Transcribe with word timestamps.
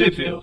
Review. 0.00 0.42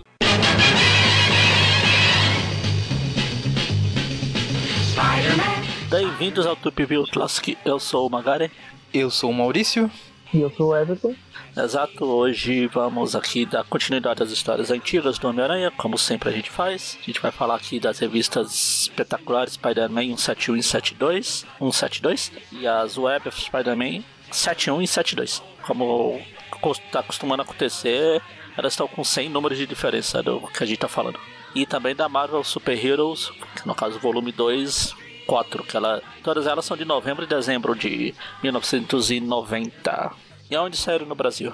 Bem-vindos 5.90 6.46
ao 6.46 6.54
Tup 6.54 6.78
Review 6.78 7.04
Classic. 7.08 7.58
Eu 7.64 7.80
sou 7.80 8.06
o 8.06 8.10
Magari. 8.10 8.52
Eu 8.94 9.10
sou 9.10 9.30
o 9.30 9.34
Maurício. 9.34 9.90
E 10.32 10.40
eu 10.40 10.50
sou 10.50 10.68
o 10.68 10.76
Everton. 10.76 11.12
Exato, 11.56 12.04
hoje 12.04 12.68
vamos 12.68 13.16
aqui 13.16 13.44
dar 13.44 13.64
continuidade 13.64 14.22
às 14.22 14.30
histórias 14.30 14.70
antigas 14.70 15.18
do 15.18 15.26
Homem-Aranha, 15.26 15.72
como 15.72 15.98
sempre 15.98 16.28
a 16.28 16.32
gente 16.32 16.50
faz. 16.50 16.96
A 17.02 17.04
gente 17.04 17.20
vai 17.20 17.32
falar 17.32 17.56
aqui 17.56 17.80
das 17.80 17.98
revistas 17.98 18.82
espetaculares 18.82 19.54
Spider-Man 19.54 20.16
171 20.16 20.56
e 20.56 20.62
172, 20.62 21.46
172 21.58 22.32
e 22.52 22.64
as 22.64 22.96
Web 22.96 23.28
of 23.28 23.40
Spider-Man 23.40 24.04
71 24.30 24.82
e 24.82 24.86
72. 24.86 25.42
Como 25.66 26.20
está 26.70 27.00
acostumando 27.00 27.42
acontecer, 27.42 28.22
elas 28.58 28.72
estão 28.72 28.88
com 28.88 29.04
100 29.04 29.28
números 29.28 29.56
de 29.56 29.66
diferença 29.68 30.20
do 30.20 30.40
que 30.48 30.64
a 30.64 30.66
gente 30.66 30.74
está 30.78 30.88
falando. 30.88 31.18
E 31.54 31.64
também 31.64 31.94
da 31.94 32.08
Marvel 32.08 32.42
Super 32.42 32.84
Heroes, 32.84 33.30
no 33.64 33.72
caso 33.72 34.00
volume 34.00 34.32
2, 34.32 34.96
4, 35.28 35.62
que 35.62 35.76
ela, 35.76 36.02
todas 36.24 36.44
elas 36.44 36.64
são 36.64 36.76
de 36.76 36.84
novembro 36.84 37.22
e 37.24 37.28
dezembro 37.28 37.76
de 37.76 38.12
1990. 38.42 40.10
E 40.50 40.56
aonde 40.56 40.76
saíram 40.76 41.06
no 41.06 41.14
Brasil? 41.14 41.52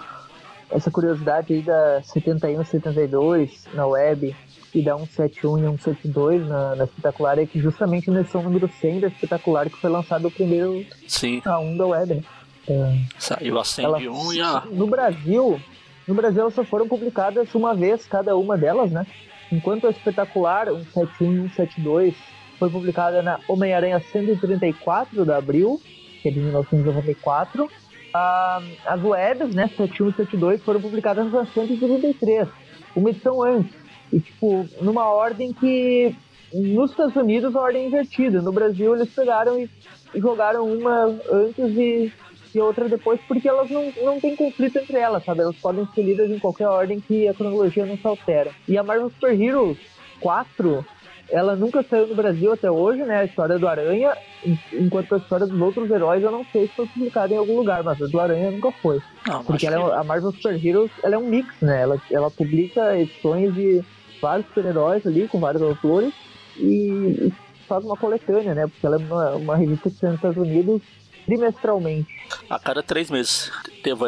Essa 0.71 0.91
curiosidade 0.91 1.53
aí 1.53 1.61
da 1.61 2.03
71 2.03 2.63
e 2.63 2.65
72 2.65 3.65
na 3.75 3.87
web 3.87 4.35
e 4.75 4.83
da 4.83 4.97
171 4.97 5.59
e 5.59 5.61
172 5.79 6.49
na, 6.49 6.75
na 6.75 6.85
espetacular 6.85 7.39
é 7.39 7.45
que 7.45 7.61
justamente 7.61 8.11
nesse 8.11 8.35
número 8.37 8.69
100 8.81 9.01
da 9.01 9.09
espetacular 9.09 9.69
que 9.69 9.77
foi 9.77 9.91
lançado 9.91 10.27
o 10.29 10.31
primeiro 10.31 10.85
Sim. 11.07 11.43
A1 11.43 11.77
da 11.77 11.87
web, 11.87 12.15
né? 12.15 12.23
É, 12.67 12.99
Saiu 13.19 13.59
a 13.59 13.65
100 13.65 13.85
ela- 13.85 14.01
e 14.01 14.41
a. 14.41 14.63
No 14.71 14.87
Brasil, 14.87 15.61
no 16.07 16.15
Brasil 16.15 16.51
só 16.51 16.65
foram 16.65 16.87
publicadas 16.87 17.55
uma 17.55 17.75
vez 17.75 18.07
cada 18.07 18.37
uma 18.37 18.57
delas, 18.57 18.91
né? 18.91 19.07
Enquanto 19.51 19.87
a 19.87 19.91
espetacular 19.91 20.67
171 20.67 21.47
e 21.47 21.51
172 21.51 22.15
foi 22.59 22.71
publicada 22.71 23.23
na 23.23 23.39
Homem-Aranha 23.49 24.01
134 24.01 25.25
de 25.25 25.33
abril, 25.33 25.81
que 26.23 26.29
é 26.29 26.33
de 26.33 26.41
1994. 26.41 27.69
Ah, 28.13 28.63
as 28.87 29.03
webs, 29.03 29.55
né, 29.55 29.69
71 29.69 30.09
e 30.09 30.13
72, 30.13 30.63
foram 30.63 30.81
publicadas 30.81 31.31
na 31.33 31.45
133, 31.47 32.49
uma 32.95 33.11
edição 33.11 33.43
antes. 33.43 33.75
E, 34.13 34.21
tipo, 34.21 34.69
numa 34.81 35.07
ordem 35.07 35.53
que, 35.53 36.15
nos 36.53 36.93
Estados 36.93 37.17
Unidos, 37.17 37.57
a 37.57 37.61
ordem 37.61 37.83
é 37.83 37.87
invertida. 37.89 38.41
No 38.41 38.53
Brasil, 38.53 38.95
eles 38.95 39.13
pegaram 39.13 39.59
e 39.59 39.69
jogaram 40.15 40.65
uma 40.67 41.07
antes 41.31 41.77
e, 41.77 42.13
e 42.55 42.61
outra 42.61 42.89
depois, 42.89 43.21
porque 43.27 43.49
elas 43.49 43.69
não, 43.71 43.93
não 44.03 44.21
tem 44.21 44.37
conflito 44.37 44.79
entre 44.79 44.99
elas, 44.99 45.25
sabe? 45.25 45.41
Elas 45.43 45.57
podem 45.57 45.87
ser 45.95 46.03
lidas 46.03 46.31
em 46.31 46.39
qualquer 46.39 46.69
ordem 46.69 47.01
que 47.01 47.27
a 47.27 47.35
cronologia 47.35 47.85
não 47.87 47.97
se 47.97 48.07
altera. 48.07 48.51
E 48.69 48.79
a 48.79 48.83
Marvel 48.83 49.11
Super 49.11 49.41
Heroes 49.41 49.79
4, 50.21 50.85
ela 51.31 51.57
nunca 51.57 51.83
saiu 51.83 52.07
no 52.07 52.15
Brasil 52.15 52.53
até 52.53 52.71
hoje, 52.71 53.03
né? 53.03 53.21
A 53.21 53.25
história 53.25 53.59
do 53.59 53.67
Aranha, 53.67 54.17
en- 54.47 54.59
enquanto 54.73 55.15
a 55.15 55.19
história 55.19 55.47
dos 55.47 55.61
outros 55.61 55.91
heróis 55.91 56.23
eu 56.23 56.31
não 56.31 56.45
sei 56.53 56.67
se 56.69 56.75
foi 56.75 56.87
publicada 56.87 57.35
em 57.35 57.39
algum 57.39 57.57
lugar, 57.57 57.83
mas 57.83 58.01
a 58.01 58.07
do 58.07 58.21
Aranha 58.21 58.51
nunca 58.51 58.71
foi. 58.73 59.01
Não, 59.27 59.43
Porque 59.45 59.67
ela 59.67 59.95
é- 59.95 59.99
a 60.01 60.05
Marvel 60.05 60.33
Super 60.33 60.65
Heroes 60.65 60.91
ela 61.03 61.15
é 61.15 61.19
um 61.19 61.27
mix, 61.29 61.49
né? 61.61 61.83
Ela, 61.83 62.01
ela 62.13 62.31
publica 62.31 62.97
edições 62.99 63.53
de 63.55 63.83
vários 64.23 64.47
super-heróis 64.49 65.07
ali, 65.07 65.27
com 65.29 65.41
vários 65.41 65.63
autores, 65.63 66.13
e, 66.59 67.33
faz 67.67 67.83
uma 67.85 67.97
coletânea, 67.97 68.55
né? 68.55 68.67
Porque 68.67 68.87
ela 68.87 68.97
é 68.97 68.99
uma, 68.99 69.31
uma 69.37 69.57
revista 69.57 69.89
nos 70.03 70.15
Estados 70.17 70.37
Unidos 70.37 70.83
trimestralmente. 71.27 72.09
a 72.49 72.59
cada 72.59 72.83
três 72.83 73.11
meses 73.11 73.51
devo 73.83 74.07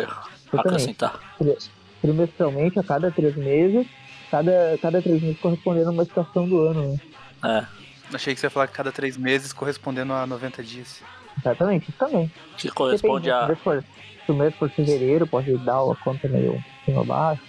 acrescentar. 0.53 1.19
Tri- 1.39 1.56
Trimestralmente, 2.03 2.78
a 2.78 2.83
cada 2.84 3.11
três 3.11 3.34
meses, 3.36 3.86
cada, 4.31 4.78
cada 4.81 5.00
três 5.03 5.20
meses 5.23 5.41
correspondendo 5.41 5.89
a 5.89 5.92
uma 5.92 6.03
estação 6.03 6.48
do 6.48 6.61
ano, 6.62 6.92
né? 6.92 7.00
É, 7.45 7.67
Achei 8.14 8.34
que 8.34 8.39
você 8.41 8.47
ia 8.47 8.50
falar 8.50 8.69
que 8.69 8.75
cada 8.75 8.92
três 8.92 9.17
meses 9.17 9.53
correspondendo 9.53 10.12
a 10.12 10.27
90 10.27 10.63
dias. 10.63 11.02
Exatamente, 11.39 11.89
isso 11.90 11.98
também. 11.98 12.30
que 12.57 12.68
corresponde 12.70 13.24
Depende, 13.27 13.52
a. 13.52 13.57
Se 13.57 13.63
for, 13.63 13.85
se 14.24 14.30
o 14.33 14.35
mês 14.36 14.55
for 14.55 14.70
fevereiro, 14.70 15.27
pode 15.27 15.57
dar 15.58 15.80
a 15.80 15.96
conta 15.96 16.29
meio 16.29 16.63
cima 16.85 17.05
baixo. 17.05 17.42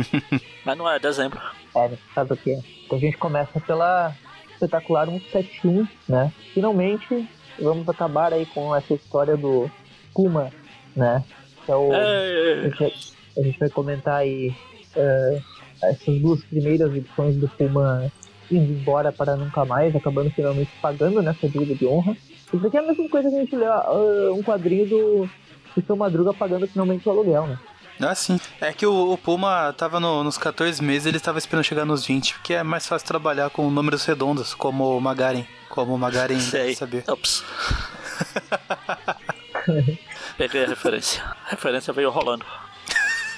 Mas 0.64 0.76
não 0.76 0.88
é 0.90 0.98
dezembro. 0.98 1.40
É, 1.74 1.88
nesse 1.88 2.02
caso 2.14 2.34
aqui. 2.34 2.52
é. 2.52 2.58
Então 2.84 2.98
a 2.98 3.00
gente 3.00 3.16
começa 3.16 3.58
pela 3.60 4.14
espetacular 4.52 5.06
171, 5.06 5.88
né? 6.08 6.30
Finalmente, 6.52 7.26
vamos 7.58 7.88
acabar 7.88 8.32
aí 8.32 8.46
com 8.46 8.74
essa 8.74 8.94
história 8.94 9.36
do 9.36 9.70
Puma, 10.14 10.50
né? 10.94 11.22
Que 11.64 11.72
é 11.72 11.76
o... 11.76 11.92
A 11.92 11.96
É, 11.96 12.62
gente 12.64 12.78
vai, 12.78 12.92
a 13.38 13.42
gente 13.42 13.58
vai 13.58 13.70
comentar 13.70 14.14
aí 14.16 14.54
eh, 14.94 15.40
essas 15.82 16.20
duas 16.20 16.44
primeiras 16.44 16.94
edições 16.94 17.36
do 17.36 17.48
Puma 17.48 18.10
indo 18.50 18.72
embora 18.72 19.10
para 19.12 19.36
nunca 19.36 19.64
mais, 19.64 19.94
acabando 19.94 20.30
finalmente 20.30 20.70
pagando 20.80 21.20
nessa 21.20 21.48
dívida 21.48 21.74
de 21.74 21.86
honra. 21.86 22.16
Isso 22.52 22.64
aqui 22.66 22.76
é 22.76 22.80
a 22.80 22.86
mesma 22.86 23.08
coisa 23.08 23.28
que 23.28 23.36
a 23.36 23.40
gente 23.40 23.56
lê 23.56 23.66
ah, 23.66 23.84
um 24.32 24.42
quadrinho 24.42 24.86
do, 24.88 25.30
do 25.74 25.84
seu 25.84 25.96
Madruga 25.96 26.32
pagando 26.32 26.66
finalmente 26.68 27.08
o 27.08 27.10
aluguel, 27.10 27.48
né? 27.48 27.58
Ah, 28.00 28.14
sim. 28.14 28.38
É 28.60 28.72
que 28.72 28.86
o, 28.86 29.12
o 29.12 29.18
Puma 29.18 29.72
tava 29.76 29.98
no- 29.98 30.22
nos 30.22 30.36
14 30.36 30.82
meses, 30.82 31.06
ele 31.06 31.20
tava 31.20 31.38
esperando 31.38 31.64
chegar 31.64 31.84
nos 31.84 32.04
20, 32.06 32.34
porque 32.34 32.54
é 32.54 32.62
mais 32.62 32.86
fácil 32.86 33.06
trabalhar 33.06 33.50
com 33.50 33.70
números 33.70 34.04
redondos, 34.04 34.54
como 34.54 34.96
o 34.96 35.00
Magaren. 35.00 35.44
Como 35.68 35.94
o 35.94 35.98
Magaren 35.98 36.38
sei. 36.40 36.74
saber. 36.74 37.04
Ops. 37.08 37.42
Peguei 40.36 40.64
a 40.64 40.68
referência. 40.68 41.22
A 41.46 41.50
referência 41.50 41.92
veio 41.92 42.10
rolando. 42.10 42.44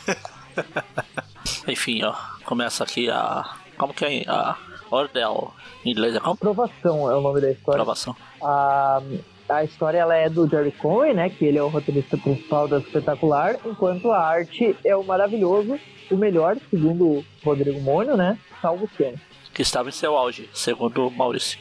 Enfim, 1.66 2.02
ó. 2.04 2.14
Começa 2.44 2.84
aqui 2.84 3.10
a. 3.10 3.44
Como 3.76 3.94
que 3.94 4.04
é? 4.04 4.24
A 4.28 4.56
Ordel. 4.91 5.52
Em 5.84 5.91
inglês 5.92 6.14
é 6.16 6.20
como? 6.20 6.34
Aprovação 6.34 7.10
é 7.10 7.14
o 7.14 7.20
nome 7.20 7.41
da 7.41 7.50
história. 7.50 7.80
Aprovação. 7.80 8.16
A, 8.42 9.00
a 9.48 9.64
história 9.64 9.98
ela 9.98 10.14
é 10.14 10.28
do 10.28 10.48
Jerry 10.48 10.72
Conway, 10.72 11.14
né? 11.14 11.31
Que 11.31 11.44
ele 11.47 11.59
é 11.59 11.62
o 11.62 11.69
roteirista 11.69 12.16
principal 12.16 12.69
da 12.69 12.78
Espetacular, 12.78 13.56
enquanto 13.64 14.10
a 14.12 14.19
arte 14.20 14.76
é 14.84 14.94
o 14.94 15.03
maravilhoso, 15.04 15.78
o 16.10 16.16
melhor, 16.16 16.56
segundo 16.70 17.04
o 17.06 17.25
Rodrigo 17.44 17.81
Mônio, 17.81 18.16
né? 18.16 18.38
Salvo 18.60 18.88
Ken. 18.97 19.14
Que 19.54 19.62
estava 19.62 19.88
em 19.88 19.92
seu 19.92 20.16
auge, 20.16 20.48
segundo 20.53 21.09
o 21.09 21.10
Maurício. 21.10 21.59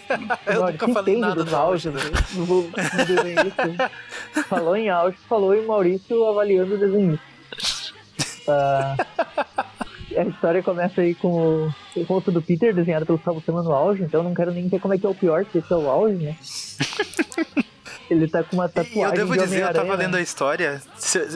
Eu 0.46 0.60
Não, 0.60 0.66
nunca 0.70 0.88
falei 0.88 1.18
nada 1.18 1.44
do 1.44 1.54
auge, 1.56 1.90
né? 1.90 2.00
do, 2.32 2.44
do 2.62 3.04
desenhista. 3.04 3.90
Falou 4.48 4.76
em 4.76 4.88
auge, 4.88 5.16
falou 5.28 5.54
em 5.54 5.66
Maurício 5.66 6.24
avaliando 6.26 6.74
o 6.74 6.78
desenho. 6.78 7.18
Ah, 8.46 8.94
a 10.18 10.24
história 10.24 10.62
começa 10.62 11.00
aí 11.00 11.14
com 11.14 11.28
o, 11.66 11.74
o 11.96 12.02
rosto 12.04 12.30
do 12.32 12.40
Peter 12.42 12.74
desenhado 12.74 13.06
pelo 13.06 13.20
Salvo 13.24 13.42
Sama 13.44 13.62
no 13.62 13.72
auge, 13.72 14.02
então 14.02 14.20
eu 14.20 14.24
não 14.24 14.34
quero 14.34 14.52
nem 14.52 14.68
ver 14.68 14.80
como 14.80 14.94
é 14.94 14.98
que 14.98 15.06
é 15.06 15.08
o 15.08 15.14
pior, 15.14 15.44
se 15.50 15.58
esse 15.58 15.72
é 15.72 15.76
o 15.76 15.88
auge, 15.88 16.16
né? 16.16 16.36
Ele 18.10 18.28
tá 18.28 18.42
com 18.44 18.56
uma 18.56 18.66
E 18.66 18.68
tatuagem 18.68 19.02
eu 19.02 19.12
devo 19.12 19.32
de 19.32 19.42
dizer, 19.44 19.62
eu 19.62 19.72
tava 19.72 19.94
lendo 19.94 20.12
né? 20.12 20.18
a 20.18 20.22
história, 20.22 20.82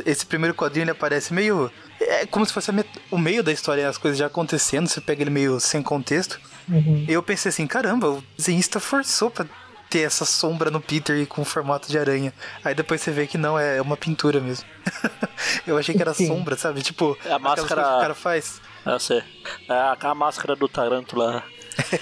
esse 0.04 0.26
primeiro 0.26 0.54
quadrinho 0.54 0.84
ele 0.84 0.90
aparece 0.90 1.32
meio. 1.32 1.70
É 1.98 2.26
como 2.26 2.44
se 2.44 2.52
fosse 2.52 2.70
met- 2.70 3.00
o 3.10 3.16
meio 3.16 3.42
da 3.42 3.50
história, 3.50 3.88
as 3.88 3.96
coisas 3.96 4.18
já 4.18 4.26
acontecendo, 4.26 4.86
você 4.86 5.00
pega 5.00 5.22
ele 5.22 5.30
meio 5.30 5.58
sem 5.60 5.82
contexto. 5.82 6.38
Uhum. 6.68 7.06
E 7.08 7.12
eu 7.12 7.22
pensei 7.22 7.48
assim, 7.48 7.66
caramba, 7.66 8.10
o 8.10 8.24
desenhista 8.36 8.78
forçou 8.78 9.30
pra 9.30 9.46
ter 9.88 10.00
essa 10.00 10.26
sombra 10.26 10.70
no 10.70 10.78
Peter 10.80 11.16
e 11.16 11.24
com 11.24 11.42
formato 11.42 11.88
de 11.88 11.98
aranha. 11.98 12.34
Aí 12.62 12.74
depois 12.74 13.00
você 13.00 13.10
vê 13.10 13.26
que 13.26 13.38
não, 13.38 13.58
é 13.58 13.80
uma 13.80 13.96
pintura 13.96 14.38
mesmo. 14.38 14.66
eu 15.66 15.78
achei 15.78 15.94
que 15.94 16.02
era 16.02 16.12
Sim. 16.12 16.26
sombra, 16.26 16.54
sabe? 16.54 16.82
Tipo, 16.82 17.16
É 17.24 17.32
a 17.32 17.38
máscara- 17.38 17.82
que 17.82 17.88
o 17.96 18.00
cara 18.00 18.14
faz. 18.14 18.60
Eu 18.86 18.98
sei. 18.98 19.22
É 19.68 19.72
a, 19.72 19.96
a 20.00 20.14
máscara 20.14 20.56
do 20.56 20.68
Tarântula 20.68 21.42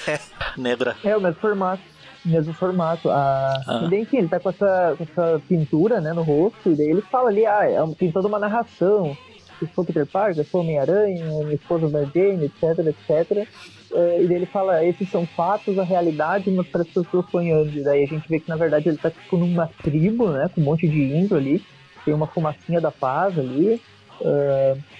negra. 0.56 0.96
É 1.04 1.16
o 1.16 1.20
mesmo 1.20 1.40
formato. 1.40 1.82
Mesmo 2.24 2.52
formato. 2.54 3.10
Ah, 3.10 3.54
Ah. 3.66 3.82
E 3.84 3.90
daí, 3.90 4.00
enfim, 4.02 4.18
ele 4.18 4.28
tá 4.28 4.40
com 4.40 4.50
essa, 4.50 4.94
com 4.96 5.04
essa 5.04 5.40
pintura 5.48 6.00
né, 6.00 6.12
no 6.12 6.22
rosto, 6.22 6.70
e 6.70 6.74
daí 6.76 6.88
ele 6.88 7.02
fala 7.02 7.28
ali, 7.28 7.46
ah, 7.46 7.64
é 7.64 7.76
tem 7.98 8.10
toda 8.10 8.28
uma 8.28 8.38
narração. 8.38 9.16
Eu 9.60 9.68
sou 9.74 9.84
Peter 9.84 10.06
Parker, 10.06 10.38
eu 10.40 10.44
sou 10.44 10.60
Homem-Aranha, 10.60 11.24
minha 11.24 11.54
esposa 11.54 11.88
da 11.88 12.04
Jane, 12.04 12.44
etc, 12.44 12.78
etc. 12.86 13.48
Eh, 13.94 14.22
e 14.22 14.26
daí 14.26 14.36
ele 14.36 14.46
fala, 14.46 14.84
esses 14.84 15.08
são 15.08 15.24
fatos, 15.26 15.78
a 15.78 15.82
realidade, 15.84 16.50
mas 16.50 16.66
para 16.68 16.82
as 16.82 16.88
pessoas 16.88 17.24
sonhando. 17.30 17.70
E 17.70 17.82
daí 17.82 18.04
a 18.04 18.06
gente 18.06 18.28
vê 18.28 18.38
que, 18.38 18.48
na 18.50 18.56
verdade, 18.56 18.88
ele 18.88 18.98
tá 18.98 19.10
tipo 19.10 19.36
numa 19.38 19.66
tribo, 19.82 20.28
né, 20.28 20.50
com 20.54 20.60
um 20.60 20.64
monte 20.64 20.86
de 20.86 21.00
índio 21.02 21.36
ali. 21.38 21.64
Tem 22.04 22.12
uma 22.12 22.26
fumacinha 22.26 22.80
da 22.80 22.90
paz 22.90 23.38
ali. 23.38 23.80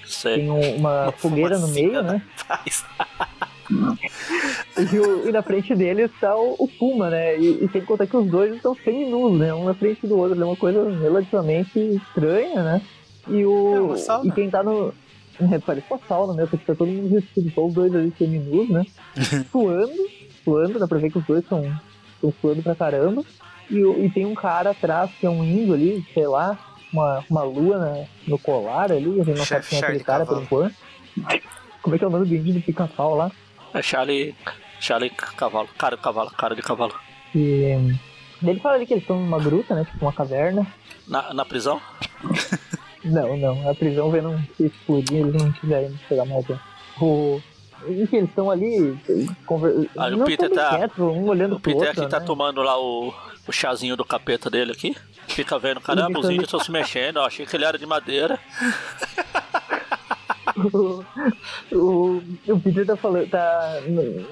Sei. 0.07 0.37
tem 0.37 0.51
um- 0.51 0.77
uma, 0.77 1.03
Uma 1.05 1.13
fogueira 1.13 1.59
no 1.59 1.69
meio, 1.69 2.03
né? 2.03 2.23
E, 4.93 4.99
o- 4.99 5.29
e 5.29 5.33
na 5.33 5.43
frente 5.43 5.75
dele 5.75 6.03
está 6.03 6.37
o, 6.37 6.55
o 6.59 6.69
Puma, 6.69 7.11
né? 7.11 7.39
E, 7.39 7.65
e 7.65 7.69
sem 7.73 7.81
contar 7.85 8.07
que 8.07 8.17
os 8.17 8.27
dois 8.27 8.55
estão 8.55 8.75
seminus, 8.77 9.39
né? 9.39 9.53
Um 9.55 9.65
na 9.65 9.75
frente 9.75 10.07
do 10.07 10.17
outro. 10.19 10.41
É 10.41 10.45
uma 10.45 10.57
coisa 10.57 10.89
relativamente 11.01 11.79
estranha, 11.79 12.63
né? 12.63 12.83
E 13.29 13.41
É 13.43 13.47
o. 13.47 13.97
sauna. 13.97 14.29
e 14.29 14.33
quem 14.33 14.51
tá 14.51 14.63
no. 14.63 14.93
É, 15.53 15.59
parece 15.59 15.87
uma 15.91 16.01
sauna 16.09 16.33
mesmo, 16.33 16.49
porque 16.51 16.65
tá 16.65 16.75
todo 16.75 16.89
mundo 16.91 17.15
vestido, 17.15 17.51
só 17.55 17.67
os 17.67 17.75
dois 17.75 17.95
ali 17.95 18.13
seminus, 18.17 18.69
né? 18.71 18.85
suando, 19.51 19.93
suando, 20.45 20.79
dá 20.79 20.87
pra 20.89 20.99
ver 20.99 21.11
que 21.11 21.19
os 21.19 21.25
dois 21.27 21.43
estão 21.43 21.63
suando 22.41 22.63
pra 22.63 22.75
caramba. 22.75 23.23
E, 23.71 23.79
e 23.79 24.11
tem 24.11 24.25
um 24.25 24.35
cara 24.35 24.71
atrás 24.71 25.11
que 25.19 25.27
é 25.27 25.31
um 25.31 25.43
índio 25.45 25.75
ali, 25.75 26.05
sei 26.15 26.27
lá, 26.27 26.57
uma, 26.93 27.25
uma 27.31 27.43
lua 27.43 27.79
na- 27.79 28.05
no 28.27 28.39
colar 28.39 28.91
ali, 28.93 29.21
a 29.21 29.25
gente 29.25 29.39
não 29.39 29.45
sabe 29.45 29.67
quem 29.67 29.79
é 29.79 29.83
aquele 29.83 30.05
cara 30.05 30.25
por 30.27 30.41
enquanto. 30.43 30.75
Como 31.83 31.95
é 31.95 31.99
que 31.99 32.05
é 32.05 32.07
o 32.07 32.11
nome 32.11 32.27
do 32.27 32.35
índio 32.35 32.55
do 32.55 32.61
pica-pau 32.61 33.15
lá? 33.15 33.31
É 33.75 33.83
Charlie. 33.83 34.35
Charlie 34.81 35.11
Cavalo. 35.11 35.69
Cara 35.79 35.97
de 35.97 36.03
cavalo, 36.03 36.31
cara 36.31 36.55
de 36.55 36.63
cavalo. 36.63 36.95
E. 37.35 37.95
Ele 38.43 38.61
fala 38.61 38.75
ali 38.77 38.87
que 38.87 38.93
eles 38.93 39.03
estão 39.03 39.19
numa 39.19 39.39
gruta, 39.39 39.75
né? 39.75 39.85
Tipo 39.85 40.05
uma 40.05 40.13
caverna. 40.13 40.67
Na, 41.09 41.33
na 41.33 41.45
prisão? 41.45 41.81
Não, 43.05 43.37
não. 43.37 43.71
A 43.71 43.75
prisão 43.75 44.11
vendo 44.11 44.37
se 44.57 44.67
explodir, 44.67 45.19
eles 45.21 45.41
não 45.41 45.53
tiveram 45.53 45.95
chegar 46.09 46.25
mais 46.25 46.47
lá. 46.49 46.61
O. 47.01 47.41
Enfim, 47.89 48.17
eles 48.17 48.31
estão 48.31 48.51
ali. 48.51 48.99
Conver... 49.47 49.89
Aí 49.97 50.13
o 50.15 50.25
Peter 50.25 50.51
tá- 50.51 50.71
quietos, 50.77 50.99
um 50.99 51.25
olhando 51.29 51.55
O 51.57 51.61
pro 51.61 51.73
Peter 51.73 51.87
outro, 51.89 52.03
aqui 52.03 52.11
tá 52.11 52.19
né? 52.19 52.27
tomando 52.27 52.63
lá 52.63 52.77
o, 52.81 53.15
o 53.47 53.53
chazinho 53.53 53.97
do 53.97 54.05
capeta 54.05 54.51
dele 54.51 54.73
aqui. 54.73 54.97
Fica 55.29 55.59
vendo, 55.59 55.81
caramba, 55.81 56.19
os 56.21 56.27
índios 56.31 56.45
estão 56.45 56.61
se 56.61 56.71
mexendo. 56.71 57.17
Eu 57.17 57.25
achei 57.25 57.45
que 57.47 57.57
ele 57.57 57.65
era 57.65 57.79
de 57.79 57.87
madeira. 57.87 58.39
o, 60.57 61.05
o, 61.73 62.23
o 62.49 62.61
Peter 62.61 62.87
tá 62.87 62.97
falando, 62.97 63.29
tá, 63.29 63.81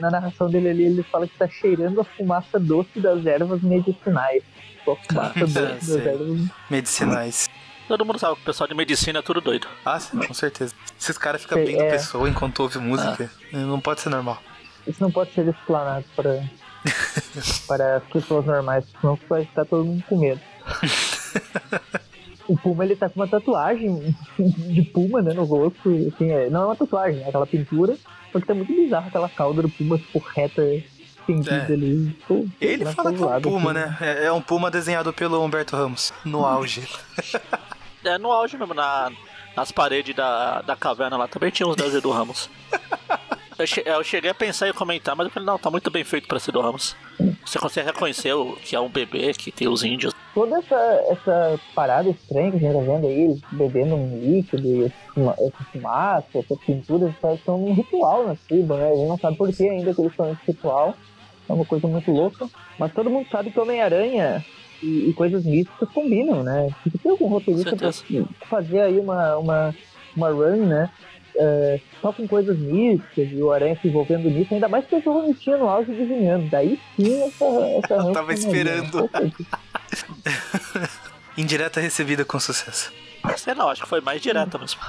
na 0.00 0.11
narração 0.11 0.49
dele 0.49 0.70
ali, 0.70 0.85
ele 0.85 1.02
fala 1.02 1.26
que 1.26 1.37
tá 1.37 1.49
cheirando 1.49 2.00
a 2.00 2.05
fumaça 2.05 2.58
doce 2.58 3.00
das 3.00 3.25
ervas 3.26 3.61
medicinais. 3.62 4.43
A 4.87 4.96
fumaça 4.96 5.41
doce 5.46 5.52
das 5.55 6.06
ervas. 6.06 6.41
Medicinais. 6.70 7.49
Todo 7.87 8.05
mundo 8.05 8.19
sabe 8.19 8.37
que 8.37 8.43
o 8.43 8.44
pessoal 8.47 8.67
de 8.67 8.75
medicina 8.75 9.19
é 9.19 9.23
tudo 9.23 9.40
doido. 9.43 9.67
Ah, 9.85 10.00
sim, 10.00 10.19
com 10.19 10.32
certeza. 10.32 10.75
Esses 10.99 11.19
caras 11.19 11.43
ficam 11.43 11.58
É. 11.58 11.64
bem 11.64 11.76
da 11.76 11.85
pessoa 11.85 12.29
enquanto 12.29 12.61
ouve 12.61 12.79
música. 12.79 13.31
Não 13.52 13.79
pode 13.81 14.00
ser 14.00 14.08
normal. 14.08 14.38
Isso 14.87 15.02
não 15.02 15.11
pode 15.11 15.32
ser 15.35 15.47
explanado 15.49 16.05
para, 16.17 16.43
para 17.69 17.97
as 17.97 18.05
pessoas 18.05 18.47
normais, 18.47 18.87
senão 19.00 19.19
vai 19.29 19.44
ficar 19.44 19.64
todo 19.67 19.85
mundo 19.85 20.02
com 20.08 20.19
medo. 20.19 20.40
O 22.46 22.58
Puma 22.58 22.84
ele 22.84 22.94
tá 22.94 23.08
com 23.08 23.19
uma 23.20 23.26
tatuagem 23.26 24.14
de 24.38 24.82
Puma 24.82 25.22
né, 25.22 25.32
no 25.32 25.44
rosto. 25.44 25.90
e, 25.90 26.08
Assim, 26.08 26.31
é, 26.31 26.50
não 26.50 26.62
é 26.62 26.66
uma 26.66 26.76
tatuagem, 26.76 27.22
é 27.22 27.28
aquela 27.28 27.46
pintura. 27.46 27.96
Só 28.31 28.38
que 28.38 28.46
tá 28.46 28.52
muito 28.55 28.70
bizarro 28.70 29.08
aquela 29.08 29.28
cauda 29.31 29.62
do 29.62 29.69
Puma, 29.70 29.96
tipo, 29.96 30.19
reta, 30.19 30.62
estendida 30.62 31.55
É. 31.70 31.72
ali. 31.72 32.08
Tipo, 32.20 32.46
Ele 32.61 32.84
fala 32.84 33.12
que 33.14 33.22
é 33.22 33.25
um 33.25 33.28
lado, 33.31 33.43
puma, 33.49 33.70
assim. 33.72 33.81
né? 33.81 33.96
É, 34.00 34.25
é 34.26 34.32
um 34.32 34.43
puma 34.43 34.70
desenhado 34.70 35.11
pelo 35.11 35.43
Humberto 35.43 35.75
Ramos, 35.75 36.12
no 36.25 36.44
auge. 36.44 36.87
É 38.06 38.19
no 38.19 38.31
auge 38.31 38.58
mesmo, 38.58 38.75
na, 38.75 39.11
nas 39.56 39.72
paredes 39.72 40.14
da, 40.14 40.61
da 40.61 40.76
caverna 40.76 41.16
lá 41.16 41.26
também 41.26 41.50
tinha 41.50 41.66
uns 41.66 41.75
desenhos 41.75 42.02
do 42.02 42.11
Ramos. 42.11 42.50
Eu, 43.58 43.66
che- 43.66 43.82
eu 43.87 44.05
cheguei 44.05 44.31
a 44.31 44.34
pensar 44.34 44.69
em 44.69 44.72
comentar, 44.75 45.14
mas 45.16 45.26
eu 45.28 45.32
falei, 45.32 45.46
não, 45.46 45.56
tá 45.58 45.70
muito 45.70 45.88
bem 45.90 46.02
feito 46.05 46.26
pra 46.28 46.38
ser 46.40 46.50
do 46.52 46.61
Ramos. 46.61 46.94
Você 47.46 47.56
consegue 47.58 47.87
reconhecer 47.87 48.34
o, 48.34 48.56
que 48.56 48.75
é 48.76 48.81
um 48.81 48.88
bebê, 48.90 49.32
que 49.32 49.50
tem 49.52 49.66
os 49.69 49.82
índios. 49.84 50.12
Toda 50.34 50.58
essa, 50.58 50.76
essa 51.08 51.60
parada 51.75 52.10
estranha 52.10 52.50
que 52.50 52.56
a 52.56 52.60
gente 52.60 52.72
tá 52.72 52.81
vendo 52.81 53.06
aí, 53.06 53.20
eles 53.20 53.40
bebendo 53.52 53.94
um 53.94 54.19
líquido, 54.19 54.66
e 54.66 54.81
esse 54.82 54.94
essa 55.16 55.64
fumaça, 55.72 56.38
essas 56.38 56.58
pinturas, 56.58 57.14
estão 57.34 57.56
num 57.56 57.72
ritual 57.72 58.26
na 58.26 58.34
tribo, 58.34 58.75
né? 58.75 58.90
A 58.90 58.96
gente 58.96 59.08
não 59.08 59.19
sabe 59.19 59.36
por 59.36 59.52
que 59.52 59.69
ainda 59.69 59.94
que 59.94 60.00
eles 60.00 60.10
estão 60.10 60.28
nesse 60.28 60.42
ritual. 60.46 60.94
É 61.48 61.52
uma 61.52 61.64
coisa 61.64 61.86
muito 61.86 62.10
louca. 62.10 62.48
Mas 62.78 62.92
todo 62.92 63.10
mundo 63.10 63.28
sabe 63.31 63.50
que 63.52 63.60
Homem-Aranha 63.60 64.44
e, 64.82 65.10
e 65.10 65.12
coisas 65.12 65.44
místicas 65.44 65.88
combinam, 65.90 66.42
né? 66.42 66.69
Porque 66.82 66.98
tem 66.98 67.12
algum 67.12 67.28
roteirista 67.28 67.76
pra 67.76 67.92
fazer 68.48 68.80
aí 68.80 68.98
uma, 68.98 69.37
uma, 69.37 69.75
uma 70.16 70.30
run, 70.30 70.66
né? 70.66 70.90
é, 71.37 71.80
só 72.00 72.12
com 72.12 72.26
coisas 72.28 72.58
místicas 72.58 73.28
e 73.32 73.42
o 73.42 73.52
Aranha 73.52 73.76
se 73.80 73.88
envolvendo 73.88 74.30
nisso, 74.30 74.54
ainda 74.54 74.69
mais 74.69 74.87
que 74.87 74.94
eu 74.94 75.34
tinha 75.34 75.56
no 75.56 75.69
auge 75.69 75.94
Juliano. 75.94 76.48
Daí 76.48 76.78
sim 76.96 77.22
essa, 77.22 77.44
essa 77.44 77.96
run 78.02 78.12
tava 78.12 78.32
funcionaria, 78.32 78.82
né? 78.82 79.32
Indireta 81.37 81.81
recebida 81.81 82.25
com 82.25 82.38
sucesso. 82.38 82.93
Sei 83.37 83.55
não, 83.55 83.69
acho 83.69 83.82
que 83.82 83.88
foi 83.88 84.00
mais 84.00 84.20
direta 84.23 84.58
mesmo. 84.58 84.81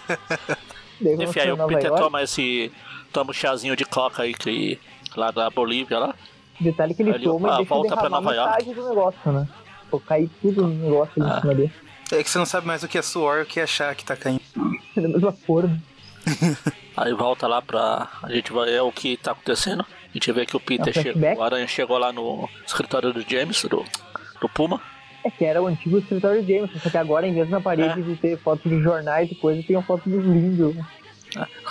Enfim, 1.00 1.40
aí 1.40 1.52
o 1.52 1.66
Peter 1.66 1.86
York. 1.86 2.02
toma 2.02 2.22
esse. 2.22 2.70
Toma 3.12 3.30
o 3.30 3.34
chazinho 3.34 3.76
de 3.76 3.84
coca 3.84 4.22
aí 4.22 4.34
que. 4.34 4.78
Lá 5.16 5.30
da 5.30 5.48
Bolívia 5.50 5.98
lá. 5.98 6.14
Detalhe 6.60 6.94
que 6.94 7.02
ele 7.02 7.10
Ele, 7.10 7.24
toma 7.24 7.48
e 7.54 7.56
deixa 7.58 7.68
volta 7.74 7.96
pra 7.96 8.08
Nova 8.08 8.34
York. 8.34 8.64
do 8.74 8.88
negócio, 8.88 9.32
né? 9.32 9.48
Pô, 9.90 9.98
cair 10.00 10.28
tudo 10.40 10.66
no 10.66 10.68
negócio 10.90 11.22
ali 11.22 11.30
Ah. 11.32 11.36
em 11.36 11.40
cima 11.40 11.54
dele. 11.54 11.72
É 12.12 12.22
que 12.22 12.30
você 12.30 12.38
não 12.38 12.46
sabe 12.46 12.66
mais 12.66 12.82
o 12.82 12.88
que 12.88 12.98
é 12.98 13.02
suor 13.02 13.38
e 13.38 13.42
o 13.42 13.46
que 13.46 13.60
é 13.60 13.66
chá 13.66 13.94
que 13.94 14.04
tá 14.04 14.16
caindo. 14.16 14.40
Da 14.96 15.08
mesma 15.08 15.32
forma. 15.32 15.80
Aí 16.96 17.12
volta 17.12 17.46
lá 17.46 17.60
pra. 17.62 18.08
A 18.22 18.30
gente 18.32 18.52
vai. 18.52 18.72
É 18.74 18.82
o 18.82 18.92
que 18.92 19.16
tá 19.16 19.32
acontecendo. 19.32 19.82
A 19.82 20.12
gente 20.12 20.30
vê 20.32 20.46
que 20.46 20.56
o 20.56 20.60
Peter 20.60 20.92
É 20.96 21.00
um 21.00 21.02
chegou. 21.02 21.34
O 21.36 21.42
Aranha 21.42 21.66
chegou 21.66 21.98
lá 21.98 22.12
no 22.12 22.48
escritório 22.66 23.12
do 23.12 23.20
James, 23.28 23.62
do, 23.64 23.84
do 24.44 24.48
Puma. 24.48 24.80
É 25.24 25.30
que 25.30 25.44
era 25.44 25.62
o 25.62 25.66
antigo 25.66 25.98
escritório 25.98 26.42
de 26.42 26.54
Jameson, 26.54 26.78
só 26.78 26.90
que 26.90 26.98
agora, 26.98 27.26
em 27.26 27.32
vez 27.32 27.48
na 27.48 27.60
parede 27.60 28.00
É. 28.00 28.02
de 28.02 28.14
ter 28.16 28.36
fotos 28.38 28.70
de 28.70 28.78
jornais 28.82 29.30
e 29.30 29.34
coisa, 29.34 29.62
tem 29.62 29.74
uma 29.74 29.82
foto 29.82 30.08
dos 30.08 30.22
lindos. 30.24 30.76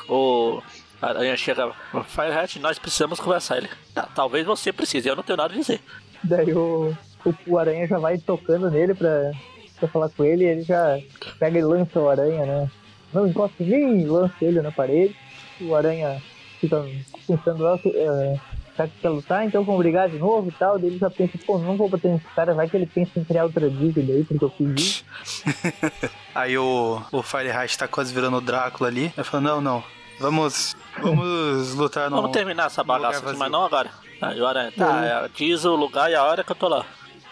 O 0.10 0.62
Aranha 1.02 1.38
chega. 1.38 1.72
Firehat, 2.08 2.60
nós 2.60 2.80
precisamos 2.80 3.20
conversar. 3.20 3.58
Ele. 3.58 3.70
"Ah, 3.96 4.08
talvez 4.14 4.46
você 4.46 4.74
precise, 4.74 5.08
eu 5.08 5.16
não 5.16 5.22
tenho 5.24 5.38
nada 5.38 5.54
a 5.54 5.58
dizer. 5.58 5.80
Daí 6.24 6.52
o, 6.54 6.96
o, 7.26 7.34
o 7.48 7.58
Aranha 7.60 7.86
já 7.88 8.00
vai 8.00 8.18
tocando 8.18 8.72
nele 8.72 8.94
pra, 8.96 9.32
pra 9.80 9.88
falar 9.88 10.10
com 10.10 10.24
ele, 10.24 10.44
e 10.46 10.48
ele 10.48 10.62
já 10.64 11.00
pega 11.40 11.60
e 11.60 11.62
lança 11.64 12.00
o 12.00 12.10
Aranha, 12.10 12.46
né? 12.46 12.72
Não 13.14 13.28
encosta 13.28 13.62
em 13.62 13.68
mim, 13.68 14.06
lança 14.06 14.34
ele 14.42 14.62
na 14.62 14.72
parede. 14.72 15.16
O 15.62 15.76
Aranha 15.76 16.20
fica 16.60 16.84
pensando, 17.28 17.68
ah, 17.68 17.78
que, 18.74 18.76
será 18.76 18.88
que 18.88 19.00
quer 19.00 19.10
lutar? 19.10 19.46
Então 19.46 19.64
vamos 19.64 19.80
brigar 19.80 20.10
de 20.10 20.18
novo 20.18 20.50
e 20.50 20.52
tal. 20.52 20.78
Daí 20.78 20.90
ele 20.90 20.98
já 20.98 21.10
pensa, 21.10 21.38
pô, 21.46 21.58
não 21.58 21.78
vou 21.78 21.88
bater 21.88 22.12
nesse 22.12 22.26
cara, 22.36 22.54
vai 22.54 22.70
que 22.70 22.76
ele 22.76 22.86
pensa 22.86 23.20
em 23.20 23.24
criar 23.24 23.44
outra 23.46 23.70
dívida 23.70 24.12
aí, 24.12 24.24
porque 24.24 24.44
eu 24.44 24.50
fiz 24.50 24.82
isso. 24.82 25.06
Aí 26.36 26.58
o, 26.58 27.02
o 27.12 27.22
Fireheart 27.22 27.78
tá 27.78 27.88
quase 27.88 28.14
virando 28.14 28.38
o 28.38 28.42
Drácula 28.42 28.90
ali. 28.90 29.14
Ele 29.16 29.24
falou, 29.24 29.42
não, 29.42 29.62
não. 29.62 29.84
Vamos. 30.20 30.76
Vamos 31.02 31.74
lutar 31.76 32.10
no. 32.10 32.18
Vamos 32.18 32.32
terminar 32.32 32.68
essa 32.68 32.84
bagaça 32.84 33.28
aqui, 33.28 33.38
mas 33.38 33.52
não 33.52 33.66
agora. 33.66 33.90
Aí 34.22 34.40
o 34.40 34.48
Aranha, 34.48 34.72
tá, 34.72 35.06
é, 35.06 35.30
diz 35.36 35.66
o 35.66 35.76
lugar 35.76 36.10
e 36.10 36.16
a 36.16 36.24
hora 36.24 36.44
que 36.44 36.52
eu 36.52 36.56
tô 36.56 36.68
lá. 36.68 36.86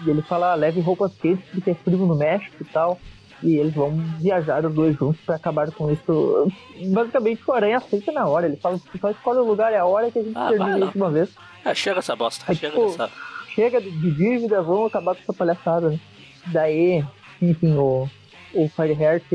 E 0.06 0.10
ele 0.10 0.22
fala, 0.22 0.52
ah, 0.52 0.56
leve 0.56 0.82
roupas 0.82 1.14
quentes 1.14 1.46
porque 1.52 1.72
é 1.72 1.76
frio 1.76 2.00
no 2.00 2.16
México 2.16 2.58
e 2.60 2.66
tal. 2.66 3.00
E 3.44 3.56
eles 3.58 3.74
vão 3.74 3.92
viajar 4.20 4.64
os 4.66 4.74
dois 4.74 4.96
juntos 4.96 5.20
pra 5.26 5.36
acabar 5.36 5.72
com 5.72 5.92
isso. 5.92 6.48
Basicamente 6.94 7.42
o 7.48 7.54
Aranha 7.54 7.78
aceita 7.78 8.12
na 8.12 8.28
hora. 8.28 8.46
Ele 8.48 8.58
fala 8.58 8.78
que 8.80 8.98
só 9.00 9.10
escolhe 9.10 9.40
o 9.40 9.44
lugar 9.46 9.72
e 9.72 9.76
a 9.76 9.86
hora 9.86 10.12
que 10.12 10.20
a 10.20 10.24
gente 10.24 10.38
Ah, 10.38 10.50
termina 10.50 10.66
vai 10.66 10.74
a 10.74 10.78
lá. 10.78 10.86
última 10.86 11.10
vez. 11.10 11.30
É, 11.66 11.74
chega 11.74 12.00
essa 12.00 12.16
bosta, 12.16 12.52
É 12.52 12.56
chega 12.56 12.74
tipo- 12.76 12.86
dessa. 12.92 13.10
Chega 13.50 13.82
de 13.82 13.90
dívida, 14.12 14.62
vamos 14.62 14.88
acabar 14.88 15.14
com 15.16 15.22
essa 15.22 15.34
palhaçada, 15.34 15.90
né? 15.90 16.00
Daí, 16.48 17.04
enfim, 17.42 17.76
o, 17.76 18.08
o 18.54 18.70
Fireheart 18.70 19.26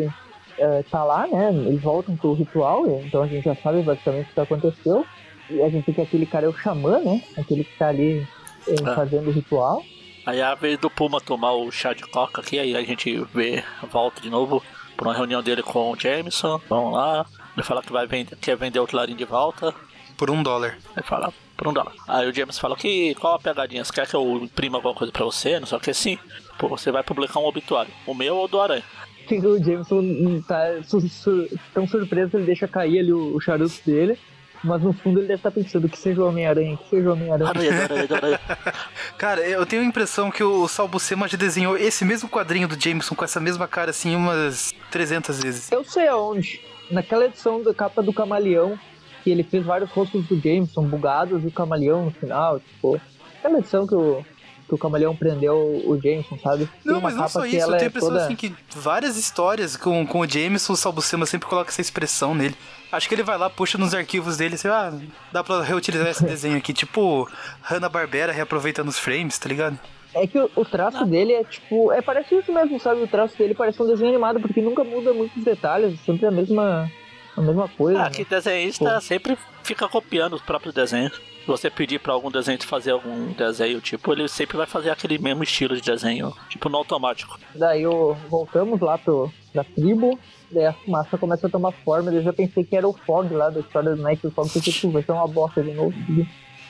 eh, 0.58 0.84
tá 0.90 1.04
lá, 1.04 1.26
né? 1.26 1.50
Eles 1.52 1.82
voltam 1.82 2.16
pro 2.16 2.32
ritual, 2.32 2.86
então 3.04 3.22
a 3.22 3.26
gente 3.26 3.44
já 3.44 3.54
sabe 3.56 3.82
basicamente 3.82 4.30
o 4.30 4.34
que 4.34 4.40
aconteceu. 4.40 5.04
E 5.50 5.60
a 5.62 5.68
gente 5.68 5.84
tem 5.84 5.94
que 5.94 6.00
aquele 6.00 6.26
cara 6.26 6.46
é 6.46 6.48
o 6.48 6.52
xamã, 6.56 6.98
né? 6.98 7.20
Aquele 7.36 7.62
que 7.64 7.76
tá 7.78 7.88
ali 7.88 8.26
eh, 8.68 8.74
Ah. 8.84 8.94
fazendo 8.94 9.28
o 9.28 9.32
ritual. 9.32 9.82
Aí 10.26 10.40
é 10.40 10.42
a 10.42 10.54
vez 10.54 10.76
do 10.78 10.90
Puma 10.90 11.20
tomar 11.20 11.52
o 11.52 11.70
chá 11.70 11.92
de 11.92 12.02
coca 12.02 12.40
aqui, 12.40 12.58
aí 12.58 12.74
a 12.76 12.82
gente 12.82 13.16
vê, 13.32 13.62
volta 13.90 14.20
de 14.20 14.28
novo 14.28 14.62
pra 14.96 15.08
uma 15.08 15.14
reunião 15.14 15.42
dele 15.42 15.62
com 15.62 15.92
o 15.92 15.96
Jameson. 15.98 16.60
Vamos 16.68 16.92
lá. 16.94 17.24
Ele 17.56 17.62
fala 17.64 17.82
que 17.82 17.92
vai 17.92 18.06
vender, 18.06 18.36
quer 18.36 18.56
vender 18.56 18.80
o 18.80 18.86
Clarim 18.86 19.14
de 19.14 19.24
volta. 19.24 19.72
Por 20.16 20.30
um 20.30 20.42
dólar. 20.42 20.76
Ele 20.96 21.06
fala, 21.06 21.32
por 21.56 21.68
um 21.68 21.72
dólar. 21.72 21.92
Aí 22.08 22.28
o 22.28 22.34
James 22.34 22.58
fala 22.58 22.74
que 22.76 23.14
qual 23.16 23.34
a 23.34 23.38
pegadinha? 23.38 23.84
Você 23.84 23.92
quer 23.92 24.06
que 24.06 24.16
eu 24.16 24.38
imprima 24.42 24.78
alguma 24.78 24.94
coisa 24.94 25.12
pra 25.12 25.24
você? 25.24 25.60
Não 25.60 25.66
sei 25.66 25.78
o 25.78 25.80
que 25.80 25.92
sim. 25.94 26.18
Pô, 26.58 26.68
você 26.68 26.90
vai 26.90 27.02
publicar 27.02 27.38
um 27.38 27.44
obituário. 27.46 27.92
O 28.06 28.14
meu 28.14 28.36
ou 28.36 28.44
o 28.46 28.48
do 28.48 28.60
Aranha? 28.60 28.82
O 29.30 29.58
Jameson 29.62 30.40
tá 30.46 30.82
su- 30.84 31.06
su- 31.08 31.48
tão 31.74 31.86
surpreso 31.86 32.30
que 32.30 32.36
ele 32.36 32.46
deixa 32.46 32.66
cair 32.66 33.00
ali 33.00 33.12
o, 33.12 33.34
o 33.36 33.40
charuto 33.40 33.74
dele. 33.84 34.18
Mas 34.66 34.82
no 34.82 34.92
fundo 34.92 35.20
ele 35.20 35.28
deve 35.28 35.38
estar 35.38 35.52
pensando 35.52 35.88
que 35.88 35.96
seja 35.96 36.20
o 36.20 36.28
Homem-Aranha, 36.28 36.76
que 36.76 36.90
seja 36.90 37.08
o 37.08 37.12
Homem-Aranha. 37.12 37.50
Aranha, 37.50 37.82
Aranha, 37.84 38.08
Aranha. 38.10 38.40
Cara, 39.16 39.40
eu 39.42 39.64
tenho 39.64 39.82
a 39.82 39.84
impressão 39.84 40.30
que 40.30 40.42
o 40.42 40.66
Sal 40.66 40.88
Buscema 40.88 41.28
já 41.28 41.36
desenhou 41.36 41.76
esse 41.76 42.04
mesmo 42.04 42.28
quadrinho 42.28 42.66
do 42.66 42.78
Jameson 42.78 43.14
com 43.14 43.24
essa 43.24 43.38
mesma 43.38 43.68
cara 43.68 43.90
assim 43.90 44.16
umas 44.16 44.74
300 44.90 45.42
vezes. 45.42 45.70
Eu 45.70 45.84
sei 45.84 46.08
aonde. 46.08 46.60
Naquela 46.90 47.26
edição 47.26 47.62
da 47.62 47.72
capa 47.72 48.02
do 48.02 48.12
Camaleão, 48.12 48.78
que 49.22 49.30
ele 49.30 49.44
fez 49.44 49.64
vários 49.64 49.90
rostos 49.90 50.26
do 50.26 50.36
Jameson 50.40 50.82
bugados 50.82 51.44
e 51.44 51.46
o 51.46 51.52
Camaleão 51.52 52.06
no 52.06 52.10
final, 52.10 52.58
tipo. 52.58 53.00
Aquela 53.38 53.58
edição 53.60 53.86
que 53.86 53.94
o, 53.94 54.24
que 54.66 54.74
o 54.74 54.78
Camaleão 54.78 55.14
prendeu 55.14 55.56
o 55.56 55.98
Jameson, 56.02 56.38
sabe? 56.42 56.66
Tem 56.66 56.92
Não, 56.92 56.94
uma 56.94 57.02
mas 57.02 57.16
não 57.16 57.28
só 57.28 57.46
isso, 57.46 57.56
eu 57.56 57.62
ela 57.62 57.76
tenho 57.76 57.82
a 57.82 57.84
é 57.84 57.88
impressão 57.88 58.08
toda... 58.10 58.24
assim 58.24 58.36
que 58.36 58.52
várias 58.74 59.16
histórias 59.16 59.76
com, 59.76 60.06
com 60.06 60.20
o 60.20 60.28
Jameson, 60.28 60.72
o 60.72 60.76
Sal 60.76 60.92
Buscema 60.92 61.24
sempre 61.24 61.48
coloca 61.48 61.70
essa 61.70 61.80
expressão 61.80 62.34
nele. 62.34 62.56
Acho 62.90 63.08
que 63.08 63.14
ele 63.14 63.22
vai 63.22 63.38
lá, 63.38 63.48
puxa 63.48 63.78
nos 63.78 63.94
arquivos 63.94 64.36
dele, 64.36 64.56
assim, 64.56 64.68
ah, 64.68 64.92
dá 65.32 65.44
pra 65.44 65.62
reutilizar 65.62 66.08
esse 66.08 66.24
desenho 66.26 66.56
aqui, 66.56 66.72
tipo 66.72 67.28
Hanna-Barbera 67.62 68.32
reaproveitando 68.32 68.88
os 68.88 68.98
frames, 68.98 69.38
tá 69.38 69.48
ligado? 69.48 69.78
É 70.14 70.26
que 70.26 70.38
o, 70.38 70.64
traço 70.64 71.04
dele 71.04 71.34
é 71.34 71.44
tipo. 71.44 71.92
É, 71.92 72.00
parece 72.00 72.34
isso 72.34 72.50
mesmo, 72.50 72.80
sabe? 72.80 73.02
O 73.02 73.08
traço 73.08 73.36
dele 73.36 73.54
parece 73.54 73.82
um 73.82 73.86
desenho 73.86 74.08
animado, 74.08 74.40
porque 74.40 74.62
nunca 74.62 74.82
muda 74.82 75.12
muitos 75.12 75.44
detalhes, 75.44 76.00
sempre 76.06 76.24
a 76.24 76.30
mesma, 76.30 76.90
a 77.36 77.40
mesma 77.42 77.68
coisa. 77.68 78.00
Ah, 78.00 78.04
né? 78.04 78.10
que 78.10 78.24
desenhista 78.24 78.94
Pô. 78.94 79.00
sempre 79.02 79.36
fica 79.62 79.86
copiando 79.86 80.32
os 80.32 80.40
próprios 80.40 80.74
desenhos. 80.74 81.20
Se 81.46 81.52
você 81.52 81.70
pedir 81.70 82.00
pra 82.00 82.12
algum 82.12 82.28
desenho 82.28 82.60
fazer 82.64 82.90
algum 82.90 83.28
desenho, 83.32 83.80
tipo, 83.80 84.12
ele 84.12 84.26
sempre 84.26 84.56
vai 84.56 84.66
fazer 84.66 84.90
aquele 84.90 85.16
mesmo 85.16 85.44
estilo 85.44 85.76
de 85.76 85.80
desenho, 85.80 86.34
tipo 86.48 86.68
no 86.68 86.76
automático. 86.78 87.38
Daí 87.54 87.82
eu, 87.82 88.16
voltamos 88.28 88.80
lá 88.80 88.98
pro, 88.98 89.32
pra 89.52 89.62
tribo, 89.62 90.18
daí 90.50 90.66
a 90.66 90.72
fumaça 90.72 91.16
começa 91.16 91.46
a 91.46 91.50
tomar 91.50 91.70
forma, 91.70 92.10
eu 92.10 92.20
já 92.20 92.32
pensei 92.32 92.64
que 92.64 92.74
era 92.76 92.88
o 92.88 92.92
Fog 92.92 93.32
lá 93.32 93.48
da 93.48 93.60
história 93.60 93.94
do 93.94 94.02
Night 94.02 94.28
Fog, 94.30 94.50
porque 94.52 94.72
tipo, 94.72 94.90
vai 94.90 95.04
ser 95.04 95.12
uma 95.12 95.28
bosta 95.28 95.62
de 95.62 95.70
novo. 95.70 95.94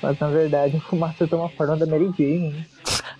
Mas 0.02 0.18
na 0.18 0.28
verdade 0.28 0.76
a 0.76 0.80
fumaça 0.82 1.26
toma 1.26 1.48
forma 1.48 1.74
da 1.78 1.86
Mary 1.86 2.12
Jane, 2.18 2.50
né? 2.52 2.66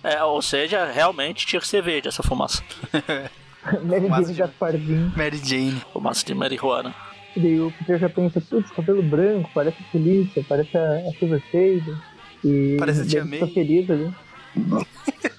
É, 0.03 0.23
ou 0.23 0.39
seja, 0.43 0.85
realmente 0.85 1.47
tinha 1.47 1.59
que 1.59 1.67
ser 1.67 1.81
verde 1.81 2.07
essa 2.07 2.21
fumaça. 2.21 2.61
Mary 3.83 4.03
Fumaça 4.03 4.21
Jane 4.21 4.33
de- 4.33 4.39
Gasparzinho. 4.39 5.13
Mary 5.17 5.37
Jane. 5.43 5.81
Fumaça 5.91 6.23
de 6.23 6.35
marihuana. 6.35 6.93
E 7.37 7.39
daí 7.39 7.59
o 7.61 7.71
Peter 7.71 7.99
já 7.99 8.09
pensa, 8.09 8.41
putz, 8.41 8.71
cabelo 8.71 9.03
branco, 9.03 9.47
parece 9.53 9.77
a 9.79 9.91
polícia, 9.91 10.43
parece 10.49 10.75
a, 10.75 10.81
a 11.07 11.11
Silver 11.19 11.39
Sage. 11.51 11.95
E 12.43 12.77
Parece 12.79 13.01
a 13.01 13.05
Tia 13.05 13.23
May. 13.23 13.33
fica 13.39 13.47
feliz 13.53 13.87
ali. 13.91 14.11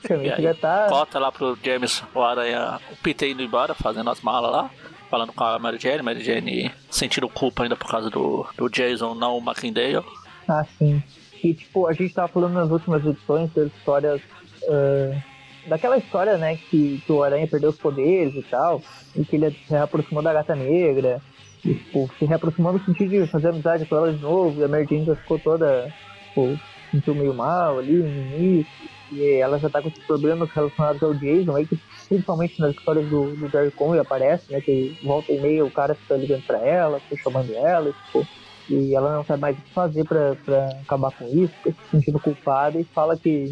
E 0.09 0.31
aí, 0.31 0.43
já 0.43 0.55
tá. 0.55 0.87
Cota 0.89 1.19
lá 1.19 1.33
pro 1.33 1.59
James, 1.61 2.05
o 2.15 2.23
Aranha, 2.23 2.79
o 2.93 2.97
Peter 3.03 3.29
indo 3.29 3.43
embora, 3.43 3.75
fazendo 3.75 4.09
as 4.11 4.21
malas 4.21 4.53
lá. 4.53 4.71
Falando 5.11 5.33
com 5.33 5.43
a 5.43 5.59
Mary 5.59 5.79
Jane, 5.81 6.03
Mary 6.03 6.23
Jane 6.23 6.71
sentindo 6.89 7.29
culpa 7.29 7.65
ainda 7.65 7.75
por 7.75 7.91
causa 7.91 8.09
do, 8.11 8.47
do 8.57 8.69
Jason, 8.69 9.15
não 9.15 9.37
o 9.39 9.43
McIndale. 9.43 10.05
Ah, 10.47 10.65
sim. 10.79 11.03
E 11.43 11.53
tipo, 11.53 11.89
a 11.89 11.93
gente 11.93 12.15
tava 12.15 12.29
falando 12.29 12.53
nas 12.53 12.71
últimas 12.71 13.05
edições 13.05 13.51
das 13.55 13.73
histórias. 13.73 14.21
ah, 14.69 15.21
daquela 15.67 15.99
história, 15.99 16.37
né, 16.39 16.57
que, 16.57 17.03
que 17.05 17.13
o 17.13 17.23
Aranha 17.23 17.47
perdeu 17.47 17.71
os 17.71 17.77
poderes 17.77 18.35
e 18.35 18.43
tal, 18.43 18.83
e 19.15 19.25
que 19.25 19.37
ele 19.37 19.51
se 19.51 19.71
reaproximou 19.71 20.23
da 20.23 20.33
gata 20.33 20.55
negra, 20.57 21.21
tipo, 21.63 22.11
se 22.19 22.25
reaproximou 22.25 22.73
no 22.73 22.85
sentido 22.85 23.11
de 23.11 23.31
fazer 23.31 23.49
amizade 23.49 23.87
com 23.87 23.97
ela 23.97 24.13
de 24.13 24.21
novo, 24.21 24.61
e 24.61 24.65
a 24.65 24.69
Mary 24.69 25.05
já 25.05 25.15
ficou 25.17 25.39
toda, 25.39 25.93
tipo, 26.29 26.57
se 26.57 26.91
sentiu 26.93 27.15
meio 27.15 27.35
mal 27.35 27.79
ali 27.79 27.95
início, 27.95 28.89
e 29.13 29.41
ela 29.41 29.59
já 29.59 29.71
tá 29.71 29.81
com 29.81 29.89
esses 29.89 30.05
problemas 30.05 30.51
relacionados 30.51 31.03
ao 31.03 31.15
Jason, 31.15 31.57
aí 31.57 31.67
que 31.67 31.79
principalmente 32.09 32.61
nas 32.61 32.75
histórias 32.75 33.09
do, 33.09 33.35
do 33.37 33.49
Jerry 33.49 33.71
Conway 33.73 34.01
aparece, 34.01 34.53
né, 34.53 34.61
que 34.61 34.97
volta 35.03 35.33
e 35.33 35.41
meia 35.41 35.65
o 35.65 35.71
cara 35.71 35.95
fica 35.95 36.17
ligando 36.17 36.43
pra 36.47 36.59
ela, 36.59 37.01
fica 37.01 37.23
chamando 37.23 37.55
ela, 37.55 37.89
e, 37.89 37.93
tipo, 37.93 38.27
e 38.71 38.95
ela 38.95 39.17
não 39.17 39.25
sabe 39.25 39.41
mais 39.41 39.59
o 39.59 39.63
que 39.63 39.73
fazer 39.73 40.05
pra, 40.05 40.37
pra 40.45 40.69
acabar 40.83 41.11
com 41.13 41.27
isso, 41.29 41.55
fica 41.55 41.73
se 41.73 41.91
sentindo 41.91 42.21
culpada 42.21 42.79
e 42.79 42.85
fala 42.85 43.17
que 43.17 43.51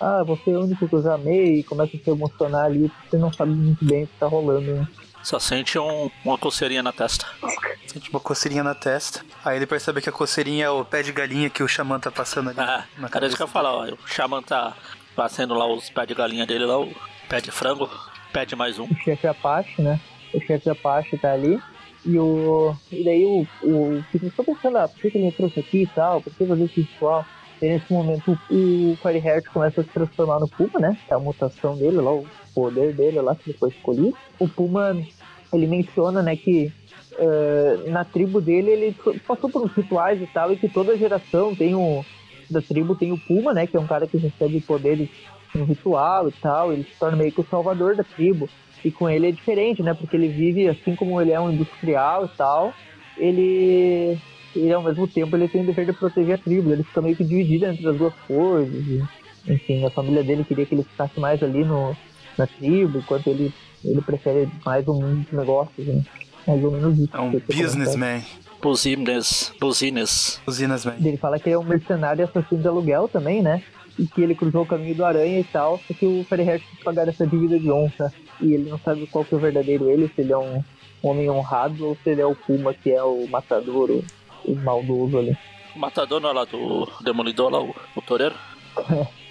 ah, 0.00 0.22
você 0.24 0.50
é 0.50 0.58
o 0.58 0.64
único 0.64 0.88
que 0.88 0.94
eu 0.94 1.02
já 1.02 1.14
amei 1.14 1.60
e 1.60 1.64
começa 1.64 1.96
a 1.96 2.00
se 2.00 2.10
emocionar 2.10 2.66
ali 2.66 2.90
você 3.08 3.16
não 3.16 3.32
sabe 3.32 3.52
muito 3.52 3.84
bem 3.84 4.04
o 4.04 4.06
que 4.06 4.18
tá 4.18 4.26
rolando, 4.26 4.74
né? 4.74 4.86
Só 5.26 5.40
sente 5.40 5.76
um- 5.76 6.08
uma 6.24 6.38
coceirinha 6.38 6.84
na 6.84 6.92
testa. 6.92 7.26
Sente 7.84 8.08
uma 8.10 8.20
coceirinha 8.20 8.62
na 8.62 8.76
testa. 8.76 9.24
Aí 9.44 9.56
ele 9.56 9.66
percebe 9.66 10.00
que 10.00 10.08
a 10.08 10.12
coceirinha 10.12 10.66
é 10.66 10.70
o 10.70 10.84
pé 10.84 11.02
de 11.02 11.10
galinha 11.10 11.50
que 11.50 11.64
o 11.64 11.68
Xamã 11.68 11.98
tá 11.98 12.12
passando 12.12 12.50
ali. 12.50 12.60
Ah, 12.60 12.84
na 12.96 13.10
era 13.12 13.26
isso 13.26 13.36
que 13.36 13.42
eu 13.42 13.48
falar, 13.48 13.72
ó. 13.74 13.86
O 13.92 14.06
Xamã 14.06 14.40
tá 14.40 14.76
fazendo 15.16 15.52
lá 15.54 15.66
os 15.66 15.90
pés 15.90 16.06
de 16.06 16.14
galinha 16.14 16.46
dele 16.46 16.64
lá, 16.64 16.78
o 16.78 16.94
pé 17.28 17.40
de 17.40 17.50
frango, 17.50 17.90
pé 18.32 18.46
de 18.46 18.54
mais 18.54 18.78
um. 18.78 18.84
O 18.84 18.94
chefe 19.02 19.26
Apache, 19.26 19.82
né? 19.82 19.98
O 20.32 20.40
chefe 20.40 20.70
Apache 20.70 21.18
tá 21.18 21.32
ali. 21.32 21.60
E 22.04 22.16
o. 22.20 22.76
E 22.92 23.02
daí 23.02 23.24
o. 23.24 23.44
o 23.64 24.04
Peter 24.12 24.30
ficou 24.30 24.44
pensando, 24.54 24.78
ah, 24.78 24.86
por 24.86 25.00
que, 25.00 25.08
ele 25.08 25.24
me 25.24 25.32
trouxe 25.32 25.58
aqui 25.58 25.82
e 25.82 25.86
tal? 25.88 26.22
Por 26.22 26.32
que 26.32 26.46
fazer 26.46 26.64
esse 26.66 26.82
ritual? 26.82 27.26
E 27.60 27.66
nesse 27.66 27.92
momento 27.92 28.38
o, 28.48 28.92
o 28.92 28.98
Fireheart 29.02 29.46
começa 29.46 29.80
a 29.80 29.84
se 29.84 29.90
transformar 29.90 30.38
no 30.38 30.46
Puma, 30.46 30.78
né? 30.78 30.96
Que 31.04 31.12
é 31.12 31.16
a 31.16 31.18
mutação 31.18 31.76
dele 31.76 31.96
lá, 31.96 32.12
o 32.12 32.24
poder 32.56 32.94
dele 32.94 33.20
lá 33.20 33.36
que 33.36 33.50
ele 33.50 33.58
foi 33.58 33.68
escolhido. 33.68 34.16
O 34.38 34.48
Puma, 34.48 34.96
ele 35.52 35.66
menciona, 35.66 36.22
né, 36.22 36.34
que 36.34 36.72
eh, 37.18 37.78
na 37.86 38.04
tribo 38.04 38.40
dele 38.40 38.70
ele 38.70 38.96
passou 39.26 39.48
por 39.48 39.62
uns 39.62 39.72
rituais 39.72 40.20
e 40.20 40.26
tal, 40.26 40.52
e 40.52 40.56
que 40.56 40.68
toda 40.68 40.96
geração 40.96 41.54
tem 41.54 41.74
o. 41.74 42.04
Da 42.48 42.62
tribo 42.62 42.94
tem 42.94 43.10
o 43.10 43.18
Puma, 43.18 43.52
né? 43.52 43.66
Que 43.66 43.76
é 43.76 43.80
um 43.80 43.86
cara 43.86 44.06
que 44.06 44.16
recebe 44.18 44.60
poderes 44.60 45.08
no 45.54 45.64
ritual 45.64 46.28
e 46.28 46.32
tal. 46.32 46.72
Ele 46.72 46.84
se 46.84 46.96
torna 46.98 47.16
meio 47.16 47.32
que 47.32 47.40
o 47.40 47.46
salvador 47.50 47.96
da 47.96 48.04
tribo. 48.04 48.48
E 48.84 48.90
com 48.90 49.08
ele 49.10 49.28
é 49.28 49.32
diferente, 49.32 49.82
né? 49.82 49.94
Porque 49.94 50.16
ele 50.16 50.28
vive, 50.28 50.68
assim 50.68 50.94
como 50.94 51.20
ele 51.20 51.32
é 51.32 51.40
um 51.40 51.50
industrial 51.50 52.26
e 52.26 52.28
tal, 52.36 52.72
ele, 53.16 54.16
ele 54.54 54.72
ao 54.72 54.82
mesmo 54.82 55.08
tempo 55.08 55.34
ele 55.34 55.48
tem 55.48 55.62
o 55.62 55.66
dever 55.66 55.86
de 55.86 55.92
proteger 55.92 56.34
a 56.34 56.38
tribo. 56.38 56.70
Ele 56.70 56.84
fica 56.84 57.02
meio 57.02 57.16
que 57.16 57.24
dividido 57.24 57.66
entre 57.66 57.88
as 57.88 57.96
duas 57.96 58.14
coisas. 58.28 58.86
E, 58.86 59.02
enfim, 59.48 59.84
a 59.84 59.90
família 59.90 60.22
dele 60.22 60.44
queria 60.44 60.66
que 60.66 60.74
ele 60.74 60.84
ficasse 60.84 61.18
mais 61.18 61.42
ali 61.42 61.64
no, 61.64 61.96
na 62.36 62.46
tribo, 62.46 62.98
enquanto 62.98 63.28
ele, 63.28 63.52
ele 63.84 64.00
prefere 64.00 64.48
mais 64.64 64.86
o 64.86 64.94
mundo 64.94 65.24
dos 65.24 65.32
negócios, 65.32 65.86
né? 65.86 66.02
Mais 66.46 66.62
ou 66.62 66.70
menos 66.70 66.98
isso. 66.98 67.16
É 67.16 67.20
um 67.20 67.30
businessman. 67.30 68.22
Buzines, 68.60 69.52
buzines. 69.60 70.40
Usinasman. 70.46 70.96
Ele 70.98 71.16
fala 71.16 71.38
que 71.38 71.48
ele 71.48 71.54
é 71.54 71.58
um 71.58 71.64
mercenário 71.64 72.22
e 72.22 72.24
assassino 72.24 72.62
de 72.62 72.66
aluguel 72.66 73.06
também, 73.06 73.42
né? 73.42 73.62
E 73.98 74.06
que 74.06 74.20
ele 74.20 74.34
cruzou 74.34 74.62
o 74.62 74.66
caminho 74.66 74.94
do 74.94 75.04
aranha 75.04 75.38
e 75.38 75.44
tal, 75.44 75.80
só 75.86 75.94
que 75.94 76.04
o 76.04 76.24
Ferreira 76.24 76.58
tem 76.58 76.76
que 76.76 76.84
pagar 76.84 77.06
essa 77.06 77.26
dívida 77.26 77.58
de 77.58 77.70
honra. 77.70 78.12
E 78.40 78.52
ele 78.52 78.68
não 78.68 78.78
sabe 78.78 79.06
qual 79.06 79.24
que 79.24 79.34
é 79.34 79.38
o 79.38 79.40
verdadeiro 79.40 79.88
ele, 79.88 80.10
se 80.14 80.20
ele 80.20 80.32
é 80.32 80.38
um 80.38 80.64
homem 81.02 81.30
honrado 81.30 81.86
ou 81.86 81.96
se 82.02 82.10
ele 82.10 82.20
é 82.20 82.26
o 82.26 82.34
Puma, 82.34 82.74
que 82.74 82.90
é 82.90 83.02
o 83.02 83.26
matador, 83.28 83.90
o, 83.90 84.04
o 84.44 84.56
maldoso 84.56 85.18
ali. 85.18 85.36
O 85.74 85.78
matador 85.78 86.20
não 86.20 86.30
é 86.30 86.32
lá 86.32 86.44
do 86.44 86.88
Demolidor, 87.02 87.50
lá, 87.50 87.60
o, 87.62 87.74
o 87.94 88.02
toureiro. 88.02 88.34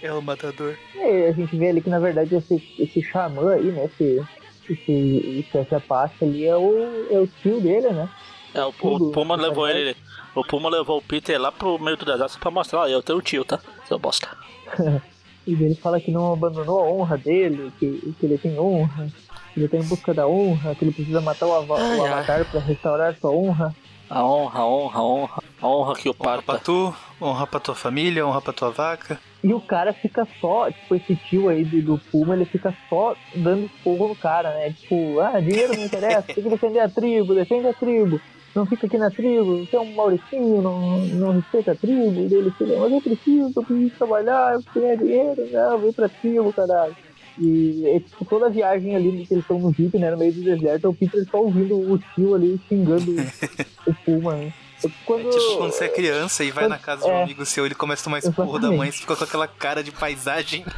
É 0.02 0.12
o 0.14 0.22
matador. 0.22 0.76
E 0.94 1.00
aí 1.00 1.26
a 1.28 1.32
gente 1.32 1.56
vê 1.56 1.70
ali 1.70 1.82
que 1.82 1.90
na 1.90 2.00
verdade 2.00 2.36
esse, 2.36 2.56
esse 2.80 3.02
xamã 3.02 3.54
aí, 3.54 3.66
né? 3.72 3.86
Esse, 3.86 4.24
esse, 4.70 5.46
esse 5.56 5.76
Apache 5.76 6.24
ali 6.26 6.46
é 6.46 6.56
o, 6.56 7.08
é 7.12 7.20
o 7.20 7.28
tio 7.42 7.60
dele, 7.62 7.90
né? 7.90 8.10
É, 8.54 8.64
o, 8.64 8.70
o 8.82 9.12
Puma 9.12 9.36
levou 9.36 9.68
ele. 9.68 9.96
O 10.34 10.44
Puma 10.44 10.70
levou 10.70 10.98
o 10.98 11.02
Peter 11.02 11.40
lá 11.40 11.52
pro 11.52 11.78
meio 11.80 11.98
do 11.98 12.06
deserto 12.06 12.40
pra 12.40 12.52
mostrar, 12.52 12.80
ó, 12.82 12.88
eu 12.88 13.02
tenho 13.04 13.20
o 13.20 13.22
tio, 13.22 13.44
tá? 13.46 13.60
Seu 13.88 13.98
bosta. 14.00 14.30
E 15.48 15.54
ele 15.54 15.76
fala 15.76 16.00
que 16.02 16.10
não 16.10 16.34
abandonou 16.34 16.80
a 16.80 16.90
honra 16.90 17.20
dele, 17.20 17.72
que, 17.78 18.16
que 18.20 18.26
ele 18.26 18.36
tem 18.36 18.60
honra, 18.60 19.08
que 19.54 19.60
ele 19.60 19.68
tá 19.68 19.78
em 19.78 19.84
busca 19.84 20.12
da 20.12 20.28
honra, 20.28 20.74
que 20.74 20.84
ele 20.84 20.92
precisa 20.92 21.22
matar 21.22 21.46
o, 21.46 21.54
ava- 21.54 21.78
Ai, 21.80 22.00
o 22.00 22.04
ai. 22.04 22.12
avatar 22.14 22.46
pra 22.50 22.60
restaurar 22.62 23.16
sua 23.22 23.30
honra. 23.30 23.76
A 24.10 24.24
honra, 24.26 24.60
a 24.62 24.66
honra, 24.66 24.98
a 25.00 25.04
honra. 25.04 25.44
A 25.62 25.68
honra 25.68 25.94
que 25.94 26.10
o 26.10 26.16
Honra 26.20 26.42
pra 26.42 26.42
parta. 26.42 26.64
tu, 26.66 26.96
honra 27.22 27.46
pra 27.46 27.60
tua 27.60 27.76
família, 27.76 28.26
honra 28.26 28.42
pra 28.42 28.54
tua 28.54 28.72
vaca. 28.72 29.20
E 29.46 29.54
o 29.54 29.62
cara 29.62 29.94
fica 29.94 30.28
só, 30.42 30.72
tipo, 30.72 30.96
esse 30.96 31.16
tio 31.16 31.50
aí 31.50 31.64
do, 31.64 31.80
do 31.80 31.98
Puma, 32.12 32.34
ele 32.34 32.46
fica 32.46 32.74
só 32.90 33.16
dando 33.36 33.70
fogo 33.84 34.08
no 34.08 34.16
cara, 34.16 34.50
né? 34.50 34.72
Tipo, 34.72 35.20
ah, 35.20 35.40
dinheiro 35.40 35.78
não 35.78 35.86
interessa, 35.86 36.24
tem 36.24 36.44
que 36.44 36.50
defender 36.50 36.80
a 36.80 36.90
tribo, 36.90 37.36
defende 37.36 37.68
a 37.68 37.74
tribo. 37.74 38.20
Não 38.56 38.66
fica 38.66 38.88
aqui 38.88 38.98
na 38.98 39.12
tribo, 39.12 39.64
você 39.64 39.76
é 39.76 39.80
um 39.80 39.94
Mauricinho, 39.94 40.64
não, 40.64 40.98
não 40.98 41.32
respeita 41.34 41.74
a 41.74 41.76
tribo. 41.76 42.22
E 42.22 42.34
ele 42.34 42.50
fica, 42.58 42.76
mas 42.76 42.92
eu 42.92 43.00
preciso, 43.00 43.52
eu 43.56 43.64
preciso 43.64 43.96
trabalhar, 43.96 44.54
eu 44.56 44.64
preciso 44.64 44.84
ganhar 44.84 44.98
dinheiro. 44.98 45.50
Não, 45.52 45.78
vem 45.78 45.94
pra 45.94 46.10
tribo, 46.10 46.52
caralho. 46.52 46.96
E 47.38 47.84
é, 47.86 48.00
tipo, 48.00 48.26
toda 48.26 48.48
a 48.48 48.50
viagem 48.50 48.96
ali 48.96 49.28
que 49.28 49.34
eles 49.36 49.44
estão 49.44 49.60
no 49.60 49.72
Jeep, 49.72 49.96
né, 50.00 50.10
no 50.10 50.18
meio 50.18 50.34
do 50.34 50.42
deserto, 50.42 50.88
é 50.88 50.90
o 50.90 50.94
Peter 50.94 51.24
só 51.30 51.38
ouvindo 51.38 51.78
o 51.78 52.00
tio 52.00 52.34
ali 52.34 52.60
xingando 52.68 53.16
o 53.86 53.94
Puma, 54.04 54.38
né? 54.38 54.52
Quando... 55.06 55.28
É 55.28 55.32
tipo 55.32 55.58
quando 55.58 55.72
você 55.72 55.86
é 55.86 55.90
criança 55.90 56.44
e 56.44 56.52
vai 56.52 56.68
na 56.68 56.78
casa 56.78 57.04
de 57.06 57.08
um 57.12 57.14
É. 57.16 57.24
amigo 57.24 57.46
seu, 57.46 57.66
ele 57.66 57.76
começa 57.76 58.02
a 58.02 58.06
tomar 58.06 58.20
esporro 58.20 58.60
da 58.60 58.72
mãe, 58.72 58.92
você 58.92 59.00
fica 59.00 59.16
com 59.16 59.24
aquela 59.24 59.48
cara 59.48 59.84
de 59.84 59.92
paisagem. 59.92 60.66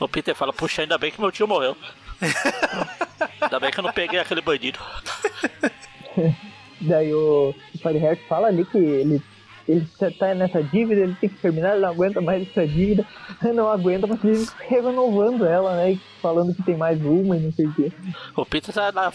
O 0.00 0.08
Peter 0.08 0.34
fala, 0.34 0.52
puxa, 0.52 0.82
ainda 0.82 0.98
bem 0.98 1.12
que 1.12 1.20
meu 1.20 1.30
tio 1.30 1.46
morreu. 1.46 1.76
ainda 3.40 3.60
bem 3.60 3.70
que 3.70 3.78
eu 3.78 3.84
não 3.84 3.92
peguei 3.92 4.18
aquele 4.18 4.40
bandido. 4.40 4.78
Daí 6.80 7.14
o 7.14 7.54
Fireheart 7.80 8.20
fala 8.28 8.48
ali 8.48 8.64
que 8.64 8.76
ele, 8.76 9.22
ele 9.68 9.86
tá- 9.98 10.10
tá 10.10 10.34
nessa 10.34 10.62
dívida, 10.62 11.00
ele 11.02 11.14
tem 11.20 11.28
que 11.30 11.36
terminar, 11.36 11.72
ele 11.72 11.80
não 11.82 11.88
aguenta 11.90 12.20
mais 12.20 12.46
essa 12.48 12.66
dívida. 12.66 13.06
Não 13.54 13.68
aguenta, 13.70 14.06
mas 14.06 14.22
ele 14.24 14.46
renovando 14.68 15.46
ela, 15.46 15.76
né? 15.76 15.92
e 15.92 16.00
Falando 16.20 16.54
que 16.54 16.62
tem 16.62 16.76
mais 16.76 17.00
uma 17.00 17.36
e 17.36 17.40
não 17.40 17.52
sei 17.52 17.66
o 17.66 17.74
quê. 17.74 17.92
O 18.36 18.44
Peter 18.44 18.74
tá 18.74 18.90
na 18.92 19.06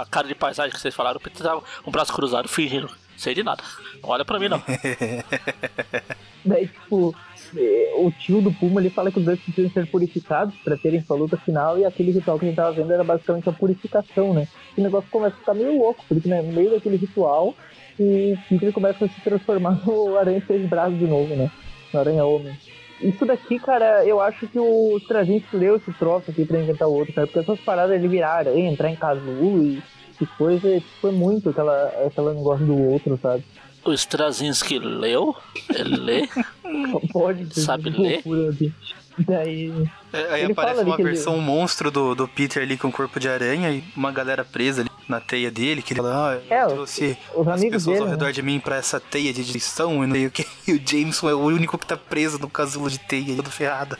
a 0.00 0.06
cara 0.10 0.26
de 0.26 0.34
paisagem 0.34 0.72
que 0.72 0.80
vocês 0.80 0.94
falaram, 0.94 1.18
o 1.18 1.20
Peter 1.20 1.42
tá 1.42 1.54
com 1.56 1.90
o 1.90 1.92
braço 1.92 2.12
cruzado, 2.12 2.48
fingindo. 2.48 2.88
Sei 3.22 3.34
de 3.34 3.44
nada. 3.44 3.62
Olha 4.02 4.24
pra 4.24 4.36
mim, 4.36 4.48
não. 4.48 4.60
Daí, 6.44 6.66
tipo, 6.66 7.14
eh, 7.56 7.92
o 7.94 8.10
tio 8.10 8.40
do 8.40 8.50
Puma 8.50 8.80
ele 8.80 8.90
fala 8.90 9.12
que 9.12 9.20
os 9.20 9.24
dois 9.24 9.40
precisam 9.40 9.70
ser 9.70 9.86
purificados 9.86 10.52
pra 10.64 10.76
terem 10.76 11.00
sua 11.04 11.16
luta 11.16 11.36
final 11.36 11.78
e 11.78 11.84
aquele 11.84 12.10
ritual 12.10 12.36
que 12.36 12.46
a 12.46 12.48
gente 12.48 12.56
tava 12.56 12.72
vendo 12.72 12.92
era 12.92 13.04
basicamente 13.04 13.48
a 13.48 13.52
purificação, 13.52 14.34
né? 14.34 14.48
O 14.76 14.82
negócio 14.82 15.08
começa 15.08 15.36
a 15.36 15.38
ficar 15.38 15.54
meio 15.54 15.78
louco, 15.78 16.04
porque 16.08 16.28
né, 16.28 16.42
no 16.42 16.52
meio 16.52 16.72
daquele 16.72 16.96
ritual 16.96 17.54
o 17.96 18.36
Peter 18.48 18.72
começa 18.72 19.04
a 19.04 19.08
se 19.08 19.20
transformar 19.20 19.78
no 19.86 20.18
Aranha 20.18 20.40
de 20.40 20.46
Seis 20.48 20.68
Braços 20.68 20.98
de 20.98 21.06
novo, 21.06 21.32
né? 21.36 21.48
No 21.94 22.00
Aranha 22.00 22.24
Homem. 22.24 22.58
Isso 23.00 23.24
daqui, 23.24 23.60
cara, 23.60 24.04
eu 24.04 24.20
acho 24.20 24.48
que 24.48 24.58
o 24.58 24.96
Straczynski 24.98 25.56
leu 25.56 25.76
esse 25.76 25.92
troço 25.92 26.28
aqui 26.32 26.44
pra 26.44 26.60
inventar 26.60 26.88
o 26.88 26.92
outro, 26.92 27.14
cara, 27.14 27.28
porque 27.28 27.38
essas 27.38 27.60
paradas 27.60 27.94
ele 27.94 28.08
virar 28.08 28.32
aranha, 28.32 28.68
entrar 28.68 28.90
em 28.90 28.96
casulo 28.96 29.64
e, 29.64 29.80
e 30.20 30.26
coisa, 30.26 30.80
tipo, 30.80 31.08
é 31.08 31.12
muito 31.12 31.50
aquela, 31.50 31.86
aquela 32.06 32.34
negócio 32.34 32.64
do 32.66 32.76
outro, 32.76 33.18
sabe? 33.22 33.44
O 33.84 33.92
Straczynski 33.92 34.78
leu? 34.78 35.34
Ele 35.74 35.96
lê? 35.96 36.28
Não 36.64 37.00
pode 37.12 37.58
Sabe 37.60 37.90
que 37.90 38.00
ler? 38.00 38.12
loucura, 38.24 38.52
bicho. 38.52 39.02
Daí. 39.18 39.70
É, 40.12 40.32
Aí 40.34 40.42
Ele 40.44 40.52
aparece 40.52 40.80
uma 40.84 40.96
que 40.96 41.02
ele- 41.02 41.10
versão 41.10 41.36
monstro 41.38 41.90
do, 41.90 42.14
do 42.14 42.26
Peter 42.26 42.62
ali 42.62 42.78
com 42.78 42.90
corpo 42.90 43.20
de 43.20 43.28
aranha 43.28 43.70
e 43.70 43.84
uma 43.94 44.10
galera 44.10 44.42
presa 44.44 44.80
ali 44.82 44.90
na 45.06 45.20
teia 45.20 45.50
dele, 45.50 45.82
que 45.82 45.92
ele 45.92 46.00
fala, 46.00 46.34
ah, 46.34 46.54
É, 46.54 46.64
trouxe 46.66 47.18
os 47.34 47.46
as 47.46 47.58
amigos 47.58 47.82
pessoas 47.82 47.84
dele, 47.86 47.98
ao 47.98 48.04
né? 48.06 48.10
redor 48.12 48.32
de 48.32 48.40
mim 48.42 48.58
pra 48.58 48.76
essa 48.76 48.98
teia 48.98 49.32
de 49.34 49.42
destruição, 49.42 50.02
e 50.16 50.26
o 50.26 50.30
que. 50.30 50.46
E 50.66 50.72
o 50.72 50.80
Jameson 50.86 51.28
é 51.28 51.34
o 51.34 51.40
único 51.40 51.76
que 51.76 51.86
tá 51.86 51.96
preso 51.96 52.38
no 52.38 52.48
casulo 52.48 52.88
de 52.88 52.98
teia, 53.00 53.36
todo 53.36 53.50
ferrado. 53.50 53.96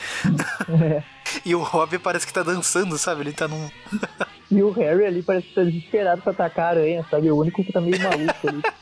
É. 0.83 1.02
E 1.47 1.54
o 1.54 1.62
Rob 1.62 1.99
parece 1.99 2.26
que 2.26 2.33
tá 2.33 2.42
dançando, 2.42 2.97
sabe? 2.99 3.23
Ele 3.23 3.33
tá 3.33 3.47
num. 3.49 3.69
E 4.52 4.62
o 4.62 4.71
Harry 4.73 5.06
ali 5.06 5.23
parece 5.23 5.49
que 5.49 5.54
tá 5.54 5.64
desesperado 5.64 6.21
pra 6.21 6.32
atacar 6.32 6.66
a 6.66 6.68
aranha, 6.68 7.06
sabe? 7.11 7.30
O 7.30 7.38
único 7.38 7.64
que 7.64 7.73
tá 7.73 7.80
meio 7.80 7.99
maluco 8.00 8.49
ali. 8.49 8.62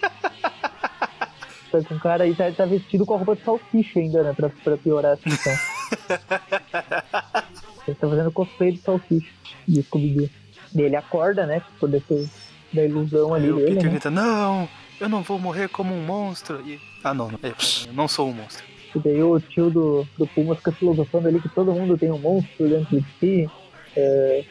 Tá 1.70 1.80
com 1.82 1.94
o 1.94 2.00
cara 2.00 2.24
aí, 2.24 2.34
tá, 2.34 2.50
tá 2.50 2.66
vestido 2.66 3.06
com 3.06 3.14
a 3.14 3.16
roupa 3.18 3.36
de 3.36 3.44
salsicha 3.44 4.00
ainda, 4.00 4.24
né? 4.24 4.32
Pra, 4.32 4.48
pra 4.48 4.76
piorar 4.76 5.12
a 5.12 5.16
situação. 5.16 5.52
Ele 7.86 7.96
tá 7.96 8.08
fazendo 8.08 8.32
cosplay 8.32 8.72
de 8.72 8.78
salsicha 8.78 9.30
de 9.68 9.80
Scooby-Doo. 9.84 10.28
E 10.74 10.82
ele 10.82 10.96
acorda, 10.96 11.46
né? 11.46 11.62
Por 11.78 11.88
desse, 11.88 12.28
da 12.72 12.84
ilusão 12.84 13.34
ali 13.34 13.44
Aí 13.44 13.52
o 13.52 13.56
dele, 13.56 13.68
Peter 13.68 13.84
né? 13.84 13.90
grita, 13.90 14.10
não, 14.10 14.68
eu 15.00 15.08
não 15.08 15.22
vou 15.22 15.38
morrer 15.38 15.68
como 15.68 15.94
um 15.94 16.04
monstro. 16.04 16.60
E... 16.66 16.80
Ah, 17.04 17.14
não, 17.14 17.30
não, 17.30 17.38
eu 17.42 17.92
não 17.92 18.08
sou 18.08 18.28
um 18.28 18.32
monstro. 18.32 18.64
E 18.94 18.98
daí 18.98 19.22
o 19.22 19.38
tio 19.38 19.70
do, 19.70 20.04
do 20.18 20.26
Puma 20.26 20.56
fica 20.56 20.72
filosofando 20.72 21.28
ali 21.28 21.40
que 21.40 21.48
todo 21.48 21.72
mundo 21.72 21.96
tem 21.96 22.10
um 22.10 22.18
monstro 22.18 22.68
dentro 22.68 23.00
de 23.00 23.06
si. 23.20 23.50
É, 23.96 24.44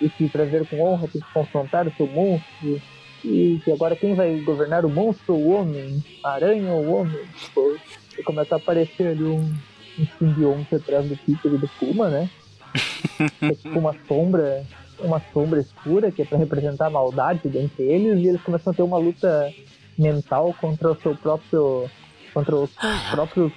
e 0.00 0.08
que 0.08 0.28
pra 0.28 0.44
ver 0.44 0.66
com 0.66 0.80
honra 0.80 1.08
tem 1.08 1.20
que 1.20 1.32
confrontar 1.32 1.86
o 1.86 1.92
seu 1.96 2.06
monstro. 2.06 2.80
E 3.22 3.60
que 3.62 3.70
agora 3.70 3.94
quem 3.94 4.14
vai 4.14 4.40
governar 4.40 4.84
o 4.86 4.88
monstro 4.88 5.34
ou 5.34 5.40
o 5.40 5.50
homem? 5.50 6.02
A 6.24 6.32
aranha 6.32 6.72
ou 6.72 6.84
o 6.84 6.94
homem? 6.94 7.20
Pô, 7.54 7.76
e 8.18 8.22
começa 8.22 8.54
a 8.54 8.58
aparecer 8.58 9.08
ali 9.08 9.24
um, 9.24 9.54
um 9.98 10.06
simbionte 10.18 10.74
atrás 10.74 11.06
do 11.06 11.16
Peter 11.16 11.52
e 11.52 11.58
do 11.58 11.68
Puma, 11.78 12.08
né? 12.08 12.30
É 13.42 13.52
tipo 13.52 13.78
uma 13.78 13.94
sombra, 14.08 14.64
uma 14.98 15.20
sombra 15.32 15.60
escura 15.60 16.10
que 16.10 16.22
é 16.22 16.24
pra 16.24 16.38
representar 16.38 16.86
a 16.86 16.90
maldade 16.90 17.48
dentre 17.48 17.82
eles. 17.82 18.18
E 18.18 18.28
eles 18.28 18.40
começam 18.40 18.72
a 18.72 18.76
ter 18.76 18.82
uma 18.82 18.96
luta 18.96 19.52
mental 19.98 20.54
contra 20.58 20.92
o 20.92 21.00
seu 21.00 21.14
próprio. 21.14 21.90
contra 22.32 22.56
os 22.56 22.70
próprios 23.10 23.52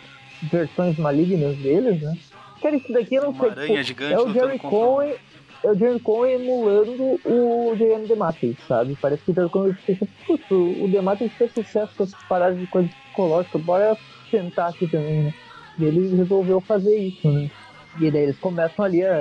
versões 0.51 0.97
malignas 0.97 1.55
deles, 1.57 2.01
né? 2.01 2.17
Cara, 2.63 2.75
isso 2.77 2.91
daqui 2.93 3.15
eu 3.15 3.23
não 3.23 3.29
Uma 3.31 3.53
sei. 3.53 3.67
tipo, 3.67 3.83
gigante 3.83 4.13
é 4.13 4.19
o 4.19 4.33
Jerry 4.33 4.57
Cohen. 4.59 5.15
É 5.63 5.69
o 5.71 5.75
Jerry 5.75 5.99
Cohen 5.99 6.33
emulando 6.41 7.19
o 7.25 7.73
J.M. 7.77 8.07
The 8.07 8.15
Matrix, 8.15 8.67
sabe? 8.67 8.97
Parece 9.01 9.23
que 9.23 9.31
o 9.31 9.33
Jerry 9.35 9.49
Cohen 9.49 9.77
pensa, 9.85 10.07
putz, 10.25 10.45
o 10.51 10.89
The 10.91 11.01
Matrix 11.01 11.33
fez 11.35 11.53
sucesso 11.53 11.91
com 11.95 12.03
essas 12.03 12.23
paradas 12.23 12.59
de 12.59 12.67
coisa 12.67 12.89
psicológica, 12.89 13.57
bora 13.59 13.97
tentar 14.31 14.67
aqui 14.67 14.87
também, 14.87 15.23
né? 15.23 15.33
E 15.79 15.85
ele 15.85 16.15
resolveu 16.17 16.59
fazer 16.59 16.95
isso, 16.97 17.27
né? 17.31 17.49
E 17.99 18.11
daí 18.11 18.23
eles 18.23 18.37
começam 18.39 18.83
ali 18.83 19.03
a. 19.05 19.13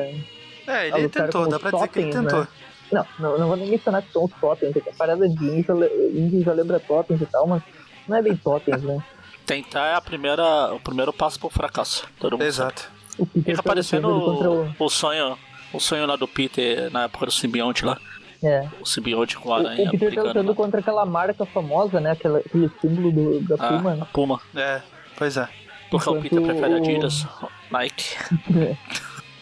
É, 0.66 0.88
ele 0.88 1.08
caras 1.08 1.10
tentou, 1.10 1.44
com 1.44 1.50
dá 1.50 1.58
pra 1.60 1.70
dizer 1.70 1.88
que 1.88 1.98
ele 2.00 2.10
totens, 2.12 2.24
tentou. 2.24 2.40
né? 2.40 2.48
Não, 2.92 3.06
não, 3.18 3.38
não 3.38 3.48
vou 3.48 3.56
nem 3.56 3.68
mencionar 3.70 4.02
que 4.02 4.12
são 4.12 4.24
os 4.24 4.32
totens, 4.40 4.72
porque 4.72 4.88
a 4.90 4.92
parada 4.92 5.28
de 5.28 5.44
índio, 5.44 5.64
já 5.64 5.74
le- 5.74 6.10
índio 6.14 6.42
já 6.42 6.52
lembra 6.52 6.78
totens 6.80 7.20
e 7.20 7.26
tal, 7.26 7.46
mas 7.46 7.62
não 8.08 8.16
é 8.16 8.22
bem 8.22 8.36
totens, 8.36 8.82
né? 8.82 9.02
Tentar 9.46 9.86
é 9.86 9.94
a 9.94 10.00
primeira, 10.00 10.74
o 10.74 10.80
primeiro 10.80 11.12
passo 11.12 11.38
pro 11.38 11.48
fracasso. 11.50 12.06
Todo 12.18 12.36
mundo 12.38 12.52
sabe. 12.52 12.74
O 13.18 13.26
Peter 13.26 13.42
Fica 13.52 13.56
tá 13.56 13.62
parecendo 13.62 14.08
lutando 14.08 14.32
contra 14.36 14.50
o, 14.50 14.86
o 14.86 14.88
sonho. 14.90 15.38
O 15.72 15.80
sonho 15.80 16.06
lá 16.06 16.16
do 16.16 16.28
Peter 16.28 16.90
na 16.92 17.04
época 17.04 17.26
do 17.26 17.32
simbionte 17.32 17.84
lá. 17.84 17.98
É. 18.42 18.66
O 18.80 18.84
simbionte 18.86 19.36
com 19.38 19.52
a 19.52 19.58
O, 19.58 19.66
aranha 19.66 19.88
o 19.88 19.90
Peter 19.92 20.14
tá 20.14 20.22
lutando 20.22 20.48
lá. 20.50 20.54
contra 20.54 20.80
aquela 20.80 21.06
marca 21.06 21.46
famosa, 21.46 22.00
né? 22.00 22.10
Aquela, 22.12 22.38
aquele 22.40 22.70
símbolo 22.80 23.12
do, 23.12 23.40
da 23.42 23.54
Ah, 23.58 23.68
Puma, 23.68 23.92
a 23.92 23.96
né? 23.96 24.06
Puma. 24.12 24.40
É, 24.56 24.82
pois 25.16 25.36
é. 25.36 25.48
Porque 25.90 26.08
o 26.08 26.12
Enquanto 26.16 26.22
Peter 26.30 26.42
prefere 26.42 26.74
o- 26.74 26.76
Adidas, 26.78 27.26
Nike. 27.70 28.16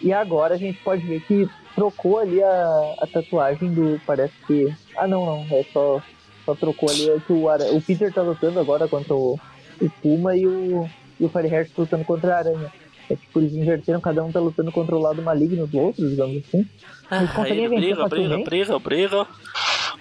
E 0.02 0.14
agora 0.14 0.54
a 0.54 0.56
gente 0.56 0.78
pode 0.82 1.02
ver 1.06 1.20
que 1.20 1.46
trocou 1.74 2.18
ali 2.18 2.42
a, 2.42 2.94
a 3.00 3.06
tatuagem 3.06 3.70
do. 3.72 4.00
Parece 4.06 4.32
que. 4.46 4.74
Ah, 4.96 5.06
não, 5.06 5.26
não. 5.26 5.46
É 5.50 5.62
só, 5.74 6.00
só 6.46 6.54
trocou 6.54 6.88
ali. 6.88 7.10
É 7.10 7.18
que 7.20 7.32
o, 7.34 7.48
ara- 7.50 7.70
o 7.72 7.82
Peter 7.82 8.10
tá 8.10 8.22
lutando 8.22 8.58
agora 8.58 8.88
contra 8.88 9.14
o, 9.14 9.38
o 9.78 9.90
Puma 10.02 10.34
e 10.34 10.46
o, 10.46 10.88
e 11.20 11.24
o 11.24 11.28
Fireheart 11.28 11.70
lutando 11.76 12.02
contra 12.06 12.34
a 12.34 12.38
Aranha. 12.38 12.72
É 13.11 13.17
tipo, 13.17 13.40
eles 13.40 13.52
inverteram, 13.52 14.00
cada 14.00 14.23
um 14.25 14.31
tá 14.31 14.38
lutando 14.38 14.71
contra 14.71 14.95
o 14.95 15.00
lado 15.00 15.21
maligno 15.21 15.67
do 15.67 15.79
outro, 15.79 16.09
digamos 16.09 16.37
assim. 16.38 16.59
Eles 16.59 16.69
Aí 17.11 17.29
conseguem 17.29 17.64
ele 17.64 17.69
vencer 17.69 17.97
briga, 17.97 18.09
briga, 18.09 18.38
briga, 18.38 18.79
briga. 18.79 19.26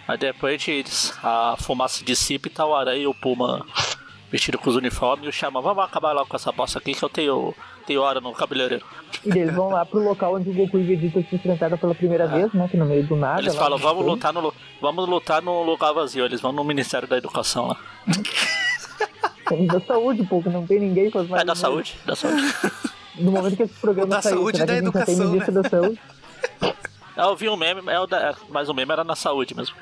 Aí 0.08 0.18
depois 0.18 0.68
eles, 0.68 1.13
a 1.24 1.56
fumaça 1.60 2.06
dissipa 2.06 2.48
e 2.48 2.51
tá 2.51 2.66
o 2.66 2.75
aranha 2.75 3.04
e 3.04 3.08
o 3.08 3.13
Puma 3.13 3.66
vestido 4.32 4.58
com 4.58 4.70
os 4.70 4.75
uniformes 4.75 5.25
e 5.25 5.30
o 5.30 5.34
Xamã, 5.34 5.62
vamos 5.62 5.84
acabar 5.84 6.13
logo 6.13 6.28
com 6.28 6.36
essa 6.36 6.52
bosta 6.52 6.78
aqui 6.78 6.93
que 6.93 7.04
eu 7.04 7.10
tenho, 7.10 7.54
tenho 7.86 8.02
hora 8.02 8.22
no 8.22 8.32
cabeleireiro. 8.32 8.86
E 9.26 9.30
eles 9.30 9.56
vão 9.56 9.69
lá 9.69 9.86
pro 9.86 10.00
local 10.00 10.36
onde 10.36 10.50
o 10.50 10.54
Goku 10.54 10.78
e 10.78 10.84
o 10.84 10.86
Vegeta 10.86 11.22
se 11.28 11.36
enfrentaram 11.36 11.78
pela 11.78 11.95
primeira 11.95 12.28
vez, 12.28 12.54
né? 12.54 12.67
Que 12.69 12.78
no 12.78 12.86
meio 12.86 13.06
do 13.06 13.15
nada. 13.15 13.41
Eles 13.41 13.56
falam, 13.56 13.78
vamos 13.78 14.06
lutar, 14.06 14.32
no, 14.32 14.54
vamos 14.80 15.10
lutar 15.10 15.41
no 15.41 15.63
lugar 15.63 15.93
vazio. 15.93 16.26
Eles 16.26 16.39
vão 16.39 16.52
no 16.52 16.63
Ministério 16.63 17.08
da 17.08 17.17
Educação 17.17 17.67
lá. 17.67 17.78
Da 19.67 19.80
saúde, 19.80 20.24
pô, 20.28 20.43
que 20.43 20.50
não 20.50 20.63
tem 20.63 20.80
ninguém 20.80 21.10
faz 21.10 21.28
mais. 21.28 21.41
É 21.41 21.45
da 21.45 21.56
saúde, 21.56 21.95
da 22.06 22.15
saúde. 22.15 22.43
No 23.19 23.32
momento 23.32 23.55
que 23.58 23.63
esse 23.63 23.73
programa 23.75 24.08
da 24.10 24.21
saiu, 24.21 24.38
saúde 24.38 24.58
será 24.58 24.63
e 24.63 24.67
da 24.67 24.73
tem 24.82 24.88
educação, 24.89 25.29
ministro 25.32 25.62
da 25.62 25.69
saúde? 25.69 25.99
Eu 27.17 27.36
vi 27.36 27.49
um 27.49 27.58
meme, 27.58 27.82
é 27.88 27.99
o 27.99 28.08
da, 28.08 28.34
mas 28.49 28.69
o 28.69 28.73
meme 28.73 28.91
era 28.93 29.03
na 29.03 29.15
saúde 29.15 29.53
mesmo. 29.53 29.75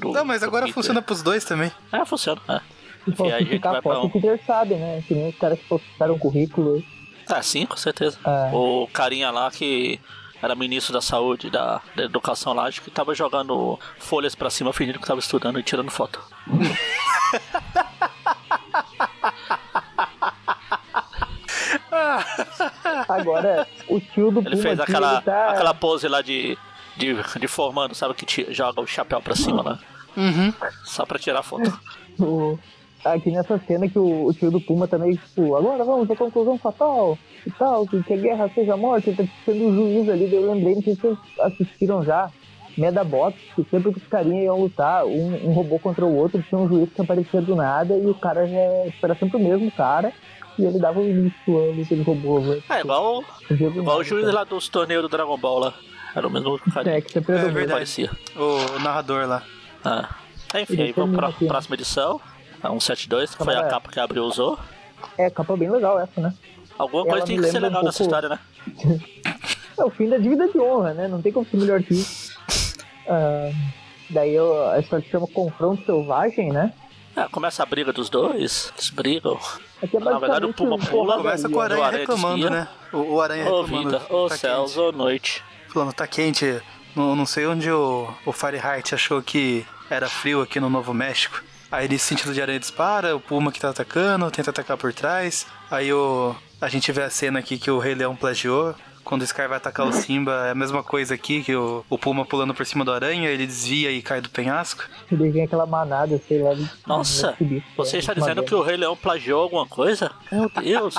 Do- 0.00 0.12
Não, 0.12 0.24
mas 0.24 0.42
agora 0.42 0.66
funciona 0.72 1.02
pros 1.02 1.22
dois 1.22 1.44
também. 1.44 1.70
É, 1.92 2.02
funciona. 2.06 2.40
É. 2.48 2.60
E 3.06 3.22
aí 3.22 3.32
a 3.32 3.38
gente 3.38 3.60
falsificar 3.60 3.72
vai 3.72 3.78
a 3.78 3.82
pra 3.82 3.92
foto, 3.94 4.04
um- 4.04 4.06
o 4.06 4.10
Peter 4.10 4.40
sabe, 4.46 4.74
né? 4.74 5.02
Que 5.06 5.14
nem 5.14 5.28
os 5.28 5.36
caras 5.36 5.58
que 5.58 5.68
falsificaram 5.68 6.14
o 6.14 6.18
currículo. 6.18 6.82
Ah, 7.28 7.42
sim, 7.42 7.66
com 7.66 7.76
certeza. 7.76 8.18
Ah. 8.24 8.50
O 8.54 8.88
carinha 8.92 9.30
lá 9.30 9.50
que 9.50 10.00
era 10.42 10.54
ministro 10.54 10.92
da 10.94 11.02
saúde, 11.02 11.50
da, 11.50 11.80
da 11.94 12.04
educação 12.04 12.52
lá, 12.54 12.64
acho 12.64 12.80
que 12.80 12.90
tava 12.90 13.14
jogando 13.14 13.78
folhas 13.98 14.34
pra 14.34 14.48
cima, 14.48 14.72
fingindo 14.72 14.98
que 14.98 15.06
tava 15.06 15.20
estudando 15.20 15.58
e 15.60 15.62
tirando 15.62 15.90
foto. 15.90 16.20
Agora, 23.16 23.66
o 23.88 24.00
tio 24.00 24.30
do 24.30 24.40
Ele 24.40 24.50
Puma 24.50 24.62
fez 24.62 24.80
aquela, 24.80 25.12
ele 25.14 25.22
tá... 25.22 25.50
aquela 25.50 25.74
pose 25.74 26.08
lá 26.08 26.22
de, 26.22 26.56
de, 26.96 27.14
de 27.38 27.48
formando, 27.48 27.94
sabe? 27.94 28.14
Que 28.14 28.24
ti- 28.26 28.46
joga 28.50 28.80
o 28.80 28.86
chapéu 28.86 29.20
pra 29.20 29.34
cima 29.36 29.62
lá. 29.62 29.78
Uhum. 30.16 30.52
Só 30.84 31.04
pra 31.06 31.18
tirar 31.18 31.42
foto. 31.42 31.70
o- 32.18 32.58
Aqui 33.04 33.30
nessa 33.30 33.56
cena 33.68 33.88
que 33.88 33.98
o, 33.98 34.26
o 34.26 34.34
tio 34.34 34.50
do 34.50 34.60
Puma 34.60 34.88
também, 34.88 35.12
tipo, 35.14 35.54
agora 35.54 35.84
vamos 35.84 36.10
à 36.10 36.16
conclusão 36.16 36.58
fatal 36.58 37.16
e 37.46 37.50
tal, 37.52 37.86
que, 37.86 38.02
que 38.02 38.14
a 38.14 38.16
guerra 38.16 38.50
seja 38.52 38.74
a 38.74 38.76
morte, 38.76 39.10
ele 39.10 39.16
tá 39.18 39.24
sendo 39.44 39.68
o 39.68 39.72
juiz 39.74 40.08
ali, 40.08 40.34
eu 40.34 40.52
lembrei, 40.52 40.74
não 40.74 40.82
sei 40.82 40.96
se 40.96 41.00
vocês 41.02 41.18
assistiram 41.38 42.02
já, 42.02 42.28
Medabots, 42.76 43.38
que 43.54 43.64
sempre 43.70 43.92
que 43.92 43.98
os 43.98 44.06
carinhas 44.08 44.44
iam 44.46 44.60
lutar, 44.60 45.06
um, 45.06 45.48
um 45.48 45.52
robô 45.52 45.78
contra 45.78 46.04
o 46.04 46.16
outro, 46.16 46.42
tinha 46.42 46.60
um 46.60 46.66
juiz 46.68 46.92
que 46.92 47.00
aparecia 47.00 47.40
do 47.40 47.54
nada 47.54 47.96
e 47.96 48.06
o 48.06 48.14
cara 48.14 48.44
já 48.46 48.58
era 49.02 49.14
sempre 49.14 49.36
o 49.36 49.40
mesmo 49.40 49.70
cara, 49.70 50.12
e 50.58 50.64
ele 50.64 50.78
dava 50.78 51.00
o 51.00 51.04
início 51.08 51.58
à 51.58 51.74
luta 51.74 51.94
de 51.96 52.02
robô, 52.02 52.40
velho. 52.40 52.62
É, 52.68 52.80
igual, 52.80 53.24
Igual 53.50 53.72
igual 53.72 53.98
o 53.98 54.04
juiz 54.04 54.26
lá 54.32 54.44
dos 54.44 54.68
torneios 54.68 55.02
do 55.02 55.08
Dragon 55.08 55.36
Ball 55.36 55.58
lá. 55.58 55.74
Era 56.14 56.26
o 56.26 56.30
mesmo 56.30 56.58
carinha. 56.72 56.96
É, 56.96 57.00
que 57.00 57.12
sempre 57.12 57.34
É 57.34 57.38
verdade. 57.44 57.72
Parecia. 57.72 58.10
O 58.36 58.78
narrador 58.78 59.26
lá. 59.26 59.42
Ah. 59.84 60.08
Enfim, 60.58 60.72
Ele 60.74 60.82
aí 60.84 60.92
vamos 60.92 61.14
pra 61.16 61.28
aqui, 61.28 61.44
né? 61.44 61.50
próxima 61.50 61.74
edição. 61.74 62.20
A 62.62 62.68
172, 62.68 63.34
que 63.34 63.44
foi 63.44 63.54
a 63.54 63.64
capa 63.64 63.90
que 63.90 64.00
a 64.00 64.04
Abril 64.04 64.24
usou. 64.24 64.58
É, 65.18 65.28
capa 65.28 65.56
bem 65.56 65.70
legal 65.70 66.00
essa, 66.00 66.20
né? 66.20 66.32
Alguma 66.78 67.02
Ela 67.02 67.10
coisa 67.10 67.26
tem 67.26 67.36
que 67.36 67.42
ser 67.44 67.52
lembra 67.60 67.60
um 67.60 67.70
legal 67.70 67.84
nessa 67.84 67.98
pouco- 68.04 68.14
história, 68.14 68.28
né? 68.28 68.38
É 69.78 69.84
o 69.84 69.90
fim 69.90 70.08
da 70.08 70.16
dívida 70.16 70.48
de 70.48 70.58
honra, 70.58 70.94
né? 70.94 71.06
Não 71.06 71.20
tem 71.20 71.30
como 71.30 71.44
ser 71.44 71.58
melhor 71.58 71.82
que 71.82 71.92
isso. 71.92 72.34
Ah, 73.06 73.50
daí 74.08 74.34
eu, 74.34 74.70
a 74.70 74.78
história 74.80 75.04
se 75.04 75.10
chama 75.10 75.26
Confronto 75.26 75.84
Selvagem, 75.84 76.50
né? 76.50 76.72
É, 77.14 77.28
começa 77.28 77.62
a 77.62 77.66
briga 77.66 77.92
dos 77.92 78.08
dois, 78.08 78.72
eles 78.74 78.88
brigam. 78.88 79.38
Aqui 79.82 79.96
é 79.96 80.00
Na 80.00 80.18
verdade, 80.18 80.46
o 80.46 80.54
Puma 80.54 80.76
um 80.76 80.78
pula. 80.78 81.16
Começa 81.16 81.48
com 81.48 81.56
o 81.56 81.60
Aranha 81.60 81.90
reclamando, 81.90 82.50
né? 82.50 82.68
O, 82.92 83.14
o 83.14 83.20
Aranha 83.20 83.50
Ô 83.50 83.62
reclamando. 83.62 83.90
vida, 83.90 84.14
ô 84.14 84.28
tá 84.28 84.36
céus, 84.36 84.74
quente. 84.74 84.80
ô 84.80 84.92
noite. 84.92 85.44
Falando, 85.68 85.92
tá 85.92 86.06
quente. 86.06 86.62
Não, 86.94 87.14
não 87.14 87.26
sei 87.26 87.46
onde 87.46 87.70
o, 87.70 88.08
o 88.24 88.32
Fireheart 88.32 88.94
achou 88.94 89.22
que 89.22 89.66
era 89.90 90.08
frio 90.08 90.40
aqui 90.40 90.58
no 90.58 90.70
Novo 90.70 90.94
México. 90.94 91.42
Aí 91.70 91.84
ele 91.84 91.98
sentido 91.98 92.32
de 92.32 92.40
aranha 92.40 92.60
dispara, 92.60 93.14
o 93.14 93.20
Puma 93.20 93.52
que 93.52 93.60
tá 93.60 93.70
atacando, 93.70 94.30
tenta 94.30 94.50
atacar 94.50 94.76
por 94.76 94.92
trás. 94.94 95.46
Aí 95.70 95.92
o, 95.92 96.34
a 96.60 96.68
gente 96.68 96.90
vê 96.92 97.02
a 97.02 97.10
cena 97.10 97.38
aqui 97.40 97.58
que 97.58 97.70
o 97.70 97.78
Rei 97.78 97.94
Leão 97.94 98.16
plagiou. 98.16 98.74
Quando 99.06 99.20
o 99.22 99.24
Sky 99.24 99.46
vai 99.46 99.58
atacar 99.58 99.86
o 99.86 99.92
Simba, 99.92 100.48
é 100.48 100.50
a 100.50 100.54
mesma 100.54 100.82
coisa 100.82 101.14
aqui, 101.14 101.40
que 101.40 101.54
o, 101.54 101.84
o 101.88 101.96
Puma 101.96 102.24
pulando 102.26 102.52
por 102.52 102.66
cima 102.66 102.84
do 102.84 102.90
aranha, 102.92 103.28
ele 103.30 103.46
desvia 103.46 103.88
e 103.92 104.02
cai 104.02 104.20
do 104.20 104.28
penhasco. 104.28 104.82
E 105.10 105.14
daí 105.14 105.30
vem 105.30 105.44
aquela 105.44 105.64
manada, 105.64 106.20
sei 106.26 106.42
lá. 106.42 106.52
de- 106.54 106.68
Nossa, 106.84 107.36
você 107.76 107.96
é, 107.96 108.00
está 108.00 108.12
dizendo 108.12 108.42
que 108.42 108.52
o 108.52 108.62
Rei 108.62 108.76
Leão 108.76 108.96
plagiou 108.96 109.42
alguma 109.42 109.64
coisa? 109.64 110.10
Meu 110.32 110.50
Deus, 110.60 110.96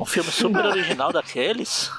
um 0.00 0.04
filme 0.04 0.32
super 0.32 0.66
original 0.66 1.12
daqueles. 1.12 1.92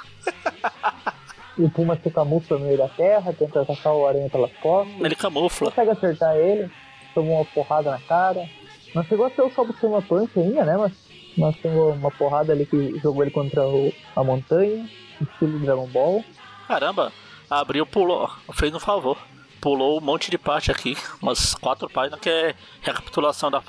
O 1.57 1.69
Puma 1.69 1.97
se 2.03 2.09
camufla 2.11 2.59
no 2.59 2.65
meio 2.65 2.77
da 2.77 2.89
terra, 2.89 3.31
tenta 3.31 3.61
atacar 3.61 3.93
o 3.93 4.05
aranha 4.05 4.29
pelas 4.29 4.51
costas. 4.61 4.93
Ele 4.99 5.15
camufla. 5.15 5.69
Consegue 5.69 5.89
acertar 5.91 6.35
ele, 6.35 6.69
toma 7.13 7.31
uma 7.31 7.45
porrada 7.45 7.91
na 7.91 7.99
cara. 7.99 8.45
Não 8.93 9.05
chegou 9.05 9.25
a 9.25 9.29
ser 9.29 9.41
o 9.41 9.49
Salvo 9.51 9.73
uma 9.83 10.01
punch 10.01 10.37
ainda, 10.37 10.65
né? 10.65 10.75
Mas, 10.75 10.91
mas 11.37 11.55
pegou 11.55 11.93
uma 11.93 12.11
porrada 12.11 12.51
ali 12.51 12.65
que 12.65 12.99
jogou 12.99 13.23
ele 13.23 13.31
contra 13.31 13.65
o, 13.65 13.93
a 14.13 14.21
montanha, 14.21 14.85
estilo 15.21 15.59
Dragon 15.59 15.87
Ball. 15.87 16.23
Caramba, 16.67 17.11
abriu, 17.49 17.85
pulou, 17.85 18.29
fez 18.53 18.73
um 18.73 18.79
favor. 18.79 19.17
pulou 19.61 19.97
um 19.99 20.01
monte 20.01 20.29
de 20.31 20.37
parte 20.37 20.71
aqui, 20.71 20.95
umas 21.21 21.53
quatro 21.55 21.89
páginas 21.89 22.19
que 22.19 22.29
é 22.29 22.53
recapitulação 22.81 23.49
da, 23.51 23.61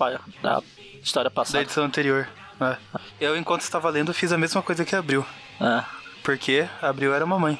da 0.43 0.63
história 1.03 1.31
Da 1.31 1.35
passada. 1.35 1.63
edição 1.63 1.85
anterior. 1.85 2.29
É. 2.61 2.77
Eu, 3.21 3.37
enquanto 3.37 3.63
estava 3.63 3.89
lendo, 3.91 4.13
fiz 4.15 4.33
a 4.33 4.39
mesma 4.39 4.63
coisa 4.63 4.85
que 4.85 4.95
abriu. 4.97 5.25
É. 5.61 5.85
Porque 6.23 6.67
abriu 6.83 7.15
era 7.15 7.25
mamãe. 7.27 7.59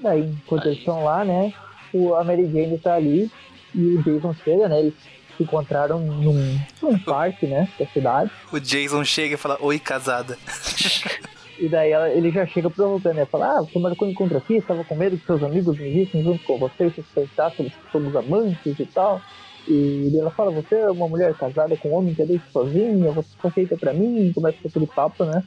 Daí, 0.00 0.20
enquanto 0.22 0.66
eles 0.66 0.78
estão 0.78 1.04
lá, 1.04 1.24
né? 1.24 1.52
O, 1.92 2.14
a 2.14 2.24
Mary 2.24 2.50
Jane 2.50 2.78
tá 2.78 2.94
ali 2.94 3.30
e 3.74 3.96
o 3.96 4.02
Jason 4.02 4.34
chega, 4.44 4.68
né? 4.68 4.80
Eles 4.80 4.94
se 5.36 5.42
encontraram 5.44 5.98
num, 6.00 6.60
num 6.82 6.98
parque, 6.98 7.46
né? 7.46 7.68
Da 7.78 7.86
cidade. 7.86 8.30
O 8.52 8.58
Jason 8.60 9.04
chega 9.04 9.34
e 9.34 9.38
fala, 9.38 9.56
oi, 9.60 9.78
casada. 9.78 10.36
E 11.58 11.68
daí 11.68 11.90
ela- 11.92 12.10
ele 12.12 12.32
já 12.32 12.46
chega 12.46 12.70
provocando, 12.70 13.16
né? 13.16 13.26
Fala, 13.26 13.46
ah, 13.58 13.62
você 13.62 13.78
marcou 13.78 14.08
encontro 14.08 14.36
aqui, 14.38 14.54
estava 14.56 14.84
com 14.84 14.96
medo 14.96 15.18
que 15.18 15.24
seus 15.26 15.42
amigos 15.42 15.78
me 15.78 15.90
vissem 15.92 16.22
junto 16.22 16.42
com 16.44 16.58
você 16.58 16.86
e 16.88 16.94
suspeitassem 16.94 17.68
que 17.70 17.76
somos 17.92 18.14
amantes 18.16 18.78
e 18.78 18.86
tal. 18.86 19.24
E 19.66 20.10
ela 20.18 20.32
fala, 20.32 20.50
você 20.50 20.74
é 20.76 20.90
uma 20.90 21.08
mulher 21.08 21.34
casada 21.36 21.76
com 21.76 21.90
um 21.90 21.94
homem 21.98 22.14
que 22.14 22.22
é 22.22 22.26
deixa 22.26 22.44
sozinha, 22.52 23.12
você 23.12 23.28
só 23.40 23.48
aceita 23.48 23.76
pra 23.78 23.94
mim, 23.94 24.32
começa 24.34 24.58
com 24.60 24.68
aquele 24.68 24.86
papo, 24.88 25.24
né? 25.24 25.42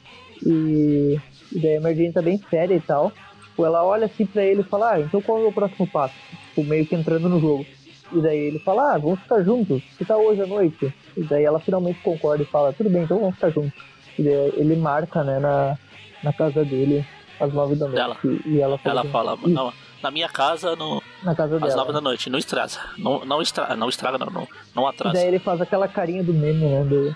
E, 0.45 1.19
e 1.51 1.59
daí 1.59 1.77
a 1.77 1.81
Mary 1.81 2.11
tá 2.13 2.21
bem 2.21 2.37
séria 2.49 2.75
e 2.75 2.81
tal. 2.81 3.17
Tipo, 3.49 3.65
ela 3.65 3.85
olha 3.85 4.05
assim 4.07 4.25
pra 4.27 4.43
ele 4.45 4.61
e 4.61 4.67
fala, 4.69 4.93
ah, 4.95 5.01
então 5.01 5.21
qual 5.21 5.43
é 5.43 5.47
o 5.47 5.53
próximo 5.53 5.87
passo? 5.89 6.15
Tipo, 6.47 6.63
meio 6.65 6.87
que 6.87 6.95
entrando 6.95 7.27
no 7.29 7.39
jogo. 7.39 7.67
E 8.11 8.21
daí 8.21 8.37
ele 8.39 8.59
fala, 8.59 8.95
ah, 8.95 8.99
vamos 8.99 9.19
ficar 9.21 9.43
juntos, 9.43 9.83
que 9.97 10.05
tal 10.05 10.23
hoje 10.23 10.41
à 10.41 10.47
noite? 10.47 10.93
E 11.17 11.23
daí 11.25 11.43
ela 11.43 11.59
finalmente 11.61 11.99
concorda 12.01 12.43
e 12.43 12.47
fala, 12.47 12.73
tudo 12.73 12.89
bem, 12.89 13.03
então 13.03 13.19
vamos 13.19 13.35
ficar 13.35 13.51
juntos. 13.51 13.77
E 14.17 14.23
daí 14.23 14.53
ele 14.57 14.75
marca, 14.75 15.23
né, 15.23 15.39
na, 15.39 15.77
na 16.23 16.33
casa 16.33 16.63
dele 16.65 17.05
às 17.39 17.53
nove 17.53 17.75
da 17.75 17.85
noite. 17.87 17.99
Ela- 18.01 18.17
E, 18.23 18.49
e 18.49 18.61
ela 18.61 18.77
fala, 18.77 18.91
Ela 18.91 19.01
assim, 19.01 19.11
fala, 19.11 19.33
"Isso, 19.35 19.49
não, 19.49 19.73
na 20.01 20.11
minha 20.11 20.29
casa, 20.29 20.75
no, 20.75 21.01
na 21.23 21.35
casa 21.35 21.55
às 21.55 21.61
dela. 21.61 21.75
nove 21.75 21.93
da 21.93 22.01
noite, 22.01 22.29
não 22.29 22.39
estraga. 22.39 22.73
Não, 22.97 23.23
não, 23.25 23.41
estraga, 23.41 23.75
não 23.75 23.89
estraga, 23.89 24.17
não, 24.17 24.27
não, 24.27 24.47
não 24.75 24.83
E 24.85 24.89
atrasa. 24.89 25.13
daí 25.17 25.27
ele 25.27 25.39
faz 25.39 25.59
aquela 25.61 25.87
carinha 25.87 26.23
do 26.23 26.33
meme, 26.33 26.65
né, 26.65 26.83
do, 26.83 27.15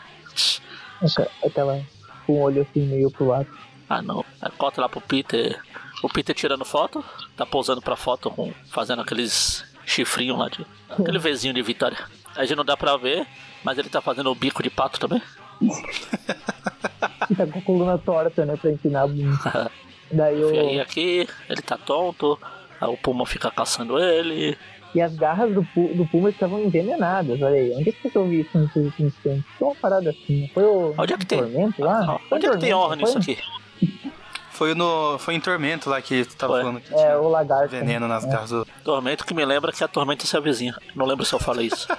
aquela, 1.44 1.82
com 2.26 2.34
o 2.34 2.42
olho 2.42 2.62
assim 2.62 2.82
meio 2.86 3.10
pro 3.12 3.28
lado. 3.28 3.48
Ah, 3.90 4.02
não. 4.02 4.24
Aí 4.42 4.52
Corta 4.58 4.80
lá 4.82 4.88
pro 4.88 5.02
Peter. 5.02 5.60
O 6.04 6.10
Peter 6.10 6.34
tirando 6.34 6.64
foto, 6.66 7.04
tá 7.36 7.46
pousando 7.46 7.82
pra 7.82 7.96
foto, 7.96 8.32
com, 8.32 8.52
fazendo 8.72 9.02
aqueles 9.02 9.64
chifrinhos 9.86 10.38
lá, 10.40 10.48
de, 10.50 10.66
aquele 10.90 11.18
vezinho 11.20 11.54
de 11.54 11.62
vitória. 11.62 11.98
A 12.36 12.46
gente 12.46 12.56
não 12.58 12.64
dá 12.66 12.78
pra 12.78 12.96
ver, 12.98 13.28
mas 13.64 13.78
ele 13.78 13.90
tá 13.90 14.00
fazendo 14.02 14.32
o 14.32 14.36
bico 14.36 14.64
de 14.64 14.70
pato 14.70 15.00
também. 15.00 15.22
E 17.32 17.36
tá 17.36 17.48
com 17.48 17.58
a 17.60 17.62
coluna 17.62 17.98
torta, 17.98 18.46
né, 18.46 18.56
pra 18.58 18.70
ensinar 18.72 19.04
a 19.04 19.08
bunda. 19.08 19.72
Daí 20.12 20.40
E 20.42 20.60
aí 20.60 20.78
o, 20.78 20.82
aqui, 20.82 21.28
ele 21.50 21.62
tá 21.62 21.78
tonto, 21.78 22.38
aí 22.80 22.90
o 22.90 22.98
Puma 22.98 23.26
fica 23.26 23.50
caçando 23.50 23.98
ele. 23.98 24.58
e 24.94 25.02
as 25.02 25.16
garras 25.16 25.54
do, 25.54 25.64
pu- 25.64 25.94
do 25.96 26.06
Puma 26.06 26.30
estavam 26.30 26.60
envenenadas, 26.60 27.42
olha 27.42 27.56
aí. 27.56 27.74
Onde 27.74 27.90
é 27.90 27.94
que 27.94 28.14
eu 28.14 28.28
vi 28.28 28.42
isso 28.42 28.58
nesses 28.60 28.76
últimos 28.86 29.14
tempos? 29.24 29.46
Foi 29.58 29.68
uma 29.70 29.76
parada 29.76 30.10
assim, 30.10 30.52
foi 30.54 30.64
o 30.64 30.94
Onde 30.98 31.14
é 31.14 31.18
que 31.18 31.26
tem? 31.26 31.40
Tormento 31.40 31.82
lá? 31.82 32.00
Ah, 32.16 32.20
Foi 32.28 32.38
onde 32.38 32.46
é 32.48 32.50
que 32.52 32.58
tem 32.58 32.74
honra 32.74 32.90
foi? 32.90 32.98
nisso 32.98 33.18
aqui? 33.18 33.38
Foi, 34.52 34.76
no, 34.76 35.18
foi 35.18 35.34
em 35.36 35.40
Tormento 35.40 35.90
lá 35.90 36.02
que 36.02 36.26
tu 36.26 36.36
tava 36.36 36.54
Foi. 36.54 36.62
falando 36.62 36.82
que 36.82 36.94
É, 36.94 36.98
tinha 36.98 37.18
o 37.20 37.30
lagarto. 37.30 37.70
veneno 37.70 38.08
nas 38.08 38.26
garras 38.26 38.50
do... 38.52 38.68
Tormento 38.84 39.26
que 39.26 39.34
me 39.34 39.44
lembra 39.46 39.72
que 39.72 39.82
a 39.84 39.88
tormenta 39.88 40.24
é 40.26 40.28
seu 40.28 40.42
vizinho. 40.42 40.76
Não 40.94 41.06
lembro 41.06 41.26
se 41.26 41.34
eu 41.34 41.40
falei 41.40 41.68
isso. 41.68 41.88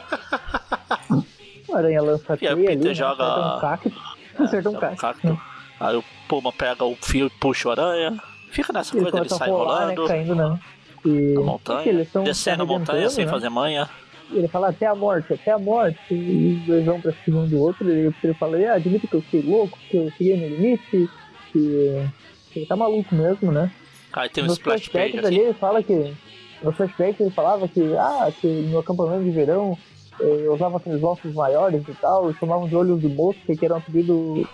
O 1.69 1.77
aranha 1.77 2.03
lança 2.03 2.35
E 2.35 2.37
teia 2.37 2.53
ali, 2.53 2.77
né, 2.77 2.93
joga- 2.95 3.57
um 3.57 3.61
cacto. 3.61 3.93
Acerta 4.39 4.69
um 4.69 4.73
Joga 4.73 4.87
um 4.87 4.97
cacto. 4.97 5.01
cacto. 5.01 5.41
Aí 5.81 5.97
o 5.97 6.05
Puma 6.29 6.53
pega 6.53 6.85
o 6.85 6.97
fio 6.97 7.27
e 7.27 7.31
puxa 7.31 7.69
o 7.69 7.73
aranha. 7.73 8.21
Fica 8.51 8.73
nessa 8.73 8.95
Ele 8.95 9.03
coisa, 9.03 9.19
ele 9.19 9.29
sai 9.29 9.49
rolar, 9.49 9.81
rolando 9.81 10.03
né, 10.03 10.09
caindo 10.09 10.35
na, 10.35 10.61
e... 11.05 11.35
na 11.35 11.41
montanha, 11.41 12.07
descendo 12.25 12.63
a 12.63 12.67
montanha 12.67 13.09
sem 13.11 13.25
né? 13.25 13.31
fazer 13.31 13.49
manha. 13.49 13.89
Ele 14.31 14.49
fala 14.49 14.69
até 14.69 14.87
a 14.87 14.95
morte, 14.95 15.33
até 15.35 15.51
a 15.51 15.59
morte. 15.59 15.99
E 16.15 16.59
os 16.61 16.67
dois 16.67 16.85
vão 16.85 17.01
pra 17.01 17.13
cima 17.25 17.41
um 17.41 17.49
do 17.49 17.59
outro. 17.61 17.89
E 17.91 18.15
ele 18.23 18.35
fala, 18.35 18.57
ah, 18.59 18.75
admito 18.75 19.07
que 19.07 19.15
eu 19.15 19.23
fiquei 19.23 19.43
louco, 19.43 19.79
que 19.91 19.97
eu 19.97 20.11
cheguei 20.13 20.37
no 20.37 20.57
limite, 20.57 21.09
que, 21.53 22.09
ele 22.55 22.67
tá 22.67 22.77
maluco 22.77 23.15
mesmo, 23.15 23.53
né? 23.53 23.71
Aí 24.13 24.29
tem 24.29 24.45
um 24.45 24.47
Nos 24.47 24.59
splash 24.59 24.89
page 24.89 25.19
ali 25.19 25.27
aqui. 25.27 25.39
ele 25.39 25.55
fala 25.55 25.83
que. 25.83 26.15
Nos 26.63 26.77
flashbacks 26.77 27.21
ele 27.21 27.31
falava 27.31 27.67
que, 27.67 27.81
ah, 27.97 28.31
que 28.41 28.47
no 28.47 28.79
acampamento 28.79 29.25
de 29.25 29.31
verão 29.31 29.77
eu 30.21 30.55
usava 30.55 30.77
aqueles 30.77 31.03
ossos 31.03 31.35
maiores 31.35 31.83
e 31.89 31.95
tal, 31.95 32.33
chamavam 32.35 32.69
de 32.69 32.77
olhos 32.77 33.01
de 33.01 33.09
mosca, 33.09 33.57
que 33.57 33.65
era 33.65 33.75
um 33.75 33.79
apelido 33.79 34.49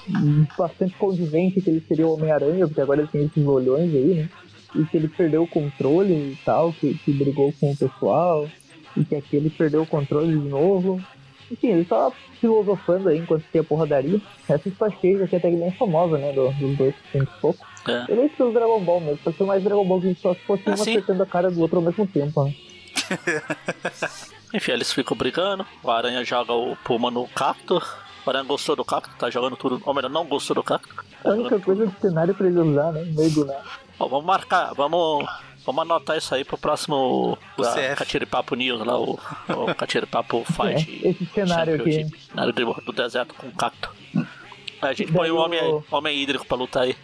bastante 0.56 0.94
condizente 0.96 1.60
que 1.60 1.68
ele 1.70 1.80
seria 1.86 2.06
o 2.06 2.14
Homem-Aranha, 2.14 2.66
porque 2.66 2.80
agora 2.80 3.00
ele 3.00 3.08
tem 3.08 3.24
esses 3.24 3.46
olhões 3.46 3.92
aí, 3.94 4.14
né? 4.14 4.28
E 4.74 4.84
que 4.84 4.96
ele 4.96 5.08
perdeu 5.08 5.42
o 5.42 5.48
controle 5.48 6.12
e 6.14 6.38
tal, 6.44 6.72
que, 6.72 6.94
que 6.98 7.12
brigou 7.12 7.52
com 7.60 7.70
o 7.72 7.76
pessoal, 7.76 8.46
e 8.96 9.04
que 9.04 9.14
aqui 9.16 9.36
ele 9.36 9.50
perdeu 9.50 9.82
o 9.82 9.86
controle 9.86 10.28
de 10.38 10.48
novo. 10.48 11.00
Enfim, 11.50 11.68
ele 11.68 11.84
só 11.86 12.12
filosofando 12.40 13.08
aí 13.08 13.18
enquanto 13.18 13.42
tem 13.50 13.60
a 13.60 13.64
porradaria. 13.64 14.20
Essa 14.48 14.70
flashbacks 14.70 15.22
aqui 15.22 15.36
até 15.36 15.50
que 15.50 15.56
bem 15.56 15.70
famosa, 15.72 16.18
né? 16.18 16.32
do- 16.32 16.50
Dos 16.52 16.76
dois, 16.76 16.94
tem 17.12 17.22
pouco. 17.40 17.66
É. 17.88 18.04
Eu 18.12 18.16
nem 18.16 18.28
pelo 18.28 18.52
Dragon 18.52 18.80
Ball 18.80 19.00
mesmo, 19.00 19.18
só 19.24 19.32
que 19.32 19.42
mais 19.44 19.62
Dragon 19.64 19.84
Ball 19.86 20.00
que 20.00 20.14
só 20.16 20.34
se 20.34 20.40
fosse 20.40 20.62
Ah, 20.66 20.70
um 20.70 20.74
acertando 20.74 21.22
a 21.22 21.26
cara 21.26 21.50
do 21.50 21.60
outro 21.62 21.78
ao 21.78 21.82
mesmo 21.82 22.06
tempo, 22.06 22.44
né? 22.44 22.54
Enfim, 24.54 24.72
eles 24.72 24.92
ficam 24.92 25.16
brigando. 25.16 25.66
O 25.82 25.90
Aranha 25.90 26.24
joga 26.24 26.52
o 26.52 26.76
Puma 26.76 27.10
no 27.10 27.26
cacto. 27.28 27.82
O 28.26 28.30
Aranha 28.30 28.44
gostou 28.44 28.74
do 28.76 28.84
cacto, 28.84 29.10
tá 29.18 29.30
jogando 29.30 29.56
tudo. 29.56 29.80
Ou 29.84 29.94
melhor, 29.94 30.10
não 30.10 30.24
gostou 30.26 30.54
do 30.56 30.62
cacto. 30.62 30.88
A 31.24 31.30
única 31.30 31.58
coisa 31.60 31.86
do 31.86 32.00
cenário 32.00 32.34
pra 32.34 32.46
ele 32.46 32.58
usar, 32.58 32.92
né? 32.92 33.02
No 33.04 33.14
meio 33.14 33.30
do 33.30 33.44
nada. 33.44 33.62
Ó, 33.98 34.06
vamos 34.06 34.24
marcar, 34.26 34.72
vamos, 34.74 35.26
vamos 35.66 35.82
anotar 35.82 36.16
isso 36.16 36.34
aí 36.34 36.44
pro 36.44 36.56
próximo. 36.56 37.36
Catiripapo 37.96 38.54
News 38.54 38.84
lá, 38.86 38.98
o, 38.98 39.18
o 39.48 39.74
Catiripapo 39.74 40.44
Fight. 40.52 41.00
É, 41.04 41.08
esse 41.10 41.26
cenário 41.26 41.74
aqui. 41.74 42.06
Cenário 42.30 42.52
do, 42.52 42.74
do 42.86 42.92
deserto 42.92 43.34
com 43.34 43.50
cacto. 43.50 43.90
Aí 44.80 44.90
a 44.90 44.92
gente 44.92 45.12
põe 45.12 45.30
o 45.30 45.36
o- 45.36 45.38
homem, 45.38 45.82
homem 45.90 46.16
hídrico 46.22 46.46
pra 46.46 46.56
lutar 46.56 46.84
aí. 46.84 46.96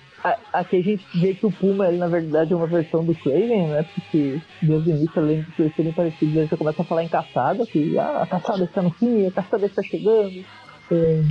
Aqui 0.53 0.79
a 0.79 0.83
gente 0.83 1.05
vê 1.15 1.35
que 1.35 1.45
o 1.45 1.53
Puma, 1.53 1.87
ele 1.87 1.99
na 1.99 2.09
verdade 2.09 2.55
é 2.55 2.57
uma 2.57 2.67
versão 2.67 3.05
do 3.05 3.15
Craven, 3.15 3.69
né? 3.69 3.83
Porque 3.83 4.41
desde 4.63 4.91
o 4.91 4.97
início, 4.97 5.23
além 5.23 5.43
de 5.43 5.51
ter 5.53 5.73
serem 5.75 5.93
parecidos, 5.93 6.35
ele 6.35 6.47
já 6.47 6.57
começa 6.57 6.81
a 6.81 6.85
falar 6.85 7.05
em 7.05 7.09
caçada, 7.09 7.67
que 7.67 7.99
ah, 7.99 8.23
a 8.23 8.27
caçada 8.27 8.65
está 8.65 8.81
no 8.81 8.91
fim, 8.91 9.27
a 9.27 9.31
caçada 9.31 9.67
está 9.67 9.83
chegando. 9.83 10.43
É, 10.91 11.23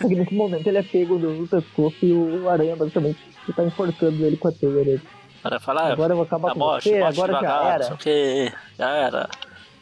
só 0.00 0.08
que 0.08 0.14
nesse 0.16 0.34
momento 0.34 0.66
ele 0.66 0.78
é 0.78 0.82
pego 0.82 1.18
do, 1.18 1.46
pescoço 1.48 1.96
e 2.02 2.12
o 2.12 2.48
aranha 2.48 2.74
basicamente 2.74 3.18
está 3.48 3.62
enforcando 3.62 4.24
ele 4.24 4.36
com 4.36 4.48
a 4.48 4.52
teia 4.52 4.72
dele. 4.72 5.02
O 5.42 5.46
Aranha 5.46 5.60
fala, 5.60 5.82
ah, 5.82 5.92
Agora 5.92 6.12
eu 6.12 6.16
vou 6.16 6.24
acabar 6.24 6.50
a 6.50 6.52
com 6.52 6.58
morte, 6.58 6.88
você, 6.88 6.98
morte 6.98 7.20
agora 7.20 7.32
já 7.32 7.40
devagar, 7.40 7.62
não 7.62 7.86
era. 7.86 7.96
que, 7.96 8.52
já 8.78 8.90
era. 8.90 9.28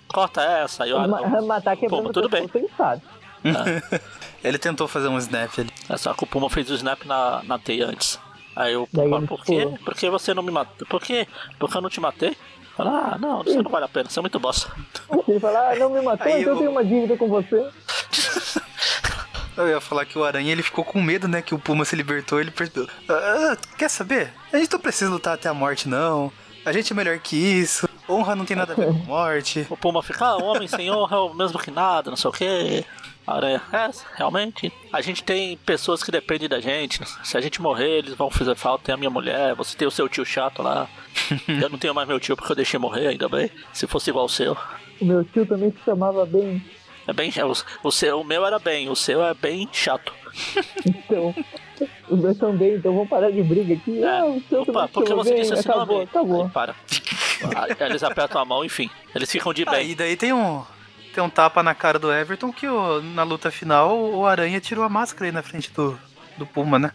Corta 0.08 0.42
essa, 0.42 0.84
aí 0.84 0.92
o 0.94 1.08
Ma- 1.08 1.18
Aranha... 1.18 1.42
Matar 1.42 1.76
quebrando 1.76 2.02
Puma, 2.02 2.12
tudo 2.12 2.26
o 2.26 2.30
pescoço, 2.30 2.58
ele 2.58 2.68
sabe. 2.76 3.02
Ele 4.42 4.58
tentou 4.58 4.88
fazer 4.88 5.08
um 5.08 5.18
snap 5.18 5.50
ali. 5.58 5.70
É 5.88 5.96
só 5.96 6.14
que 6.14 6.24
o 6.24 6.26
Puma 6.26 6.48
fez 6.48 6.70
o 6.70 6.74
snap 6.74 7.04
na, 7.04 7.42
na 7.44 7.58
teia 7.58 7.86
antes. 7.86 8.18
Aí 8.56 8.76
o 8.76 8.88
Daí 8.92 9.12
ele 9.12 9.26
por 9.26 9.44
quê? 9.44 9.68
Por 9.84 9.94
que 9.94 10.10
você 10.10 10.34
não 10.34 10.42
me 10.42 10.50
matou? 10.50 10.86
Por 10.88 11.00
quê? 11.00 11.26
Porque 11.58 11.76
eu 11.76 11.80
não 11.80 11.88
te 11.90 12.00
matei? 12.00 12.36
Fala, 12.76 13.12
ah, 13.14 13.18
não, 13.18 13.42
você 13.44 13.60
não 13.62 13.70
vale 13.70 13.84
a 13.84 13.88
pena, 13.88 14.08
você 14.08 14.18
é 14.18 14.22
muito 14.22 14.38
bosta. 14.40 14.70
Ele 15.28 15.38
fala, 15.40 15.70
ah, 15.72 15.76
não 15.76 15.90
me 15.90 16.00
matou, 16.00 16.26
Aí 16.26 16.40
então 16.40 16.52
eu 16.52 16.54
eu- 16.54 16.58
tenho 16.58 16.70
uma 16.70 16.84
dívida 16.84 17.16
com 17.16 17.28
você. 17.28 17.68
Eu 19.56 19.68
ia 19.68 19.80
falar 19.80 20.06
que 20.06 20.16
o 20.18 20.24
Aranha 20.24 20.52
ele 20.52 20.62
ficou 20.62 20.84
com 20.84 21.02
medo, 21.02 21.28
né? 21.28 21.42
Que 21.42 21.54
o 21.54 21.58
Puma 21.58 21.84
se 21.84 21.94
libertou, 21.94 22.40
ele 22.40 22.50
percebeu. 22.50 22.88
"Ah, 23.08 23.56
quer 23.76 23.90
saber? 23.90 24.32
A 24.52 24.56
gente 24.56 24.72
não 24.72 24.80
precisa 24.80 25.10
lutar 25.10 25.34
até 25.34 25.48
a 25.48 25.54
morte, 25.54 25.88
não. 25.88 26.32
A 26.64 26.72
gente 26.72 26.92
é 26.92 26.96
melhor 26.96 27.18
que 27.18 27.36
isso. 27.36 27.88
Honra 28.08 28.34
não 28.34 28.44
tem 28.44 28.56
nada 28.56 28.72
a 28.72 28.76
ver 28.76 28.86
com 28.86 28.92
morte. 28.92 29.66
O 29.70 29.76
Puma 29.76 30.02
fica, 30.02 30.24
ah, 30.26 30.36
homem 30.36 30.68
sem 30.68 30.90
honra 30.90 31.16
é 31.16 31.20
o 31.20 31.34
mesmo 31.34 31.58
que 31.58 31.70
nada, 31.70 32.10
não 32.10 32.16
sei 32.16 32.30
o 32.30 32.32
que. 32.32 32.84
Aranha, 33.26 33.62
é, 33.72 33.90
realmente. 34.16 34.72
A 34.92 35.00
gente 35.00 35.22
tem 35.22 35.56
pessoas 35.58 36.02
que 36.02 36.10
dependem 36.10 36.48
da 36.48 36.60
gente. 36.60 37.00
Se 37.22 37.36
a 37.36 37.40
gente 37.40 37.62
morrer, 37.62 37.98
eles 37.98 38.14
vão 38.14 38.30
fazer 38.30 38.56
falta. 38.56 38.84
Tem 38.84 38.94
a 38.94 38.98
minha 38.98 39.10
mulher, 39.10 39.54
você 39.54 39.76
tem 39.76 39.86
o 39.86 39.90
seu 39.90 40.08
tio 40.08 40.24
chato 40.24 40.62
lá. 40.62 40.88
Eu 41.48 41.68
não 41.68 41.78
tenho 41.78 41.94
mais 41.94 42.08
meu 42.08 42.18
tio 42.18 42.36
porque 42.36 42.52
eu 42.52 42.56
deixei 42.56 42.78
morrer, 42.78 43.08
ainda 43.08 43.28
bem. 43.28 43.50
Se 43.72 43.86
fosse 43.86 44.10
igual 44.10 44.24
o 44.24 44.28
seu. 44.28 44.56
O 45.00 45.04
meu 45.04 45.24
tio 45.24 45.46
também 45.46 45.70
se 45.70 45.78
chamava 45.84 46.26
bem. 46.26 46.62
É 47.06 47.12
bem. 47.12 47.32
O, 47.42 47.88
o, 47.88 47.92
seu, 47.92 48.20
o 48.20 48.24
meu 48.24 48.44
era 48.44 48.58
bem, 48.58 48.88
o 48.88 48.96
seu 48.96 49.24
é 49.24 49.34
bem 49.34 49.68
chato. 49.72 50.12
Então, 50.86 51.34
os 52.08 52.20
dois 52.20 52.36
são 52.36 52.56
bem, 52.56 52.74
então 52.76 52.92
vamos 52.94 53.08
parar 53.08 53.30
de 53.30 53.42
briga 53.42 53.74
aqui. 53.74 54.02
Ah, 54.04 54.24
o 54.26 54.42
seu 54.48 54.58
É. 54.58 54.62
Opa, 54.62 54.72
também 54.72 54.86
se 54.88 54.92
por 54.92 55.02
que 55.02 55.08
chama 55.08 55.24
você 55.24 55.30
bem. 55.32 55.40
disse 55.42 55.54
esse 55.54 55.68
acabou, 55.70 55.86
nome? 55.96 56.02
acabou. 56.10 56.42
Aí, 56.44 56.50
para. 56.50 56.74
Aí 57.56 57.76
eles 57.90 58.02
apertam 58.02 58.40
a 58.40 58.44
mão, 58.44 58.64
enfim. 58.64 58.90
Eles 59.14 59.30
ficam 59.30 59.52
de 59.52 59.64
Ah, 59.66 59.70
bem. 59.72 59.90
e 59.90 59.94
daí 59.94 60.16
tem 60.16 60.32
um. 60.32 60.62
Tem 61.14 61.24
um 61.24 61.28
tapa 61.30 61.62
na 61.62 61.74
cara 61.74 61.98
do 61.98 62.12
Everton 62.12 62.52
que 62.52 62.68
o- 62.68 63.02
na 63.02 63.24
luta 63.24 63.50
final 63.50 63.98
o 63.98 64.24
Aranha 64.26 64.60
tirou 64.60 64.84
a 64.84 64.88
máscara 64.88 65.26
aí 65.26 65.32
na 65.32 65.42
frente 65.42 65.68
do, 65.72 65.98
do 66.38 66.46
Puma, 66.46 66.78
né? 66.78 66.92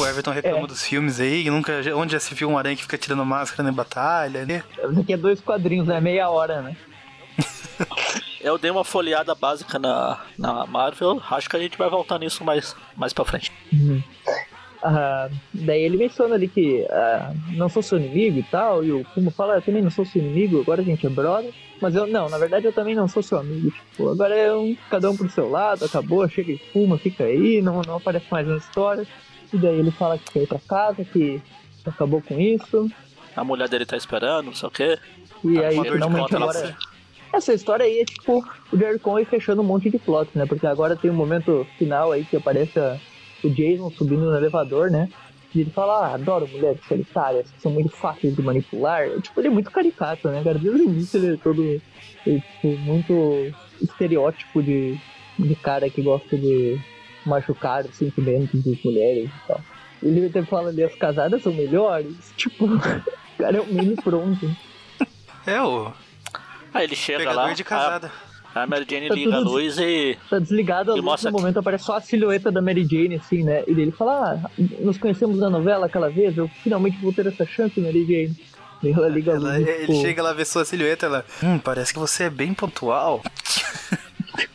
O 0.00 0.04
Everton 0.06 0.30
reclama 0.32 0.64
É. 0.64 0.66
dos 0.66 0.82
filmes 0.84 1.20
aí, 1.20 1.48
nunca, 1.50 1.80
onde 1.94 2.12
já 2.14 2.18
se 2.18 2.34
viu 2.34 2.48
um 2.50 2.58
aranha 2.58 2.74
que 2.74 2.82
fica 2.82 2.96
tirando 2.98 3.24
máscara 3.24 3.62
na 3.62 3.70
batalha, 3.70 4.44
né? 4.46 4.64
Daqui 4.94 5.12
a 5.14 5.16
dois 5.16 5.40
quadrinhos, 5.40 5.86
né? 5.86 6.00
Meia 6.00 6.28
hora, 6.30 6.62
né? 6.62 6.76
Eu 8.42 8.58
dei 8.58 8.70
uma 8.70 8.84
folheada 8.84 9.34
básica 9.34 9.78
na, 9.78 10.20
na 10.36 10.66
Marvel. 10.66 11.22
Acho 11.30 11.48
que 11.48 11.56
a 11.56 11.60
gente 11.60 11.78
vai 11.78 11.88
voltar 11.88 12.18
nisso 12.18 12.42
mais, 12.42 12.74
mais 12.96 13.12
pra 13.12 13.24
frente. 13.24 13.52
Uhum. 13.72 14.02
ah, 14.82 15.28
daí 15.54 15.82
ele 15.82 15.96
menciona 15.96 16.34
ali 16.34 16.48
que 16.48 16.84
ah, 16.90 17.32
não 17.50 17.68
sou 17.68 17.82
seu 17.82 17.98
inimigo 17.98 18.40
e 18.40 18.42
tal, 18.42 18.82
e 18.84 18.90
o 18.90 19.04
Puma 19.14 19.30
fala, 19.30 19.54
eu 19.54 19.62
também 19.62 19.80
não 19.80 19.90
sou 19.90 20.04
seu 20.04 20.20
inimigo, 20.20 20.60
agora 20.60 20.82
a 20.82 20.84
gente 20.84 21.06
é 21.06 21.10
brother. 21.10 21.52
Mas 21.80 21.94
eu, 21.94 22.06
não, 22.06 22.28
na 22.28 22.38
verdade 22.38 22.66
eu 22.66 22.72
também 22.72 22.94
não 22.94 23.06
sou 23.08 23.22
seu 23.22 23.38
amigo. 23.38 23.70
Tipo, 23.70 24.10
agora 24.10 24.34
é 24.34 24.52
um, 24.52 24.76
cada 24.90 25.08
um 25.10 25.16
pro 25.16 25.30
seu 25.30 25.48
lado, 25.48 25.84
acabou, 25.84 26.28
chega 26.28 26.52
e 26.52 26.58
fuma, 26.72 26.98
fica 26.98 27.24
aí, 27.24 27.62
não, 27.62 27.80
não 27.82 27.96
aparece 27.96 28.26
mais 28.30 28.46
na 28.46 28.56
história. 28.56 29.06
E 29.52 29.56
daí 29.56 29.78
ele 29.78 29.90
fala 29.90 30.18
que 30.18 30.32
quer 30.32 30.42
ir 30.42 30.46
pra 30.48 30.58
casa, 30.58 31.04
que 31.04 31.40
acabou 31.84 32.22
com 32.22 32.40
isso. 32.40 32.90
A 33.36 33.44
mulher 33.44 33.68
dele 33.68 33.86
tá 33.86 33.96
esperando, 33.96 34.46
não 34.46 34.54
sei 34.54 34.68
o 34.68 34.70
quê. 34.70 34.98
E 35.44 35.54
Tá 35.54 35.66
aí 35.66 35.80
finalmente 35.82 36.34
agora. 36.34 36.76
Essa 37.32 37.54
história 37.54 37.84
aí 37.86 38.00
é 38.00 38.04
tipo 38.04 38.44
o 38.72 38.76
Jerry 38.76 38.98
Conway 38.98 39.24
fechando 39.24 39.62
um 39.62 39.64
monte 39.64 39.88
de 39.90 39.98
plot, 39.98 40.30
né? 40.34 40.44
Porque 40.46 40.66
agora 40.66 40.96
tem 40.96 41.10
um 41.10 41.14
momento 41.14 41.66
final 41.78 42.12
aí 42.12 42.24
que 42.24 42.36
aparece 42.36 42.78
a- 42.78 42.98
o 43.42 43.48
Jason 43.48 43.90
subindo 43.90 44.26
no 44.26 44.36
elevador, 44.36 44.90
né? 44.90 45.08
E 45.54 45.60
ele 45.60 45.70
fala, 45.70 46.06
ah, 46.06 46.14
adoro 46.14 46.46
mulheres 46.48 46.80
solitárias, 46.86 47.50
que 47.50 47.60
são 47.60 47.72
muito 47.72 47.90
fáceis 47.96 48.34
de 48.34 48.40
manipular. 48.42 49.08
Tipo, 49.20 49.40
ele 49.40 49.48
é 49.48 49.50
muito 49.50 49.70
caricato, 49.70 50.28
né, 50.30 50.42
cara? 50.42 50.58
Desde 50.58 50.80
o 50.82 50.84
início 50.84 51.18
ele 51.18 51.34
é 51.34 51.36
todo, 51.36 51.62
ele 52.26 52.40
tipo, 52.40 52.68
muito 52.78 53.52
estereótipo 53.82 54.62
de, 54.62 54.96
de 55.38 55.54
cara 55.56 55.90
que 55.90 56.00
gosta 56.02 56.36
de 56.38 56.78
machucar 57.26 57.84
os 57.84 57.94
sentimentos 57.96 58.62
das 58.64 58.82
mulheres 58.82 59.28
e 59.28 59.46
tal. 59.48 59.60
Ele 60.02 60.26
até 60.26 60.42
fala 60.42 60.70
ali, 60.70 60.82
as 60.84 60.94
casadas 60.94 61.42
são 61.42 61.52
melhores. 61.52 62.32
Tipo, 62.36 62.64
o 62.66 62.78
cara 63.38 63.58
é 63.58 63.60
um 63.60 63.72
meme 63.72 63.96
pronto. 63.96 64.50
É 65.46 65.60
o 65.60 65.92
Aí 66.74 66.84
ele 66.84 66.96
chega 66.96 67.18
pegador 67.20 67.42
lá, 67.46 67.52
de 67.52 67.64
casada. 67.64 68.10
a, 68.54 68.62
a 68.62 68.66
Mary 68.66 68.86
Jane 68.88 69.08
Tá 69.08 69.14
liga 69.14 69.36
a 69.36 69.38
luz 69.40 69.78
e. 69.78 70.18
Tá 70.30 70.38
desligado 70.38 70.92
a 70.92 70.94
E 70.94 70.96
luz 70.96 71.04
mostra 71.04 71.30
no 71.30 71.36
que- 71.36 71.42
momento, 71.42 71.58
aparece 71.58 71.84
só 71.84 71.96
a 71.96 72.00
silhueta 72.00 72.50
da 72.50 72.60
Mary 72.62 72.84
Jane, 72.84 73.16
assim, 73.16 73.42
né? 73.44 73.62
E 73.66 73.74
daí 73.74 73.82
ele 73.82 73.92
fala, 73.92 74.40
ah, 74.44 74.50
nos 74.80 74.98
conhecemos 74.98 75.38
na 75.38 75.50
novela 75.50 75.86
aquela 75.86 76.10
vez, 76.10 76.36
eu 76.36 76.48
finalmente 76.62 76.96
vou 76.98 77.12
ter 77.12 77.26
essa 77.26 77.44
chance, 77.46 77.78
Mary 77.80 78.04
Jane. 78.06 78.36
Daí 78.82 78.92
ela 78.92 79.08
liga 79.08 79.32
a 79.32 79.38
luz 79.38 79.44
Ela- 79.54 79.60
e, 79.60 79.62
ele 79.68 79.86
tipo, 79.86 80.00
chega 80.00 80.22
lá, 80.22 80.32
vê 80.32 80.44
sua 80.44 80.64
silhueta, 80.64 81.06
ela. 81.06 81.24
Hum, 81.42 81.58
parece 81.58 81.92
que 81.92 81.98
você 81.98 82.24
é 82.24 82.30
bem 82.30 82.52
pontual. 82.54 83.22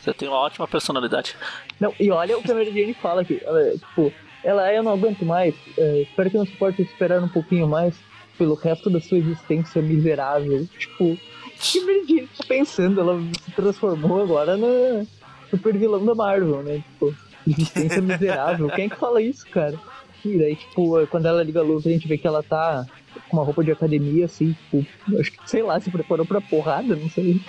Você 0.01 0.13
tem 0.13 0.27
uma 0.27 0.37
ótima 0.39 0.67
personalidade. 0.67 1.35
Não, 1.79 1.93
e 1.99 2.09
olha 2.09 2.37
o 2.37 2.41
que 2.41 2.51
a 2.51 2.55
Mary 2.55 2.71
Jane 2.73 2.93
fala 2.95 3.21
aqui, 3.21 3.39
ela, 3.43 3.71
tipo, 3.77 4.11
ela, 4.43 4.73
eu 4.73 4.81
não 4.81 4.93
aguento 4.93 5.23
mais, 5.23 5.53
é, 5.77 6.01
espero 6.01 6.31
que 6.31 6.37
não 6.37 6.45
suporte 6.45 6.81
esperar 6.81 7.21
um 7.21 7.27
pouquinho 7.27 7.67
mais 7.67 7.93
pelo 8.37 8.55
resto 8.55 8.89
da 8.89 8.99
sua 8.99 9.17
existência 9.19 9.81
miserável. 9.81 10.65
Tipo, 10.79 11.17
que 11.59 11.79
a 11.79 11.85
Mary 11.85 12.05
Jane 12.07 12.27
tá 12.37 12.43
pensando? 12.47 13.01
Ela 13.01 13.19
se 13.45 13.51
transformou 13.51 14.21
agora 14.23 14.55
na 14.57 15.05
super 15.49 15.77
vilão 15.77 16.05
da 16.05 16.13
Marvel, 16.15 16.63
né? 16.63 16.75
Tipo, 16.91 17.15
existência 17.47 18.01
miserável. 18.01 18.69
Quem 18.69 18.85
é 18.85 18.89
que 18.89 18.95
fala 18.95 19.21
isso, 19.21 19.45
cara? 19.49 19.77
E 20.25 20.37
daí, 20.37 20.55
tipo, 20.55 21.05
quando 21.07 21.25
ela 21.27 21.43
liga 21.43 21.59
a 21.59 21.63
luz, 21.63 21.85
a 21.85 21.89
gente 21.89 22.07
vê 22.07 22.17
que 22.17 22.27
ela 22.27 22.43
tá 22.43 22.85
com 23.29 23.37
uma 23.37 23.45
roupa 23.45 23.63
de 23.63 23.71
academia, 23.71 24.25
assim, 24.25 24.53
tipo, 24.53 24.85
acho 25.19 25.31
que, 25.31 25.37
sei 25.49 25.63
lá, 25.63 25.79
se 25.79 25.89
preparou 25.89 26.25
pra 26.25 26.41
porrada, 26.41 26.95
não 26.95 27.09
sei. 27.09 27.39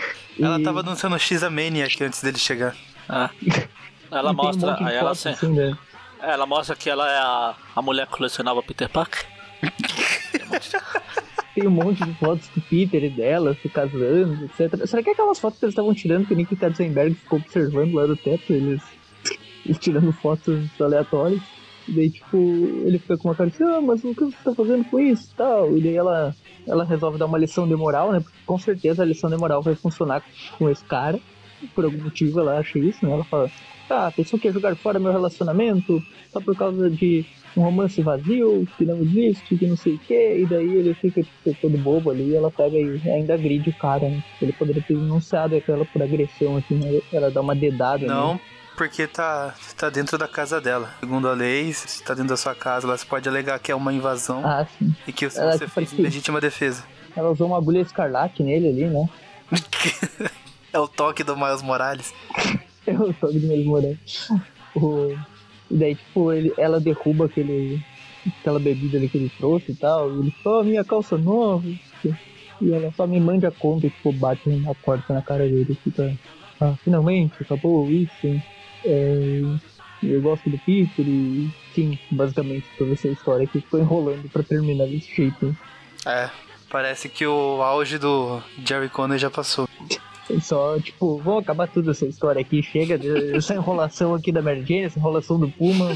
Ela 0.41 0.61
E- 0.61 0.63
tava 0.63 0.83
dançando 0.83 1.19
X-Maniac 1.19 2.03
antes 2.05 2.23
dele 2.23 2.39
chegar. 2.39 2.77
Ah. 3.09 3.31
Ela 4.11 4.31
um 4.31 4.35
mostra, 4.35 4.75
de 4.75 4.85
aí 4.85 4.95
ela, 4.95 5.15
fotos, 5.15 5.21
se- 5.21 5.29
assim, 5.31 5.49
né? 5.53 5.77
ela 6.23 6.47
mostra 6.47 6.77
que 6.77 6.89
ela 6.89 7.11
é 7.11 7.19
a, 7.19 7.55
a 7.77 7.83
mulher 7.83 8.07
que 8.07 8.13
colecionava 8.13 8.63
Peter 8.63 8.89
Parker. 8.89 9.25
Tem 11.59 11.67
um 11.67 11.73
monte 11.73 12.05
de 12.05 12.15
fotos 12.15 12.49
do 12.55 12.61
Peter 12.61 13.03
e 13.03 13.11
dela 13.11 13.53
se 13.61 13.69
casando, 13.69 14.45
etc. 14.45 14.87
Será 14.87 15.03
que 15.03 15.11
aquelas 15.11 15.41
fotos 15.41 15.59
que 15.59 15.65
eles 15.65 15.73
estavam 15.73 15.93
tirando 15.93 16.25
que 16.25 16.33
o 16.33 16.37
Nick 16.37 16.55
Katzenberg 16.55 17.17
ficou 17.17 17.41
observando 17.41 17.95
lá 17.95 18.07
do 18.07 18.17
teto, 18.17 18.53
eles, 18.53 18.81
eles 19.67 19.79
tirando 19.83 20.13
fotos 20.13 20.69
aleatórias? 20.81 21.43
E 21.89 21.93
daí, 21.93 22.11
tipo, 22.11 22.37
ele 22.37 23.01
fica 23.01 23.17
com 23.17 23.29
uma 23.29 23.35
cara 23.35 23.51
assim, 23.51 23.65
ah, 23.65 23.81
mas 23.81 24.05
o 24.05 24.15
que 24.15 24.27
você 24.27 24.37
tá 24.45 24.55
fazendo 24.55 24.85
com 24.85 25.01
isso 25.01 25.33
e 25.33 25.37
tal? 25.37 25.77
E 25.77 25.81
daí 25.81 25.97
ela, 25.97 26.33
ela 26.65 26.85
resolve 26.85 27.19
dar 27.19 27.27
uma 27.27 27.39
lição 27.39 27.67
de 27.67 27.75
moral, 27.75 28.13
né? 28.13 28.21
Porque 28.21 28.39
com 28.47 28.59
certeza 28.59 29.03
a 29.03 29.07
lição 29.07 29.29
de 29.29 29.37
moral 29.37 29.61
vai 29.61 29.75
funcionar 29.75 30.23
com 30.57 30.71
esse 30.71 30.85
cara. 30.85 31.19
Por 31.75 31.85
algum 31.85 32.05
motivo 32.05 32.39
ela 32.39 32.59
acha 32.59 32.79
isso, 32.79 33.05
né? 33.05 33.13
Ela 33.13 33.25
fala, 33.25 33.51
ah, 33.91 34.13
pensou 34.15 34.39
que 34.39 34.47
ia 34.47 34.53
jogar 34.53 34.77
fora 34.77 35.01
meu 35.01 35.11
relacionamento 35.11 36.01
só 36.31 36.41
por 36.41 36.55
causa 36.55 36.89
de 36.89 37.27
um 37.57 37.63
romance 37.63 38.01
vazio, 38.03 38.67
que 38.77 38.85
não 38.85 39.01
existe, 39.03 39.57
que 39.57 39.67
não 39.67 39.77
sei 39.77 39.95
o 39.95 39.99
que, 39.99 40.15
e 40.43 40.47
daí 40.47 40.77
ele 40.77 40.95
fica 40.95 41.23
tipo, 41.23 41.57
todo 41.61 41.77
bobo 41.79 42.11
ali, 42.11 42.29
e 42.31 42.35
ela 42.37 42.51
pega 42.51 42.77
e 42.77 43.01
ainda 43.11 43.35
agride 43.35 43.71
o 43.71 43.75
cara, 43.79 44.09
né? 44.09 44.23
Ele 44.41 44.53
poderia 44.53 44.83
ter 44.83 44.95
denunciado 44.95 45.57
aquela 45.57 45.85
por 45.85 46.03
agressão, 46.03 46.57
assim, 46.57 46.75
né? 46.77 47.01
Ela 47.13 47.31
dá 47.31 47.41
uma 47.41 47.55
dedada. 47.55 48.07
Não, 48.07 48.35
né? 48.35 48.41
porque 48.77 49.07
tá, 49.09 49.55
tá 49.77 49.91
dentro 49.91 50.17
da 50.17 50.29
casa 50.29 50.61
dela. 50.61 50.95
Segundo 51.01 51.29
a 51.29 51.33
lei, 51.33 51.73
se 51.73 52.03
tá 52.05 52.15
dentro 52.15 52.29
da 52.31 52.37
sua 52.37 52.55
casa, 52.55 52.87
ela 52.87 52.97
pode 53.09 53.29
alegar 53.29 53.59
que 53.59 53.73
é 53.73 53.75
uma 53.75 53.93
invasão 53.93 54.43
Ah, 54.47 54.65
sim. 54.79 54.95
e 55.07 55.13
que 55.13 55.29
você, 55.29 55.41
ela 55.41 55.53
você 55.53 55.59
que 55.65 55.65
fez 55.65 55.75
parecia- 55.75 55.99
em 55.99 56.03
legítima 56.03 56.41
defesa. 56.41 56.85
Ela 57.17 57.31
usou 57.31 57.49
uma 57.49 57.57
agulha 57.59 57.81
escarlate 57.81 58.43
nele 58.45 58.69
ali, 58.69 58.87
né? 58.87 59.09
é 60.73 60.79
o 60.79 60.87
toque 60.87 61.25
do 61.25 61.37
Miles 61.37 61.63
Morales. 61.63 62.13
Eu 62.87 63.13
sou 63.19 63.33
de 63.33 63.41
mesmo 63.41 63.73
morando. 63.73 63.99
O... 64.77 65.17
E 65.71 65.77
daí, 65.77 65.95
tipo, 65.95 66.33
ele, 66.33 66.53
ela 66.57 66.81
derruba 66.81 67.27
aquele, 67.27 67.83
aquela 68.41 68.59
bebida 68.59 68.97
ali 68.97 69.09
que 69.09 69.19
ele 69.19 69.33
trouxe 69.39 69.73
e 69.73 69.75
tal. 69.75 70.11
E 70.11 70.21
ele 70.21 70.31
fala, 70.43 70.61
oh, 70.61 70.65
minha 70.65 70.85
calça 70.85 71.17
nova. 71.17 71.69
E 72.61 72.73
ela 72.73 72.93
só 72.97 73.07
me 73.07 73.21
mande 73.21 73.47
a 73.47 73.51
conta 73.51 73.87
e, 73.87 73.91
tipo, 73.91 74.13
bate 74.13 74.49
na 74.49 74.75
porta 74.75 75.15
na 75.15 75.23
cara 75.23 75.47
dele. 75.47 75.79
Fica, 75.83 76.17
ah, 76.61 76.75
finalmente, 76.83 77.35
acabou 77.41 77.89
isso. 77.91 78.41
É, 78.85 79.43
eu 80.03 80.23
gosto 80.23 80.49
do 80.49 80.59
Peter 80.59 81.05
e, 81.07 81.51
sim, 81.75 81.99
basicamente 82.11 82.67
toda 82.77 82.93
essa 82.93 83.09
história 83.09 83.47
que 83.47 83.61
ficou 83.61 83.81
enrolando 83.81 84.29
pra 84.31 84.43
terminar 84.43 84.87
desse 84.87 85.15
jeito. 85.15 85.57
É, 86.07 86.31
parece 86.71 87.09
que 87.09 87.27
o 87.27 87.63
auge 87.63 87.99
do 87.99 88.41
Jerry 88.65 88.89
Conner 88.89 89.19
já 89.19 89.31
passou. 89.31 89.69
Só, 90.43 90.79
tipo, 90.79 91.19
vamos 91.19 91.43
acabar 91.43 91.67
tudo 91.69 91.91
essa 91.91 92.05
história 92.07 92.41
aqui. 92.41 92.63
Chega 92.63 92.99
dessa 92.99 93.55
enrolação 93.55 94.15
aqui 94.15 94.31
da 94.31 94.43
Mary 94.43 94.61
Jane, 94.65 94.85
essa 94.85 94.99
enrolação 94.99 95.39
do 95.39 95.49
Puma. 95.49 95.87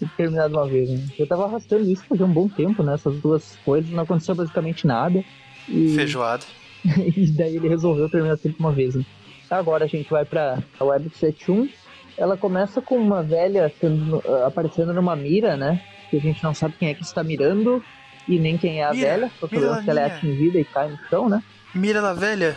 vamos 0.00 0.14
terminar 0.16 0.48
de 0.48 0.54
uma 0.54 0.66
vez, 0.66 0.90
né? 0.90 1.06
Eu 1.18 1.26
tava 1.26 1.44
arrastando 1.44 1.90
isso 1.90 2.04
fazia 2.08 2.26
um 2.26 2.32
bom 2.32 2.48
tempo, 2.48 2.82
né? 2.82 2.94
Essas 2.94 3.16
duas 3.20 3.56
coisas, 3.64 3.90
não 3.90 4.02
aconteceu 4.02 4.34
basicamente 4.34 4.86
nada. 4.86 5.24
E, 5.68 5.94
Feijoada. 5.94 6.44
e 7.16 7.26
daí 7.32 7.56
ele 7.56 7.68
resolveu 7.68 8.08
terminar 8.08 8.36
tudo 8.38 8.54
uma 8.58 8.72
vez, 8.72 8.94
né? 8.94 9.04
Agora 9.50 9.84
a 9.84 9.88
gente 9.88 10.10
vai 10.10 10.24
pra 10.24 10.58
Web 10.80 11.10
71. 11.14 11.68
Ela 12.16 12.36
começa 12.36 12.80
com 12.82 12.96
uma 12.96 13.22
velha 13.22 13.72
sendo- 13.80 14.22
aparecendo 14.44 14.92
numa 14.92 15.14
mira, 15.16 15.56
né? 15.56 15.80
Que 16.10 16.16
a 16.16 16.20
gente 16.20 16.42
não 16.42 16.52
sabe 16.54 16.74
quem 16.78 16.88
é 16.88 16.94
que 16.94 17.02
está 17.02 17.22
mirando 17.22 17.82
e 18.26 18.38
nem 18.38 18.58
quem 18.58 18.80
é 18.80 18.84
a 18.84 18.92
Mira, 18.92 19.06
velha. 19.08 19.30
Só 19.38 19.46
que 19.46 19.56
ela 19.56 20.00
é 20.00 20.04
atingida 20.06 20.58
e 20.58 20.64
cai 20.64 20.88
no 20.90 20.98
chão, 21.08 21.28
né? 21.28 21.42
Mira 21.74 22.00
lá, 22.00 22.12
velha. 22.12 22.56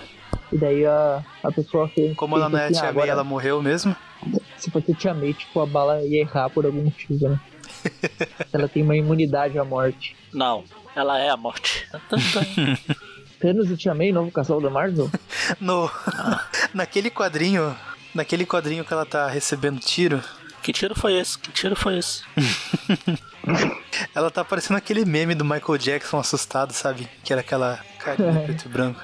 E 0.51 0.57
daí 0.57 0.85
a, 0.85 1.23
a 1.43 1.51
pessoa 1.51 1.87
fez. 1.87 2.15
Como 2.15 2.35
ela 2.35 2.49
não 2.49 2.59
é 2.59 2.63
a 2.63 2.67
pensa 2.67 2.81
assim, 2.81 2.91
tia 2.91 3.01
ah, 3.01 3.03
May, 3.03 3.09
ela 3.09 3.23
morreu 3.23 3.61
mesmo. 3.61 3.95
Se 4.57 4.69
fosse 4.69 4.93
tia 4.93 5.13
May, 5.13 5.33
tipo, 5.33 5.59
a 5.59 5.65
bala 5.65 6.01
ia 6.03 6.21
errar 6.21 6.49
por 6.49 6.65
algum 6.65 6.83
motivo, 6.83 7.29
né? 7.29 7.39
ela 8.51 8.67
tem 8.67 8.83
uma 8.83 8.95
imunidade 8.95 9.57
à 9.57 9.63
morte. 9.63 10.15
Não, 10.33 10.63
ela 10.95 11.19
é 11.19 11.29
a 11.29 11.37
morte. 11.37 11.87
Thanos 13.39 13.71
e 13.71 13.77
Tia 13.77 13.95
May, 13.95 14.11
novo 14.11 14.31
casal 14.31 14.61
da 14.61 14.69
Marvel? 14.69 15.09
No, 15.59 15.89
naquele 16.73 17.09
quadrinho, 17.09 17.75
naquele 18.13 18.45
quadrinho 18.45 18.85
que 18.85 18.93
ela 18.93 19.05
tá 19.05 19.27
recebendo 19.27 19.79
tiro, 19.79 20.21
que 20.61 20.71
tiro 20.71 20.93
foi 20.93 21.15
esse? 21.15 21.39
Que 21.39 21.51
tiro 21.51 21.75
foi 21.75 21.97
esse? 21.97 22.23
ela 24.13 24.29
tá 24.29 24.45
parecendo 24.45 24.77
aquele 24.77 25.03
meme 25.03 25.33
do 25.33 25.43
Michael 25.43 25.77
Jackson 25.79 26.19
assustado, 26.19 26.71
sabe? 26.71 27.09
Que 27.23 27.33
era 27.33 27.41
aquela 27.41 27.79
carinha 27.97 28.43
preto 28.43 28.65
e 28.65 28.69
branco. 28.69 29.01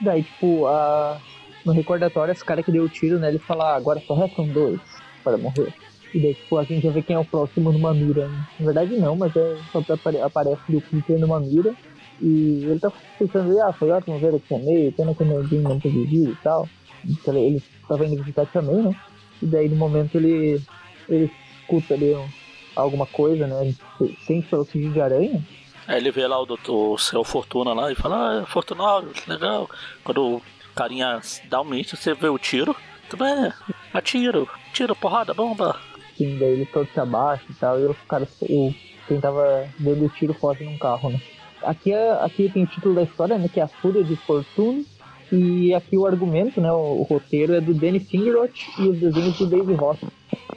Daí, 0.00 0.22
tipo, 0.22 0.66
a... 0.66 1.20
no 1.64 1.72
recordatório, 1.72 2.32
esse 2.32 2.44
cara 2.44 2.62
que 2.62 2.72
deu 2.72 2.84
o 2.84 2.88
tiro, 2.88 3.18
né? 3.18 3.28
Ele 3.28 3.38
fala, 3.38 3.72
ah, 3.72 3.76
agora 3.76 4.00
só 4.06 4.14
restam 4.14 4.46
dois 4.48 4.80
para 5.22 5.38
morrer. 5.38 5.72
E 6.14 6.20
daí, 6.20 6.34
tipo, 6.34 6.56
a 6.58 6.64
gente 6.64 6.82
já 6.82 6.90
vê 6.92 7.02
quem 7.02 7.16
é 7.16 7.18
o 7.18 7.24
próximo 7.24 7.72
numa 7.72 7.92
mira. 7.94 8.28
Né? 8.28 8.38
Na 8.60 8.66
verdade, 8.66 8.96
não, 8.96 9.16
mas 9.16 9.34
é 9.34 9.56
só 9.72 9.80
apare 9.92 10.18
aparece 10.20 10.76
o 10.76 10.80
Peter 10.80 11.18
numa 11.18 11.40
mira. 11.40 11.74
E 12.22 12.64
ele 12.70 12.78
tá 12.78 12.92
pensando, 13.18 13.58
ah, 13.62 13.72
foi 13.72 13.90
ótimo 13.90 14.18
ver 14.18 14.34
a 14.34 14.38
Tia 14.38 14.58
May, 14.58 14.92
pena 14.92 15.14
que 15.14 15.22
o 15.22 15.26
Nerdinho 15.26 15.62
não 15.62 15.78
vida 15.78 16.30
e 16.30 16.36
tal. 16.42 16.68
Então, 17.04 17.36
ele 17.36 17.60
tava 17.88 18.06
indo 18.06 18.16
visitar 18.18 18.46
Tia 18.46 18.62
May, 18.62 18.76
né? 18.76 18.94
E 19.42 19.46
daí, 19.46 19.68
no 19.68 19.76
momento, 19.76 20.16
ele, 20.16 20.60
ele 21.08 21.30
escuta 21.60 21.94
ali 21.94 22.14
um- 22.14 22.28
alguma 22.76 23.06
coisa, 23.06 23.46
né? 23.46 23.74
Ele 24.00 24.14
sente 24.26 24.48
pelo 24.48 24.64
sigilo 24.64 24.92
de 24.92 25.00
aranha. 25.00 25.42
Aí 25.86 25.98
ele 25.98 26.10
vê 26.10 26.26
lá 26.26 26.40
o, 26.40 26.46
doutor, 26.46 26.94
o 26.94 26.98
seu 26.98 27.22
Fortuna 27.22 27.72
lá 27.72 27.92
e 27.92 27.94
fala, 27.94 28.42
ah, 28.42 28.46
Fortunato, 28.46 29.08
legal. 29.26 29.68
Quando 30.02 30.36
o 30.36 30.42
carinha 30.74 31.20
dá 31.48 31.60
um 31.60 31.64
míssil, 31.64 31.96
você 31.96 32.14
vê 32.14 32.28
o 32.28 32.38
tiro. 32.38 32.74
Tudo 33.08 33.22
bem, 33.22 33.52
atiro, 33.92 34.48
tiro, 34.72 34.96
porrada, 34.96 35.34
bomba. 35.34 35.78
Assim, 36.12 36.38
daí 36.38 36.52
ele 36.52 36.66
todo 36.66 36.88
se 36.92 36.98
abaixa 36.98 37.44
e 37.50 37.54
tal, 37.54 37.78
e 37.78 37.84
o 37.84 37.96
cara, 38.08 38.26
o, 38.42 38.74
quem 39.06 39.20
tava 39.20 39.68
dando 39.78 40.08
tiro 40.08 40.32
foge 40.32 40.64
num 40.64 40.78
carro, 40.78 41.10
né? 41.10 41.20
Aqui, 41.62 41.92
é, 41.92 42.12
aqui 42.22 42.48
tem 42.48 42.64
o 42.64 42.66
título 42.66 42.94
da 42.94 43.02
história, 43.02 43.36
né, 43.36 43.48
que 43.48 43.60
é 43.60 43.62
A 43.62 43.68
Fúria 43.68 44.02
de 44.02 44.16
Fortune, 44.16 44.86
E 45.32 45.74
aqui 45.74 45.96
o 45.96 46.06
argumento, 46.06 46.60
né, 46.60 46.70
o, 46.70 47.00
o 47.00 47.02
roteiro 47.02 47.54
é 47.54 47.60
do 47.60 47.74
Danny 47.74 47.98
Fingeroth 47.98 48.54
e 48.78 48.88
os 48.88 48.98
desenhos 48.98 49.38
do 49.38 49.46
Dave 49.46 49.74
Ross. 49.74 49.98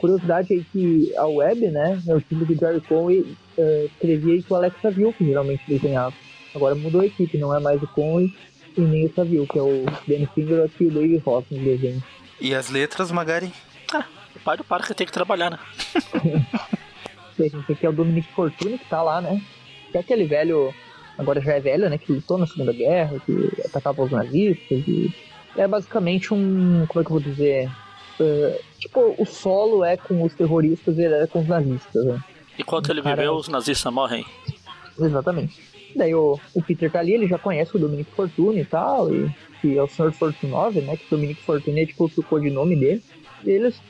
Curiosidade 0.00 0.52
aí 0.52 0.64
que 0.72 1.12
a 1.16 1.26
web, 1.26 1.68
né, 1.68 2.00
é 2.06 2.14
o 2.14 2.20
time 2.20 2.44
do 2.44 2.54
Jerry 2.54 2.80
Conway 2.82 3.36
uh, 3.58 3.86
escrevia 3.86 4.36
e 4.36 4.42
que 4.42 4.52
o 4.52 4.56
Alex 4.56 4.80
Saville 4.80 5.12
que 5.12 5.24
geralmente 5.24 5.62
desenhava. 5.68 6.14
Agora 6.54 6.74
mudou 6.74 7.00
a 7.00 7.06
equipe, 7.06 7.36
não 7.36 7.54
é 7.54 7.60
mais 7.60 7.82
o 7.82 7.86
Conway 7.88 8.32
e 8.76 8.80
nem 8.80 9.06
o 9.06 9.12
Saville, 9.12 9.46
que 9.46 9.58
é 9.58 9.62
o 9.62 9.84
Danny 10.06 10.28
Fingeroth 10.34 10.80
e 10.80 10.86
o 10.86 10.90
Dave 10.90 11.16
Ross 11.18 11.44
no 11.50 11.58
desenho. 11.58 12.02
E 12.40 12.54
as 12.54 12.70
letras, 12.70 13.10
Magari? 13.10 13.52
Ah, 13.92 14.04
o 14.34 14.40
pai 14.40 14.56
do 14.56 14.64
Parker 14.64 14.94
tem 14.94 15.06
que 15.06 15.12
trabalhar, 15.12 15.50
né? 15.50 15.58
gente 17.46 17.72
aqui 17.72 17.86
é 17.86 17.88
o 17.88 17.92
Dominic 17.92 18.28
Fortune 18.32 18.78
que 18.78 18.88
tá 18.88 19.02
lá, 19.02 19.20
né? 19.20 19.40
Que 19.90 19.98
é 19.98 20.00
aquele 20.00 20.24
velho, 20.24 20.74
agora 21.16 21.40
já 21.40 21.54
é 21.54 21.60
velho, 21.60 21.88
né? 21.88 21.98
Que 21.98 22.12
lutou 22.12 22.38
na 22.38 22.46
Segunda 22.46 22.72
Guerra, 22.72 23.20
que 23.24 23.50
atacava 23.64 24.02
os 24.02 24.10
nazistas. 24.10 24.86
E 24.88 25.14
é 25.56 25.68
basicamente 25.68 26.34
um, 26.34 26.84
como 26.86 27.00
é 27.00 27.04
que 27.04 27.10
eu 27.12 27.20
vou 27.20 27.20
dizer? 27.20 27.70
Uh, 28.18 28.58
tipo, 28.78 29.14
o 29.16 29.24
solo 29.24 29.84
é 29.84 29.96
com 29.96 30.22
os 30.22 30.34
terroristas 30.34 30.98
e 30.98 31.02
ele 31.02 31.14
é 31.14 31.26
com 31.26 31.40
os 31.40 31.46
nazistas, 31.46 32.04
né? 32.04 32.20
Enquanto 32.58 32.90
ele 32.90 33.00
viveu, 33.00 33.34
os 33.34 33.48
nazistas 33.48 33.92
morrem. 33.92 34.26
Exatamente. 34.98 35.68
Daí 35.94 36.14
o, 36.14 36.38
o 36.54 36.62
Peter 36.62 36.90
tá 36.90 36.98
ali, 36.98 37.12
ele 37.12 37.26
já 37.26 37.38
conhece 37.38 37.76
o 37.76 37.78
Dominic 37.78 38.10
Fortune 38.10 38.60
e 38.60 38.64
tal, 38.64 39.12
e 39.12 39.30
que 39.60 39.76
é 39.76 39.82
o 39.82 39.88
Sr. 39.88 40.12
Fortunove, 40.12 40.80
né? 40.80 40.96
Que 40.96 41.06
o 41.06 41.16
Dominic 41.16 41.42
Fortune 41.42 41.80
é 41.80 41.86
tipo 41.86 42.04
o 42.04 42.22
codinome 42.22 42.76
dele. 42.76 43.02
E 43.44 43.50
eles 43.50 43.80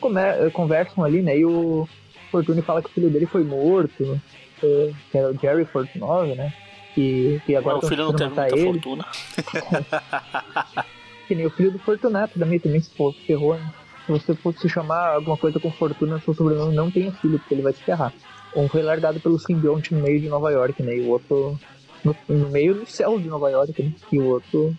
conversam 0.53 1.05
ali, 1.05 1.23
né? 1.23 1.39
E 1.39 1.45
o 1.45 1.89
Fortune 2.31 2.63
fala 2.63 2.83
que 2.83 2.89
o 2.89 2.93
filho 2.93 3.11
dele 3.11 3.27
foi 3.27 3.43
morto, 3.43 4.21
é, 4.63 4.93
que 5.11 5.19
era 5.19 5.31
o 5.31 5.39
Jerry 5.39 5.65
Fortunove, 5.65 6.35
né? 6.35 6.53
E, 6.97 7.41
e 7.47 7.57
agora 7.57 7.79
o 7.79 7.83
filho 7.83 8.05
não 8.05 8.13
teve 8.15 8.35
muita 8.35 8.57
ele. 8.57 8.65
fortuna. 8.65 9.07
que 11.29 11.35
nem 11.35 11.47
o 11.47 11.51
filho 11.51 11.71
do 11.71 11.79
Fortunato 11.79 12.39
também, 12.39 12.59
também 12.59 12.81
se 12.81 12.91
ferrou, 13.27 13.55
né? 13.55 13.73
Se 14.07 14.13
você 14.13 14.35
fosse 14.35 14.69
chamar 14.69 15.15
alguma 15.15 15.37
coisa 15.37 15.61
com 15.61 15.71
fortuna, 15.71 16.19
seu 16.21 16.33
sobrenome 16.33 16.75
não 16.75 16.91
tenha 16.91 17.13
filho, 17.13 17.39
porque 17.39 17.55
ele 17.55 17.63
vai 17.63 17.75
se 17.75 17.83
ferrar. 17.83 18.13
Um 18.57 18.69
foi 18.69 18.83
largado 18.83 19.21
pelo 19.21 19.39
simbionte 19.39 19.95
no 19.95 20.01
meio 20.01 20.21
de 20.21 20.29
Nova 20.29 20.51
York, 20.51 20.83
né? 20.83 20.97
E 20.97 21.01
o 21.01 21.09
outro 21.09 21.59
no, 22.05 22.17
no, 22.29 22.49
meio 22.49 22.75
do 22.75 22.87
céu 22.87 23.19
de 23.19 23.29
Nova 23.29 23.51
York, 23.51 23.83
né? 23.83 23.93
E 24.11 24.19
o 24.19 24.27
outro 24.27 24.77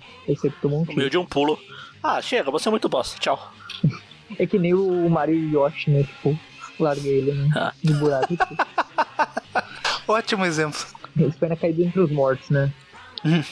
tomou 0.61 0.81
um 0.81 0.85
No 0.85 0.95
meio 0.95 1.09
de 1.09 1.17
um 1.17 1.25
pulo. 1.25 1.59
Ah, 2.01 2.21
chega, 2.21 2.49
você 2.49 2.67
é 2.67 2.71
muito 2.71 2.89
bosta, 2.89 3.19
tchau. 3.19 3.53
é 4.37 4.45
que 4.45 4.57
nem 4.57 4.73
o 4.73 5.09
Mario 5.09 5.49
Yoshi, 5.51 5.91
né? 5.91 6.03
Tipo, 6.03 6.37
larguei 6.79 7.19
ele 7.19 7.33
né? 7.33 7.49
Ah. 7.55 7.73
no 7.83 7.99
buraco. 7.99 8.33
Ótimo 10.07 10.45
exemplo. 10.45 10.79
Ele 11.17 11.31
foi 11.31 11.49
na 11.49 11.55
caída 11.55 11.83
entre 11.83 11.99
os 11.99 12.11
mortos, 12.11 12.49
né? 12.49 12.71
Hum. 13.25 13.43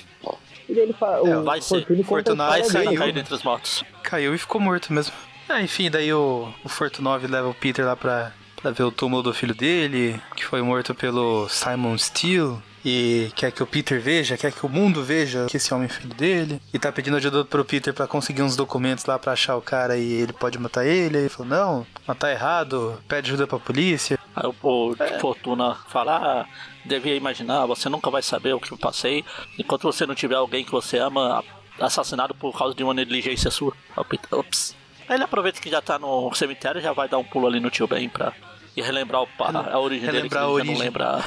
E 0.69 0.73
daí 0.73 0.83
ele 0.83 0.93
fala. 0.93 1.27
É, 1.27 1.35
vai 1.41 1.61
ser. 1.61 1.85
Fortunato 2.03 2.51
vai 2.51 2.63
ser 2.63 2.83
na 2.83 2.95
caída 2.95 3.19
entre 3.19 3.33
os 3.33 3.43
mortos. 3.43 3.83
Caiu 4.03 4.33
e 4.33 4.37
ficou 4.37 4.59
morto 4.59 4.91
mesmo. 4.91 5.13
Ah, 5.49 5.61
enfim, 5.61 5.89
daí 5.89 6.11
o, 6.11 6.51
o 6.63 6.69
Fortunove 6.69 7.27
leva 7.27 7.47
o 7.47 7.53
Peter 7.53 7.85
lá 7.85 7.95
pra, 7.95 8.33
pra 8.61 8.71
ver 8.71 8.83
o 8.83 8.91
túmulo 8.91 9.23
do 9.23 9.33
filho 9.33 9.55
dele, 9.55 10.19
que 10.35 10.45
foi 10.45 10.61
morto 10.61 10.93
pelo 10.93 11.47
Simon 11.47 11.97
Steele 11.97 12.57
e 12.83 13.29
quer 13.35 13.51
que 13.51 13.61
o 13.61 13.67
Peter 13.67 13.99
veja, 13.99 14.37
quer 14.37 14.51
que 14.51 14.65
o 14.65 14.69
mundo 14.69 15.03
veja 15.03 15.45
que 15.49 15.57
esse 15.57 15.73
homem 15.73 15.87
é 15.87 15.89
filho 15.89 16.13
dele, 16.13 16.61
e 16.73 16.79
tá 16.79 16.89
pedindo 16.89 17.17
ajuda 17.17 17.43
pro 17.43 17.65
Peter 17.65 17.93
para 17.93 18.07
conseguir 18.07 18.41
uns 18.41 18.55
documentos 18.55 19.03
lá 19.05 19.19
para 19.19 19.33
achar 19.33 19.57
o 19.57 19.61
cara 19.61 19.97
e 19.97 20.13
ele 20.13 20.31
pode 20.31 20.57
matar 20.57 20.85
ele. 20.85 21.17
Aí 21.17 21.23
ele 21.23 21.29
falou: 21.29 21.49
Não, 21.49 21.87
matar 22.07 22.31
errado, 22.31 23.01
pede 23.07 23.29
ajuda 23.29 23.45
pra 23.45 23.59
polícia. 23.59 24.17
Aí 24.33 24.49
o, 24.63 24.95
é. 24.99 25.19
Fortuna 25.19 25.75
fala: 25.89 26.15
ah, 26.15 26.45
devia 26.85 27.15
imaginar, 27.15 27.65
você 27.65 27.89
nunca 27.89 28.09
vai 28.09 28.21
saber 28.21 28.53
o 28.53 28.59
que 28.59 28.71
eu 28.71 28.77
passei. 28.77 29.25
Enquanto 29.59 29.83
você 29.83 30.05
não 30.05 30.15
tiver 30.15 30.35
alguém 30.35 30.63
que 30.63 30.71
você 30.71 30.97
ama 30.97 31.43
assassinado 31.81 32.33
por 32.33 32.57
causa 32.57 32.73
de 32.73 32.83
uma 32.83 32.93
negligência 32.93 33.51
sua. 33.51 33.73
Aí 33.95 34.01
o 34.01 34.05
Peter, 34.05 34.27
ops. 34.31 34.75
Aí 35.09 35.15
ele 35.15 35.23
aproveita 35.23 35.59
que 35.59 35.69
já 35.69 35.81
tá 35.81 35.99
no 35.99 36.33
cemitério 36.33 36.79
e 36.79 36.83
já 36.83 36.93
vai 36.93 37.09
dar 37.09 37.17
um 37.17 37.23
pulo 37.23 37.47
ali 37.47 37.59
no 37.59 37.69
tio 37.69 37.87
Ben 37.87 38.07
pra 38.07 38.33
e 38.77 38.81
relembrar 38.81 39.23
o, 39.23 39.27
a, 39.39 39.73
a 39.73 39.79
origem 39.79 40.05
relembrar 40.05 40.21
dele, 40.21 40.29
que 40.29 40.37
a 40.37 40.47
origem. 40.47 40.73
não 40.75 40.79
lembra 40.79 41.23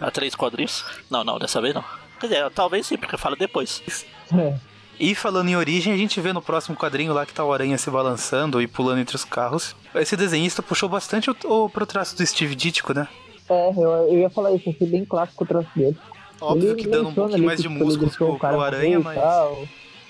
a, 0.00 0.10
três 0.10 0.34
quadrinhos. 0.34 0.84
Não, 1.08 1.22
não, 1.22 1.38
dessa 1.38 1.60
vez 1.60 1.72
não. 1.72 1.84
Quer 2.18 2.26
dizer, 2.26 2.50
talvez 2.50 2.88
sim, 2.88 2.96
porque 2.96 3.16
fala 3.16 3.36
depois. 3.36 4.04
É. 4.36 4.58
E 4.98 5.14
falando 5.14 5.48
em 5.48 5.56
origem, 5.56 5.92
a 5.92 5.96
gente 5.96 6.20
vê 6.20 6.32
no 6.32 6.42
próximo 6.42 6.76
quadrinho 6.76 7.12
lá 7.12 7.24
que 7.24 7.32
tá 7.32 7.44
o 7.44 7.52
Aranha 7.52 7.78
se 7.78 7.88
balançando 7.88 8.60
e 8.60 8.66
pulando 8.66 9.00
entre 9.00 9.14
os 9.14 9.24
carros. 9.24 9.76
Esse 9.94 10.16
desenhista 10.16 10.60
puxou 10.60 10.88
bastante 10.88 11.30
o, 11.30 11.36
o 11.44 11.68
pro 11.70 11.86
traço 11.86 12.16
do 12.16 12.26
Steve 12.26 12.56
Ditko, 12.56 12.92
né? 12.92 13.06
É, 13.48 13.70
eu, 13.70 13.90
eu 14.08 14.18
ia 14.18 14.30
falar 14.30 14.52
isso, 14.52 14.70
achei 14.70 14.88
bem 14.88 15.04
clássico 15.04 15.44
o 15.44 15.46
traço 15.46 15.68
dele. 15.76 15.96
Óbvio 16.40 16.70
ele 16.70 16.82
que 16.82 16.88
dando 16.88 17.10
um 17.10 17.14
pouquinho 17.14 17.44
mais 17.44 17.62
de 17.62 17.68
músculos 17.68 18.16
pro, 18.16 18.36
pro 18.38 18.60
Aranha, 18.60 18.98
mas... 18.98 19.18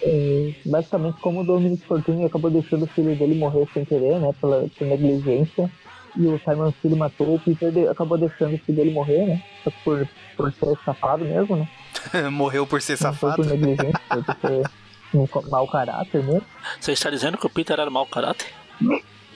É, 0.03 0.53
basicamente, 0.67 1.19
como 1.21 1.41
o 1.41 1.45
Dominic 1.45 1.87
Fortune 1.87 2.25
acabou 2.25 2.51
deixando 2.51 2.85
o 2.85 2.87
filho 2.87 3.17
dele 3.17 3.35
morrer 3.35 3.67
sem 3.73 3.85
querer, 3.85 4.19
né, 4.21 4.35
pela, 4.39 4.67
por 4.77 4.87
negligência, 4.87 5.71
e 6.17 6.27
o 6.27 6.41
Simon 6.41 6.73
Filho 6.73 6.97
matou, 6.97 7.35
o 7.35 7.41
Peter 7.41 7.73
de, 7.73 7.89
acabou 7.89 8.17
deixando 8.17 8.55
o 8.55 8.59
filho 8.59 8.77
dele 8.77 8.93
morrer, 8.93 9.27
né? 9.27 9.43
Só 9.63 9.71
por, 9.83 10.09
por 10.37 10.53
ser 10.53 10.77
safado 10.85 11.25
mesmo, 11.25 11.57
né? 11.57 11.69
Morreu 12.31 12.67
por 12.67 12.81
ser 12.81 12.93
Não 12.93 12.99
safado. 12.99 13.43
Foi 13.43 13.45
por 13.45 13.47
negligência, 13.47 14.01
foi 14.09 14.23
por 14.23 14.37
ser 14.41 14.71
um 15.15 15.51
mau 15.51 15.67
caráter 15.69 16.23
mesmo. 16.23 16.43
Você 16.81 16.93
está 16.93 17.11
dizendo 17.11 17.39
que 17.39 17.47
o 17.47 17.51
Peter 17.51 17.79
era 17.79 17.91
mau 17.91 18.07
caráter? 18.07 18.49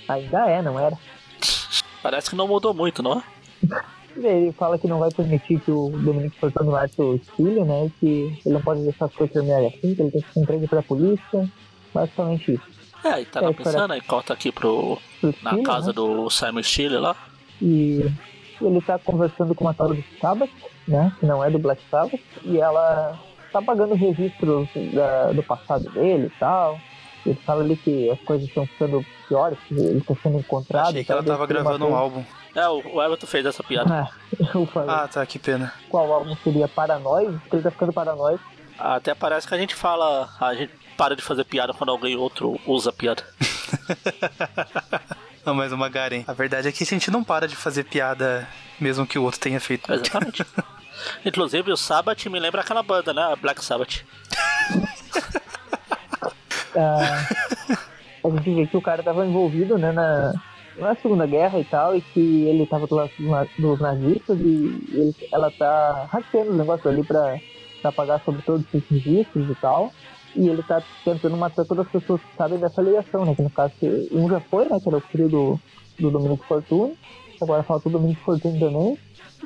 Ainda 0.09 0.49
é, 0.49 0.63
não 0.63 0.79
era? 0.79 0.97
Parece 2.03 2.31
que 2.31 2.37
não 2.37 2.49
mudou 2.49 2.73
muito, 2.73 3.03
não 3.03 3.19
é? 3.19 3.23
Ele 4.17 4.53
fala 4.53 4.79
que 4.79 4.89
não 4.89 4.99
vai 4.99 5.11
permitir 5.11 5.61
que 5.61 5.71
o 5.71 5.91
Dominic 5.91 6.37
Fortune 6.41 6.71
mate 6.71 7.01
o 7.01 7.21
filho, 7.37 7.65
né? 7.65 7.89
Que 8.01 8.37
ele 8.45 8.55
não 8.55 8.61
pode 8.61 8.83
deixar 8.83 9.05
as 9.05 9.15
coisas 9.15 9.33
terminarem 9.33 9.69
assim, 9.69 9.95
que 9.95 10.03
ele 10.03 10.11
tem 10.11 10.21
que 10.21 10.33
se 10.33 10.41
entregar 10.41 10.69
pra 10.69 10.83
polícia. 10.83 11.49
Basicamente 11.95 12.55
isso. 12.55 12.78
É, 13.05 13.21
e 13.21 13.25
tava 13.25 13.51
é, 13.51 13.53
pensando, 13.53 13.93
aí 13.93 14.01
corta 14.01 14.33
aqui 14.33 14.51
pro, 14.51 14.99
na 15.43 15.51
Chile, 15.51 15.63
casa 15.63 15.89
né? 15.89 15.93
do 15.93 16.31
Simon 16.31 16.63
Steele 16.63 16.99
lá. 16.99 17.17
E 17.61 18.11
ele 18.61 18.81
tá 18.81 18.99
conversando 18.99 19.55
com 19.55 19.65
uma 19.65 19.75
tal 19.75 19.89
do 19.89 20.05
Sabbath, 20.21 20.51
né? 20.87 21.13
Que 21.19 21.27
não 21.27 21.45
é 21.45 21.51
do 21.51 21.59
Black 21.59 21.83
Sabbath. 21.91 22.21
E 22.43 22.59
ela 22.59 23.19
tá 23.53 23.63
pagando 23.63 23.95
registros 23.95 24.69
da, 24.93 25.33
do 25.33 25.43
passado 25.43 25.91
dele 25.91 26.27
e 26.27 26.39
tal. 26.39 26.79
Ele 27.27 27.39
fala 27.45 27.63
ali 27.63 27.77
que 27.77 28.11
as 28.11 28.21
coisas 28.21 28.49
estão 28.49 28.67
ficando 28.67 29.05
piores, 29.27 29.59
que 29.67 29.75
ele 29.75 30.01
tá 30.01 30.15
sendo 30.23 30.39
encontrado. 30.39 30.89
Achei 30.89 31.05
que 31.05 31.13
ela 31.13 31.23
tava 31.23 31.47
gravando 31.47 31.87
um 31.87 31.95
álbum. 31.95 32.25
É, 32.55 32.67
o 32.69 33.03
Everton 33.03 33.27
fez 33.27 33.47
essa 33.47 33.63
piada. 33.63 34.09
Ah, 34.87 35.05
ah, 35.05 35.09
tá, 35.09 35.25
que 35.27 35.39
pena. 35.39 35.73
Qual 35.89 36.13
álbum 36.13 36.37
seria 36.45 36.69
Paranoide? 36.69 37.39
Porque 37.39 37.57
ele 37.57 37.63
tá 37.63 37.71
ficando 37.71 37.93
paranoico. 37.93 38.45
Até 38.79 39.15
parece 39.15 39.49
que 39.49 39.55
a 39.55 39.59
gente 39.59 39.75
fala. 39.75 40.29
A 40.39 40.55
gente 40.55 40.73
para 40.99 41.15
de 41.15 41.23
fazer 41.23 41.45
piada 41.45 41.73
quando 41.73 41.91
alguém 41.91 42.17
outro 42.17 42.61
usa 42.67 42.93
piada. 42.93 43.23
não, 45.47 45.55
mas 45.55 45.73
uma 45.73 45.89
Garen, 45.89 46.25
a 46.27 46.33
verdade 46.33 46.67
é 46.67 46.73
que 46.73 46.83
a 46.83 46.87
gente 46.87 47.09
não 47.09 47.23
para 47.23 47.47
de 47.47 47.55
fazer 47.55 47.85
piada 47.85 48.49
mesmo 48.81 49.07
que 49.07 49.17
o 49.17 49.23
outro 49.23 49.39
tenha 49.39 49.61
feito. 49.61 49.93
Exatamente. 49.93 50.45
Inclusive 51.25 51.71
o 51.71 51.77
Sabbath 51.77 52.27
me 52.27 52.41
lembra 52.41 52.63
aquela 52.63 52.83
banda, 52.83 53.15
né? 53.15 53.37
Black 53.41 53.65
Sabbath. 53.65 54.05
ah, 56.77 57.29
a 58.25 58.31
gente 58.31 58.55
vê 58.55 58.67
que 58.67 58.77
o 58.77 58.83
cara 58.83 59.01
tava 59.01 59.25
envolvido, 59.25 59.79
né, 59.79 59.93
na, 59.93 60.33
na 60.77 60.97
Segunda 60.97 61.27
Guerra 61.27 61.61
e 61.61 61.65
tal, 61.65 61.97
e 61.97 62.01
que 62.01 62.49
ele 62.49 62.67
tava 62.67 62.89
do 62.89 62.97
lado 62.97 63.13
dos 63.57 63.81
nazistas 63.81 64.37
e 64.41 64.85
ele, 64.93 65.15
ela 65.33 65.49
tá 65.53 66.09
hackeando 66.11 66.51
o 66.51 66.57
negócio 66.57 66.91
ali 66.91 67.05
pra, 67.05 67.39
pra 67.81 67.93
pagar 67.93 68.21
sobre 68.25 68.43
todos 68.43 68.67
os 68.75 68.83
registros 68.91 69.49
e 69.49 69.55
tal. 69.61 69.93
E 70.37 70.49
ele 70.49 70.63
tá 70.63 70.83
tentando 71.05 71.37
matar 71.37 71.65
todas 71.65 71.87
as 71.87 71.93
pessoas 71.93 72.21
que 72.21 72.37
sabem 72.37 72.59
dessa 72.59 72.83
ligação, 72.83 73.25
né? 73.25 73.35
Que 73.35 73.43
no 73.43 73.51
caso, 73.51 73.73
um 74.13 74.29
já 74.29 74.41
foi, 74.41 74.69
né? 74.69 74.79
Que 74.81 74.89
era 74.89 74.99
o 74.99 75.01
filho 75.01 75.29
do, 75.29 75.61
do 75.99 76.11
Dominico 76.11 76.45
Fortune. 76.47 76.97
Agora 77.41 77.63
falta 77.63 77.89
o 77.89 77.93
Dominico 77.93 78.21
Fortune 78.23 78.59
também. 78.59 78.99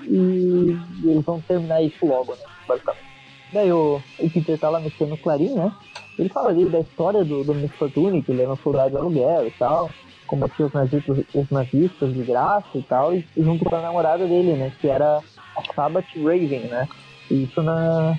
E, 0.02 0.76
eles 1.04 1.24
vão 1.24 1.40
terminar 1.40 1.82
isso 1.82 2.04
logo, 2.06 2.32
né? 2.32 2.42
Basicamente. 2.66 3.04
Daí 3.52 3.72
o, 3.72 4.02
o 4.18 4.30
Peter 4.30 4.58
tá 4.58 4.70
lá 4.70 4.80
mexendo 4.80 5.10
no 5.10 5.18
Clarim, 5.18 5.54
né? 5.54 5.72
Ele 6.18 6.28
fala 6.28 6.50
ali 6.50 6.68
da 6.68 6.80
história 6.80 7.24
do 7.24 7.44
Dominico 7.44 7.76
Fortune, 7.76 8.22
que 8.22 8.32
ele 8.32 8.42
era 8.42 8.52
um 8.52 8.56
soldado 8.56 8.90
de 8.90 8.96
aluguel 8.96 9.46
e 9.46 9.50
tal. 9.52 9.90
Combatia 10.26 10.66
os 10.66 10.72
nazistas, 10.72 11.24
os 11.34 11.50
nazistas 11.50 12.12
de 12.12 12.22
graça 12.22 12.68
e 12.74 12.82
tal. 12.82 13.14
E 13.14 13.24
junto 13.36 13.64
com 13.64 13.76
a 13.76 13.82
namorada 13.82 14.26
dele, 14.26 14.54
né? 14.54 14.72
Que 14.80 14.88
era 14.88 15.18
a 15.56 15.74
Sabbath 15.74 16.08
Raven, 16.16 16.68
né? 16.68 16.88
Isso 17.30 17.62
na... 17.62 18.16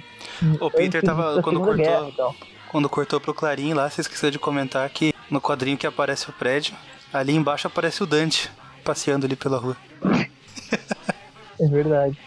O 0.59 0.71
Peter 0.71 1.03
tava, 1.03 1.41
quando 1.41 1.59
cortou... 1.59 1.77
Guerra, 1.77 2.09
então 2.09 2.33
quando 2.73 2.89
cortou 2.89 3.21
pro 3.21 3.35
Clarim 3.35 3.75
lá, 3.75 3.87
você 3.87 4.01
esqueceu 4.01 4.31
de 4.31 4.39
comentar 4.39 4.89
que 4.89 5.13
no 5.29 5.39
quadrinho 5.39 5.77
que 5.77 5.85
aparece 5.85 6.27
o 6.31 6.33
prédio, 6.33 6.73
ali 7.13 7.31
embaixo 7.35 7.67
aparece 7.67 8.01
o 8.01 8.07
Dante 8.07 8.49
passeando 8.83 9.27
ali 9.27 9.35
pela 9.35 9.59
rua. 9.59 9.77
É 11.59 11.67
verdade. 11.67 12.17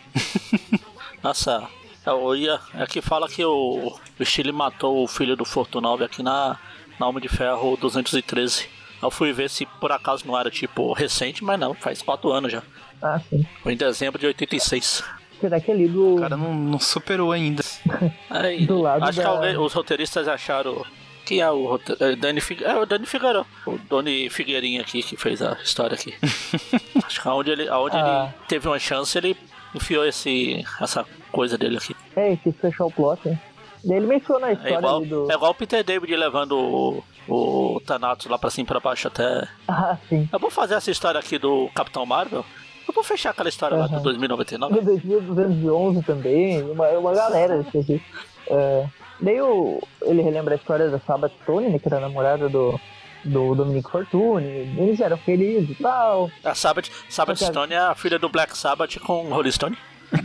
Nossa, 1.21 1.69
eu 2.07 2.37
ia. 2.37 2.61
Aqui 2.75 3.03
fala 3.03 3.29
que 3.29 3.45
o, 3.45 3.99
o 4.21 4.25
Chile 4.25 4.53
matou 4.53 5.03
o 5.03 5.09
filho 5.09 5.35
do 5.35 5.45
Fortunove 5.45 6.05
aqui 6.05 6.23
na, 6.23 6.57
na 6.97 7.09
Homem 7.09 7.21
de 7.21 7.29
Ferro 7.29 7.77
213. 7.77 8.69
Eu 9.03 9.11
fui 9.11 9.33
ver 9.33 9.51
se 9.51 9.67
por 9.67 9.91
acaso 9.91 10.25
não 10.29 10.39
era 10.39 10.49
tipo 10.49 10.93
recente, 10.93 11.43
mas 11.43 11.59
não, 11.59 11.75
faz 11.75 12.03
4 12.03 12.31
anos 12.31 12.53
já. 12.53 12.63
Ah, 13.03 13.21
sim. 13.29 13.45
Foi 13.65 13.73
em 13.73 13.77
dezembro 13.77 14.17
de 14.17 14.27
86. 14.27 15.03
Será 15.41 15.61
que 15.61 15.71
ali 15.71 15.87
do. 15.89 16.17
O 16.17 16.21
cara 16.21 16.37
não, 16.37 16.55
não 16.55 16.79
superou 16.79 17.33
ainda. 17.33 17.63
Aí, 18.31 18.67
Do 18.67 18.81
lado 18.81 19.05
acho 19.05 19.19
que 19.19 19.25
da- 19.25 19.31
alguém- 19.31 19.57
os 19.59 19.73
roteiristas 19.73 20.27
acharam. 20.29 20.85
Quem 21.25 21.41
é 21.41 21.51
o 21.51 21.81
é, 21.99 22.15
Dani 22.15 22.41
Fig... 22.41 22.63
É 22.65 22.77
o 22.77 22.87
Dani 22.87 23.05
Figueiro. 23.05 23.45
O 23.67 23.77
Doni 23.91 24.31
Figueirinha 24.31 24.81
aqui 24.81 25.03
que 25.03 25.17
fez 25.17 25.43
a 25.43 25.55
história 25.63 25.95
aqui. 25.95 26.15
acho 27.05 27.21
que 27.21 27.29
aonde 27.29 27.51
ele, 27.51 27.69
aonde 27.69 27.97
Ah. 27.97 28.29
ele 28.33 28.45
teve 28.47 28.69
uma 28.69 28.79
chance, 28.79 29.19
ele 29.19 29.37
enfiou 29.75 30.07
esse, 30.07 30.65
essa 30.81 31.05
coisa 31.33 31.59
dele 31.59 31.79
aqui. 31.79 31.97
É, 32.15 32.37
quis 32.37 32.55
fechar 32.57 32.85
o 32.85 32.93
plot, 32.93 33.29
né? 33.29 33.41
Ele 33.85 34.07
menciona 34.07 34.47
a 34.47 34.51
É 34.51 34.53
história 34.53 34.79
igual, 34.79 34.97
ali 34.99 35.07
do. 35.07 35.31
é 35.31 35.35
igual 35.35 35.51
o 35.51 35.55
Peter 35.55 35.83
David 35.83 36.15
levando 36.17 36.53
o, 36.57 37.05
o 37.29 37.81
Thanatos 37.85 38.27
lá 38.27 38.39
pra 38.39 38.49
cima 38.51 38.65
e 38.65 38.69
pra 38.69 38.79
baixo 38.81 39.09
até. 39.09 39.49
Ah, 39.67 39.97
sim. 40.09 40.29
Eu 40.33 40.39
vou 40.39 40.51
fazer 40.51 40.75
essa 40.75 40.93
história 40.93 41.19
aqui 41.19 41.39
do 41.39 41.69
Capitão 41.75 42.07
Marvel. 42.07 42.45
Eu 42.89 42.95
vou 42.95 43.03
fechar 43.03 43.31
aquela 43.31 43.49
história 43.49 43.77
lá 43.77 43.87
do 43.87 43.95
Aham. 43.95 44.03
2099. 44.03 44.75
No 44.75 44.83
2211 44.83 46.03
também, 46.03 46.63
uma, 46.63 46.89
uma 46.91 47.15
galera 47.15 47.61
aqui. 47.61 48.01
É, 48.49 48.87
daí 49.21 49.41
o, 49.43 49.83
ele 50.03 50.23
relembra 50.23 50.55
a 50.55 50.57
história 50.57 50.89
da 50.89 50.99
Sabbath 51.01 51.33
Stone, 51.43 51.69
né, 51.69 51.79
que 51.79 51.89
era 51.89 51.97
a 51.97 52.01
namorada 52.01 52.49
do, 52.49 52.79
do 53.25 53.55
Dominic 53.55 53.91
Fortune. 53.91 54.47
Eles 54.79 55.01
eram 55.01 55.17
felizes 55.19 55.71
e 55.79 55.83
tal. 55.83 56.31
A 56.45 56.55
Sabbath, 56.55 56.89
Sabbath 57.09 57.37
Ok. 57.43 57.49
Stone 57.49 57.73
é 57.75 57.79
a 57.79 57.95
filha 57.95 58.19
do 58.19 58.29
Black 58.29 58.57
Sabbath 58.57 58.99
com 59.01 59.29
Rolling 59.29 59.51
Stone. 59.53 59.77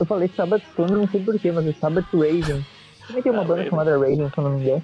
Eu 0.00 0.06
falei 0.06 0.28
Sabbath 0.34 0.62
Stone, 0.72 0.92
não 0.92 1.08
sei 1.08 1.20
porquê, 1.22 1.52
mas 1.52 1.66
é 1.66 1.72
Sabbath 1.74 2.06
Raven. 2.12 2.64
Também 3.06 3.22
tem 3.22 3.30
uma 3.32 3.42
Ah, 3.42 3.44
banda 3.44 3.56
Raven. 3.62 3.70
chamada 3.70 3.92
Raven, 3.98 4.16
se 4.30 4.38
eu 4.38 4.44
não 4.44 4.50
me 4.52 4.60
engano. 4.62 4.82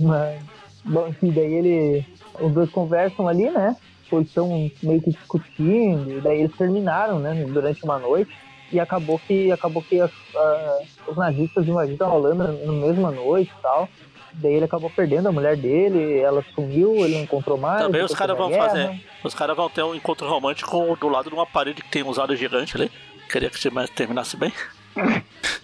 Mas, 0.00 0.42
bom, 0.84 1.06
enfim, 1.08 1.30
daí 1.30 1.52
ele. 1.54 2.06
Os 2.40 2.52
dois 2.52 2.70
conversam 2.70 3.28
ali, 3.28 3.50
né? 3.50 3.76
Eles 4.16 4.28
estão 4.28 4.70
meio 4.82 5.00
que 5.02 5.10
discutindo, 5.10 6.18
e 6.18 6.20
daí 6.20 6.40
eles 6.40 6.56
terminaram, 6.56 7.18
né? 7.18 7.44
Durante 7.48 7.84
uma 7.84 7.98
noite. 7.98 8.30
E 8.70 8.78
acabou 8.78 9.18
que, 9.18 9.50
acabou 9.50 9.82
que 9.82 9.98
as- 10.00 10.10
a- 10.36 10.78
os 11.06 11.16
nazistas 11.16 11.66
invadiram 11.66 12.06
a 12.06 12.12
Holanda 12.14 12.52
na 12.52 12.72
mesma 12.72 13.10
noite 13.10 13.50
e 13.58 13.62
tal. 13.62 13.88
Daí 14.34 14.52
ele 14.54 14.66
acabou 14.66 14.90
perdendo 14.90 15.28
a 15.28 15.32
mulher 15.32 15.56
dele, 15.56 16.18
ela 16.20 16.44
sumiu, 16.54 16.94
ele 16.96 17.14
não 17.14 17.22
encontrou 17.22 17.56
mais. 17.56 17.82
Também 17.82 18.04
os 18.04 18.14
caras 18.14 18.36
vão 18.36 18.50
guerra. 18.50 18.68
fazer. 18.68 19.00
Os 19.24 19.34
caras 19.34 19.56
vão 19.56 19.70
ter 19.70 19.82
um 19.82 19.94
encontro 19.94 20.28
romântico 20.28 20.96
do 21.00 21.08
lado 21.08 21.30
de 21.30 21.34
uma 21.34 21.46
parede 21.46 21.80
que 21.82 21.88
tem 21.90 22.02
um 22.02 22.08
usado 22.08 22.36
gigante 22.36 22.76
ali. 22.76 22.90
Queria 23.30 23.48
que 23.50 23.58
você 23.58 23.70
terminasse 23.94 24.36
bem. 24.36 24.52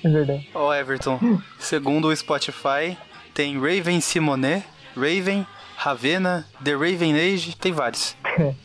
É 0.03 0.09
verdade. 0.09 0.49
Ó, 0.55 0.73
Everton, 0.75 1.19
segundo 1.59 2.09
o 2.09 2.17
Spotify, 2.17 2.97
tem 3.35 3.59
Raven 3.61 4.01
Simonet, 4.01 4.65
Raven, 4.97 5.47
Ravena, 5.85 6.47
The 6.65 6.73
Raven 6.73 7.15
Age, 7.15 7.55
tem 7.57 7.73
vários. 7.73 8.17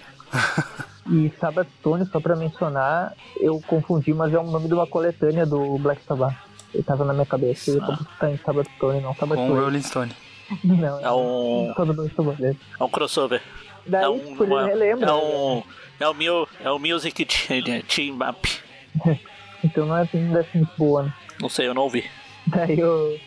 E 1.11 1.33
Sabbath 1.41 1.67
Stone, 1.79 2.05
só 2.05 2.19
pra 2.19 2.35
mencionar, 2.35 3.15
eu 3.41 3.59
confundi, 3.65 4.13
mas 4.13 4.31
é 4.31 4.37
o 4.37 4.43
nome 4.43 4.67
de 4.67 4.75
uma 4.75 4.85
coletânea 4.85 5.43
do 5.43 5.75
Black 5.79 6.03
Sabbath. 6.07 6.35
Ele 6.71 6.83
tava 6.83 7.03
na 7.03 7.13
minha 7.13 7.25
cabeça, 7.25 7.71
eu 7.71 7.77
acabou 7.83 8.05
tá 8.19 8.29
em 8.29 8.37
Sabbath 8.37 8.67
Stone, 8.75 9.01
não 9.01 9.15
Sabbath 9.15 9.37
Com 9.39 9.45
Stone. 9.47 9.59
Rolling 9.59 9.81
Stone. 9.81 10.11
Não, 10.63 10.99
É 10.99 11.11
um. 11.11 11.73
só 11.75 11.83
do 11.83 11.93
Black 11.95 12.13
Sabbath. 12.15 12.37
mesmo. 12.39 12.59
É 12.79 12.83
um 12.83 12.89
crossover. 12.89 13.41
Daí, 13.87 14.03
É 14.03 14.07
um. 14.09 14.19
tipo, 14.19 14.43
uma- 14.43 14.65
relembra. 14.67 15.09
é 15.09 15.13
um. 15.13 15.63
É 15.99 16.07
o, 16.07 16.13
Mu- 16.13 16.47
é 16.63 16.69
o 16.71 16.77
Music 16.79 17.25
Team 17.89 18.15
Map. 18.15 18.45
Então 19.63 19.87
não 19.87 19.97
é 19.97 20.03
assim, 20.03 20.31
ser 20.31 20.47
muito 20.53 20.71
boa, 20.77 21.03
né? 21.03 21.13
Não 21.41 21.49
sei, 21.49 21.67
eu 21.67 21.73
não 21.73 21.81
ouvi. 21.83 22.05
Daí 22.45 22.77
eu, 22.79 23.19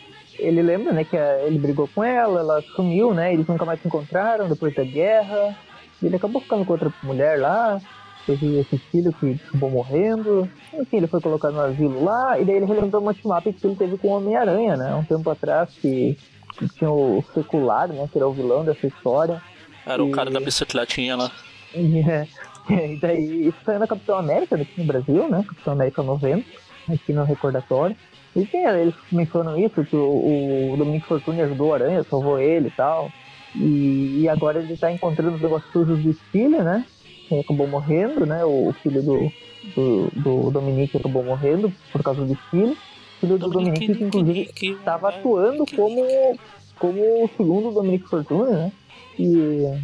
ele 0.45 0.61
lembra, 0.61 0.91
né, 0.93 1.03
que 1.03 1.17
a- 1.17 1.43
ele 1.45 1.57
brigou 1.57 1.87
com 1.93 2.03
ela, 2.03 2.39
ela 2.39 2.61
sumiu, 2.75 3.13
né? 3.13 3.33
Eles 3.33 3.47
nunca 3.47 3.65
mais 3.65 3.81
se 3.81 3.87
encontraram 3.87 4.47
depois 4.49 4.73
da 4.75 4.83
guerra. 4.83 5.55
E 6.01 6.05
ele 6.05 6.15
acabou 6.15 6.41
ficando 6.41 6.65
com 6.65 6.73
outra 6.73 6.91
mulher 7.03 7.39
lá. 7.39 7.79
Teve 8.25 8.59
esse 8.59 8.77
filho 8.77 9.11
que 9.13 9.39
acabou 9.47 9.69
morrendo. 9.69 10.49
Enfim, 10.73 10.97
ele 10.97 11.07
foi 11.07 11.19
colocado 11.21 11.53
no 11.53 11.61
asilo 11.61 12.03
lá. 12.03 12.39
E 12.39 12.45
daí 12.45 12.55
ele 12.55 12.65
relembrou 12.65 13.01
uma 13.01 13.13
team-up 13.13 13.51
que 13.51 13.67
ele 13.67 13.75
teve 13.75 13.97
com 13.97 14.07
o 14.09 14.11
Homem-Aranha, 14.17 14.77
né? 14.77 14.93
Um 14.95 15.03
tempo 15.03 15.29
atrás 15.29 15.69
que, 15.81 16.17
que 16.57 16.67
tinha 16.69 16.89
o 16.89 17.23
Secular, 17.33 17.87
né? 17.89 18.07
Que 18.11 18.17
era 18.17 18.27
o 18.27 18.31
vilão 18.33 18.63
dessa 18.63 18.87
história. 18.87 19.41
Era 19.85 20.03
o 20.03 20.07
E- 20.09 20.11
cara 20.11 20.29
da 20.31 20.39
bicicletinha 20.39 21.15
lá. 21.17 21.31
E, 21.75 21.99
é, 21.99 22.27
e 22.69 22.95
daí 22.97 23.47
isso 23.47 23.57
saiu 23.65 23.79
na 23.79 23.87
Capitão 23.87 24.17
América 24.17 24.55
aqui 24.55 24.71
no 24.77 24.85
Brasil, 24.85 25.27
né? 25.29 25.43
Capitão 25.47 25.73
América 25.73 26.01
90, 26.03 26.45
aqui 26.89 27.11
no 27.11 27.23
recordatório. 27.25 27.95
E 28.35 28.45
tem, 28.45 28.65
eles 28.65 28.95
mencionam 29.11 29.57
isso, 29.59 29.83
que 29.83 29.95
o, 29.95 30.73
o 30.73 30.77
Dominique 30.77 31.07
Fortune 31.07 31.41
ajudou 31.41 31.69
o 31.69 31.73
Aranha, 31.73 32.03
salvou 32.03 32.39
ele 32.39 32.67
e 32.67 32.71
tal. 32.71 33.11
E, 33.55 34.21
e 34.21 34.29
agora 34.29 34.59
ele 34.59 34.75
tá 34.75 34.91
encontrando 34.91 35.35
os 35.35 35.41
negócios 35.41 35.71
sujos 35.71 35.99
do 35.99 36.13
filho, 36.31 36.63
né? 36.63 36.85
Ele 37.29 37.41
acabou 37.41 37.67
morrendo, 37.67 38.25
né? 38.25 38.43
O 38.43 38.73
filho 38.81 39.03
do, 39.03 39.31
do, 39.75 40.07
do 40.15 40.51
Dominique 40.51 40.97
acabou 40.97 41.23
morrendo 41.23 41.71
por 41.91 42.01
causa 42.01 42.25
do 42.25 42.35
filho. 42.49 42.71
O 42.71 43.19
filho 43.19 43.37
do 43.37 43.49
Dominique, 43.49 43.93
que 43.93 44.03
inclusive 44.03 44.49
estava 44.59 45.09
atuando 45.09 45.65
como, 45.75 46.37
como 46.79 47.23
o 47.23 47.29
segundo 47.37 47.71
Dominic 47.71 48.09
Fortune, 48.09 48.51
né? 48.51 48.71
E 49.19 49.79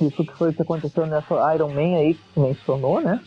isso 0.00 0.24
que 0.24 0.32
foi 0.32 0.50
o 0.50 0.52
que 0.52 0.62
aconteceu 0.62 1.06
nessa 1.06 1.54
Iron 1.54 1.68
Man 1.68 1.96
aí 1.98 2.14
que 2.14 2.40
mencionou, 2.40 3.00
né? 3.00 3.20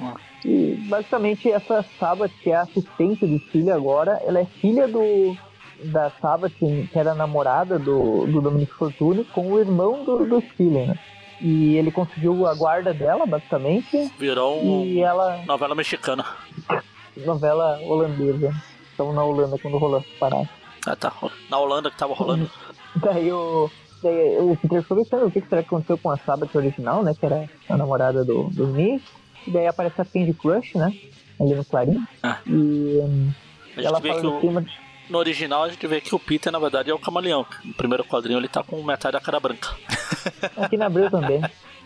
Ah. 0.00 0.14
E 0.44 0.74
basicamente 0.88 1.50
essa 1.50 1.84
Sabbath, 1.98 2.32
que 2.42 2.50
é 2.50 2.56
a 2.56 2.62
assistente 2.62 3.26
do 3.26 3.38
filho 3.50 3.74
agora, 3.74 4.20
ela 4.24 4.40
é 4.40 4.44
filha 4.44 4.88
do 4.88 5.36
da 5.84 6.10
Sabbath, 6.20 6.52
que 6.58 6.88
era 6.94 7.14
namorada 7.14 7.78
do, 7.78 8.26
do 8.26 8.40
Dominic 8.42 8.72
Fortune, 8.74 9.24
com 9.24 9.52
o 9.52 9.58
irmão 9.58 10.04
do, 10.04 10.26
do 10.26 10.40
filho, 10.40 10.86
né? 10.86 10.98
E 11.40 11.74
ele 11.76 11.90
conseguiu 11.90 12.46
a 12.46 12.54
guarda 12.54 12.92
dela, 12.92 13.24
basicamente, 13.24 14.12
Virou 14.18 14.62
um 14.62 14.84
e 14.84 15.00
ela, 15.00 15.42
novela 15.46 15.74
mexicana. 15.74 16.22
novela 17.16 17.80
holandesa. 17.82 18.54
Estamos 18.90 19.14
na 19.14 19.24
Holanda 19.24 19.56
quando 19.58 19.78
rolou 19.78 19.98
essa 20.00 20.08
parada. 20.18 20.48
Ah, 20.86 20.94
tá. 20.96 21.12
Na 21.48 21.58
Holanda 21.58 21.90
que 21.90 21.96
tava 21.96 22.12
rolando. 22.14 22.50
Daí 22.96 23.30
o, 23.32 23.70
daí 24.02 24.36
o 24.38 24.56
Peter 24.60 24.82
ficou 24.82 24.96
pensando 24.96 25.26
o 25.26 25.30
que 25.30 25.40
será 25.40 25.62
que 25.62 25.68
aconteceu 25.68 25.96
com 25.96 26.10
a 26.10 26.16
Sabbath 26.18 26.54
original, 26.56 27.02
né? 27.04 27.14
Que 27.18 27.24
era 27.24 27.48
a 27.68 27.76
namorada 27.76 28.24
do, 28.24 28.50
do 28.50 28.66
Nick. 28.66 29.02
E 29.46 29.50
daí 29.50 29.66
aparece 29.66 30.00
a 30.00 30.04
Candy 30.04 30.34
Crush, 30.34 30.74
né? 30.76 30.92
Ali 31.40 31.54
no 31.54 31.64
Clarim. 31.64 32.04
Ah. 32.22 32.38
E 32.46 33.00
A 33.02 33.06
gente 33.76 33.86
ela 33.86 34.00
vê 34.00 34.08
fala 34.10 34.20
que 34.20 34.26
em 34.26 34.30
o, 34.30 34.40
cima. 34.40 34.66
no 35.08 35.18
original 35.18 35.64
a 35.64 35.68
gente 35.70 35.86
vê 35.86 36.00
que 36.00 36.14
o 36.14 36.18
Peter, 36.18 36.52
na 36.52 36.58
verdade, 36.58 36.90
é 36.90 36.94
o 36.94 36.98
camaleão. 36.98 37.46
No 37.64 37.72
primeiro 37.74 38.04
quadrinho 38.04 38.38
ele 38.38 38.48
tá 38.48 38.62
com 38.62 38.82
metade 38.82 39.12
da 39.14 39.20
cara 39.20 39.40
branca. 39.40 39.68
Aqui 40.56 40.76
na 40.76 40.86
Abril 40.86 41.10
também. 41.10 41.40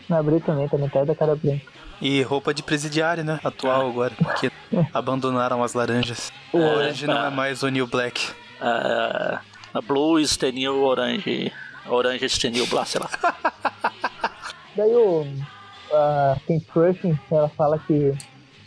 Na 0.08 0.18
Abril 0.18 0.40
também, 0.40 0.68
tá 0.68 0.76
metade 0.76 1.06
da 1.06 1.14
cara 1.14 1.36
branca. 1.36 1.62
E 2.02 2.20
roupa 2.22 2.52
de 2.52 2.62
presidiário, 2.62 3.22
né? 3.24 3.38
Atual 3.44 3.88
agora, 3.88 4.12
porque 4.18 4.50
abandonaram 4.92 5.62
as 5.62 5.72
laranjas. 5.74 6.32
O- 6.52 6.58
Hoje 6.58 7.06
não 7.06 7.24
é 7.26 7.30
mais 7.30 7.62
o 7.62 7.68
New 7.68 7.86
Black. 7.86 8.30
É, 8.60 9.38
a 9.72 9.80
Blue 9.80 10.18
is 10.18 10.36
the 10.36 10.50
new 10.50 10.82
orange. 10.82 11.52
Orange 11.86 12.24
is 12.24 12.36
the 12.38 12.50
new 12.50 12.66
black, 12.66 12.88
sei 12.88 13.00
lá. 13.00 13.10
Daí 14.76 14.94
o. 14.94 15.26
A 15.94 16.36
Candy 16.46 16.64
Crush, 16.64 17.18
ela 17.30 17.48
fala 17.48 17.78
que, 17.78 18.12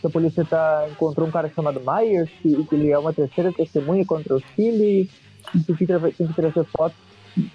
a 0.02 0.10
polícia 0.10 0.44
tá, 0.44 0.86
encontrou 0.90 1.26
um 1.26 1.30
cara 1.30 1.50
chamado 1.54 1.80
Myers, 1.80 2.30
que, 2.42 2.64
que 2.64 2.74
ele 2.74 2.90
é 2.90 2.98
uma 2.98 3.12
terceira 3.12 3.52
testemunha 3.52 4.04
contra 4.04 4.36
o 4.36 4.40
Philly, 4.40 5.10
e 5.54 5.58
que 5.58 5.86
tem 5.86 6.26
que 6.26 6.34
trazer 6.34 6.64
fotos 6.76 6.96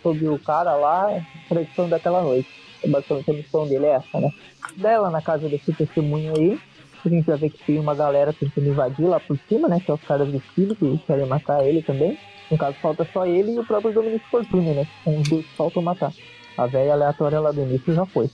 sobre 0.02 0.28
o 0.28 0.38
cara 0.40 0.76
lá, 0.76 1.08
pra 1.48 1.62
edição 1.62 1.90
daquela 1.90 2.22
noite. 2.22 2.50
Basicamente 2.86 3.32
a 3.32 3.34
missão 3.34 3.68
dele 3.68 3.86
é 3.86 3.96
essa, 3.96 4.20
né? 4.20 4.30
Dela 4.76 5.10
na 5.10 5.22
casa 5.22 5.48
desse 5.48 5.72
testemunho 5.74 6.34
aí, 6.38 6.60
a 7.06 7.10
gente 7.10 7.26
vai 7.26 7.38
ver 7.38 7.50
que 7.50 7.64
tem 7.64 7.80
uma 7.80 7.96
galera 7.96 8.34
tentando 8.34 8.68
invadir 8.68 9.06
lá 9.06 9.20
por 9.20 9.38
cima, 9.50 9.68
né? 9.68 9.80
Que 9.80 9.92
é 9.92 9.94
os 9.94 10.02
caras 10.04 10.28
do 10.28 10.40
Philly, 10.40 10.76
que 10.76 10.98
querem 11.06 11.26
matar 11.26 11.66
ele 11.66 11.82
também. 11.82 12.18
No 12.50 12.58
caso, 12.58 12.78
falta 12.82 13.08
só 13.12 13.26
ele 13.26 13.54
e 13.54 13.60
o 13.60 13.66
próprio 13.66 13.94
Dominic 13.94 14.26
Fortune, 14.30 14.74
né? 14.74 14.88
São 15.04 15.18
os 15.18 15.28
dois 15.28 15.46
que 15.46 15.56
faltam 15.56 15.82
matar. 15.82 16.14
A 16.58 16.68
velha 16.68 16.94
aleatória 16.94 17.40
lá 17.40 17.52
do 17.52 17.62
início 17.62 17.94
já 17.94 18.06
foi. 18.06 18.30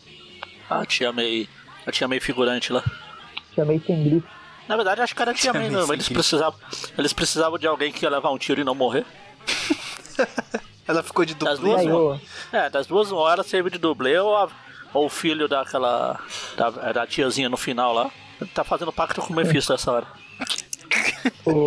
A 0.70 0.86
tia 0.86 1.12
May. 1.12 1.48
A 1.86 1.92
tia 1.92 2.08
May 2.08 2.20
figurante 2.20 2.72
lá. 2.72 2.84
Chamei 3.56 3.82
sem 3.86 4.04
grife. 4.04 4.28
Na 4.68 4.76
verdade, 4.76 5.02
acho 5.02 5.16
que 5.16 5.22
era 5.22 5.32
a 5.32 5.34
tia 5.34 5.52
Tia 5.52 5.60
May 5.60 5.70
May 5.70 5.82
sem 5.86 5.94
Eles 5.94 6.06
grito. 6.08 6.14
precisavam, 6.20 6.60
eles 6.98 7.14
precisavam 7.14 7.58
de 7.58 7.66
alguém 7.68 7.92
que 7.92 8.06
ia 8.06 8.10
levar 8.10 8.30
um 8.32 8.38
tiro 8.38 8.62
e 8.62 8.64
não 8.64 8.76
morrer. 8.76 9.06
Ela 10.88 11.04
ficou 11.04 11.24
de 11.26 11.36
Das 11.36 11.60
dublê. 11.60 11.72
duas, 11.76 11.82
Aí, 11.86 11.92
ô, 11.92 12.20
É, 12.52 12.70
das 12.70 12.88
duas, 12.88 13.12
uma 13.12 13.22
hora 13.22 13.44
serve 13.44 13.70
de 13.70 13.78
dublê 13.78 14.18
ou, 14.20 14.36
a- 14.36 14.50
ou 14.94 15.06
o 15.06 15.10
filho 15.10 15.48
daquela. 15.48 16.20
Da, 16.58 16.70
da 16.92 17.08
tiazinha 17.08 17.48
no 17.50 17.58
final 17.58 17.94
lá. 17.94 18.12
Tá 18.54 18.64
fazendo 18.64 18.92
pacto 18.92 19.22
com 19.22 19.34
o 19.34 19.36
Mephisto 19.36 19.74
essa 19.74 19.92
hora. 19.92 20.08
o, 21.46 21.66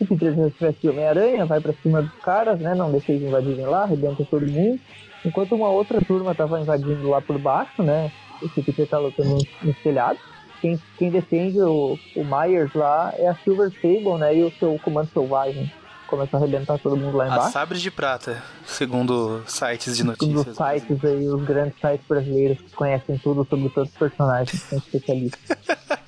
o 0.00 0.16
Peter 0.16 0.50
tivesse 0.52 0.88
Homem-Aranha, 0.88 1.44
vai 1.44 1.60
pra 1.60 1.72
cima 1.82 2.02
dos 2.02 2.14
caras, 2.22 2.58
né? 2.60 2.74
Não 2.74 2.90
deixa 2.90 3.12
eles 3.12 3.26
invadirem 3.28 3.66
lá, 3.66 3.82
arrebenta 3.82 4.24
todo 4.24 4.46
mundo. 4.46 4.80
Enquanto 5.24 5.54
uma 5.54 5.68
outra 5.68 6.00
turma 6.00 6.34
tava 6.34 6.60
invadindo 6.60 7.08
lá 7.08 7.20
por 7.20 7.38
baixo, 7.38 7.82
né? 7.82 8.10
Esse 8.42 8.62
Peter 8.62 8.86
tá 8.86 8.98
lutando 8.98 9.30
no, 9.30 9.46
no 9.62 9.74
telhado. 9.74 10.18
Quem, 10.60 10.80
quem 10.98 11.10
defende 11.10 11.60
o, 11.60 11.98
o 12.16 12.24
Myers 12.24 12.72
lá 12.74 13.12
é 13.16 13.28
a 13.28 13.34
Silver 13.34 13.70
Sable, 13.70 14.18
né? 14.18 14.36
E 14.36 14.44
o 14.44 14.52
seu 14.58 14.78
comando 14.82 15.10
selvagem. 15.12 15.70
Começa 16.06 16.36
a 16.36 16.40
arrebentar 16.40 16.78
todo 16.78 16.96
mundo 16.96 17.16
lá 17.16 17.24
A 17.24 17.26
embaixo. 17.28 17.52
Sabre 17.52 17.78
de 17.78 17.90
Prata, 17.90 18.42
segundo 18.66 19.44
sites 19.46 19.96
de 19.96 20.02
notícias. 20.02 20.56
sites 20.56 21.04
aí, 21.04 21.28
os 21.28 21.44
grandes 21.44 21.78
sites 21.80 22.04
brasileiros 22.06 22.58
que 22.58 22.72
conhecem 22.72 23.16
tudo 23.18 23.46
sobre 23.48 23.68
todos 23.68 23.90
os 23.90 23.96
personagens, 23.96 24.60
são 24.62 24.78
especialistas. 24.78 25.40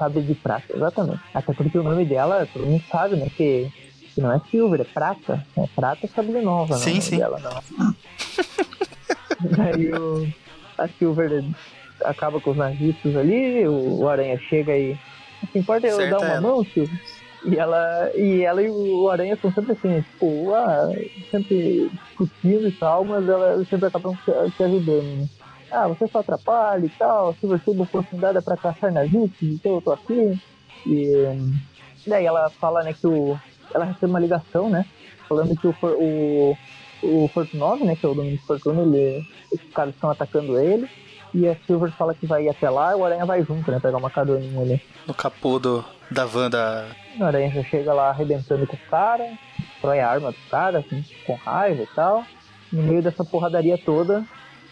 sabre 0.00 0.22
de 0.22 0.34
prata, 0.34 0.74
exatamente. 0.74 1.20
Até 1.34 1.52
porque 1.52 1.78
o 1.78 1.82
nome 1.82 2.06
dela, 2.06 2.48
todo 2.50 2.64
mundo 2.64 2.82
sabe, 2.90 3.16
né? 3.16 3.28
Que, 3.36 3.70
que 4.20 4.22
não 4.22 4.32
é 4.32 4.40
Silver, 4.50 4.80
é 4.82 4.84
prata. 4.84 5.46
É 5.56 5.66
prata 5.74 6.06
sabre 6.06 6.40
nova, 6.42 6.76
sim, 6.76 6.94
não, 6.94 7.00
sim. 7.00 7.18
dela 7.18 7.40
não. 7.40 7.94
Daí 9.56 9.90
o, 9.92 10.28
a 10.76 10.86
Silver 10.86 11.42
acaba 12.04 12.40
com 12.40 12.50
os 12.50 12.56
nazistas 12.56 13.16
ali, 13.16 13.66
o, 13.66 14.00
o 14.00 14.08
Aranha 14.08 14.38
chega 14.48 14.76
e. 14.76 14.92
O 15.42 15.46
que 15.46 15.58
importa 15.58 15.86
é 15.86 15.92
eu 15.92 15.96
Certa 15.96 16.18
dar 16.18 16.18
uma 16.18 16.34
ela. 16.34 16.40
mão, 16.40 16.64
Silver. 16.64 17.00
E 17.46 17.56
ela, 17.56 18.10
e 18.14 18.42
ela 18.42 18.62
e 18.62 18.68
o 18.68 19.08
Aranha 19.08 19.34
são 19.40 19.50
sempre 19.50 19.72
assim, 19.72 20.02
tipo, 20.02 20.52
ah, 20.52 20.92
sempre 21.30 21.90
discutindo 22.04 22.68
e 22.68 22.72
tal, 22.72 23.02
mas 23.02 23.26
ela, 23.26 23.64
sempre 23.64 23.86
acabam 23.86 24.14
se, 24.22 24.56
se 24.56 24.62
ajudando, 24.62 25.16
né? 25.16 25.26
Ah, 25.70 25.88
você 25.88 26.06
só 26.06 26.18
atrapalha 26.18 26.84
e 26.84 26.90
tal, 26.90 27.32
se 27.40 27.46
você 27.46 27.64
tem 27.64 27.74
uma 27.74 27.84
oportunidade 27.84 28.42
pra 28.42 28.58
caçar 28.58 28.92
nazistas, 28.92 29.48
então 29.48 29.76
eu 29.76 29.80
tô 29.80 29.92
aqui. 29.92 30.38
E 30.86 31.14
daí 32.06 32.26
ela 32.26 32.50
fala, 32.50 32.82
né, 32.82 32.92
que 32.92 33.06
o. 33.06 33.38
Ela 33.74 33.84
recebe 33.84 34.06
uma 34.06 34.20
ligação, 34.20 34.68
né? 34.70 34.84
Falando 35.28 35.56
que 35.56 35.66
o, 35.66 35.74
o, 35.82 36.56
o 37.02 37.28
Fortunov, 37.28 37.84
né, 37.84 37.94
que 37.96 38.04
é 38.04 38.08
o 38.08 38.14
Dominic 38.14 38.44
Fortuna, 38.46 38.82
ele, 38.82 39.22
os 39.52 39.60
caras 39.72 39.94
estão 39.94 40.10
atacando 40.10 40.58
ele. 40.58 40.88
E 41.32 41.46
a 41.46 41.54
Silver 41.64 41.92
fala 41.92 42.12
que 42.12 42.26
vai 42.26 42.44
ir 42.44 42.48
até 42.48 42.68
lá 42.68 42.90
e 42.92 42.96
o 42.96 43.04
Aranha 43.04 43.24
vai 43.24 43.44
junto, 43.44 43.70
né? 43.70 43.78
Pegar 43.80 43.98
uma 43.98 44.10
caroninha 44.10 44.60
ali. 44.60 44.82
No 45.06 45.14
capô 45.14 45.60
do, 45.60 45.84
da 46.10 46.24
van 46.24 46.50
da. 46.50 46.86
O 47.18 47.22
Aranha 47.24 47.50
já 47.50 47.62
chega 47.62 47.92
lá 47.92 48.10
arrebentando 48.10 48.66
com 48.66 48.74
o 48.74 48.90
cara, 48.90 49.24
destrói 49.56 50.00
a 50.00 50.08
arma 50.10 50.32
do 50.32 50.38
cara, 50.50 50.80
assim, 50.80 51.04
com 51.24 51.34
raiva 51.34 51.82
e 51.82 51.86
tal. 51.94 52.24
No 52.72 52.82
meio 52.82 53.00
dessa 53.00 53.24
porradaria 53.24 53.78
toda, 53.78 54.24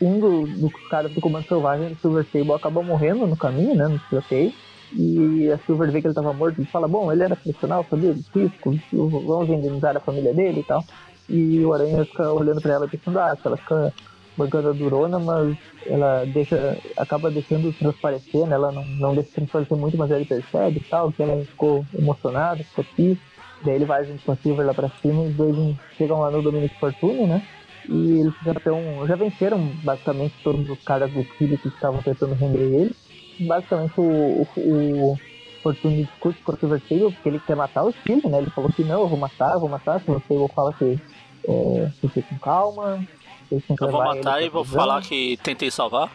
um 0.03 0.18
do- 0.18 0.46
dos 0.49 0.72
caras 0.88 1.12
do 1.12 1.20
Comando 1.20 1.46
Selvagem, 1.46 1.90
do 1.90 2.01
Silver 2.01 2.24
Sable, 2.32 2.53
acaba 2.53 2.82
morrendo 2.82 3.24
no 3.26 3.36
caminho, 3.36 3.76
né, 3.76 3.86
no 3.86 3.99
tiroteio. 4.01 4.53
E 4.93 5.51
a 5.51 5.59
Silver 5.59 5.91
vê 5.91 6.01
que 6.01 6.07
ele 6.07 6.14
tava 6.14 6.32
morto 6.32 6.61
e 6.61 6.66
fala, 6.66 6.89
bom, 6.89 7.12
ele 7.12 7.22
era 7.22 7.36
profissional, 7.36 7.86
sabia 7.89 8.14
do 8.14 8.24
risco, 8.34 8.78
vamos 8.93 9.49
indenizar 9.51 9.97
a 9.97 10.01
família 10.01 10.32
dele 10.32 10.61
e 10.61 10.64
tal. 10.64 10.84
E 11.28 11.62
o 11.64 11.74
Aranha 11.74 12.05
fica 12.05 12.32
olhando 12.32 12.61
pra 12.61 12.74
ela 12.74 12.89
pensando, 12.89 13.18
ah, 13.18 13.36
ela 13.45 13.57
fica 13.57 13.93
bancando 14.36 14.68
a 14.70 14.72
durona, 14.72 15.18
mas 15.18 15.57
ela 15.86 16.24
deixa, 16.24 16.78
acaba 16.97 17.30
deixando 17.30 17.72
transparecer, 17.72 18.47
né? 18.47 18.55
Ela 18.55 18.72
não, 18.72 18.84
não 18.84 19.14
deixa 19.14 19.32
transparecer 19.32 19.76
muito, 19.76 19.99
mas 19.99 20.11
ele 20.11 20.24
percebe 20.24 20.78
e 20.78 20.89
tal, 20.89 21.12
que 21.12 21.22
ela 21.22 21.45
ficou 21.45 21.84
emocionada, 21.99 22.62
ficou 22.64 22.84
triste. 22.97 23.22
Daí 23.64 23.74
ele 23.74 23.84
vai 23.84 24.05
junto 24.05 24.24
com 24.24 24.32
a 24.32 24.36
Silver 24.36 24.64
lá 24.64 24.72
pra 24.72 24.89
cima 25.03 25.24
e 25.24 25.28
os 25.28 25.34
dois 25.34 25.76
chegam 25.97 26.20
lá 26.20 26.30
no 26.30 26.41
Dominic 26.41 26.78
Fortune, 26.78 27.26
né? 27.26 27.43
E 27.89 28.20
eles 28.20 28.34
já 28.45 28.53
estão, 28.53 29.07
já 29.07 29.16
venceram 29.16 29.59
basicamente 29.82 30.34
todos 30.45 30.68
os 30.70 30.82
caras 30.84 31.11
do 31.11 31.24
Chile 31.36 31.59
que 31.59 31.68
estavam 31.68 32.01
tentando 32.01 32.34
render 32.34 32.61
ele. 32.61 32.97
Basicamente 33.41 33.95
o, 33.97 34.47
o, 34.57 35.12
o 35.12 35.18
Fortune 35.62 36.05
discute 36.05 36.39
Silver 36.59 36.80
Sable 36.89 37.12
porque 37.12 37.28
ele 37.28 37.41
quer 37.41 37.57
matar 37.57 37.84
o 37.84 37.93
Chile, 37.93 38.22
né? 38.28 38.39
Ele 38.39 38.51
falou 38.51 38.70
que 38.72 38.84
não, 38.84 39.01
eu 39.01 39.09
vou 39.09 39.18
matar, 39.18 39.55
eu 39.55 39.61
vou 39.61 39.68
matar. 39.68 39.97
O 39.97 40.01
Silver 40.01 40.22
Sable 40.26 40.55
fala 40.55 40.72
que 40.72 41.01
é, 41.49 41.91
fique 42.01 42.22
com 42.22 42.39
calma. 42.39 43.07
Eu 43.51 43.91
vou 43.91 44.05
matar 44.05 44.43
e 44.43 44.49
vou 44.49 44.64
falar 44.64 45.01
que 45.03 45.39
tentei 45.43 45.70
salvar. 45.70 46.11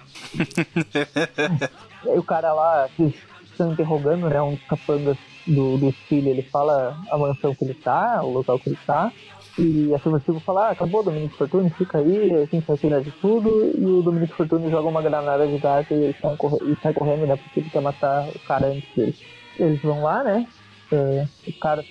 Aí 2.06 2.18
o 2.18 2.24
cara 2.24 2.54
lá, 2.54 2.88
que 2.96 3.14
estão 3.44 3.72
interrogando, 3.72 4.30
né, 4.30 4.42
um 4.42 4.56
dos 4.56 4.64
capangas 4.66 5.18
do, 5.48 5.78
do 5.78 5.92
Chile, 6.08 6.30
ele 6.30 6.44
fala 6.44 6.98
a 7.10 7.18
mansão 7.18 7.56
que 7.56 7.64
ele 7.64 7.74
tá, 7.74 8.24
o 8.24 8.32
local 8.32 8.60
que 8.60 8.70
ele 8.70 8.78
tá. 8.86 9.12
E 9.58 9.94
a 9.94 10.00
Silva 10.00 10.20
fala, 10.40 10.68
ah, 10.68 10.72
acabou 10.72 11.02
o 11.02 11.04
Dominic 11.04 11.36
Fortune, 11.38 11.70
fica 11.70 12.00
aí, 12.00 12.34
a 12.34 12.46
gente 12.46 12.66
vai 12.66 12.78
cuidar 12.78 13.02
de 13.02 13.12
tudo. 13.12 13.50
E 13.78 13.86
o 13.86 14.02
Dominic 14.02 14.34
Fortune 14.34 14.70
joga 14.72 14.88
uma 14.90 15.02
granada 15.02 15.46
de 15.48 15.58
gás 15.60 15.86
e 15.92 15.94
ele 15.94 16.16
sai, 16.20 16.36
corre- 16.38 16.76
sai 16.82 16.94
correndo, 16.94 17.28
né, 17.28 17.36
porque 17.36 17.60
ele 17.60 17.70
quer 17.70 17.82
matar 17.82 18.28
o 18.30 18.40
cara 18.48 18.68
antes 18.68 18.90
dele. 18.96 19.16
Eles 19.60 19.82
vão 19.84 20.02
lá, 20.02 20.24
né, 20.24 20.48
é, 20.92 21.28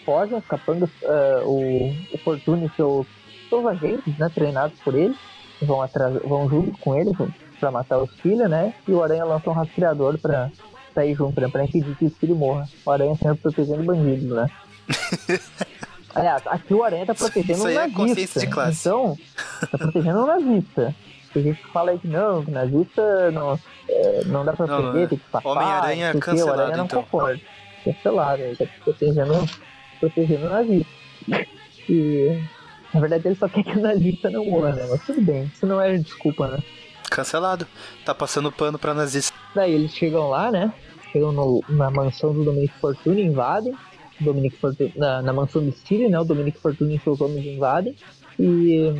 fogem, 0.04 0.38
os 0.38 0.44
capangas, 0.46 0.90
é, 1.02 1.42
o, 1.44 1.92
o 2.14 2.18
Fortune 2.24 2.66
e 2.66 2.76
seu, 2.76 3.06
seus 3.48 3.64
agentes, 3.66 4.18
né, 4.18 4.28
treinados 4.34 4.78
por 4.80 4.94
ele, 4.96 5.14
vão, 5.62 5.80
atrás, 5.80 6.20
vão 6.24 6.48
junto 6.48 6.76
com 6.78 6.96
ele 6.96 7.12
pra 7.60 7.70
matar 7.70 7.98
os 7.98 8.10
filhos, 8.20 8.50
né, 8.50 8.74
e 8.88 8.92
o 8.92 9.04
Aranha 9.04 9.24
lança 9.24 9.48
um 9.48 9.52
rastreador 9.52 10.18
pra 10.18 10.50
sair 10.92 11.14
junto, 11.14 11.40
né, 11.40 11.48
pra 11.48 11.64
impedir 11.64 11.94
que 11.96 12.06
o 12.06 12.10
filho 12.10 12.34
morra. 12.34 12.68
O 12.84 12.90
Aranha 12.90 13.14
sempre 13.14 13.36
protegendo 13.36 13.84
bandidos, 13.84 14.30
né. 14.30 14.48
Aliás, 16.14 16.42
aqui 16.46 16.74
o 16.74 16.82
Aranha 16.84 17.06
tá 17.06 17.14
protegendo 17.14 17.52
Isso 17.52 17.64
um 17.64 17.66
aí 17.68 17.74
é 17.74 17.78
nazista. 17.80 17.96
consciência 18.00 18.40
de 18.40 18.46
classe. 18.48 18.88
Então, 18.88 19.18
tá 19.70 19.78
protegendo 19.78 20.20
um 20.22 20.26
nazista. 20.26 20.94
Tem 21.32 21.42
gente 21.44 21.62
que 21.62 21.68
fala 21.70 21.92
aí 21.92 21.98
que 21.98 22.08
não, 22.08 22.44
que 22.44 22.50
nazista 22.50 23.30
não, 23.30 23.58
é, 23.88 24.24
não 24.26 24.44
dá 24.44 24.52
pra 24.52 24.66
Não, 24.66 24.76
proteger, 24.82 25.00
não. 25.02 25.08
tem 25.08 25.18
que 25.18 25.24
passar. 25.30 25.48
Homem-Aranha 25.48 26.06
sei 26.10 26.14
o 26.14 26.18
o 26.18 26.20
cancelado, 26.20 26.60
Aranha 26.60 26.76
não 26.76 26.84
então. 26.84 27.02
concorda. 27.02 27.40
Cancelado, 27.84 28.42
ele 28.42 28.56
tá 28.56 28.66
protegendo, 28.84 29.48
protegendo 29.98 30.46
o 30.46 30.50
nazista. 30.50 30.92
E, 31.88 32.42
na 32.92 33.00
verdade, 33.00 33.28
ele 33.28 33.34
só 33.34 33.48
quer 33.48 33.62
que 33.64 33.78
o 33.78 33.80
nazista 33.80 34.30
não 34.30 34.44
morra, 34.44 34.72
né? 34.72 34.86
Mas 34.90 35.04
tudo 35.06 35.20
bem, 35.22 35.44
isso 35.52 35.66
não 35.66 35.80
é 35.80 35.96
desculpa, 35.96 36.48
né? 36.48 36.58
Cancelado. 37.10 37.66
Tá 38.04 38.14
passando 38.14 38.52
pano 38.52 38.78
pra 38.78 38.94
nazista. 38.94 39.34
Daí 39.54 39.72
eles 39.74 39.92
chegam 39.92 40.28
lá, 40.28 40.50
né? 40.50 40.72
Chegam 41.12 41.32
no- 41.32 41.62
na 41.68 41.90
mansão 41.90 42.32
do 42.32 42.44
Dominic 42.44 42.72
Fortune, 42.80 43.22
invadem. 43.22 43.74
Dominic 44.22 44.56
na, 44.96 45.22
na 45.22 45.32
mansão 45.32 45.64
do 45.64 45.72
Stile, 45.72 46.08
né? 46.08 46.18
O 46.18 46.24
Dominic 46.24 46.58
Fortune 46.58 46.96
e 46.96 47.00
seus 47.00 47.20
homens 47.20 47.44
invadem. 47.44 47.94
E 48.38 48.94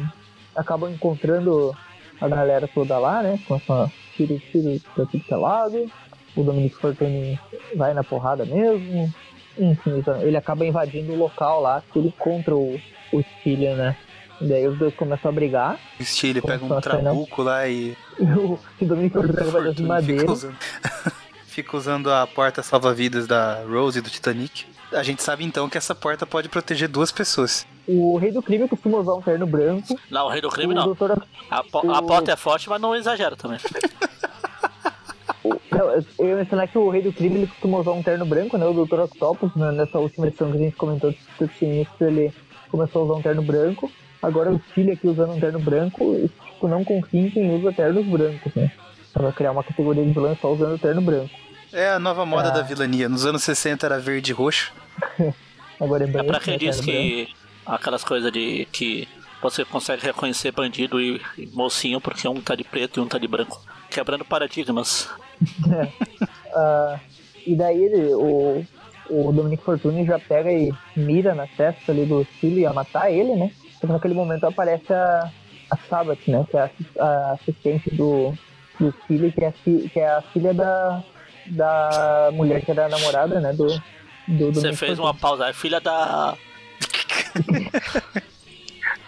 acabam 0.55 0.91
encontrando 0.91 1.75
a 2.20 2.29
galera 2.29 2.68
toda 2.68 2.99
lá, 2.99 3.23
né? 3.23 3.39
Com 3.47 3.57
essa 3.57 3.91
tiro, 4.16 4.39
tiro 4.39 4.81
pra 4.95 5.07
tudo 5.07 5.25
que 5.25 5.33
é 5.33 5.37
lado. 5.37 5.91
O 6.37 6.43
Dominic 6.43 6.77
Fortune 6.77 7.39
vai 7.77 7.93
na 7.95 8.05
porrada 8.05 8.45
mesmo. 8.45 9.12
Enfim, 9.59 10.03
ele 10.23 10.37
acaba 10.37 10.64
invadindo 10.64 11.12
o 11.12 11.18
local 11.18 11.61
lá 11.61 11.83
que 11.93 11.99
ele 11.99 12.09
encontra 12.09 12.55
o, 12.55 12.81
o 13.12 13.23
Stile, 13.23 13.75
né? 13.75 13.97
Daí 14.41 14.66
os 14.66 14.79
dois 14.79 14.95
começam 14.95 15.31
a 15.31 15.35
brigar. 15.35 15.79
O 16.01 16.05
Stile 16.05 16.41
pega 16.41 16.64
um 16.64 16.68
não. 16.68 16.81
trabuco 16.81 17.43
lá 17.43 17.68
e. 17.68 17.97
E 18.18 18.25
o, 18.25 18.59
o 18.81 18.85
Dominic 18.85 19.12
Fortune 19.14 19.35
pega 19.35 19.49
um 19.49 19.53
pedaço 19.53 19.75
de 19.75 19.83
madeira. 19.83 20.20
Fica 20.20 20.33
usando... 20.33 20.57
fica 21.47 21.77
usando 21.77 22.11
a 22.11 22.27
porta 22.27 22.62
salva-vidas 22.62 23.27
da 23.27 23.62
Rose 23.64 24.01
do 24.01 24.09
Titanic. 24.09 24.66
A 24.95 25.03
gente 25.03 25.22
sabe 25.22 25.45
então 25.45 25.68
que 25.68 25.78
essa 25.78 25.95
porta 25.95 26.26
pode 26.26 26.49
proteger 26.49 26.88
duas 26.88 27.11
pessoas. 27.11 27.66
O 27.88 28.16
rei 28.18 28.30
do 28.30 28.43
crime 28.43 28.68
costuma 28.68 28.99
usar 28.99 29.14
um 29.14 29.22
terno 29.22 29.47
branco. 29.47 29.99
Não, 30.11 30.26
o 30.26 30.28
rei 30.28 30.40
do 30.40 30.49
crime 30.51 30.72
o 30.72 30.76
não. 30.76 30.84
doutor 30.84 31.12
A, 31.51 31.62
po- 31.64 31.90
a 31.90 31.99
o- 32.01 32.07
porta 32.07 32.32
é 32.32 32.36
forte, 32.36 32.68
mas 32.68 32.80
não 32.80 32.95
exagera 32.95 33.34
também. 33.36 33.59
não, 35.70 35.90
eu 36.18 36.28
ia 36.28 36.36
mencionar 36.36 36.68
que 36.68 36.78
o 36.78 36.88
rei 36.90 37.03
do 37.03 37.12
crime 37.12 37.36
ele 37.38 37.47
costuma 37.47 37.78
usar 37.78 37.93
um 37.93 38.03
terno 38.03 38.24
branco, 38.26 38.57
né? 38.59 38.66
O 38.66 38.84
Dr. 38.84 39.01
Octopus, 39.01 39.55
né, 39.57 39.72
nessa 39.72 39.99
última 39.99 40.26
edição 40.26 40.51
que 40.51 40.57
a 40.59 40.61
gente 40.61 40.76
comentou 40.76 41.11
do 41.38 41.51
Sinistro, 41.59 42.07
ele 42.07 42.32
começou 42.70 43.03
a 43.03 43.05
usar 43.07 43.14
um 43.14 43.22
terno 43.22 43.43
branco. 43.43 43.90
Agora 44.22 44.53
o 44.53 44.61
Chile 44.72 44.93
aqui 44.93 45.09
usando 45.09 45.32
um 45.32 45.40
terno 45.40 45.59
branco, 45.59 46.14
e, 46.14 46.28
tipo, 46.28 46.68
não 46.68 46.84
confia 46.84 47.22
em 47.22 47.30
quem 47.30 47.57
usa 47.57 47.72
ternos 47.72 48.07
brancos, 48.07 48.55
né? 48.55 48.70
Vai 49.14 49.32
criar 49.32 49.51
uma 49.53 49.64
categoria 49.64 50.05
de 50.05 50.12
vilão 50.12 50.36
só 50.40 50.53
usando 50.53 50.78
terno 50.78 51.03
branco. 51.03 51.30
É 51.73 51.91
a 51.91 51.99
nova 51.99 52.25
moda 52.27 52.49
Ah. 52.49 52.53
da 52.53 52.62
vilania. 52.62 53.09
Nos 53.09 53.25
anos 53.27 53.43
60 53.43 53.87
era 53.87 53.99
verde 53.99 54.31
e 54.33 54.35
roxo. 54.35 54.73
Agora 55.81 56.05
é 56.05 56.09
É 56.09 56.11
branco, 56.11 56.29
pra 56.29 56.41
quem 56.41 56.55
né, 56.55 56.59
diz 56.59 56.77
terno 56.81 56.93
branco. 56.93 57.09
que 57.27 57.35
aquelas 57.66 58.05
coisas 58.05 58.31
de 58.33 58.66
que 58.70 59.09
você 59.41 59.64
consegue 59.64 60.03
reconhecer 60.05 60.53
bandido 60.53 61.01
e, 61.01 61.20
mocinho 61.53 62.01
porque 62.01 62.29
um 62.29 62.41
tá 62.41 62.55
de 62.55 62.62
preto 62.62 63.01
e 63.01 63.03
um 63.03 63.09
tá 63.09 63.18
de 63.18 63.27
branco. 63.27 63.61
Quebrando 63.91 64.25
paradigmas. 64.25 65.09
Ah, 66.55 67.01
e 67.47 67.57
daí 67.57 67.83
ele, 67.83 68.12
o, 68.14 68.62
o 69.09 69.33
Dominic 69.33 69.64
Fortune 69.64 70.05
já 70.05 70.18
pega 70.18 70.53
e 70.53 70.70
mira 70.95 71.35
na 71.35 71.47
testa 71.47 71.91
ali 71.91 72.05
do 72.05 72.27
Chile 72.39 72.66
a 72.66 72.75
matar 72.75 73.11
ele, 73.11 73.35
né? 73.35 73.51
Só 73.81 73.87
que 73.87 73.93
naquele 73.95 74.12
momento 74.12 74.45
aparece 74.45 74.93
a, 74.93 75.31
a 75.70 75.77
Sabat, 75.89 76.31
né? 76.31 76.45
Que 76.51 76.59
é 76.59 76.61
a, 76.61 77.05
a 77.05 77.33
assistente 77.33 77.89
do, 77.95 78.35
do 78.79 78.93
Chile, 79.07 79.33
que 79.33 79.43
é, 79.43 79.49
a, 79.49 79.53
que 79.53 79.99
é 79.99 80.07
a 80.11 80.20
filha 80.20 80.53
da, 80.53 81.03
da 81.47 82.30
mulher 82.32 82.64
que 82.64 82.70
era 82.70 82.86
a 82.86 82.88
namorada, 82.88 83.40
né? 83.40 83.53
Do, 83.53 83.66
do 83.66 84.47
Você 84.47 84.61
Dominic 84.61 84.76
fez 84.76 84.99
uma 84.99 85.14
pausa. 85.14 85.47
É 85.49 85.53
filha 85.53 85.80
da. 85.80 86.36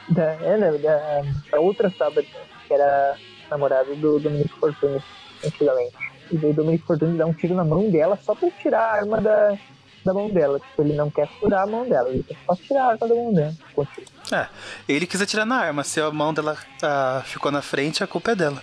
Da, 0.08 0.22
é, 0.22 0.58
né? 0.58 0.70
Da, 0.72 1.22
da 1.50 1.60
outra 1.60 1.88
né, 1.88 2.24
que 2.66 2.74
era 2.74 3.16
namorada 3.50 3.94
do 3.94 4.20
Dominic 4.20 4.52
Fortune 4.60 5.02
antigamente. 5.44 5.96
E 6.30 6.36
daí 6.36 6.50
o 6.50 6.54
Dominic 6.54 6.84
Fortune 6.84 7.16
dá 7.16 7.26
um 7.26 7.32
tiro 7.32 7.54
na 7.54 7.64
mão 7.64 7.90
dela 7.90 8.18
só 8.22 8.34
pra 8.34 8.50
tirar 8.50 8.80
a 8.80 8.92
arma 8.92 9.20
da, 9.20 9.58
da 10.04 10.14
mão 10.14 10.28
dela. 10.28 10.60
Tipo, 10.60 10.82
ele 10.82 10.94
não 10.94 11.10
quer 11.10 11.26
furar 11.40 11.62
a 11.62 11.66
mão 11.66 11.88
dela, 11.88 12.10
ele 12.10 12.22
quer 12.22 12.36
só 12.46 12.54
tirar 12.54 12.84
a 12.84 12.88
arma 12.90 13.08
da 13.08 13.14
mão 13.14 13.32
dela. 13.32 13.54
Continua. 13.74 14.08
É, 14.32 14.48
ele 14.88 15.06
quis 15.06 15.20
atirar 15.20 15.46
na 15.46 15.56
arma. 15.56 15.82
Se 15.82 16.00
a 16.00 16.10
mão 16.10 16.34
dela 16.34 16.56
ah, 16.82 17.22
ficou 17.24 17.50
na 17.50 17.62
frente, 17.62 18.04
a 18.04 18.06
culpa 18.06 18.32
é 18.32 18.36
dela. 18.36 18.62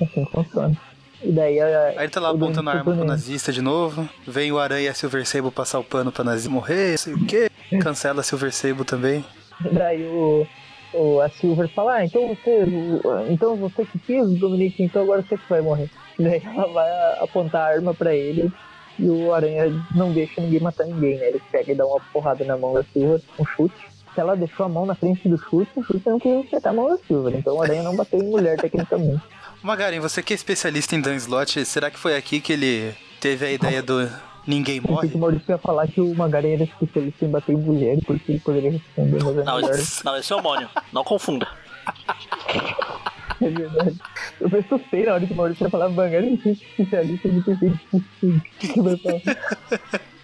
Assim 0.00 0.26
funciona. 0.26 0.76
E 1.22 1.30
daí 1.30 1.60
a, 1.60 1.88
Aí 1.88 1.98
ele 1.98 2.08
tá 2.08 2.20
lá 2.20 2.30
apontando 2.30 2.68
a 2.68 2.72
arma 2.72 2.94
pro 2.94 3.04
nazista 3.04 3.52
de 3.52 3.62
novo. 3.62 4.08
Vem 4.26 4.50
o 4.50 4.58
Aranha 4.58 4.86
e 4.86 4.88
a 4.88 4.94
Silver 4.94 5.26
Sable 5.26 5.50
passar 5.50 5.78
o 5.78 5.84
pano 5.84 6.10
pra 6.10 6.24
nazista 6.24 6.50
morrer, 6.50 6.98
sei 6.98 7.14
o 7.14 7.26
quê. 7.26 7.50
Cancela 7.80 8.20
a 8.20 8.24
Silver 8.24 8.52
Sable 8.52 8.84
também. 8.84 9.24
Daí 9.70 10.02
o, 10.04 10.46
o, 10.92 11.20
a 11.20 11.28
Silver 11.28 11.68
fala, 11.68 11.94
ah, 11.94 12.04
então 12.04 12.28
você. 12.28 12.64
Então 13.30 13.56
você 13.56 13.84
que 13.84 13.98
quis, 13.98 14.38
Dominic, 14.38 14.82
então 14.82 15.02
agora 15.02 15.22
você 15.22 15.36
que 15.36 15.48
vai 15.48 15.60
morrer. 15.60 15.88
Daí 16.18 16.42
ela 16.44 16.66
vai 16.72 16.90
apontar 17.20 17.62
a 17.62 17.74
arma 17.74 17.94
pra 17.94 18.14
ele 18.14 18.52
E 18.98 19.08
o 19.08 19.32
Aranha 19.32 19.72
não 19.94 20.12
deixa 20.12 20.40
ninguém 20.40 20.60
matar 20.60 20.84
ninguém, 20.86 21.18
né? 21.18 21.28
Ele 21.28 21.42
pega 21.50 21.72
e 21.72 21.74
dá 21.74 21.86
uma 21.86 22.00
porrada 22.12 22.44
na 22.44 22.56
mão 22.56 22.74
da 22.74 22.82
Silver, 22.82 23.20
um 23.38 23.46
chute. 23.46 23.92
Se 24.14 24.20
ela 24.20 24.36
deixou 24.36 24.66
a 24.66 24.68
mão 24.68 24.84
na 24.84 24.94
frente 24.94 25.26
do 25.26 25.38
chute, 25.38 25.70
o 25.76 25.82
chute 25.82 26.06
não 26.06 26.18
queria 26.18 26.40
acertar 26.40 26.72
a 26.72 26.76
mão 26.76 26.88
da 26.88 26.98
Silver. 26.98 27.34
Então 27.34 27.56
o 27.56 27.62
Aranha 27.62 27.82
não 27.82 27.96
bateu 27.96 28.20
em 28.20 28.28
mulher 28.28 28.58
tecnicamente. 28.58 29.22
Magarin, 29.62 30.00
você 30.00 30.22
que 30.22 30.32
é 30.32 30.36
especialista 30.36 30.94
em 30.96 31.00
Dan 31.00 31.14
Slot, 31.16 31.64
será 31.64 31.90
que 31.90 31.98
foi 31.98 32.16
aqui 32.16 32.40
que 32.40 32.52
ele 32.52 32.94
teve 33.20 33.46
a 33.46 33.52
ideia 33.52 33.82
do 33.82 34.10
ninguém 34.46 34.76
Eu 34.76 34.82
pensei 34.82 34.94
morre? 34.94 35.08
que 35.10 35.14
o 35.16 35.18
Maurício 35.20 35.50
ia 35.52 35.58
falar 35.58 35.86
que 35.86 36.00
o 36.00 36.14
Magaren 36.14 36.54
era 36.54 36.64
especialista 36.64 37.24
em 37.24 37.30
bater 37.30 37.52
em 37.52 37.58
mulher, 37.58 37.98
porque 38.04 38.32
ele 38.32 38.40
poderia 38.40 38.72
responder, 38.72 39.22
mas 39.22 39.38
é 39.38 39.44
Não, 39.44 39.56
melhor. 39.56 39.70
esse, 39.74 40.04
não, 40.04 40.16
esse 40.16 40.32
é 40.32 40.36
o 40.36 40.42
Mônio. 40.42 40.68
Não 40.92 41.04
confunda. 41.04 41.46
É 43.40 43.50
verdade. 43.50 43.96
Eu 44.40 44.48
pensei 44.48 45.04
na 45.04 45.14
hora 45.14 45.26
que 45.26 45.32
o 45.32 45.36
Maurício 45.36 45.64
ia 45.66 45.70
falar 45.70 45.88
Magaren 45.88 46.38
é 46.44 46.48
especialista, 46.48 47.26
eu 47.26 47.42
pensei, 47.42 47.72
"Putz, 47.90 48.06
o 48.22 48.40
que 48.60 48.68
que 48.68 48.80
vai 48.80 48.96
falar? 48.98 49.20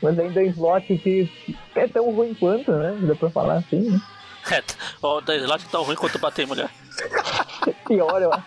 Mas 0.01 0.19
ainda 0.21 0.41
em 0.45 0.47
slot 0.51 0.87
que 0.99 1.29
é 1.75 1.89
tão 1.89 2.13
ruim 2.15 2.33
quanto, 2.35 2.71
né? 2.71 2.97
Dá 3.03 3.17
pra 3.17 3.29
falar 3.31 3.55
assim, 3.55 3.91
né? 3.91 4.01
É, 4.53 4.63
o 5.05 5.21
da 5.21 5.35
Slot 5.37 5.65
tá 5.67 5.79
ruim 5.79 5.97
quanto 5.97 6.19
bater 6.21 6.45
em 6.45 6.47
mulher. 6.47 6.71
Pior, 7.89 8.23
eu 8.23 8.33
acho. 8.33 8.45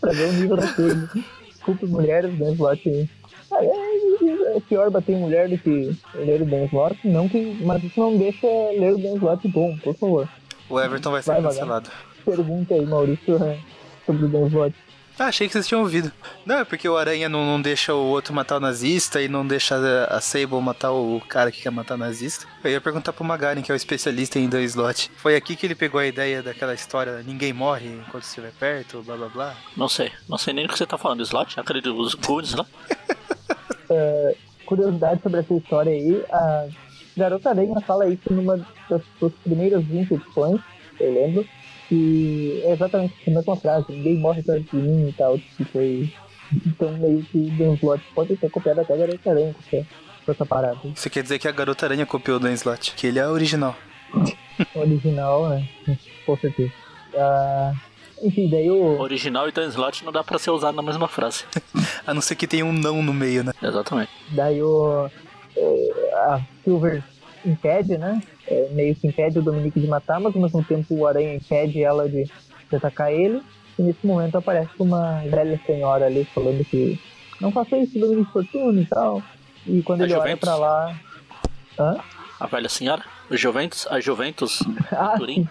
Pra 0.00 0.12
ver 0.12 0.28
o 0.28 0.32
nível 0.32 0.56
da 0.56 0.72
coisa. 0.72 1.10
Desculpe 1.46 1.86
mulheres, 1.86 2.38
né? 2.38 2.52
Slot. 2.52 3.10
Ah, 3.52 3.64
É, 3.64 4.56
é 4.56 4.60
pior 4.68 4.90
bater 4.90 5.12
em 5.14 5.20
mulher 5.20 5.48
do 5.48 5.58
que 5.58 5.96
ler 6.14 6.42
o 6.42 6.44
Dan 6.46 6.64
Slot, 6.66 6.96
não 7.08 7.28
que, 7.28 7.58
mas 7.64 7.82
isso 7.82 7.98
não 8.00 8.16
deixa 8.16 8.46
ler 8.46 8.94
o 8.94 8.98
Dan 8.98 9.16
Slot 9.16 9.48
bom, 9.48 9.76
por 9.78 9.94
favor. 9.96 10.28
O 10.68 10.80
Everton 10.80 11.10
vai 11.10 11.22
ser 11.22 11.32
Vai, 11.32 11.42
cancelado. 11.42 11.90
Pergunta 12.24 12.74
aí, 12.74 12.86
Maurício, 12.86 13.38
sobre 14.06 14.24
o 14.26 14.28
Dan 14.28 14.46
Slot. 14.46 14.74
Ah, 15.20 15.26
achei 15.26 15.46
que 15.46 15.52
vocês 15.52 15.68
tinham 15.68 15.82
ouvido. 15.82 16.10
Não, 16.46 16.60
é 16.60 16.64
porque 16.64 16.88
o 16.88 16.96
Aranha 16.96 17.28
não, 17.28 17.44
não 17.44 17.60
deixa 17.60 17.92
o 17.92 18.06
outro 18.06 18.32
matar 18.32 18.56
o 18.56 18.60
nazista 18.60 19.20
e 19.20 19.28
não 19.28 19.46
deixa 19.46 19.76
a, 19.76 20.16
a 20.16 20.18
Sable 20.18 20.58
matar 20.62 20.92
o 20.92 21.20
cara 21.28 21.52
que 21.52 21.60
quer 21.60 21.68
matar 21.68 21.96
o 21.96 21.98
nazista. 21.98 22.46
Eu 22.64 22.70
ia 22.70 22.80
perguntar 22.80 23.12
pro 23.12 23.22
Magarin, 23.22 23.60
que 23.60 23.70
é 23.70 23.74
o 23.74 23.76
especialista 23.76 24.38
em 24.38 24.48
Dan 24.48 24.62
Slot. 24.62 25.10
Foi 25.18 25.36
aqui 25.36 25.56
que 25.56 25.66
ele 25.66 25.74
pegou 25.74 26.00
a 26.00 26.06
ideia 26.06 26.42
daquela 26.42 26.72
história, 26.72 27.22
ninguém 27.22 27.52
morre 27.52 27.88
enquanto 27.88 28.24
estiver 28.24 28.50
perto, 28.58 29.02
blá 29.02 29.14
blá 29.14 29.28
blá. 29.28 29.56
Não 29.76 29.90
sei. 29.90 30.10
Não 30.26 30.38
sei 30.38 30.54
nem 30.54 30.66
do 30.66 30.72
que 30.72 30.78
você 30.78 30.86
tá 30.86 30.96
falando. 30.96 31.20
Slot? 31.22 31.60
Aquele 31.60 31.82
dos 31.82 32.14
Goonies 32.14 32.54
lá? 32.54 32.64
É, 33.92 34.36
curiosidade 34.64 35.20
sobre 35.20 35.40
essa 35.40 35.52
história 35.52 35.90
aí, 35.90 36.24
a 36.30 36.68
Garota 37.16 37.50
Aranha 37.50 37.80
fala 37.80 38.08
isso 38.08 38.32
numa 38.32 38.56
das 38.88 39.02
suas 39.18 39.32
primeiras 39.42 39.84
20 39.84 40.14
edições, 40.14 40.60
eu 41.00 41.12
lembro, 41.12 41.44
que 41.90 42.62
é 42.64 42.72
exatamente 42.72 43.12
a 43.26 43.30
mesma 43.30 43.56
frase, 43.56 43.86
ninguém 43.92 44.16
morre 44.16 44.42
perto 44.42 44.70
de 44.74 44.82
mim 44.82 45.08
e 45.08 45.12
tal, 45.12 45.36
que 45.38 45.64
foi... 45.66 46.10
Então 46.66 46.90
meio 46.98 47.22
que 47.24 47.36
o 47.38 47.50
Dan 47.58 47.74
Slott 47.74 48.02
pode 48.14 48.36
ter 48.36 48.50
copiado 48.50 48.80
até 48.80 48.94
a 48.94 48.96
Garota 48.96 49.30
Aranha 49.30 49.54
com 49.54 49.76
essa- 49.76 49.86
com 50.24 50.32
essa 50.32 50.46
parada. 50.46 50.78
Isso 50.84 51.08
quer 51.10 51.22
dizer 51.22 51.38
que 51.38 51.46
a 51.46 51.52
Garota 51.52 51.84
Aranha 51.86 52.06
copiou 52.06 52.38
o 52.38 52.40
Dan 52.40 52.52
Slot, 52.54 52.94
que 52.96 53.06
ele 53.06 53.18
é 53.18 53.26
original. 53.28 53.76
Original, 54.74 55.48
né? 55.50 55.68
Com 56.26 56.36
certeza. 56.36 56.72
Ah, 57.16 57.72
enfim, 58.22 58.48
daí 58.50 58.70
o... 58.70 59.00
Original 59.00 59.48
e 59.48 59.52
Dan 59.52 59.68
Slot 59.68 60.04
não 60.04 60.12
dá 60.12 60.22
pra 60.24 60.38
ser 60.38 60.50
usado 60.50 60.74
na 60.74 60.82
mesma 60.82 61.08
frase. 61.08 61.44
A 62.06 62.12
não 62.14 62.20
ser 62.20 62.34
que 62.36 62.46
tenha 62.46 62.64
um 62.64 62.72
não 62.72 63.02
no 63.02 63.12
meio, 63.14 63.44
né? 63.44 63.52
Exatamente. 63.62 64.10
Daí 64.30 64.62
o. 64.62 65.08
é, 65.56 66.14
A 66.14 66.40
Silver 66.64 67.02
impede, 67.44 67.96
né? 67.98 68.22
É, 68.46 68.68
meio 68.72 68.94
que 68.94 69.06
impede 69.06 69.38
o 69.38 69.42
Dominique 69.42 69.80
de 69.80 69.86
matar, 69.86 70.20
mas 70.20 70.34
ao 70.34 70.42
mesmo 70.42 70.62
tempo 70.64 70.94
o 70.94 71.06
Aranha 71.06 71.34
impede 71.34 71.82
ela 71.82 72.08
de, 72.08 72.24
de 72.24 72.76
atacar 72.76 73.12
ele. 73.12 73.40
E 73.78 73.82
nesse 73.82 74.06
momento 74.06 74.36
aparece 74.36 74.70
uma 74.78 75.20
velha 75.22 75.58
senhora 75.66 76.06
ali 76.06 76.24
falando 76.34 76.64
que 76.64 77.00
não 77.40 77.50
faça 77.50 77.76
isso, 77.78 77.98
Dominique 77.98 78.32
Fortuna 78.32 78.80
e 78.80 78.86
tal. 78.86 79.22
E 79.66 79.82
quando 79.82 80.02
A 80.02 80.04
ele 80.04 80.12
olha 80.14 80.22
Juventus? 80.22 80.48
pra 80.48 80.56
lá. 80.56 81.00
Hã? 81.78 81.96
A 82.38 82.46
velha 82.46 82.68
senhora? 82.68 83.02
O 83.30 83.36
Juventus? 83.36 83.86
A 83.88 84.00
Juventus? 84.00 84.60
Ah, 84.92 85.14
Turim? 85.16 85.48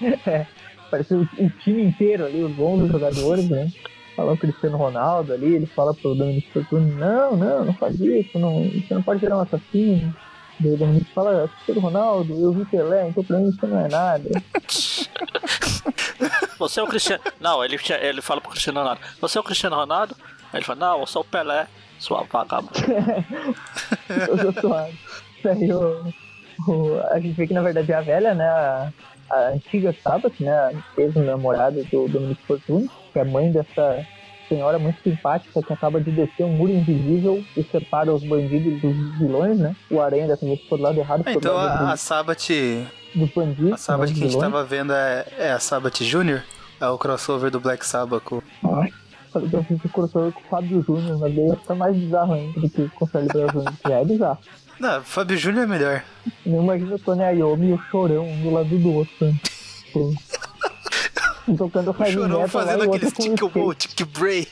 é, 0.26 0.46
parece 0.90 1.14
o, 1.14 1.22
o 1.38 1.50
time 1.62 1.82
inteiro 1.84 2.24
ali, 2.26 2.42
os 2.42 2.58
11 2.58 2.88
jogadores, 2.90 3.48
né? 3.48 3.70
Fala 4.16 4.32
o 4.32 4.36
Cristiano 4.36 4.76
Ronaldo 4.76 5.32
ali, 5.32 5.54
ele 5.54 5.66
fala 5.66 5.94
pro 5.94 6.14
Dominique 6.14 6.50
Fortune, 6.52 6.90
não, 6.92 7.36
não, 7.36 7.64
não 7.66 7.74
faz 7.74 7.98
isso, 8.00 8.38
não, 8.38 8.64
você 8.64 8.92
não 8.92 9.02
pode 9.02 9.20
virar 9.20 9.38
um 9.38 9.40
assassino. 9.40 10.14
O 10.62 10.76
Dominique 10.76 11.10
fala, 11.14 11.48
Cristiano 11.48 11.80
Ronaldo, 11.80 12.34
eu 12.38 12.52
vi 12.52 12.64
Pelé, 12.66 13.08
então 13.08 13.24
pra 13.24 13.38
mim 13.38 13.48
isso 13.48 13.66
não 13.66 13.80
é 13.84 13.88
nada. 13.88 14.28
Você 16.58 16.80
é 16.80 16.82
o 16.82 16.86
Cristiano. 16.86 17.22
Não, 17.40 17.64
ele, 17.64 17.78
ele 18.02 18.20
fala 18.20 18.40
pro 18.40 18.50
Cristiano 18.50 18.80
Ronaldo. 18.80 19.00
Você 19.20 19.38
é 19.38 19.40
o 19.40 19.44
Cristiano 19.44 19.76
Ronaldo? 19.76 20.14
Aí 20.52 20.58
ele 20.58 20.64
fala, 20.64 20.80
não, 20.80 21.00
eu 21.00 21.06
sou 21.06 21.22
o 21.22 21.24
Pelé, 21.24 21.66
sua 21.98 22.24
vagabunda. 22.24 22.72
eu 24.28 24.38
sou 24.38 24.52
suave. 24.60 24.98
Daí 25.42 25.72
o, 25.72 26.12
o- 26.68 27.00
a 27.10 27.18
gente 27.18 27.34
vê 27.34 27.46
que 27.46 27.54
na 27.54 27.62
verdade 27.62 27.90
é 27.90 27.94
a 27.94 28.00
velha, 28.02 28.34
né? 28.34 28.46
A, 28.48 28.92
a 29.30 29.38
antiga 29.48 29.94
Sabbath, 30.02 30.38
né? 30.40 30.52
A 30.52 30.72
ex-namorada 31.00 31.82
do 31.84 32.08
Dominique 32.08 32.42
Fortune, 32.46 32.90
que 33.12 33.18
é 33.18 33.24
mãe 33.24 33.50
dessa 33.50 34.04
senhora 34.50 34.78
muito 34.78 35.00
simpática 35.02 35.62
que 35.62 35.72
acaba 35.72 36.00
de 36.00 36.10
descer 36.10 36.44
um 36.44 36.52
muro 36.52 36.72
invisível 36.72 37.42
e 37.56 37.62
separa 37.62 38.12
os 38.12 38.22
bandidos 38.24 38.82
dos 38.82 39.18
vilões, 39.18 39.58
né? 39.58 39.76
O 39.88 40.00
Aranha 40.00 40.26
dessa 40.26 40.44
vez 40.44 40.60
foi 40.68 40.76
do 40.76 40.84
lado 40.84 40.98
errado, 40.98 41.22
do 41.22 41.30
então 41.30 41.54
lado 41.54 41.84
a, 41.84 41.92
dos, 41.92 42.00
Sabat, 42.00 42.86
dos 43.14 43.30
bandidos. 43.30 43.72
a 43.72 43.76
Sabat 43.76 44.10
não 44.10 44.18
que 44.18 44.24
a 44.24 44.28
gente 44.28 44.40
tava 44.40 44.64
vendo 44.64 44.92
é, 44.92 45.26
é 45.38 45.52
a 45.52 45.60
Sabat 45.60 46.04
Jr., 46.04 46.42
é 46.80 46.88
o 46.88 46.98
crossover 46.98 47.50
do 47.50 47.60
Black 47.60 47.86
Sabbath. 47.86 48.42
Ai, 48.64 48.92
eu 49.34 49.62
fiz 49.64 49.84
o 49.84 49.88
crossover 49.88 50.32
com 50.32 50.40
o 50.40 50.44
Fábio 50.44 50.82
Júnior, 50.82 51.18
mas 51.18 51.34
daí 51.34 51.46
ia 51.46 51.56
ficar 51.56 51.74
mais 51.76 51.96
bizarro 51.96 52.34
ainda 52.34 52.60
do 52.60 52.68
que 52.68 52.88
com 52.88 53.04
o 53.04 53.08
Brown 53.08 53.26
Jr., 53.26 53.72
que 53.82 53.88
já 53.88 54.00
é 54.00 54.04
bizarro. 54.04 54.38
Não, 54.80 55.02
Fábio 55.02 55.36
Júnior 55.36 55.64
é 55.64 55.66
melhor. 55.66 56.02
Eu 56.44 56.62
imagino 56.62 56.94
o 56.94 56.98
Tony 56.98 57.22
Iommi 57.22 57.68
e 57.68 57.72
o 57.74 57.78
Chorão 57.90 58.26
um 58.26 58.42
do 58.42 58.50
lado 58.50 58.78
do 58.78 58.92
outro. 58.94 59.26
né? 59.26 59.34
Tocando 61.58 61.90
O 61.90 62.02
heavy 62.02 62.12
Chorão 62.12 62.28
metal 62.28 62.48
fazendo 62.48 62.80
o 62.80 62.82
aquele 62.82 63.04
outro 63.04 63.12
com 63.12 63.22
stick 63.22 63.32
skate. 63.32 63.58
roll, 63.58 63.74
tick 63.74 64.04
bray. 64.18 64.48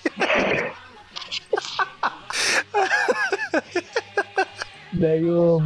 Daí 4.93 5.25
o... 5.25 5.61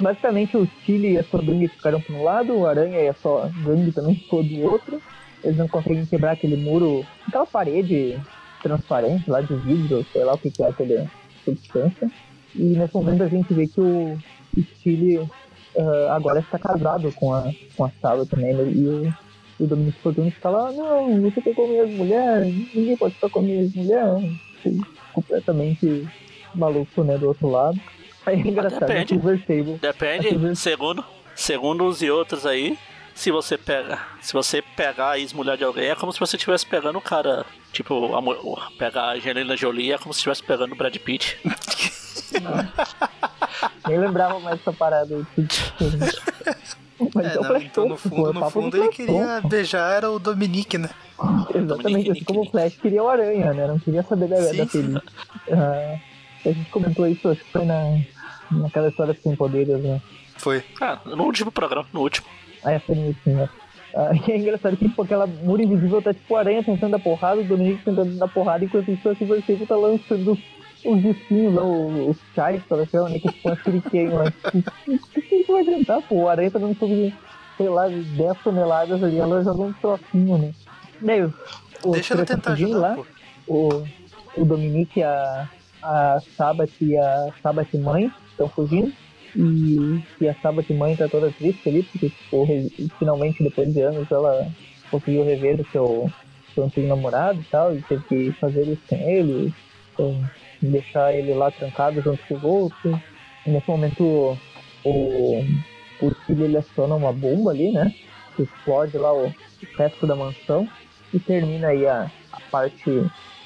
Basicamente 0.00 0.56
o 0.56 0.68
Chile 0.84 1.12
e 1.12 1.18
a 1.18 1.24
sua 1.24 1.40
gangue 1.40 1.68
ficaram 1.68 2.00
por 2.00 2.16
um 2.16 2.24
lado, 2.24 2.52
o 2.52 2.66
Aranha 2.66 2.98
e 3.00 3.08
a 3.08 3.14
sua 3.14 3.48
gangue 3.64 3.92
também 3.92 4.16
ficou 4.16 4.42
do 4.42 4.62
outro. 4.62 5.00
Eles 5.42 5.56
não 5.56 5.68
conseguem 5.68 6.04
quebrar 6.06 6.32
aquele 6.32 6.56
muro, 6.56 7.06
aquela 7.28 7.46
parede 7.46 8.20
transparente 8.62 9.30
lá 9.30 9.40
de 9.40 9.54
vidro, 9.54 10.04
sei 10.12 10.24
lá 10.24 10.34
o 10.34 10.38
que, 10.38 10.50
que 10.50 10.62
é 10.62 10.68
aquela 10.68 11.08
substância. 11.44 12.10
E 12.54 12.62
nesse 12.62 12.94
momento 12.94 13.22
a 13.22 13.28
gente 13.28 13.52
vê 13.52 13.68
que 13.68 13.80
o, 13.80 14.18
Chile 14.82 15.28
ah, 15.78 16.16
agora 16.16 16.40
está 16.40 16.58
casado 16.58 17.12
com 17.12 17.32
a, 17.32 17.52
com 17.76 17.84
a 17.84 17.90
Sala 18.00 18.24
também, 18.26 18.54
né? 18.54 18.64
e 18.64 18.88
o, 18.88 19.14
o 19.58 19.66
Dominique 19.66 19.98
Fortune 20.00 20.30
fica 20.30 20.50
lá, 20.50 20.72
não, 20.72 21.20
você 21.22 21.40
pegou 21.40 21.68
minhas 21.68 21.90
mulheres, 21.90 22.54
ninguém 22.74 22.96
pode 22.96 23.14
ficar 23.14 23.30
com 23.30 23.40
minhas 23.42 23.72
mulheres. 23.74 24.32
Tipo, 24.62 24.86
Completamente 25.12 26.08
maluco, 26.54 27.04
né, 27.04 27.16
do 27.16 27.28
outro 27.28 27.48
lado. 27.48 27.78
Aí 28.26 28.40
é 28.40 28.48
engraçado, 28.48 28.86
depende. 28.86 29.14
Sable. 29.14 29.78
Depende, 29.80 30.28
Assim, 30.28 30.54
segundo, 30.54 31.04
segundo 31.34 31.84
uns 31.84 32.02
e 32.02 32.10
outros 32.10 32.44
aí, 32.46 32.76
se 33.14 33.30
você 33.30 33.56
pega, 33.56 34.00
se 34.20 34.32
você 34.32 34.60
pegar 34.60 35.10
a 35.10 35.18
ex-mulher 35.18 35.56
de 35.56 35.64
alguém, 35.64 35.90
é 35.90 35.94
como 35.94 36.12
se 36.12 36.18
você 36.18 36.36
estivesse 36.36 36.66
pegando 36.66 36.98
o 36.98 37.02
cara, 37.02 37.46
tipo, 37.72 38.12
a, 38.16 38.70
pegar 38.76 39.02
a 39.02 39.12
Angelina 39.12 39.56
Jolie 39.56 39.92
é 39.92 39.98
como 39.98 40.12
se 40.12 40.18
estivesse 40.18 40.42
pegando 40.42 40.72
o 40.72 40.76
Brad 40.76 40.96
Pitt. 40.96 41.38
Nem 43.86 43.98
lembrava 43.98 44.40
mais 44.40 44.60
essa 44.60 44.72
parada 44.72 45.14
aí. 45.14 45.24
Mas 47.14 47.26
É, 47.26 47.34
é 47.34 47.38
o 47.38 47.42
não, 47.42 47.44
Flash 47.44 47.64
então 47.64 47.88
no 47.88 47.96
fundo, 47.96 48.32
no 48.32 48.50
fundo 48.50 48.70
do 48.70 48.76
ele 48.76 48.88
queria 48.88 49.40
beijar 49.40 49.92
era 49.96 50.10
o 50.10 50.18
Dominique, 50.18 50.78
né? 50.78 50.88
Exatamente, 51.54 52.10
assim 52.12 52.24
como 52.24 52.42
o. 52.42 52.50
Flash 52.50 52.76
queria 52.76 53.02
o 53.02 53.08
Aranha, 53.08 53.52
né? 53.52 53.66
Não 53.66 53.78
queria 53.78 54.02
saber 54.02 54.28
da, 54.28 54.36
Sim. 54.42 54.56
da 54.56 54.66
Feliz. 54.66 55.02
Ah, 55.50 55.96
a 56.44 56.48
gente 56.52 56.70
comentou 56.70 57.06
isso, 57.06 57.28
acho 57.28 57.42
que 57.44 57.50
foi 57.52 57.64
na, 57.64 57.98
naquela 58.50 58.88
história 58.88 59.16
sem 59.22 59.34
poderes, 59.34 59.80
né? 59.82 60.00
Foi. 60.36 60.62
Ah, 60.80 60.98
no 61.04 61.24
último 61.24 61.50
programa, 61.50 61.86
no 61.92 62.00
último. 62.00 62.26
Ah, 62.64 62.72
é 62.72 62.78
foi 62.78 62.94
nisso, 62.94 63.20
né? 63.26 63.48
Ah, 63.96 64.10
e 64.26 64.32
é 64.32 64.36
engraçado 64.38 64.76
que 64.76 64.88
tipo, 64.88 65.02
aquela 65.02 65.26
muro 65.26 65.62
invisível 65.62 66.02
tá 66.02 66.12
tipo 66.12 66.34
o 66.34 66.36
Aranha 66.36 66.62
tentando 66.64 66.92
dar 66.92 66.98
porrada, 66.98 67.40
o 67.40 67.44
Dominique 67.44 67.84
tentando 67.84 68.18
dar 68.18 68.28
porrada, 68.28 68.64
enquanto 68.64 68.90
isso 68.90 69.08
a 69.08 69.14
Silver 69.14 69.40
Sable 69.46 69.66
tá 69.66 69.76
lançando 69.76 70.36
os, 70.84 70.92
os 70.92 71.02
disquinhos 71.02 71.54
lá, 71.54 71.64
os, 71.64 72.16
chais, 72.34 72.62
chama, 72.90 73.08
né? 73.08 73.18
Que 73.18 73.28
tipo 73.28 73.56
shuriken 73.56 74.08
lá. 74.08 74.24
O 74.86 74.98
que, 75.10 75.22
que 75.22 75.34
isso 75.36 75.52
vai 75.52 75.62
adiantar, 75.62 76.02
pô? 76.02 76.16
O 76.16 76.28
Aranha 76.28 76.50
tá 76.50 76.58
dando 76.58 76.78
sobre, 76.78 77.14
sei 77.56 77.68
lá, 77.68 77.88
10 77.88 78.38
toneladas 78.42 79.02
ali, 79.02 79.18
ela 79.18 79.42
joga 79.42 79.62
um 79.62 79.72
trocinho, 79.74 80.38
né? 80.38 80.52
Daí, 81.00 81.22
os 81.22 81.92
Deixa 81.92 82.16
tão 82.16 82.24
tentar 82.24 82.52
ajudar, 82.52 82.78
lá, 82.78 82.96
pô. 82.96 83.04
o, 83.46 83.86
o 84.36 84.44
Dominique, 84.44 85.02
a, 85.02 85.48
a 85.82 86.20
Sabat 86.36 86.72
e 86.80 86.96
a 86.96 87.32
Sabat 87.42 87.76
mãe 87.78 88.10
estão 88.30 88.48
fugindo. 88.48 88.92
E, 89.36 90.00
e 90.20 90.28
a 90.28 90.34
Sabat 90.36 90.72
mãe 90.72 90.96
tá 90.96 91.08
toda 91.08 91.30
triste 91.32 91.68
ali, 91.68 91.82
porque 91.82 92.08
tipo, 92.08 92.46
finalmente, 92.98 93.42
depois 93.42 93.72
de 93.72 93.80
anos, 93.80 94.10
ela 94.10 94.48
conseguiu 94.90 95.24
rever 95.24 95.60
o 95.60 95.66
seu, 95.72 96.12
seu 96.54 96.64
antigo 96.64 96.86
namorado 96.86 97.40
e 97.40 97.44
tal, 97.44 97.74
e 97.74 97.82
teve 97.82 98.04
que 98.04 98.32
fazer 98.32 98.62
isso 98.62 98.82
com 98.88 98.96
ele. 98.96 99.52
Então, 99.92 100.24
deixar 100.70 101.14
ele 101.14 101.34
lá 101.34 101.50
trancado 101.50 102.00
junto 102.00 102.22
com 102.26 102.34
o 102.34 102.40
Golf. 102.40 102.84
Nesse 103.46 103.68
momento 103.68 104.38
o, 104.84 105.44
o 106.00 106.14
filho 106.26 106.44
ele 106.44 106.56
aciona 106.56 106.94
uma 106.94 107.12
bomba 107.12 107.50
ali, 107.50 107.70
né? 107.72 107.94
Que 108.36 108.42
explode 108.42 108.96
lá 108.98 109.12
o 109.12 109.32
resto 109.76 110.06
da 110.06 110.16
mansão 110.16 110.68
e 111.12 111.18
termina 111.18 111.68
aí 111.68 111.86
a, 111.86 112.10
a 112.32 112.40
parte 112.50 112.90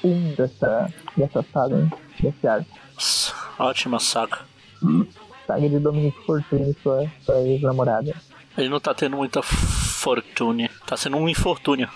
1 0.03 0.33
dessa, 0.35 0.93
dessa 1.15 1.45
saga, 1.53 1.77
hein? 1.77 1.91
desse 2.19 2.47
arco. 2.47 2.69
Ótima 3.57 3.99
saga. 3.99 4.39
Saga 5.45 5.69
de 5.69 5.79
Dominic 5.79 6.17
Fortune, 6.25 6.75
sua, 6.81 7.09
sua 7.21 7.41
ex-namorada. 7.41 8.13
Ele 8.57 8.69
não 8.69 8.79
tá 8.79 8.93
tendo 8.93 9.17
muita 9.17 9.41
fortuna. 9.41 10.69
Tá 10.85 10.97
sendo 10.97 11.17
um 11.17 11.29
infortúnio. 11.29 11.89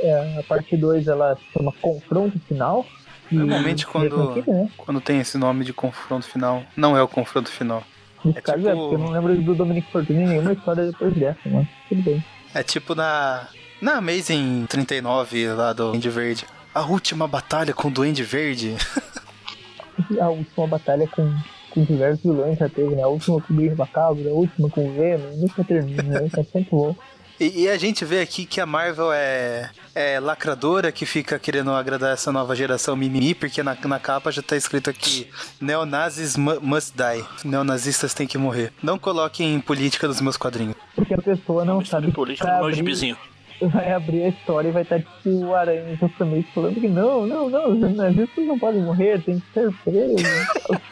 É, 0.00 0.38
a 0.38 0.42
parte 0.42 0.76
2 0.76 1.08
ela 1.08 1.36
se 1.36 1.42
chama 1.52 1.72
Confronto 1.80 2.38
Final. 2.40 2.86
E 3.30 3.34
Normalmente 3.36 3.86
quando, 3.86 4.34
né? 4.46 4.68
quando 4.76 5.00
tem 5.00 5.20
esse 5.20 5.36
nome 5.38 5.64
de 5.64 5.72
confronto 5.72 6.26
final, 6.26 6.62
não 6.76 6.96
é 6.96 7.02
o 7.02 7.08
confronto 7.08 7.50
final. 7.50 7.82
Nesse 8.24 8.38
É 8.38 8.40
caso 8.42 8.58
tipo- 8.58 8.68
é, 8.70 8.74
porque 8.74 8.94
eu 8.94 8.98
não 8.98 9.10
lembro 9.10 9.36
do 9.42 9.54
Dominic 9.54 9.90
Fortune 9.92 10.22
em 10.24 10.28
nenhuma 10.28 10.52
história 10.52 10.86
depois 10.86 11.14
dessa, 11.14 11.38
mas 11.46 11.66
tudo 11.88 12.02
bem. 12.02 12.24
É 12.54 12.62
tipo 12.62 12.94
na. 12.94 13.46
Na 13.80 13.98
Amazing 13.98 14.66
39 14.68 15.52
lá 15.52 15.72
do 15.72 15.90
Duende 15.92 16.10
Verde. 16.10 16.44
A 16.74 16.82
última 16.84 17.28
batalha 17.28 17.72
com 17.72 17.86
o 17.88 17.90
Duende 17.90 18.24
Verde. 18.24 18.76
A 20.20 20.28
última 20.28 20.66
batalha 20.66 21.06
com, 21.08 21.32
com 21.70 21.84
diversos 21.84 22.22
vilões 22.22 22.56
já 22.58 22.68
teve, 22.68 22.94
né? 22.94 23.02
A 23.02 23.08
última 23.08 23.40
com 23.40 23.52
o 23.52 23.56
Brilho 23.56 23.76
Macabro, 23.76 24.28
a 24.28 24.32
última 24.32 24.70
com 24.70 24.88
o 24.88 24.92
Venom, 24.94 25.36
nunca 25.36 25.64
termina, 25.64 26.02
né? 26.20 26.28
É 26.36 26.42
sempre 26.44 26.68
bom. 26.70 26.94
E, 27.40 27.62
e 27.62 27.68
a 27.68 27.78
gente 27.78 28.04
vê 28.04 28.20
aqui 28.20 28.44
que 28.44 28.60
a 28.60 28.66
Marvel 28.66 29.12
é, 29.12 29.70
é 29.94 30.18
lacradora 30.18 30.90
que 30.90 31.06
fica 31.06 31.38
querendo 31.38 31.70
agradar 31.70 32.12
essa 32.12 32.32
nova 32.32 32.54
geração 32.56 32.96
mimimi, 32.96 33.34
porque 33.34 33.62
na, 33.62 33.76
na 33.84 33.98
capa 34.00 34.32
já 34.32 34.42
tá 34.42 34.56
escrito 34.56 34.90
aqui: 34.90 35.28
Neonazis 35.60 36.36
mu- 36.36 36.60
must 36.60 36.94
die. 36.96 37.24
Neonazistas 37.44 38.12
têm 38.12 38.26
que 38.26 38.36
morrer. 38.36 38.72
Não 38.82 38.98
coloquem 38.98 39.60
política 39.60 40.08
nos 40.08 40.20
meus 40.20 40.36
quadrinhos. 40.36 40.74
Porque 40.94 41.14
a 41.14 41.18
pessoa 41.18 41.64
não 41.64 41.84
sabe 41.84 42.10
política 42.10 42.50
no 42.56 42.64
meu 42.64 42.72
gibizinho. 42.72 43.16
vai 43.62 43.92
abrir 43.92 44.24
a 44.24 44.28
história 44.28 44.68
e 44.68 44.72
vai 44.72 44.82
estar 44.82 44.98
tipo 45.00 45.28
o 45.30 45.54
Aranha 45.54 45.96
justamente 45.96 46.48
falando 46.52 46.80
que 46.80 46.88
não, 46.88 47.26
não, 47.26 47.48
não, 47.48 47.70
os 47.72 47.94
nazistas 47.96 48.46
não 48.46 48.58
podem 48.58 48.82
morrer, 48.82 49.20
tem 49.22 49.38
que 49.40 49.46
ser 49.54 49.72
preso. 49.84 50.16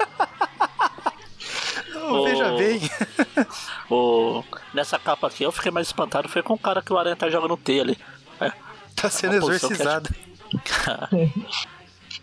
Não. 2.06 2.24
Veja 2.24 2.52
bem. 2.56 2.80
O... 3.90 4.42
Nessa 4.74 4.98
capa 4.98 5.26
aqui 5.26 5.44
eu 5.44 5.52
fiquei 5.52 5.70
mais 5.70 5.86
espantado. 5.86 6.28
Foi 6.28 6.42
com 6.42 6.54
o 6.54 6.58
cara 6.58 6.82
que 6.82 6.92
o 6.92 6.98
Aranha 6.98 7.16
tá 7.16 7.28
jogando 7.30 7.56
T 7.56 7.80
ali. 7.80 7.98
É. 8.40 8.52
Tá 8.94 9.10
sendo 9.10 9.34
exorcizado. 9.34 10.08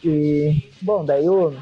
E, 0.03 0.69
bom, 0.81 1.05
daí 1.05 1.29
o, 1.29 1.53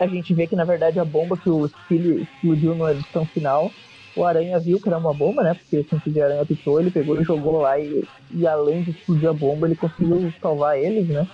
a 0.00 0.06
gente 0.06 0.34
vê 0.34 0.46
que 0.46 0.56
na 0.56 0.64
verdade 0.64 0.98
a 0.98 1.04
bomba 1.04 1.36
que 1.36 1.48
o 1.48 1.68
Steel 1.68 2.22
explodiu 2.22 2.74
na 2.74 2.90
edição 2.90 3.24
final, 3.26 3.70
o 4.16 4.24
Aranha 4.24 4.58
viu 4.58 4.80
que 4.80 4.88
era 4.88 4.98
uma 4.98 5.14
bomba, 5.14 5.42
né? 5.42 5.54
Porque 5.54 5.78
o 5.78 5.88
sentido 5.88 6.12
de 6.12 6.20
Aranha 6.20 6.44
pitou, 6.44 6.80
ele 6.80 6.90
pegou 6.90 7.20
e 7.20 7.24
jogou 7.24 7.60
lá 7.60 7.78
e, 7.78 8.04
e 8.32 8.46
além 8.46 8.82
de 8.82 8.90
explodir 8.90 9.28
a 9.28 9.32
bomba, 9.32 9.66
ele 9.66 9.76
conseguiu 9.76 10.32
salvar 10.40 10.78
eles, 10.78 11.06
né? 11.08 11.26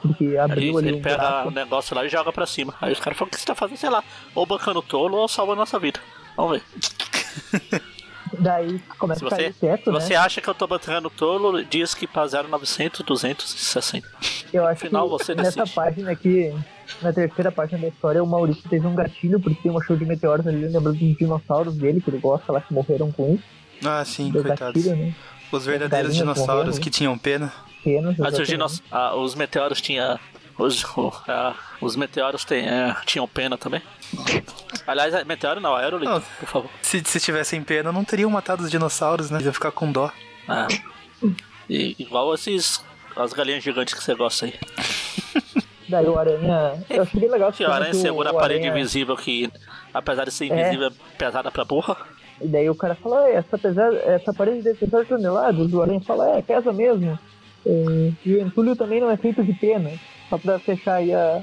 Porque 0.00 0.36
abriu 0.36 0.78
ali 0.78 0.88
ele 0.88 0.96
um 0.98 1.02
pega 1.02 1.16
buraco. 1.16 1.48
o 1.48 1.50
negócio 1.50 1.96
lá 1.96 2.04
e 2.04 2.08
joga 2.08 2.32
pra 2.32 2.46
cima. 2.46 2.74
Aí 2.80 2.92
os 2.92 3.00
caras 3.00 3.18
falam: 3.18 3.28
o 3.28 3.30
que 3.32 3.40
você 3.40 3.46
tá 3.46 3.54
fazendo? 3.54 3.76
Sei 3.78 3.90
lá, 3.90 4.02
ou 4.34 4.46
bancando 4.46 4.78
o 4.78 4.82
tolo 4.82 5.16
ou 5.16 5.26
salvando 5.28 5.60
a 5.60 5.62
nossa 5.62 5.78
vida. 5.78 5.98
Vamos 6.36 6.60
ver. 6.60 7.82
Daí 8.38 8.78
começa 8.98 9.20
Se 9.20 9.26
a 9.26 9.28
cair 9.30 9.52
você, 9.52 9.66
o 9.66 9.68
teto, 9.70 9.84
se 9.84 9.90
né? 9.90 10.00
você 10.00 10.14
acha 10.14 10.40
que 10.40 10.48
eu 10.48 10.54
tô 10.54 10.66
bancando 10.66 11.08
o 11.08 11.10
tolo, 11.10 11.62
diz 11.64 11.94
que 11.94 12.06
pra 12.06 12.24
0900, 12.26 13.02
260. 13.04 14.08
Eu 14.52 14.66
acho 14.66 14.80
final 14.80 15.04
que 15.04 15.10
você 15.10 15.34
nessa 15.34 15.60
decide. 15.60 15.74
página 15.74 16.10
aqui, 16.12 16.54
na 17.02 17.12
terceira 17.12 17.52
página 17.52 17.82
da 17.82 17.88
história, 17.88 18.22
o 18.22 18.26
Maurício 18.26 18.62
teve 18.70 18.86
um 18.86 18.94
gatilho, 18.94 19.38
porque 19.38 19.60
tem 19.62 19.70
uma 19.70 19.84
show 19.84 19.96
de 19.96 20.06
meteoros 20.06 20.46
ali, 20.46 20.64
lembrando 20.66 20.98
dos 20.98 21.18
dinossauros 21.18 21.74
dele, 21.76 22.00
que 22.00 22.08
ele 22.08 22.18
gosta 22.18 22.50
lá, 22.52 22.60
que 22.62 22.72
morreram 22.72 23.12
com 23.12 23.34
isso. 23.34 23.44
Ah, 23.84 24.02
sim, 24.04 24.30
Deu 24.30 24.42
coitados. 24.42 24.82
gatilho, 24.82 24.96
né? 24.96 25.14
Os 25.52 25.66
verdadeiros 25.66 26.14
dinossauros 26.16 26.64
morrendo. 26.66 26.80
que 26.80 26.90
tinham 26.90 27.18
pena. 27.18 27.52
Penas, 27.82 28.16
Mas 28.18 28.34
os, 28.34 28.40
exatamente. 28.40 28.48
dinos, 28.48 28.82
ah, 28.90 29.14
os 29.16 29.34
meteoros 29.34 29.80
tinha. 29.80 30.18
Os, 30.58 30.84
ah, 31.28 31.54
os 31.80 31.96
meteoros 31.96 32.44
tem, 32.44 32.68
é, 32.68 32.94
tinham 33.06 33.26
pena 33.26 33.56
também. 33.56 33.80
Aliás, 34.86 35.14
é, 35.14 35.24
meteoro 35.24 35.60
não, 35.60 35.74
aerolito, 35.74 36.10
Não. 36.12 36.20
por 36.40 36.48
favor. 36.48 36.70
Se, 36.82 37.02
se 37.04 37.18
tivessem 37.20 37.62
pena, 37.62 37.90
não 37.90 38.04
teriam 38.04 38.28
matado 38.30 38.62
os 38.62 38.70
dinossauros, 38.70 39.30
né? 39.30 39.36
Eles 39.38 39.46
iam 39.46 39.54
ficar 39.54 39.70
com 39.72 39.90
dó. 39.90 40.10
Ah. 40.48 40.68
E, 41.68 41.96
igual 41.98 42.34
esses. 42.34 42.84
As 43.16 43.32
galinhas 43.32 43.62
gigantes 43.62 43.92
que 43.94 44.02
você 44.02 44.14
gosta 44.14 44.46
aí. 44.46 44.54
Daí 45.88 46.06
o 46.06 46.18
Aranha. 46.18 46.82
Eu 46.88 47.02
achei 47.02 47.20
bem 47.20 47.28
legal 47.30 47.52
Que 47.52 47.64
o 47.64 47.70
aranha 47.70 47.92
segura 47.92 48.30
a 48.30 48.34
parede 48.34 48.64
Aranha- 48.66 48.78
invisível 48.80 49.16
que, 49.16 49.50
apesar 49.92 50.24
de 50.24 50.30
ser 50.30 50.46
invisível, 50.46 50.88
é 50.88 50.92
pesada 51.18 51.50
pra 51.50 51.66
porra. 51.66 51.96
E 52.40 52.48
daí 52.48 52.68
o 52.70 52.74
cara 52.74 52.94
fala, 52.94 53.24
"Ah, 53.26 53.30
essa, 53.30 53.58
pesada, 53.58 53.96
essa 53.98 54.32
parede 54.32 54.62
deve 54.62 54.78
pesar 54.78 55.04
toneladas. 55.04 55.70
O 55.72 55.82
Aranha 55.82 56.00
fala, 56.00 56.38
é, 56.38 56.42
pesa 56.42 56.72
mesmo. 56.72 57.18
É, 57.66 58.12
e 58.24 58.34
o 58.34 58.40
entulho 58.42 58.74
também 58.76 59.00
não 59.00 59.10
é 59.10 59.16
feito 59.16 59.42
de 59.44 59.52
pena. 59.54 59.90
Só 60.28 60.38
pra 60.38 60.58
fechar 60.58 60.94
aí 60.94 61.12
a. 61.14 61.42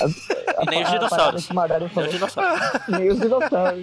a, 0.00 0.04
a 0.04 0.62
E 0.64 0.70
nem 0.70 0.82
os 0.84 0.90
dinossauros. 0.90 1.46
que 1.46 1.52
o 1.52 1.56
Magaren 1.56 1.86
É 1.86 1.88
falou. 1.88 2.08
o 2.08 2.12
dinossauro. 2.12 2.60
Nem 2.88 3.08
os 3.10 3.20
dinossauros. 3.20 3.82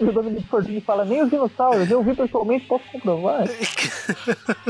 O 0.00 0.12
Dominic 0.12 0.46
Fortini 0.48 0.80
fala, 0.80 1.04
nem 1.04 1.22
os 1.22 1.30
dinossauros, 1.30 1.88
eu 1.90 2.02
vi 2.02 2.14
pessoalmente, 2.14 2.66
posso 2.66 2.84
comprovar. 2.90 3.44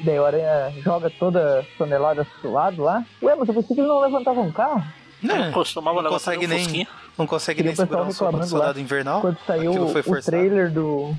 Daí 0.00 0.18
o 0.18 0.24
Aranha 0.24 0.72
joga 0.82 1.08
toda 1.08 1.60
a 1.60 1.78
tonelada 1.78 2.26
pro 2.40 2.52
lado 2.52 2.82
lá. 2.82 3.04
Ué, 3.22 3.34
mas 3.36 3.48
eu 3.48 3.54
pensei 3.54 3.74
que 3.76 3.80
ele 3.80 3.88
não 3.88 4.00
levantava 4.00 4.40
um 4.40 4.50
carro. 4.50 4.82
Não, 5.22 5.52
costumava 5.52 6.02
não 6.02 6.10
levantar 6.10 6.34
consegue 6.34 6.46
um 6.46 6.48
nem, 6.48 6.88
não 7.16 7.26
consegue 7.26 7.62
nem 7.62 7.74
segurar 7.74 8.02
um 8.02 8.08
do 8.08 8.24
lá. 8.24 8.42
soldado 8.42 8.80
invernal. 8.80 9.20
Quando 9.20 9.38
saiu 9.46 9.72
o 9.72 10.22
trailer 10.22 10.70
do. 10.70 11.14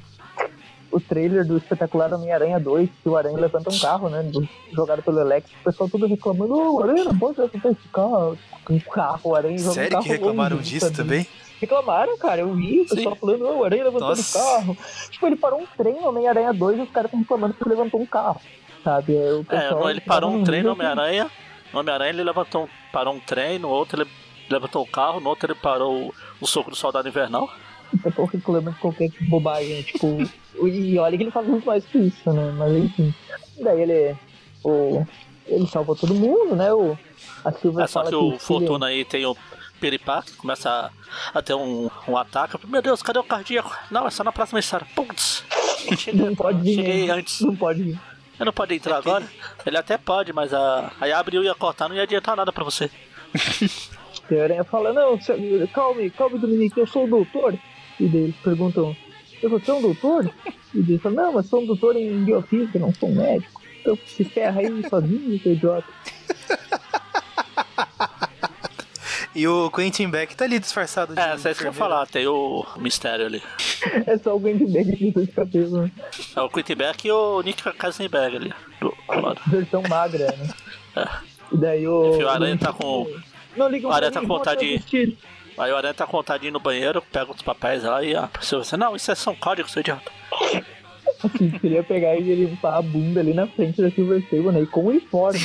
O 0.91 0.99
trailer 0.99 1.45
do 1.45 1.57
espetacular 1.57 2.13
Homem-Aranha 2.13 2.59
2, 2.59 2.89
que 3.03 3.09
o 3.09 3.17
Aranha 3.17 3.37
levanta 3.37 3.69
um 3.69 3.77
carro, 3.79 4.07
né? 4.09 4.23
do- 4.23 4.47
jogado 4.71 5.01
pelo 5.03 5.19
Electro, 5.19 5.53
o 5.59 5.63
pessoal 5.63 5.89
tudo 5.89 6.05
reclamando, 6.07 6.53
ô, 6.53 6.75
o 6.75 6.83
Aranha 6.83 7.03
não 7.05 7.17
pode 7.17 7.39
levantar 7.39 7.69
esse 7.71 7.87
carro. 7.91 8.37
Um 8.69 8.79
carro, 8.79 9.19
o 9.25 9.35
Aranha 9.35 9.57
joga 9.57 9.71
um 9.71 9.73
Sério 9.73 9.91
carro 9.91 10.03
que 10.03 10.09
reclamaram 10.09 10.55
longe, 10.57 10.69
disso 10.69 10.93
também? 10.93 11.27
Reclamaram, 11.59 12.17
cara, 12.17 12.41
eu 12.41 12.53
vi 12.53 12.81
o 12.81 12.87
pessoal 12.87 13.15
Sim. 13.15 13.19
falando, 13.19 13.45
ô, 13.45 13.57
o 13.59 13.63
Aranha 13.63 13.83
levantando 13.85 14.19
o 14.21 14.33
carro. 14.33 14.77
Tipo, 15.09 15.27
ele 15.27 15.35
parou 15.35 15.59
um 15.61 15.65
trem 15.77 15.95
no 16.01 16.07
Homem-Aranha 16.09 16.53
2 16.53 16.79
e 16.79 16.81
os 16.83 16.89
caras 16.91 17.07
estão 17.09 17.19
reclamando 17.19 17.53
que 17.53 17.63
ele 17.63 17.69
levantou 17.75 17.99
um 18.01 18.05
carro. 18.05 18.39
Sabe? 18.83 19.17
Aí 19.17 19.33
O 19.33 19.41
É, 19.41 19.43
pessoal 19.43 19.89
ele 19.89 20.01
parou 20.01 20.29
um 20.31 20.43
trem 20.43 20.63
no 20.63 20.71
Homem-Aranha. 20.71 21.29
No 21.73 21.79
Homem-Aranha 21.79 22.11
ele 22.11 22.23
levantou 22.23 22.65
um, 22.65 22.67
parou 22.93 23.13
um 23.15 23.19
trem, 23.19 23.57
no 23.59 23.69
outro 23.69 24.01
ele 24.01 24.09
levantou 24.49 24.83
o 24.83 24.87
carro, 24.87 25.19
no 25.19 25.29
outro 25.29 25.51
ele 25.51 25.59
parou 25.59 26.07
o, 26.09 26.13
o 26.39 26.47
soco 26.47 26.69
do 26.69 26.75
soldado 26.75 27.07
invernal. 27.07 27.49
O 27.93 27.97
pessoal 27.97 28.27
reclama 28.27 28.71
de 28.71 28.77
qualquer 28.79 29.09
bobagem, 29.29 29.81
tipo. 29.83 30.17
e 30.63 30.97
olha 30.97 31.17
que 31.17 31.23
ele 31.23 31.31
faz 31.31 31.47
muito 31.47 31.65
mais 31.65 31.85
que 31.85 31.97
isso, 31.97 32.31
né? 32.31 32.51
Mas 32.57 32.73
enfim. 32.73 33.13
Daí 33.61 33.81
ele. 33.81 34.15
O, 34.63 35.05
ele 35.47 35.67
salvou 35.67 35.95
todo 35.95 36.13
mundo, 36.13 36.55
né? 36.55 36.73
O, 36.73 36.97
a 37.43 37.51
Silva 37.51 37.83
É 37.83 37.87
só 37.87 37.99
fala 37.99 38.09
que 38.09 38.15
o 38.15 38.39
Fortuna 38.39 38.87
aí 38.87 39.05
tem 39.05 39.25
o 39.25 39.35
que 39.79 40.37
começa 40.37 40.69
a, 41.33 41.37
a 41.37 41.41
ter 41.43 41.53
um, 41.53 41.89
um 42.07 42.17
ataque. 42.17 42.57
Meu 42.67 42.81
Deus, 42.81 43.03
cadê 43.03 43.19
o 43.19 43.23
cardíaco? 43.23 43.71
Não, 43.91 44.07
é 44.07 44.09
só 44.09 44.23
na 44.23 44.31
próxima 44.31 44.59
história. 44.59 44.87
Putz! 44.95 45.43
Cheguei, 45.97 46.25
Não 46.25 46.35
pode 46.35 46.61
vir. 46.61 46.75
cheguei 46.75 47.05
né? 47.05 47.13
antes. 47.13 47.41
Não 47.41 47.55
pode 47.55 47.83
vir. 47.83 47.99
Eu 48.39 48.45
não 48.45 48.53
pode 48.53 48.73
entrar 48.73 48.97
agora? 48.97 49.25
Ele 49.65 49.77
até 49.77 49.97
pode, 49.97 50.33
mas 50.33 50.53
a, 50.53 50.91
aí 50.99 51.11
abriu 51.11 51.43
e 51.43 51.45
ia 51.45 51.55
cortar, 51.55 51.87
não 51.87 51.95
ia 51.95 52.03
adiantar 52.03 52.35
nada 52.35 52.51
pra 52.51 52.63
você. 52.63 52.89
Aranha 54.43 54.63
fala, 54.63 54.91
não, 54.91 55.19
calme, 55.71 56.09
calme, 56.09 56.39
Dominique, 56.39 56.79
eu 56.79 56.87
sou 56.87 57.05
o 57.05 57.07
doutor. 57.09 57.53
E 57.99 58.07
daí 58.07 58.23
eles 58.23 58.35
perguntam, 58.37 58.95
você 59.41 59.71
é 59.71 59.73
um 59.73 59.81
doutor? 59.81 60.31
E 60.73 60.79
ele 60.79 60.97
fala, 60.99 61.15
não, 61.23 61.33
mas 61.33 61.47
sou 61.47 61.61
um 61.61 61.65
doutor 61.65 61.95
em 61.95 62.23
biofísica, 62.23 62.79
não 62.79 62.93
sou 62.93 63.09
um 63.09 63.15
médico. 63.15 63.61
Então 63.81 63.97
se 64.05 64.23
ferra 64.23 64.61
aí 64.61 64.89
sozinho, 64.89 65.39
seu 65.41 65.53
idiota. 65.53 65.87
E 69.37 69.45
o 69.49 69.69
Quentin 69.69 70.07
Beck 70.09 70.33
tá 70.33 70.45
ali 70.45 70.57
disfarçado 70.59 71.13
de 71.13 71.19
É, 71.19 71.35
isso 71.35 71.45
aí 71.45 71.53
que 71.53 71.63
eu 71.63 71.67
ia 71.67 71.73
falar, 71.73 72.07
tem 72.07 72.25
o 72.25 72.65
mistério 72.77 73.25
ali. 73.25 73.43
É 74.07 74.17
só 74.17 74.31
alguém 74.31 74.57
de 74.57 74.65
bag 74.65 74.95
de 74.95 75.11
dois 75.11 75.29
cabelos, 75.33 75.71
né? 75.73 75.91
É 76.35 76.41
o 76.41 76.49
Quittenberg 76.49 76.97
e 77.05 77.11
o 77.11 77.41
Nick 77.41 77.61
Kazenberg 77.73 78.37
ali, 78.37 78.53
do 78.79 78.89
do. 79.07 79.51
Versão 79.51 79.81
magra, 79.89 80.33
né? 80.37 80.49
É. 80.95 81.07
E 81.53 81.57
daí 81.57 81.87
o. 81.87 82.19
E 82.19 82.23
o 82.23 82.29
Aranha 82.29 82.57
tá 82.57 82.71
com- 82.73 83.07
Não 83.57 83.67
liga 83.67 83.87
o 83.87 83.91
Aranha 83.91 84.11
tá 84.11 84.21
com 84.21 84.27
vontade 84.27 84.77
de- 84.79 85.07
de. 85.07 85.17
Aí 85.57 85.71
o 85.71 85.75
Aranha 85.77 85.93
tá 85.93 86.05
com 86.05 86.17
vontade 86.17 86.41
de 86.41 86.47
ir 86.49 86.51
no 86.51 86.59
banheiro, 86.59 87.01
pega 87.11 87.31
os 87.31 87.41
papéis 87.41 87.83
lá 87.83 88.03
e 88.03 88.15
a 88.15 88.27
pessoa 88.27 88.63
você, 88.63 88.75
não, 88.75 88.95
isso 88.95 89.09
é 89.11 89.15
são 89.15 89.33
códigos, 89.35 89.71
seu 89.71 89.79
idiota. 89.79 90.11
Assim, 91.23 91.49
queria 91.51 91.81
pegar 91.83 92.15
e 92.15 92.21
limpar 92.35 92.77
a 92.77 92.81
bunda 92.81 93.19
ali 93.21 93.33
na 93.33 93.47
frente 93.47 93.81
da 93.81 93.89
Silver 93.89 94.21
Sable, 94.29 94.51
né? 94.51 94.61
E 94.61 94.67
com 94.67 94.85
uniforme. 94.85 95.39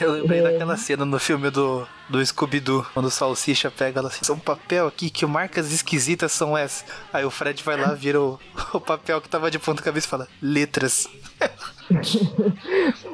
Eu 0.00 0.12
lembrei 0.12 0.40
É. 0.40 0.42
daquela 0.42 0.76
cena 0.76 1.04
no 1.04 1.18
filme 1.18 1.48
do, 1.50 1.86
do 2.08 2.24
Scooby-Doo, 2.24 2.84
quando 2.92 3.06
o 3.06 3.10
Salsicha 3.10 3.70
pega 3.70 4.00
ela 4.00 4.08
assim, 4.08 4.24
são 4.24 4.36
papel 4.38 4.86
aqui, 4.88 5.10
que 5.10 5.24
marcas 5.26 5.70
esquisitas 5.70 6.32
são 6.32 6.56
essas? 6.58 6.84
Aí 7.12 7.24
o 7.24 7.30
Fred 7.30 7.62
vai 7.62 7.76
lá, 7.76 7.92
vira 7.94 8.20
o, 8.20 8.38
o 8.74 8.80
papel 8.80 9.20
que 9.20 9.28
tava 9.28 9.50
de 9.50 9.58
ponta 9.60 9.82
cabeça 9.82 10.06
e 10.06 10.10
fala, 10.10 10.28
letras. 10.40 11.08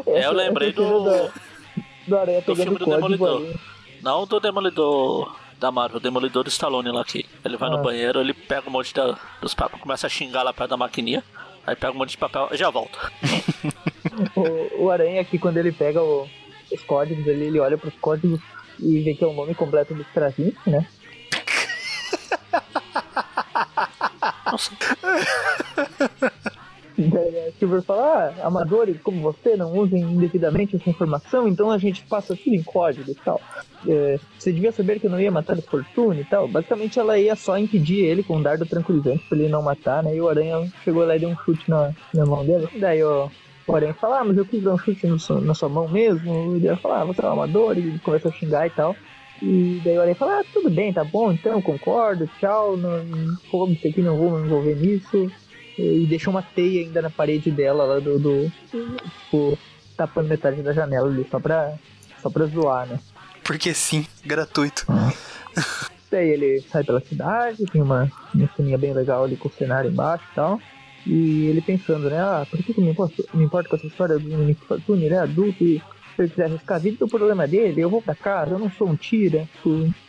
É, 0.06 0.24
eu 0.26 0.32
lembrei 0.32 0.72
do. 0.72 1.04
da- 1.04 1.30
do 2.06 2.16
Do 2.16 2.56
pegando 2.56 2.56
filme 2.62 2.78
do 2.78 2.84
código 2.86 3.08
Demolidor. 3.08 3.36
ali. 3.42 3.60
Não 4.02 4.26
do 4.26 4.40
Demolidor 4.40 5.34
da 5.58 5.70
Marvel, 5.72 5.98
o 5.98 6.00
Demolidor 6.00 6.44
do 6.44 6.50
Stallone 6.50 6.90
lá 6.90 7.00
aqui. 7.02 7.26
Ele 7.44 7.56
vai 7.56 7.68
Ah. 7.68 7.72
no 7.76 7.82
banheiro, 7.82 8.20
ele 8.20 8.32
pega 8.32 8.68
um 8.68 8.72
monte 8.72 8.94
da- 8.94 9.18
dos 9.40 9.54
papéis, 9.54 9.82
começa 9.82 10.06
a 10.06 10.10
xingar 10.10 10.42
lá 10.42 10.52
perto 10.52 10.70
da 10.70 10.76
maquininha. 10.76 11.22
Aí 11.66 11.74
pega 11.76 11.92
um 11.92 11.96
monte 11.98 12.10
de 12.10 12.18
papel 12.18 12.48
e 12.52 12.56
já 12.56 12.70
volta. 12.70 12.98
O, 14.34 14.86
o 14.86 14.90
Aranha 14.90 15.20
aqui, 15.20 15.38
quando 15.38 15.58
ele 15.58 15.70
pega 15.70 16.02
o- 16.02 16.28
os 16.72 16.82
códigos 16.82 17.28
ali, 17.28 17.44
ele 17.44 17.60
olha 17.60 17.78
pros 17.78 17.94
códigos 18.00 18.40
e 18.80 18.98
vê 19.00 19.14
que 19.14 19.22
é 19.22 19.26
o 19.26 19.32
nome 19.32 19.54
completo 19.54 19.94
do 19.94 20.02
Straczynski, 20.02 20.68
né? 20.70 20.84
Nossa, 24.50 24.72
Daí 26.98 27.48
a 27.48 27.52
Silver 27.52 27.80
fala, 27.82 28.34
ah, 28.42 28.46
amadores 28.46 29.00
como 29.00 29.20
você 29.20 29.56
não 29.56 29.72
usem 29.72 30.00
indevidamente 30.00 30.74
essa 30.74 30.90
informação, 30.90 31.46
então 31.46 31.70
a 31.70 31.78
gente 31.78 32.02
passa 32.02 32.34
tudo 32.34 32.56
em 32.56 32.62
código 32.62 33.08
e 33.08 33.14
tal. 33.14 33.40
É, 33.86 34.18
você 34.36 34.52
devia 34.52 34.72
saber 34.72 34.98
que 34.98 35.06
eu 35.06 35.10
não 35.10 35.20
ia 35.20 35.30
matar 35.30 35.56
o 35.56 35.62
Fortune 35.62 36.22
e 36.22 36.24
tal. 36.24 36.48
Basicamente 36.48 36.98
ela 36.98 37.16
ia 37.16 37.36
só 37.36 37.56
impedir 37.56 38.04
ele 38.04 38.24
com 38.24 38.36
um 38.36 38.42
dardo 38.42 38.66
tranquilizante 38.66 39.24
pra 39.28 39.38
ele 39.38 39.48
não 39.48 39.62
matar, 39.62 40.02
né? 40.02 40.16
E 40.16 40.20
o 40.20 40.28
Aranha 40.28 40.68
chegou 40.82 41.06
lá 41.06 41.14
e 41.14 41.20
deu 41.20 41.28
um 41.28 41.36
chute 41.36 41.70
na, 41.70 41.92
na 42.12 42.26
mão 42.26 42.44
dele. 42.44 42.68
Daí 42.80 43.00
ó, 43.04 43.28
o 43.64 43.76
Aranha 43.76 43.94
fala, 43.94 44.18
ah, 44.20 44.24
mas 44.24 44.36
eu 44.36 44.44
quis 44.44 44.64
dar 44.64 44.74
um 44.74 44.78
chute 44.78 45.06
no 45.06 45.40
na 45.40 45.54
sua 45.54 45.68
mão 45.68 45.86
mesmo. 45.86 46.56
E 46.56 46.66
ela 46.66 46.76
fala, 46.78 47.02
ah, 47.02 47.04
você 47.04 47.22
é 47.24 47.28
um 47.28 47.32
amador, 47.32 47.78
e 47.78 47.80
ele 47.80 47.98
começa 48.00 48.28
a 48.28 48.32
xingar 48.32 48.66
e 48.66 48.70
tal. 48.70 48.96
E 49.40 49.80
daí 49.84 49.96
o 49.96 50.00
Aranha 50.00 50.16
fala, 50.16 50.40
ah, 50.40 50.44
tudo 50.52 50.68
bem, 50.68 50.92
tá 50.92 51.04
bom, 51.04 51.30
então, 51.30 51.62
concordo, 51.62 52.28
tchau, 52.40 52.76
não, 52.76 53.04
não, 53.04 53.68
isso 53.70 53.86
aqui 53.86 54.02
não 54.02 54.16
vou 54.16 54.32
me 54.32 54.44
envolver 54.44 54.74
nisso 54.74 55.30
e 55.78 56.06
deixou 56.06 56.32
uma 56.32 56.42
teia 56.42 56.80
ainda 56.80 57.00
na 57.00 57.10
parede 57.10 57.50
dela 57.50 57.84
lá 57.84 58.00
do. 58.00 58.18
do 58.18 58.52
tipo, 58.70 59.56
tapando 59.96 60.28
metade 60.28 60.62
da 60.62 60.72
janela 60.72 61.08
ali, 61.08 61.26
só 61.30 61.38
pra, 61.40 61.74
só 62.20 62.28
pra 62.28 62.46
zoar, 62.46 62.86
né? 62.86 62.98
Porque 63.44 63.72
sim, 63.72 64.06
gratuito. 64.24 64.86
Daí 66.10 66.30
ele 66.30 66.60
sai 66.70 66.84
pela 66.84 67.00
cidade, 67.00 67.64
tem 67.66 67.82
uma, 67.82 68.10
ceninha 68.56 68.78
bem 68.78 68.92
legal 68.92 69.24
ali 69.24 69.36
com 69.36 69.48
o 69.48 69.52
cenário 69.52 69.90
embaixo 69.90 70.24
e 70.32 70.34
tal. 70.34 70.60
E 71.06 71.46
ele 71.46 71.60
pensando, 71.60 72.10
né? 72.10 72.18
Ah, 72.20 72.46
por 72.48 72.62
que, 72.62 72.74
que 72.74 72.80
me, 72.80 72.90
importo, 72.90 73.24
me 73.32 73.44
importo 73.44 73.68
com 73.68 73.76
essa 73.76 73.86
história 73.86 74.18
do 74.18 74.28
Nick 74.38 74.64
Fortune? 74.66 75.04
Ele 75.04 75.14
é 75.14 75.18
adulto 75.18 75.64
e 75.64 75.78
se 76.14 76.22
ele 76.22 76.28
quiser 76.28 76.44
arriscar 76.46 76.76
a 76.76 76.80
vida, 76.80 77.04
o 77.04 77.08
problema 77.08 77.44
é 77.44 77.48
dele. 77.48 77.80
Eu 77.80 77.90
vou 77.90 78.02
pra 78.02 78.14
casa, 78.14 78.52
eu 78.52 78.58
não 78.58 78.70
sou 78.70 78.88
um 78.88 78.96
tira. 78.96 79.48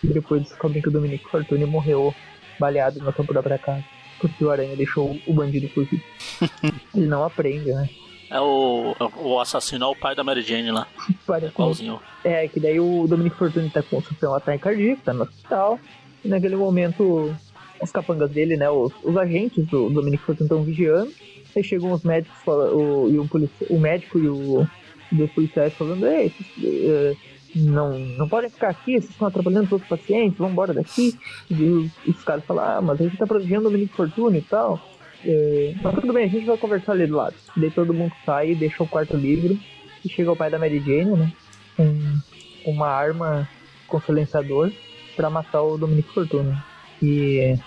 E 0.03 0.07
depois 0.07 0.43
descobrem 0.43 0.81
que 0.81 0.89
o 0.89 0.91
Dominic 0.91 1.23
Fortune 1.29 1.65
morreu 1.65 2.13
baleado 2.59 2.99
na 2.99 3.13
sua 3.13 3.25
própria 3.25 3.57
casa. 3.57 3.83
Porque 4.19 4.43
o 4.43 4.51
Aranha 4.51 4.75
deixou 4.75 5.17
o 5.25 5.33
bandido 5.33 5.67
fugir. 5.69 6.03
ele 6.95 7.07
não 7.07 7.23
aprende, 7.23 7.71
né? 7.71 7.89
é 8.31 8.39
o, 8.39 8.95
o 9.23 9.39
assassino 9.39 9.85
é 9.85 9.87
o 9.87 9.95
pai 9.95 10.13
da 10.15 10.23
Mary 10.23 10.41
Jane 10.41 10.69
lá. 10.71 10.87
Parece 11.25 11.51
Igualzinho. 11.53 11.99
É, 12.23 12.47
que 12.47 12.59
daí 12.59 12.79
o 12.79 13.07
Dominic 13.07 13.35
Fortune 13.35 13.69
tá 13.69 13.81
com 13.81 13.97
um 14.23 14.33
ataque 14.35 14.59
cardíaco, 14.63 15.01
tá 15.03 15.13
no 15.13 15.23
hospital. 15.23 15.79
E 16.23 16.27
naquele 16.27 16.55
momento, 16.55 17.35
os 17.81 17.91
capangas 17.91 18.29
dele, 18.29 18.55
né, 18.57 18.69
os, 18.69 18.91
os 19.03 19.17
agentes 19.17 19.65
do 19.67 19.89
Dominic 19.89 20.21
Fortune 20.23 20.45
estão 20.45 20.63
vigiando. 20.63 21.11
Aí 21.55 21.63
chegam 21.63 21.91
os 21.91 22.03
médicos 22.03 22.37
fala- 22.45 22.71
o, 22.71 23.09
e 23.09 23.17
o, 23.17 23.27
polici- 23.27 23.65
o 23.69 23.79
médico 23.79 24.19
e 24.19 24.27
o 24.27 24.67
e 25.11 25.23
os 25.23 25.31
policiais 25.31 25.73
falando, 25.73 26.05
ei, 26.05 26.31
eh, 26.63 27.15
não, 27.55 27.97
não 27.97 28.27
podem 28.29 28.49
ficar 28.49 28.69
aqui, 28.69 28.93
vocês 28.93 29.09
estão 29.09 29.27
atrapalhando 29.27 29.75
os 29.75 29.83
pacientes, 29.83 30.37
vão 30.37 30.49
embora 30.49 30.73
daqui. 30.73 31.17
E 31.49 31.63
os, 31.63 31.91
os 32.07 32.23
caras 32.23 32.43
falam, 32.45 32.63
ah, 32.63 32.81
mas 32.81 33.01
a 33.01 33.03
gente 33.03 33.17
tá 33.17 33.25
protegendo 33.25 33.61
o 33.61 33.71
Dominic 33.71 33.93
Fortune 33.93 34.37
e 34.37 34.41
tal. 34.41 34.79
É, 35.25 35.75
mas 35.81 35.95
tudo 35.95 36.13
bem, 36.13 36.25
a 36.25 36.29
gente 36.29 36.45
vai 36.45 36.57
conversar 36.57 36.93
ali 36.93 37.07
do 37.07 37.15
lado. 37.15 37.35
Daí 37.57 37.71
todo 37.71 37.93
mundo 37.93 38.13
sai, 38.25 38.55
deixa 38.55 38.83
o 38.83 38.87
quarto 38.87 39.17
livre. 39.17 39.59
E 40.03 40.09
chega 40.09 40.31
o 40.31 40.35
pai 40.35 40.49
da 40.49 40.57
Mary 40.57 40.79
Jane, 40.79 41.17
né? 41.17 41.33
Com 41.75 42.71
uma 42.71 42.87
arma 42.87 43.49
com 43.87 43.99
silenciador 43.99 44.71
pra 45.15 45.29
matar 45.29 45.61
o 45.61 45.77
Dominic 45.77 46.13
Fortune. 46.13 46.55
E 47.01 47.57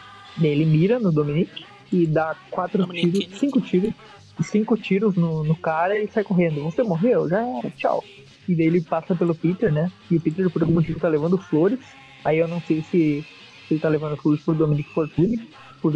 ele 0.41 0.65
mira 0.65 0.99
no 0.99 1.13
Dominic 1.13 1.65
e 1.93 2.07
dá 2.07 2.35
quatro 2.51 2.87
Dominic. 2.87 3.19
tiros, 3.19 3.39
cinco 3.39 3.61
tiros, 3.61 3.95
cinco 4.43 4.77
tiros 4.79 5.15
no, 5.15 5.45
no 5.45 5.55
cara 5.55 5.99
e 5.99 6.09
sai 6.09 6.25
correndo. 6.25 6.63
Você 6.63 6.83
morreu? 6.83 7.29
Já 7.29 7.47
era, 7.47 7.71
tchau. 7.71 8.03
E 8.49 8.55
daí 8.57 8.67
ele 8.67 8.81
passa 8.81 9.15
pelo 9.15 9.35
Peter, 9.35 9.73
né? 9.73 9.91
E 10.11 10.17
o 10.17 10.21
Peter, 10.21 10.49
por 10.51 10.63
algum 10.63 10.75
motivo, 10.75 10.99
tá 11.01 11.09
levando 11.09 11.39
flores. 11.39 11.79
Aí 12.25 12.39
eu 12.39 12.49
não 12.49 12.61
sei 12.63 12.83
se, 12.83 13.25
se 13.69 13.75
ele 13.75 13.81
tá 13.81 13.89
levando 13.89 14.17
flores 14.17 14.43
pro 14.45 14.55
Dominic 14.55 14.89
Fortune, 14.93 15.49
por, 15.81 15.95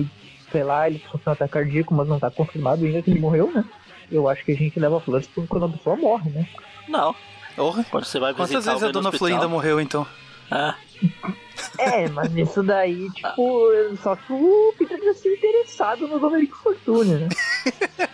sei 0.53 0.63
lá, 0.65 0.89
ele 0.89 0.99
sofreu 1.11 1.23
um 1.27 1.33
ataque 1.33 1.53
cardíaco, 1.53 1.95
mas 1.95 2.09
não 2.09 2.19
tá 2.21 2.31
confirmado 2.31 2.85
ainda 2.85 3.03
que 3.03 3.11
ele 3.11 3.21
morreu, 3.21 3.51
né? 3.55 3.65
Eu 4.11 4.29
acho 4.29 4.45
que 4.45 4.53
a 4.53 4.57
gente 4.57 4.79
leva 4.79 5.01
flores 5.01 5.29
quando 5.49 5.65
a 5.65 5.69
pessoa 5.69 5.97
morre, 5.97 6.31
né? 6.31 6.47
Não, 6.89 7.15
Porra. 7.57 7.85
quando 7.91 8.05
você 8.05 8.21
vai 8.21 8.33
Quantas 8.33 8.65
vezes 8.65 8.83
a 8.83 8.91
dona 8.93 9.11
Florinda 9.11 9.49
morreu 9.49 9.81
então? 9.81 10.07
É, 10.51 10.75
É, 11.79 12.09
mas 12.09 12.35
isso 12.37 12.63
daí, 12.63 13.11
tipo, 13.15 13.61
só 14.03 14.15
que 14.15 14.33
o 14.33 14.73
Peter 14.79 14.99
já 15.03 15.15
se 15.15 15.29
interessado 15.29 16.07
no 16.07 16.19
Dominic 16.21 16.55
Fortune, 16.55 17.15
né? 17.17 17.29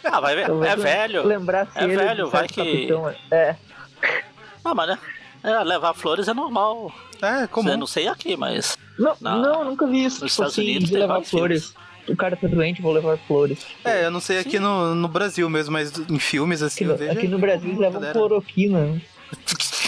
Ah, 0.05 0.21
vai 0.21 0.35
ver. 0.35 0.47
Talvez 0.47 0.73
É 0.73 0.77
velho. 0.77 1.27
Lembrasse 1.27 1.79
É 1.79 1.85
ele 1.85 1.97
velho, 1.97 2.29
vai 2.31 2.49
que- 2.49 2.55
capitão, 2.55 3.15
É, 3.31 3.57
Ah, 4.65 4.75
mas 4.75 4.89
né? 4.89 4.99
É, 5.43 5.65
levar 5.65 5.93
flores 5.93 6.29
é 6.29 6.35
normal. 6.35 6.93
É, 7.21 7.45
Eu 7.45 7.49
comum. 7.49 7.77
não 7.77 7.87
sei 7.87 8.07
aqui, 8.07 8.37
mas. 8.37 8.79
não, 8.99 9.17
Na- 9.21 9.37
não, 9.37 9.65
nunca 9.65 9.87
vi 9.89 10.05
isso. 10.05 10.23
nos 10.23 10.33
Tipo 10.33 10.47
Estados 10.47 10.53
assim, 10.53 10.63
Unidos 10.63 10.89
de 10.89 10.97
levar 10.97 11.21
flores. 11.23 11.75
O 12.09 12.17
cara 12.17 12.37
tá 12.37 12.47
doente, 12.47 12.81
vou 12.83 12.93
levar 12.93 13.17
flores. 13.19 13.65
É, 13.85 14.05
eu 14.05 14.11
não 14.11 14.21
sei 14.21 14.39
aqui 14.39 14.59
no, 14.61 14.95
no 14.95 15.09
Brasil 15.09 15.49
mesmo, 15.51 15.73
mas 15.73 15.93
em 16.09 16.19
filmes 16.19 16.63
assim 16.63 16.85
Aqui 16.85 16.87
no, 16.87 16.93
eu 16.93 16.97
vejo. 16.99 17.13
aqui 17.19 17.29
no 17.29 17.39
Brasil 17.39 17.79
levam 17.79 18.01
galera. 18.01 18.13
cloroquina. 18.19 19.01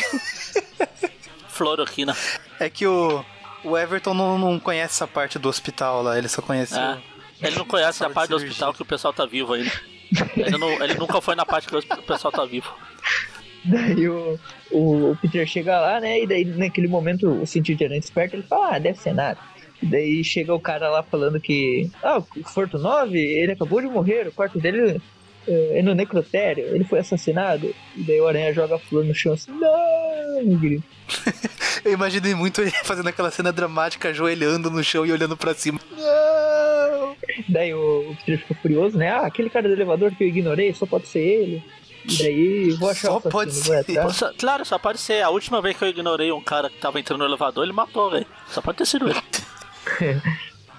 Floroquina. 1.49 2.17
É 2.59 2.69
que 2.69 2.87
o, 2.87 3.25
o 3.65 3.77
Everton 3.79 4.15
não, 4.15 4.39
não 4.39 4.59
conhece 4.59 4.95
essa 4.95 5.07
parte 5.07 5.39
do 5.39 5.49
hospital 5.49 6.03
lá, 6.03 6.19
ele 6.19 6.29
só 6.29 6.43
conhece 6.43 6.79
É. 6.79 6.99
Ele 7.43 7.57
não 7.59 7.65
conhece 7.65 8.05
a 8.05 8.11
parte 8.11 8.31
do 8.31 8.39
cirurgia. 8.39 8.49
hospital 8.51 8.75
que 8.75 8.83
o 8.83 8.87
pessoal 8.87 9.13
tá 9.13 9.27
vivo 9.27 9.53
ainda. 9.55 9.71
Ele, 10.37 10.57
não- 10.59 10.83
ele 10.83 10.95
nunca 10.95 11.21
foi 11.21 11.35
na 11.35 11.45
parte 11.45 11.67
que 11.69 11.77
o 11.77 12.03
pessoal 12.03 12.33
tá 12.33 12.45
vivo. 12.45 12.73
Daí 13.67 14.09
o, 14.09 14.39
o, 14.71 15.11
o 15.13 15.17
Peter 15.17 15.47
chega 15.47 15.81
lá, 15.81 16.01
né? 16.01 16.23
E 16.23 16.27
daí 16.27 16.45
naquele 16.45 16.89
momento 16.89 17.29
o 17.29 17.47
cientista 17.47 17.85
era 17.85 17.97
esperto, 17.97 18.37
ele 18.37 18.43
fala, 18.43 18.77
ah, 18.77 18.79
deve 18.79 18.99
ser 18.99 19.15
nada. 19.15 19.39
E 19.83 19.87
daí 19.87 20.23
chega 20.23 20.55
o 20.55 20.61
cara 20.61 20.89
lá 20.91 21.03
falando 21.03 21.41
que. 21.41 21.91
Ah, 22.03 22.19
o 22.19 22.45
Forto 22.45 22.79
9, 22.79 23.19
ele 23.19 23.53
acabou 23.53 23.81
de 23.81 23.87
morrer, 23.87 24.29
o 24.29 24.33
quarto 24.33 24.59
dele 24.59 25.01
é, 25.47 25.79
é 25.79 25.83
no 25.83 25.95
necrotério, 25.95 26.65
ele 26.75 26.85
foi 26.85 27.01
assassinado. 27.01 27.75
E 27.97 28.03
daí 28.03 28.21
o 28.21 28.29
Aranha 28.29 28.53
joga 28.53 28.77
a 28.77 28.79
flor 28.79 29.05
no 29.05 29.15
chão 29.15 29.33
assim, 29.33 29.53
não! 29.53 30.59
grita. 30.59 30.85
Eu 31.85 31.93
imaginei 31.93 32.35
muito 32.35 32.61
ele 32.61 32.71
fazendo 32.85 33.09
aquela 33.09 33.31
cena 33.31 33.53
dramática, 33.53 34.09
ajoelhando 34.09 34.71
no 34.71 34.83
chão 34.83 35.05
e 35.05 35.13
olhando 35.13 35.37
pra 35.37 35.55
cima. 35.55 35.79
Não! 35.91 37.17
Daí 37.49 37.75
o, 37.75 38.11
o 38.11 38.17
Peter 38.17 38.39
fica 38.39 38.55
furioso, 38.55 38.97
né? 38.97 39.11
Ah, 39.11 39.27
aquele 39.27 39.51
cara 39.51 39.69
do 39.69 39.75
elevador 39.75 40.15
que 40.15 40.25
eu 40.25 40.29
ignorei, 40.29 40.73
só 40.73 40.87
pode 40.87 41.09
ser 41.09 41.21
ele. 41.21 41.63
E 42.09 42.19
daí 42.19 42.71
vou 42.79 42.91
achar 42.91 43.09
Só 43.09 43.15
o 43.15 43.17
assassino, 43.19 43.33
pode 43.33 43.51
vou 43.53 43.85
ser. 43.85 44.13
Só- 44.13 44.33
Claro, 44.39 44.65
só 44.65 44.79
pode 44.79 44.99
ser. 44.99 45.23
A 45.23 45.31
última 45.31 45.61
vez 45.63 45.77
que 45.77 45.85
eu 45.85 45.89
ignorei 45.89 46.31
um 46.33 46.41
cara 46.43 46.69
que 46.69 46.77
tava 46.79 47.01
entrando 47.01 47.21
no 47.21 47.27
elevador, 47.27 47.65
ele 47.65 47.73
matou, 47.73 48.11
velho. 48.11 48.27
Só 48.49 48.61
pode 48.61 48.79
ter 48.79 48.87
sido 48.87 49.09
ele. 49.09 49.21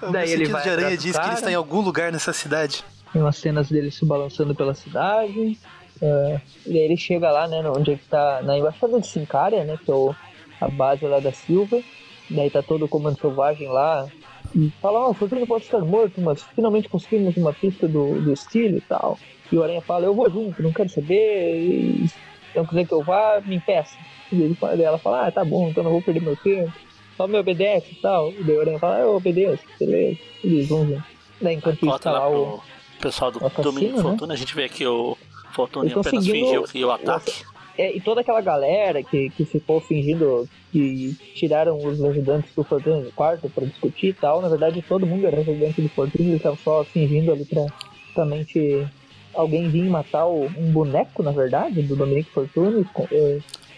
O 0.02 0.10
Daí 0.12 0.30
ele 0.30 0.44
vai 0.46 0.62
de 0.62 0.68
aranha 0.68 0.90
diz 0.96 1.02
que 1.12 1.18
ele 1.18 1.24
cara. 1.24 1.32
está 1.34 1.50
em 1.50 1.54
algum 1.54 1.80
lugar 1.80 2.12
nessa 2.12 2.30
cidade. 2.32 2.84
Tem 3.12 3.22
umas 3.22 3.36
cenas 3.38 3.70
dele 3.70 3.90
se 3.90 4.04
balançando 4.04 4.54
pela 4.54 4.74
cidade. 4.74 5.58
é, 6.02 6.40
e 6.66 6.72
aí 6.72 6.84
ele 6.84 6.98
chega 6.98 7.30
lá, 7.30 7.48
né, 7.48 7.62
onde 7.70 7.92
é 7.92 7.96
que 7.96 8.04
tá, 8.04 8.42
na 8.42 8.58
embaixada 8.58 9.00
de 9.00 9.06
Sincária, 9.06 9.64
né, 9.64 9.78
que 9.82 9.90
é 9.90 9.94
o, 9.94 10.14
a 10.60 10.68
base 10.68 11.06
lá 11.06 11.18
da 11.18 11.32
Silva. 11.32 11.80
Daí 12.28 12.50
tá 12.50 12.62
todo 12.62 12.84
o 12.84 12.88
comando 12.88 13.18
selvagem 13.18 13.68
lá. 13.68 14.06
E 14.54 14.70
fala, 14.82 15.00
ó, 15.00 15.10
o 15.10 15.14
Fortuna 15.14 15.46
pode 15.46 15.64
estar 15.64 15.78
morto, 15.80 16.20
mas 16.20 16.42
finalmente 16.54 16.90
conseguimos 16.90 17.34
uma 17.38 17.54
pista 17.54 17.88
do, 17.88 18.20
do 18.20 18.32
estilo 18.34 18.76
e 18.76 18.80
tal. 18.82 19.18
E 19.50 19.56
o 19.56 19.62
Aranha 19.62 19.80
fala, 19.80 20.06
eu 20.06 20.14
vou 20.14 20.30
junto, 20.30 20.62
não 20.62 20.72
quero 20.72 20.88
saber. 20.88 21.56
E 21.60 22.10
não 22.54 22.64
quiser 22.66 22.86
que 22.86 22.92
eu 22.92 23.02
vá, 23.02 23.40
me 23.44 23.56
impeça. 23.56 23.96
E 24.32 24.42
ele 24.42 24.54
fala- 24.54 24.76
daí 24.76 24.84
ela 24.86 24.98
fala, 24.98 25.26
ah, 25.26 25.30
tá 25.30 25.44
bom, 25.44 25.68
então 25.68 25.84
não 25.84 25.92
vou 25.92 26.02
perder 26.02 26.20
meu 26.20 26.36
tempo. 26.36 26.72
Só 27.16 27.26
me 27.26 27.38
obedece 27.38 27.92
e 27.92 27.94
tal. 27.96 28.30
E 28.32 28.42
daí 28.42 28.56
o 28.56 28.60
Aranha 28.60 28.78
fala, 28.78 28.96
ah, 28.96 29.00
eu 29.00 29.16
obedeço, 29.16 29.62
beleza. 29.78 30.18
E 30.42 30.46
eles 30.46 30.68
vão 30.68 30.86
junto. 30.86 31.04
Daí 31.40 31.54
enquanto 31.54 31.86
isso 31.86 31.98
tá 31.98 32.12
lá 32.12 32.28
o... 32.28 32.60
pessoal 33.00 33.30
do 33.30 33.38
assassino, 33.38 33.62
Dominic 33.62 33.96
né? 33.96 34.02
Fortuna. 34.02 34.34
A 34.34 34.36
gente 34.36 34.54
vê 34.54 34.68
que 34.68 34.86
o 34.86 35.16
Fortuna 35.52 35.90
apenas 35.90 36.06
seguindo 36.06 36.46
fingiu 36.46 36.62
que 36.64 36.84
o 36.84 36.90
ataque. 36.90 37.44
É, 37.78 37.94
e 37.94 38.00
toda 38.00 38.22
aquela 38.22 38.40
galera 38.40 39.02
que, 39.02 39.28
que 39.30 39.44
ficou 39.44 39.80
fingindo 39.82 40.48
que 40.72 41.14
tiraram 41.34 41.76
os 41.76 42.02
ajudantes 42.02 42.50
do 42.54 42.64
Fortuna 42.64 43.02
do 43.02 43.12
quarto 43.12 43.50
pra 43.50 43.66
discutir 43.66 44.08
e 44.08 44.12
tal, 44.14 44.40
na 44.40 44.48
verdade 44.48 44.80
todo 44.80 45.06
mundo 45.06 45.26
era 45.26 45.38
ajudante 45.40 45.82
do 45.82 45.88
Fortuna, 45.90 46.24
eles 46.24 46.36
estavam 46.36 46.58
só 46.64 46.82
fingindo 46.84 47.30
ali 47.30 47.44
pra 47.44 47.66
somente 48.14 48.86
alguém 49.36 49.68
vir 49.68 49.88
matar 49.88 50.26
o- 50.26 50.46
um 50.46 50.70
boneco, 50.72 51.22
na 51.22 51.30
verdade, 51.30 51.82
do 51.82 51.94
Dominique 51.96 52.30
Fortuna, 52.30 52.84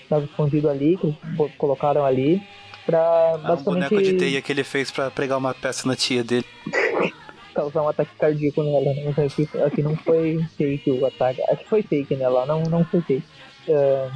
estava 0.02 0.24
escondido 0.24 0.68
ali, 0.68 0.96
que 0.96 1.06
eles 1.06 1.52
colocaram 1.58 2.04
ali, 2.04 2.40
pra 2.86 3.00
Ah, 3.44 3.52
um 3.54 3.62
boneco 3.62 4.00
de 4.02 4.14
teia 4.14 4.40
que 4.40 4.50
ele 4.52 4.64
fez 4.64 4.90
pra 4.90 5.10
pregar 5.10 5.36
uma 5.38 5.52
peça 5.54 5.86
na 5.86 5.94
tia 5.96 6.24
dele. 6.24 6.46
causar 7.54 7.82
um 7.82 7.88
ataque 7.88 8.12
cardíaco 8.18 8.62
nela, 8.62 8.94
né? 8.94 9.12
Mas 9.16 9.18
aqui, 9.32 9.48
aqui 9.66 9.82
não 9.82 9.96
foi 9.96 10.38
fake 10.56 10.90
o 10.92 11.04
ataque. 11.04 11.42
Aqui 11.50 11.64
foi 11.66 11.82
fake, 11.82 12.14
né? 12.14 12.28
Lá 12.28 12.46
não, 12.46 12.62
não 12.62 12.84
foi 12.84 13.00
fake. 13.00 13.24
É, 13.68 14.08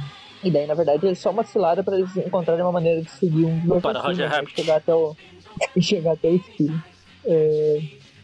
E 0.43 0.49
daí, 0.51 0.65
na 0.65 0.73
verdade, 0.73 1.05
é 1.07 1.13
só 1.15 1.29
uma 1.31 1.43
cilada 1.43 1.83
pra 1.83 1.97
eles 1.97 2.15
encontrarem 2.17 2.63
uma 2.63 2.71
maneira 2.71 3.01
de 3.01 3.09
seguir 3.11 3.45
um 3.45 3.59
dos 3.59 3.81
Para 3.81 3.99
Roger 3.99 4.29
né? 4.29 4.35
Rabbit. 4.35 4.55
chegar 4.61 4.77
até 4.77 4.93
o 4.95 5.15
chegar 5.79 6.13
até 6.13 6.27
o 6.29 6.35
espelho. 6.35 6.83
É, 7.25 7.81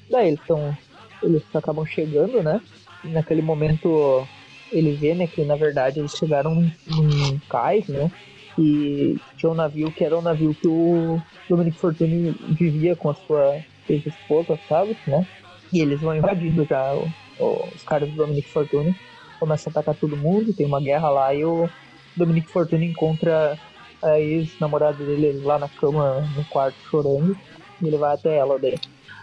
daí 0.10 0.28
eles 0.30 0.40
estão 0.40 0.78
eles 1.22 1.44
acabam 1.54 1.86
chegando, 1.86 2.42
né? 2.42 2.62
Naquele 3.04 3.42
momento 3.42 4.28
ele 4.72 4.94
vê, 4.94 5.16
né, 5.16 5.26
que 5.28 5.44
na 5.44 5.56
verdade 5.56 6.00
eles 6.00 6.12
chegaram 6.12 6.54
num 6.88 7.40
cais, 7.50 7.88
né? 7.88 8.12
E 8.58 9.18
tinha 9.38 9.52
um 9.52 9.56
navio 9.56 9.92
que 9.92 10.04
era 10.04 10.18
o 10.18 10.22
navio 10.22 10.54
que 10.54 10.68
o 10.68 11.20
Dominic 11.50 11.78
Fortune 11.80 12.32
vivia 12.50 12.96
com 12.96 13.10
a 13.10 13.16
sua 13.16 13.58
ex-esposa, 13.88 14.60
sabe, 14.68 14.96
né? 15.08 15.26
E 15.72 15.80
eles 15.80 16.02
vão 16.02 16.16
invadindo 16.16 16.66
já 16.66 16.94
o- 16.94 17.08
o- 17.40 17.68
os 17.74 17.84
caras 17.84 18.10
do 18.10 18.16
Dominic 18.16 18.50
Fortune, 18.50 18.94
começam 19.40 19.72
a 19.72 19.80
atacar 19.80 19.96
todo 19.96 20.18
mundo, 20.18 20.54
tem 20.54 20.66
uma 20.66 20.82
guerra 20.82 21.10
lá 21.10 21.34
e 21.34 21.44
o 21.46 21.70
Dominic 22.16 22.50
Fortune 22.52 22.88
encontra 22.88 23.58
a 24.04 24.20
ex-namorada 24.20 25.04
dele 25.04 25.40
lá 25.44 25.58
na 25.58 25.70
cama, 25.70 26.22
no 26.36 26.44
quarto, 26.46 26.78
chorando, 26.90 27.36
e 27.82 27.88
ele 27.88 27.98
vai 27.98 28.14
até 28.14 28.38
ela 28.38 28.60
daí. 28.60 28.78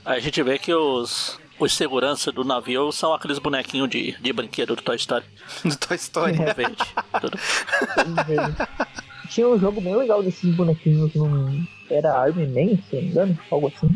Aí 0.04 0.16
a 0.18 0.20
gente 0.20 0.42
vê 0.42 0.58
que 0.58 0.72
os, 0.72 1.38
os 1.58 1.74
seguranças 1.74 2.32
do 2.34 2.44
navio 2.44 2.90
são 2.92 3.12
aqueles 3.14 3.38
bonequinhos 3.38 3.88
de, 3.88 4.12
de 4.20 4.32
brinquedo 4.32 4.76
do 4.76 4.82
Toy 4.82 4.96
Story. 4.96 5.24
Do 5.64 5.76
Toy 5.76 5.96
Story. 5.96 6.40
É 6.42 6.54
verde. 6.54 6.76
Tudo. 7.20 7.38
Tinha 9.30 9.48
um 9.48 9.58
jogo 9.58 9.80
bem 9.80 9.96
legal 9.96 10.22
desses 10.22 10.54
bonequinhos 10.54 11.12
num. 11.14 11.64
Era 11.90 12.14
Army 12.14 12.46
Man, 12.46 12.76
se 12.88 12.96
não 12.96 13.02
me 13.02 13.08
engano, 13.08 13.38
algo 13.50 13.68
assim. 13.74 13.88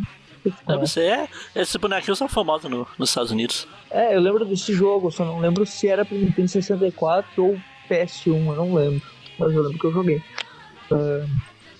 Deve 0.67 0.87
ser. 0.87 1.03
É, 1.13 1.29
esses 1.55 1.77
bonequinhos 1.77 2.19
são 2.19 2.29
famosos 2.29 2.71
no- 2.71 2.87
nos 2.99 3.11
Estados 3.11 3.31
Unidos. 3.31 3.69
É, 3.91 4.15
eu 4.17 4.21
lembro 4.21 4.45
desse 4.45 4.73
jogo, 4.73 5.11
só 5.11 5.25
não 5.25 5.39
lembro 5.39 5.67
se 5.67 5.87
era 5.89 6.05
pro 6.05 6.17
Nintendo 6.17 6.49
64 6.49 7.45
ou 7.45 7.61
PS1, 7.89 8.27
eu 8.47 8.55
não 8.57 8.75
lembro. 8.75 9.03
Mas 9.39 9.53
eu 9.53 9.63
lembro 9.63 9.79
que 9.79 9.87
eu 9.87 9.93
joguei. 9.93 10.23
Ah, 10.91 11.27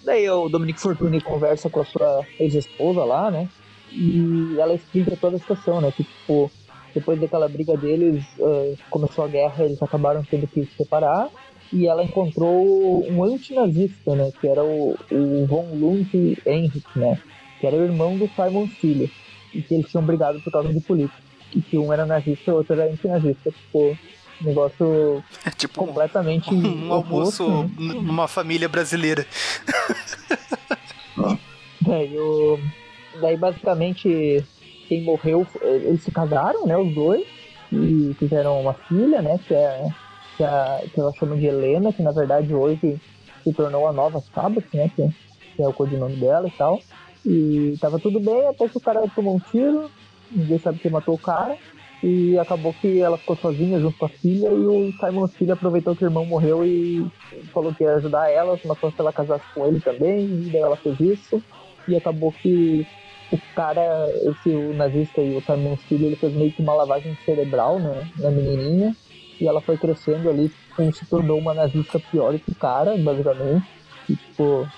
daí 0.05 0.29
o 0.31 0.49
Dominic 0.49 0.81
Fortune 0.81 1.21
conversa 1.21 1.69
com 1.71 1.81
a 1.81 1.85
sua 1.85 2.25
ex-esposa 2.39 3.05
lá, 3.05 3.31
né? 3.31 3.49
E 3.93 4.57
ela 4.59 4.75
explica 4.75 5.17
toda 5.17 5.37
a 5.37 5.41
situação, 5.41 5.81
né? 5.81 5.93
Que, 5.97 6.05
tipo, 6.05 6.51
depois 6.95 7.21
daquela 7.21 7.49
briga 7.49 7.77
deles, 7.77 8.25
ah, 8.41 8.75
começou 8.91 9.25
a 9.25 9.29
guerra, 9.29 9.65
eles 9.65 9.83
acabaram 9.83 10.23
tendo 10.25 10.47
que 10.47 10.65
se 10.65 10.77
separar. 10.77 11.29
E 11.73 11.87
ela 11.87 12.03
encontrou 12.03 13.07
um 13.09 13.23
antinazista, 13.23 14.15
né? 14.17 14.33
Que 14.41 14.49
era 14.49 14.65
o, 14.65 14.97
o 15.11 15.47
Von 15.47 15.69
Lund 15.75 16.09
Henrik, 16.47 16.85
né? 16.97 17.19
Que 17.61 17.67
era 17.67 17.77
o 17.77 17.85
irmão 17.85 18.17
do 18.19 18.29
Simon 18.35 18.67
Filho. 18.67 19.09
E 19.55 19.63
que 19.63 19.75
eles 19.75 19.89
tinham 19.91 20.05
brigado 20.05 20.41
por 20.41 20.53
causa 20.53 20.73
de 20.73 20.81
política 20.81 21.19
e 21.55 21.61
que 21.61 21.77
um 21.77 21.93
era 21.93 22.07
nazista 22.07 22.51
e 22.51 22.53
o 22.53 22.57
outro 22.59 22.75
era 22.75 22.91
antinazista. 22.91 23.51
Tipo, 23.51 23.97
um 24.43 24.45
negócio 24.45 25.23
É 25.45 25.51
tipo 25.51 25.83
um, 25.83 25.87
completamente. 25.89 26.53
um 26.55 26.93
almoço 26.93 27.45
oposto, 27.45 27.81
né? 27.83 27.95
n- 27.95 28.03
numa 28.03 28.27
família 28.29 28.69
brasileira. 28.69 29.27
Daí, 31.83 32.19
o... 32.19 32.59
Daí 33.21 33.37
basicamente 33.37 34.45
quem 34.89 35.03
morreu, 35.03 35.47
eles 35.63 36.03
se 36.03 36.11
casaram, 36.11 36.67
né? 36.67 36.77
Os 36.77 36.95
dois, 36.95 37.25
e 37.73 38.15
fizeram 38.19 38.61
uma 38.61 38.75
filha, 38.75 39.23
né? 39.23 39.39
Que 39.47 39.55
é 39.55 39.89
que, 40.37 40.45
a, 40.45 40.81
que 40.93 41.01
ela 41.01 41.13
chama 41.13 41.37
de 41.37 41.47
Helena, 41.47 41.93
que 41.93 42.03
na 42.03 42.13
verdade 42.13 42.55
hoje 42.55 43.01
se 43.45 43.53
tornou 43.53 43.87
a 43.87 43.93
nova 43.93 44.21
Sabbath, 44.35 44.67
né? 44.75 44.91
Que, 44.95 45.09
que 45.55 45.63
é 45.63 45.69
o 45.69 45.73
codinome 45.73 46.17
dela 46.17 46.49
e 46.49 46.51
tal. 46.53 46.81
E 47.25 47.77
tava 47.81 47.99
tudo 47.99 48.19
bem 48.19 48.49
até 48.49 48.67
que 48.69 48.77
o 48.77 48.81
cara 48.81 49.07
tomou 49.15 49.37
um 49.37 49.39
tiro, 49.39 49.91
ninguém 50.31 50.59
sabe 50.59 50.79
quem 50.79 50.91
matou 50.91 51.15
o 51.15 51.19
cara. 51.19 51.57
E 52.03 52.39
acabou 52.39 52.73
que 52.73 52.99
ela 52.99 53.19
ficou 53.19 53.37
sozinha 53.37 53.79
junto 53.79 53.99
com 53.99 54.07
a 54.07 54.09
filha 54.09 54.49
e 54.49 54.67
o 54.67 54.91
Simon 54.99 55.29
Filho 55.29 55.53
aproveitou 55.53 55.95
que 55.95 56.03
o 56.03 56.07
irmão 56.07 56.25
morreu 56.25 56.65
e 56.65 57.07
falou 57.53 57.75
que 57.75 57.85
ia 57.85 57.97
ajudar 57.97 58.31
ela, 58.31 58.59
matou 58.65 58.91
se 58.91 58.99
ela 58.99 59.13
casasse 59.13 59.45
com 59.55 59.67
ele 59.67 59.81
também, 59.81 60.25
e 60.25 60.49
daí 60.51 60.63
ela 60.63 60.77
fez 60.77 60.99
isso. 60.99 61.43
E 61.89 61.97
acabou 61.97 62.33
que 62.33 62.87
o 63.33 63.39
cara, 63.55 64.09
esse 64.25 64.49
o 64.49 64.75
nazista 64.75 65.21
e 65.21 65.37
o 65.37 65.77
Filho, 65.89 66.07
ele 66.07 66.17
fez 66.17 66.33
meio 66.35 66.53
que 66.53 66.63
uma 66.63 66.75
lavagem 66.75 67.17
cerebral 67.25 67.79
né, 67.79 68.09
na 68.19 68.31
menininha. 68.31 68.97
E 69.41 69.47
ela 69.47 69.61
foi 69.61 69.79
crescendo 69.79 70.29
ali, 70.29 70.49
tipo, 70.49 70.93
se 70.93 71.07
tornou 71.07 71.39
uma 71.39 71.55
nazista 71.55 71.99
pior 71.99 72.39
que 72.39 72.51
o 72.51 72.55
cara, 72.55 72.97
basicamente. 72.99 73.67
E, 74.09 74.15
tipo, 74.15 74.69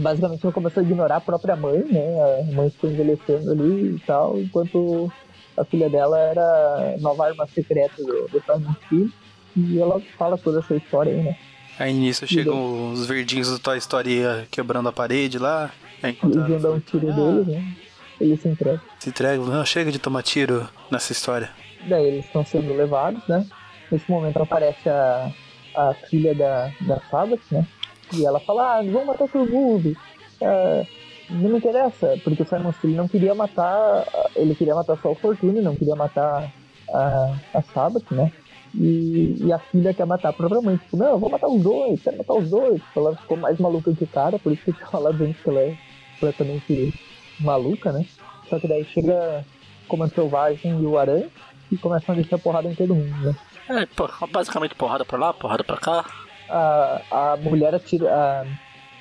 basicamente 0.00 0.44
ela 0.44 0.52
começou 0.52 0.82
a 0.82 0.86
ignorar 0.86 1.16
a 1.16 1.20
própria 1.20 1.54
mãe, 1.54 1.84
né? 1.84 2.40
A 2.40 2.54
mãe 2.54 2.70
ficou 2.70 2.90
envelhecendo 2.90 3.50
ali 3.50 3.96
e 3.96 4.02
tal, 4.06 4.38
enquanto 4.38 5.12
a 5.56 5.64
filha 5.64 5.90
dela 5.90 6.18
era 6.18 6.96
nova 6.98 7.26
arma 7.26 7.46
secreta 7.46 8.02
do, 8.02 8.28
do 8.28 8.76
Filho. 8.88 9.12
E 9.56 9.78
ela 9.78 10.00
fala 10.18 10.36
toda 10.36 10.60
essa 10.60 10.74
história 10.74 11.12
aí, 11.12 11.22
né? 11.22 11.36
Aí 11.78 11.92
nisso 11.92 12.26
chegam 12.26 12.92
os 12.92 13.06
verdinhos 13.06 13.50
do 13.50 13.58
Toy 13.58 13.76
Story 13.78 14.22
eh, 14.22 14.46
quebrando 14.50 14.88
a 14.88 14.92
parede 14.92 15.38
lá. 15.38 15.70
Aí 16.02 16.16
Eles 16.22 16.48
iam 16.48 16.60
dar 16.60 16.70
um 16.70 16.80
tiro 16.80 17.12
deles, 17.12 17.46
né? 17.46 17.76
Eles 18.20 18.40
se 18.40 18.48
entregam. 18.48 18.80
Se 18.98 19.08
entregam. 19.10 19.46
Não, 19.46 19.64
chega 19.64 19.92
de 19.92 19.98
tomar 19.98 20.22
tiro 20.22 20.68
nessa 20.90 21.12
história. 21.12 21.50
Daí 21.88 22.06
eles 22.06 22.24
estão 22.24 22.44
sendo 22.44 22.74
levados, 22.74 23.26
né? 23.28 23.46
Nesse 23.90 24.10
momento 24.10 24.42
aparece 24.42 24.88
a, 24.88 25.30
a 25.74 25.94
filha 26.08 26.34
da, 26.34 26.70
da 26.80 27.00
Sabbath, 27.10 27.42
né? 27.50 27.66
E 28.12 28.24
ela 28.24 28.40
fala, 28.40 28.78
ah, 28.78 28.82
vamos 28.82 29.06
matar 29.06 29.28
todo 29.28 29.50
mundo. 29.50 29.96
Ah, 30.42 30.84
não 31.28 31.50
me 31.50 31.58
interessa, 31.58 32.18
porque 32.22 32.42
o 32.42 32.46
Simon 32.46 32.72
Filho 32.72 32.96
não 32.96 33.08
queria 33.08 33.34
matar, 33.34 34.06
ele 34.34 34.54
queria 34.54 34.74
matar 34.74 34.96
só 35.02 35.10
o 35.10 35.14
Fortune, 35.14 35.60
não 35.60 35.74
queria 35.74 35.96
matar 35.96 36.52
a, 36.88 37.36
a 37.52 37.62
Sabbath, 37.62 38.10
né? 38.10 38.32
E, 38.74 39.36
e 39.40 39.52
a 39.52 39.58
filha 39.58 39.94
quer 39.94 40.06
matar 40.06 40.28
a 40.28 40.32
própria 40.32 40.60
mãe. 40.60 40.76
Tipo, 40.76 40.96
não, 40.98 41.12
eu 41.12 41.18
vou 41.18 41.30
matar 41.30 41.48
os 41.48 41.62
dois, 41.62 42.02
quero 42.02 42.18
matar 42.18 42.34
os 42.34 42.50
dois. 42.50 42.80
Ela 42.94 43.16
ficou 43.16 43.36
mais 43.36 43.58
maluca 43.58 43.92
que 43.92 44.04
o 44.04 44.08
cara, 44.08 44.38
por 44.38 44.52
isso 44.52 44.62
que 44.62 44.70
eu 44.70 44.88
falado 44.88 45.20
antes 45.22 45.40
que 45.42 45.48
ela 45.48 45.60
é 45.60 45.76
completamente 46.18 46.94
maluca, 47.40 47.92
né? 47.92 48.04
Só 48.48 48.58
que 48.58 48.68
daí 48.68 48.84
chega 48.84 49.44
Comando 49.88 50.14
Selvagem 50.14 50.80
e 50.80 50.86
o 50.86 50.98
Aranha 50.98 51.28
e 51.70 51.76
começam 51.76 52.14
a 52.14 52.16
deixar 52.16 52.38
porrada 52.38 52.68
em 52.68 52.74
todo 52.74 52.94
mundo, 52.94 53.16
né? 53.22 53.36
É, 53.68 53.88
basicamente 54.30 54.74
porrada 54.74 55.04
pra 55.04 55.18
lá, 55.18 55.32
porrada 55.32 55.64
pra 55.64 55.76
cá. 55.76 56.04
A, 56.48 57.02
a 57.10 57.36
mulher 57.36 57.74
atira, 57.74 58.08
a, 58.08 58.44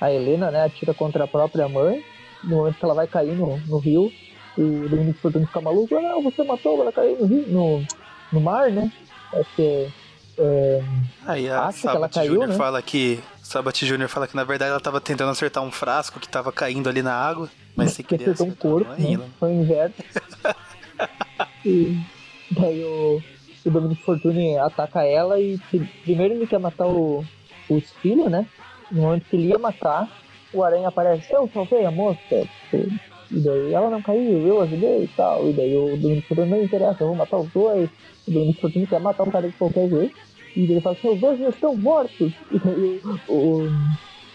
a 0.05 0.11
Helena, 0.11 0.49
né, 0.49 0.63
atira 0.63 0.93
contra 0.93 1.23
a 1.23 1.27
própria 1.27 1.69
mãe. 1.69 2.03
No 2.43 2.57
momento 2.57 2.77
que 2.77 2.85
ela 2.85 2.93
vai 2.93 3.07
cair 3.07 3.35
no, 3.35 3.57
no 3.57 3.77
rio, 3.77 4.11
o 4.57 4.89
Dominic 4.89 5.19
Fortune 5.19 5.45
fica 5.45 5.61
maluco, 5.61 5.95
ah, 5.95 6.01
não, 6.01 6.23
você 6.23 6.43
matou, 6.43 6.81
ela 6.81 6.91
caiu 6.91 7.17
no 7.19 7.25
rio, 7.25 7.47
no, 7.47 7.85
no 8.31 8.41
mar, 8.41 8.71
né? 8.71 8.91
Acho 9.33 9.49
que 9.55 9.87
é, 10.37 10.83
Aí 11.25 11.49
a 11.49 11.65
Acha 11.65 11.89
que 11.89 11.95
ela 11.95 12.09
caiu, 12.09 12.45
né? 12.45 12.55
fala 12.55 12.81
que. 12.81 13.21
Sabat 13.45 13.85
Jr. 13.85 14.07
fala 14.07 14.27
que 14.27 14.35
na 14.35 14.43
verdade 14.43 14.71
ela 14.71 14.79
tava 14.79 14.99
tentando 14.99 15.29
acertar 15.29 15.63
um 15.63 15.69
frasco 15.71 16.19
que 16.19 16.27
tava 16.27 16.51
caindo 16.51 16.89
ali 16.89 17.03
na 17.03 17.13
água. 17.13 17.47
Mas 17.75 17.91
se 17.91 18.01
que 18.01 18.17
queria 18.17 18.33
acertou 18.33 18.47
um 18.47 18.55
corpo, 18.55 18.89
né? 18.99 19.19
Foi 19.39 19.49
um 19.51 19.61
inverno. 19.61 19.93
e 21.63 21.95
daí 22.51 22.83
o, 22.83 23.21
o 23.63 23.69
Dominic 23.69 24.01
Fortune 24.01 24.57
ataca 24.57 25.03
ela 25.03 25.39
e 25.39 25.59
pri- 25.69 25.87
primeiro 26.03 26.33
ele 26.33 26.47
quer 26.47 26.59
matar 26.59 26.87
o, 26.87 27.23
os 27.69 27.91
filhos, 28.01 28.31
né? 28.31 28.47
No 28.91 29.03
momento 29.03 29.25
que 29.29 29.35
ele 29.35 29.49
ia 29.49 29.59
matar, 29.59 30.09
o 30.51 30.63
aranha 30.63 30.87
aparece, 30.87 31.31
eu 31.31 31.47
salvei 31.53 31.85
a 31.85 31.91
moça. 31.91 32.19
E 32.73 33.39
daí 33.39 33.73
ela 33.73 33.91
não 33.91 34.01
caiu, 34.01 34.47
eu 34.47 34.61
ajudei 34.63 35.03
e 35.03 35.09
tal. 35.15 35.47
E 35.49 35.53
daí 35.53 35.75
o 35.77 35.95
Dominic 35.97 36.27
Fortune 36.27 36.49
não 36.49 36.63
interessa, 36.63 37.03
eu 37.03 37.07
vou 37.09 37.15
matar 37.15 37.37
os 37.37 37.49
dois. 37.51 37.89
O 38.27 38.31
Dominic 38.31 38.59
Fortune 38.59 38.87
quer 38.87 38.99
matar 38.99 39.23
o 39.27 39.31
cara 39.31 39.47
de 39.47 39.53
qualquer 39.55 39.87
jeito. 39.87 40.15
E 40.55 40.63
ele 40.63 40.81
fala 40.81 40.95
assim, 40.95 41.09
os 41.09 41.19
dois 41.19 41.39
já 41.39 41.49
estão 41.49 41.75
mortos. 41.75 42.33
E 42.51 42.59
daí 42.59 43.01
o, 43.03 43.33
o, 43.33 43.69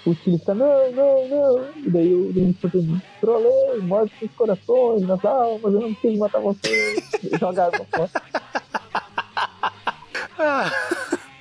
o 0.07 0.15
fica, 0.15 0.55
não, 0.55 0.93
não, 0.93 1.29
não. 1.29 1.65
E 1.77 1.91
daí 1.91 2.15
o 2.15 2.33
Dominic 2.33 2.61
Fortune, 2.61 3.03
trolei, 3.21 3.81
morte 3.83 4.15
nos 4.21 4.33
corações, 4.33 5.03
nas 5.03 5.25
almas, 5.25 5.63
eu 5.63 5.81
não 5.81 5.95
preciso 5.95 6.19
matar 6.19 6.41
você. 6.41 7.03
Joga 7.39 7.63
a 7.63 7.67
arma 7.67 7.87
fora. 7.91 8.11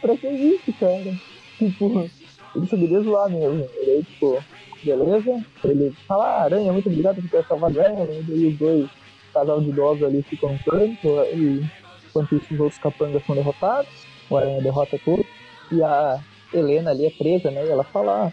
Pra 0.01 0.15
que 0.15 0.27
isso, 0.27 0.73
cara? 0.79 1.13
Tipo, 1.57 2.09
ele 2.55 2.67
só 2.67 2.77
queria 2.77 3.01
zoar 3.01 3.29
mesmo. 3.29 3.67
E 3.81 3.85
daí, 3.85 4.03
tipo, 4.03 4.43
beleza? 4.83 5.45
Ele 5.63 5.93
fala, 6.07 6.25
ah, 6.25 6.43
aranha, 6.43 6.71
muito 6.71 6.89
obrigado 6.89 7.21
por 7.21 7.29
ter 7.29 7.45
salvado 7.45 7.79
ela. 7.81 8.05
E 8.05 8.23
daí 8.23 8.47
os 8.47 8.57
dois, 8.57 8.89
casal 9.33 9.61
de 9.61 9.69
idosos 9.69 10.03
ali 10.03 10.21
ficam 10.23 10.53
no 10.53 10.59
canto. 10.59 11.07
E 11.33 11.69
enquanto 12.07 12.35
isso, 12.35 12.53
os 12.53 12.59
outros 12.59 12.81
capangas 12.81 13.25
são 13.25 13.35
derrotados. 13.35 14.08
O 14.29 14.37
aranha 14.37 14.61
derrota 14.61 14.99
todos. 15.03 15.25
E 15.71 15.81
a 15.83 16.19
Helena 16.53 16.91
ali 16.91 17.05
é 17.05 17.09
presa, 17.11 17.51
né? 17.51 17.65
E 17.65 17.69
ela 17.69 17.83
fala, 17.83 18.27
ah, 18.27 18.31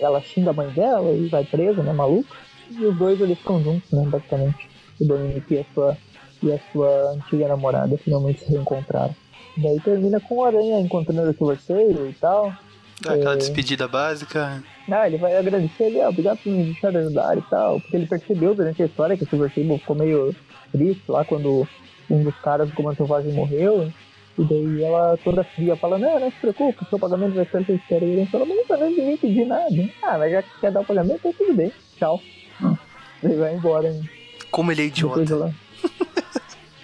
ela 0.00 0.20
xinga 0.20 0.50
a 0.50 0.52
mãe 0.52 0.68
dela 0.70 1.10
e 1.12 1.28
vai 1.28 1.44
presa, 1.44 1.82
né? 1.82 1.92
Maluca. 1.92 2.36
E 2.70 2.84
os 2.84 2.96
dois 2.96 3.20
ali 3.20 3.34
ficam 3.34 3.62
juntos, 3.62 3.90
né? 3.92 4.04
Basicamente. 4.06 4.68
O 5.00 5.04
Dominique 5.04 5.54
e 5.54 5.58
a 5.58 5.64
sua, 5.74 5.96
e 6.42 6.52
a 6.52 6.58
sua 6.72 7.12
antiga 7.12 7.48
namorada 7.48 7.96
finalmente 7.98 8.44
se 8.44 8.50
reencontraram. 8.52 9.14
Daí 9.56 9.80
termina 9.80 10.20
com 10.20 10.36
o 10.36 10.44
Aranha 10.44 10.80
encontrando 10.80 11.30
o 11.30 11.34
Silversail 11.34 12.08
e 12.08 12.12
tal. 12.14 12.52
aquela 13.06 13.34
É. 13.34 13.36
despedida 13.36 13.88
básica. 13.88 14.62
Ah, 14.90 15.06
ele 15.06 15.18
vai 15.18 15.36
agradecer 15.36 15.84
ele, 15.84 16.00
ah, 16.00 16.08
obrigado 16.10 16.38
por 16.38 16.50
me 16.52 16.64
deixar 16.64 16.96
ajudar 16.96 17.36
e 17.36 17.42
tal. 17.42 17.80
Porque 17.80 17.96
ele 17.96 18.06
percebeu 18.06 18.54
durante 18.54 18.82
a 18.82 18.86
história 18.86 19.16
que 19.16 19.24
o 19.24 19.28
Silversail 19.28 19.78
ficou 19.78 19.96
meio 19.96 20.34
triste 20.70 21.02
lá 21.08 21.24
quando 21.24 21.66
um 22.10 22.22
dos 22.22 22.34
caras 22.36 22.68
do 22.68 22.74
Comando 22.74 22.96
Selvagem 22.96 23.32
morreu. 23.32 23.92
E 24.36 24.44
daí 24.44 24.82
ela, 24.82 25.16
toda 25.22 25.44
fria, 25.44 25.76
fala, 25.76 25.98
não, 25.98 26.18
não 26.18 26.30
se 26.30 26.36
preocupe, 26.38 26.84
seu 26.88 26.98
pagamento 26.98 27.34
vai 27.34 27.46
ser 27.46 27.64
o 27.70 27.74
espero. 27.74 28.04
E 28.04 28.10
ele 28.10 28.26
fala, 28.26 28.44
mas 28.44 28.80
não 28.80 28.90
nem 28.90 29.06
me 29.06 29.16
pedir 29.16 29.46
nada. 29.46 29.68
Ah, 30.02 30.18
mas 30.18 30.32
já 30.32 30.42
que 30.42 30.60
quer 30.60 30.72
dar 30.72 30.80
o 30.80 30.84
pagamento, 30.84 31.18
então 31.18 31.32
tudo 31.32 31.54
bem, 31.54 31.72
tchau. 31.96 32.20
Hum. 32.60 32.76
Daí 33.22 33.36
vai 33.36 33.54
embora. 33.54 33.88
Hein? 33.88 34.08
Como 34.50 34.72
ele 34.72 34.82
é 34.82 34.86
idiota. 34.86 35.32
Ela... 35.32 35.54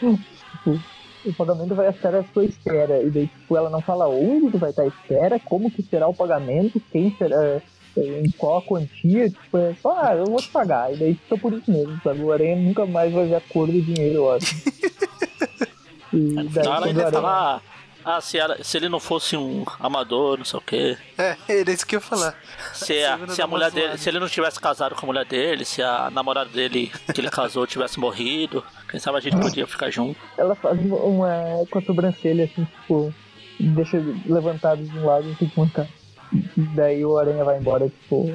o 1.25 1.33
pagamento 1.35 1.75
vai 1.75 1.89
estar 1.89 2.15
à 2.15 2.25
sua 2.33 2.45
espera. 2.45 3.03
E 3.03 3.11
daí, 3.11 3.27
tipo, 3.27 3.57
ela 3.57 3.69
não 3.69 3.81
fala 3.81 4.09
onde 4.09 4.57
vai 4.57 4.71
estar 4.71 4.83
à 4.83 4.87
espera, 4.87 5.41
como 5.41 5.71
que 5.71 5.83
será 5.83 6.07
o 6.07 6.15
pagamento, 6.15 6.81
quem 6.93 7.15
será, 7.17 7.61
em 7.97 8.31
qual 8.39 8.59
a 8.59 8.63
quantia, 8.63 9.29
tipo, 9.29 9.59
é 9.59 9.75
só, 9.83 9.99
ah, 9.99 10.15
eu 10.15 10.27
vou 10.27 10.41
te 10.41 10.49
pagar. 10.49 10.93
E 10.93 10.97
daí 10.97 11.15
fica 11.15 11.37
por 11.37 11.53
isso 11.53 11.71
mesmo, 11.71 12.01
sabe? 12.03 12.23
O 12.23 12.33
Aranha 12.33 12.57
nunca 12.57 12.87
mais 12.87 13.13
vai 13.13 13.27
ver 13.27 13.35
a 13.35 13.41
cor 13.41 13.67
do 13.67 13.81
dinheiro, 13.81 14.15
eu 14.15 14.33
acho. 14.33 14.55
E 16.13 16.35
daí, 16.49 16.67
ela 16.67 16.87
ainda 16.87 17.07
Aranha... 17.07 17.13
fala, 17.13 17.63
ah, 18.05 18.21
se, 18.21 18.39
ela, 18.39 18.63
se 18.63 18.77
ele 18.77 18.89
não 18.89 18.99
fosse 18.99 19.37
um 19.37 19.65
amador, 19.79 20.39
não 20.39 20.45
sei 20.45 20.59
o 20.59 20.63
quê. 20.63 20.97
É, 21.19 21.37
era 21.49 21.71
isso 21.71 21.87
que 21.87 21.97
eu 21.97 22.01
ia 22.01 22.07
falar. 22.07 22.35
Se 22.73 22.93
a, 23.05 23.19
se 23.29 23.43
a 23.43 23.47
mulher 23.47 23.71
dele, 23.71 23.99
se 23.99 24.09
ele 24.09 24.19
não 24.19 24.29
tivesse 24.29 24.59
casado 24.59 24.95
com 24.95 25.05
a 25.05 25.09
mulher 25.09 25.27
dele, 25.27 25.65
se 25.65 25.83
a 25.83 26.11
namorada 26.11 26.51
dele 26.51 26.91
que 27.13 27.21
ele 27.21 27.31
casou 27.31 27.67
tivesse 27.67 28.01
morrido, 28.01 28.65
quem 28.89 28.99
sabe 28.99 29.19
a 29.19 29.21
gente 29.21 29.37
podia 29.37 29.67
ficar 29.67 29.91
junto. 29.91 30.19
Ela 30.39 30.55
faz 30.55 30.79
uma 30.81 31.65
com 31.71 31.79
a 31.79 31.83
sobrancelha 31.83 32.45
assim, 32.45 32.65
tipo, 32.65 33.13
deixa 33.59 34.03
levantado 34.27 34.83
de 34.83 34.99
um 34.99 35.05
lado 35.05 35.31
e 35.31 35.35
fica 35.35 35.61
mancar. 35.61 35.87
Daí 36.75 37.05
o 37.05 37.19
Aranha 37.19 37.45
vai 37.45 37.59
embora, 37.59 37.89
tipo, 37.89 38.27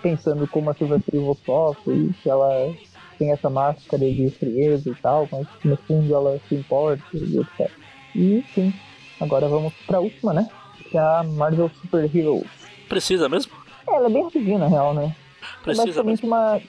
pensando 0.00 0.46
como 0.46 0.70
a 0.70 0.74
Silva 0.74 1.00
sofre 1.44 1.92
e 1.92 2.12
que 2.22 2.30
ela 2.30 2.72
tem 3.18 3.32
essa 3.32 3.50
máscara 3.50 4.04
de 4.04 4.30
frieza 4.30 4.90
e 4.90 4.94
tal, 4.94 5.28
mas 5.30 5.46
no 5.64 5.76
fundo 5.76 6.14
ela 6.14 6.40
se 6.48 6.54
importa 6.54 7.02
e 7.12 7.38
etc. 7.38 7.70
E 8.14 8.44
sim, 8.54 8.72
agora 9.20 9.48
vamos 9.48 9.72
pra 9.86 10.00
última, 10.00 10.32
né? 10.32 10.48
Que 10.90 10.96
é 10.96 11.00
a 11.00 11.22
Marvel 11.22 11.70
Super 11.80 12.04
Heroes. 12.14 12.46
Precisa 12.88 13.28
mesmo? 13.28 13.52
É, 13.88 13.94
ela 13.94 14.06
é 14.06 14.10
bem 14.10 14.22
rapidinha 14.22 14.58
na 14.58 14.68
real, 14.68 14.94
né? 14.94 15.14
Precisa 15.62 15.82
é 15.82 15.86
basicamente 15.86 16.24
uma 16.24 16.60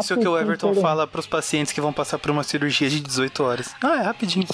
Isso 0.00 0.12
é 0.12 0.16
o 0.16 0.20
que 0.20 0.28
o 0.28 0.38
Everton 0.38 0.74
fala 0.74 1.06
pros 1.06 1.26
pacientes 1.26 1.72
que 1.72 1.80
vão 1.80 1.92
passar 1.92 2.18
por 2.18 2.30
uma 2.30 2.42
cirurgia 2.42 2.88
de 2.88 3.00
18 3.00 3.42
horas. 3.42 3.74
Ah, 3.82 4.00
é 4.00 4.02
rapidinho. 4.02 4.46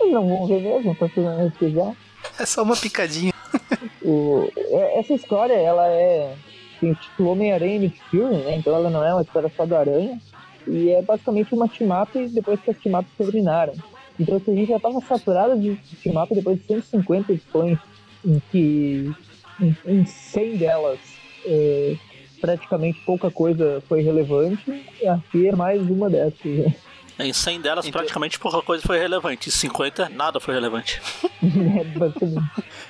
Eles 0.00 0.12
não 0.12 0.28
vão 0.28 0.46
ver 0.46 0.60
mesmo, 0.60 0.94
pra 0.94 1.08
fazer 1.08 1.26
anestesia. 1.26 1.96
É 2.38 2.46
só 2.46 2.62
uma 2.62 2.76
picadinha. 2.76 3.32
o, 4.02 4.48
é, 4.56 5.00
essa 5.00 5.14
história, 5.14 5.54
ela 5.54 5.86
é. 5.88 6.36
Tem 6.80 6.90
o 6.90 6.94
título 6.96 7.30
Homem-Aranha 7.30 7.78
Nick 7.78 8.00
Fury, 8.10 8.36
né? 8.38 8.56
Então 8.56 8.74
ela 8.74 8.90
não 8.90 9.04
é 9.04 9.12
uma 9.12 9.22
história 9.22 9.50
só 9.56 9.64
do 9.64 9.76
Aranha. 9.76 10.20
E 10.66 10.90
é 10.90 11.02
basicamente 11.02 11.54
uma 11.54 11.68
team-up 11.68 12.28
depois 12.28 12.60
que 12.60 12.70
as 12.70 12.76
team-ups 12.78 13.10
terminaram. 13.16 13.74
Então 14.18 14.38
se 14.40 14.50
a 14.50 14.54
gente 14.54 14.68
já 14.68 14.76
estava 14.76 15.00
saturado 15.00 15.58
de 15.58 15.76
team-up 16.02 16.34
depois 16.34 16.58
de 16.58 16.66
150 16.66 17.32
edições, 17.32 17.78
em 18.24 18.40
que 18.50 19.12
em, 19.60 19.76
em 19.86 20.06
100 20.06 20.56
delas 20.56 20.98
é, 21.44 21.96
praticamente 22.40 23.00
pouca 23.04 23.30
coisa 23.30 23.82
foi 23.88 24.02
relevante, 24.02 24.84
e 25.00 25.06
aqui 25.06 25.48
é 25.48 25.56
mais 25.56 25.80
uma 25.82 26.10
dessas. 26.10 26.44
Né? 26.44 26.74
Em 27.18 27.32
100 27.32 27.60
delas, 27.60 27.86
então... 27.86 28.00
praticamente 28.00 28.38
pouca 28.38 28.62
coisa 28.62 28.82
foi 28.84 28.98
relevante. 28.98 29.48
Em 29.48 29.52
50, 29.52 30.08
nada 30.08 30.40
foi 30.40 30.54
relevante. 30.54 31.00
é, 31.24 31.86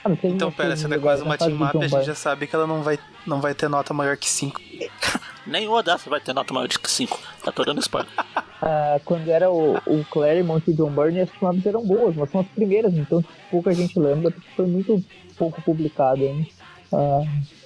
ah, 0.05 0.11
então, 0.25 0.51
pera, 0.51 0.77
se 0.77 0.85
ela 0.85 0.95
é 0.95 0.99
quase 0.99 1.23
uma 1.23 1.37
team 1.37 1.63
up, 1.63 1.77
a 1.79 1.89
gente 1.89 2.07
já 2.07 2.15
sabe 2.15 2.47
que 2.47 2.55
ela 2.55 2.67
não 2.67 2.83
vai, 2.83 2.99
não 3.27 3.41
vai 3.41 3.55
ter 3.55 3.69
nota 3.69 3.93
maior 3.93 4.17
que 4.17 4.29
5. 4.29 4.61
Nenhuma 5.47 5.83
dessas 5.83 6.07
vai 6.07 6.21
ter 6.21 6.33
nota 6.33 6.55
maior 6.55 6.69
que 6.69 6.91
5. 6.91 7.19
Tá 7.43 7.53
tô 7.53 7.65
dando 7.65 7.81
spoiler. 7.81 8.11
Ah, 8.65 9.01
quando 9.05 9.29
era 9.29 9.51
o, 9.51 9.75
o 9.89 10.05
Claremont 10.09 10.63
e 10.69 10.73
o 10.73 10.77
John 10.77 10.93
Byrne, 10.93 11.23
as 11.23 11.31
ups 11.31 11.67
eram 11.67 11.85
boas, 11.85 12.15
mas 12.15 12.31
são 12.31 12.43
as 12.43 12.47
primeiras, 12.47 12.95
então 12.95 13.21
pouca 13.51 13.75
gente 13.75 13.99
lembra, 13.99 14.31
porque 14.31 14.49
foi 14.55 14.67
muito 14.69 15.05
pouco 15.37 15.61
publicado. 15.63 16.23
Hein? 16.23 16.47
Ah, 16.93 17.23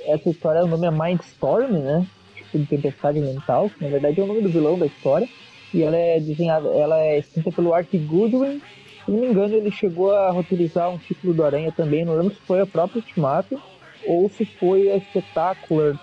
essa 0.07 0.31
história, 0.31 0.65
o 0.65 0.67
nome 0.67 0.87
é 0.87 0.91
Mindstorm, 0.91 1.71
né? 1.73 2.07
Tipo 2.35 2.59
de 2.61 2.65
tempestade 2.65 3.21
mental, 3.21 3.69
que 3.69 3.85
na 3.85 3.91
verdade 3.91 4.19
é 4.19 4.25
o 4.25 4.27
nome 4.27 4.41
do 4.41 4.49
vilão 4.49 4.79
da 4.79 4.87
história. 4.87 5.29
E 5.75 5.83
ela 5.83 5.97
é 5.97 6.19
desenhada, 6.19 6.67
ela 6.69 6.99
é 6.99 7.19
escrita 7.19 7.53
pelo 7.53 7.75
Art 7.75 7.89
Goodwin. 7.93 8.63
Se 9.05 9.11
não 9.11 9.21
me 9.21 9.27
engano, 9.27 9.55
ele 9.55 9.71
chegou 9.71 10.17
a 10.17 10.31
roteirizar 10.31 10.89
um 10.89 10.97
título 10.97 11.35
do 11.35 11.45
Aranha 11.45 11.71
também. 11.73 12.07
Não 12.07 12.17
lembro 12.17 12.35
se 12.35 12.41
foi 12.41 12.63
a 12.63 12.67
própria 12.67 13.01
Ultimate 13.01 13.59
ou 14.07 14.31
se 14.31 14.47
foi 14.47 14.91
a 14.91 15.01
Spectacular, 15.01 15.99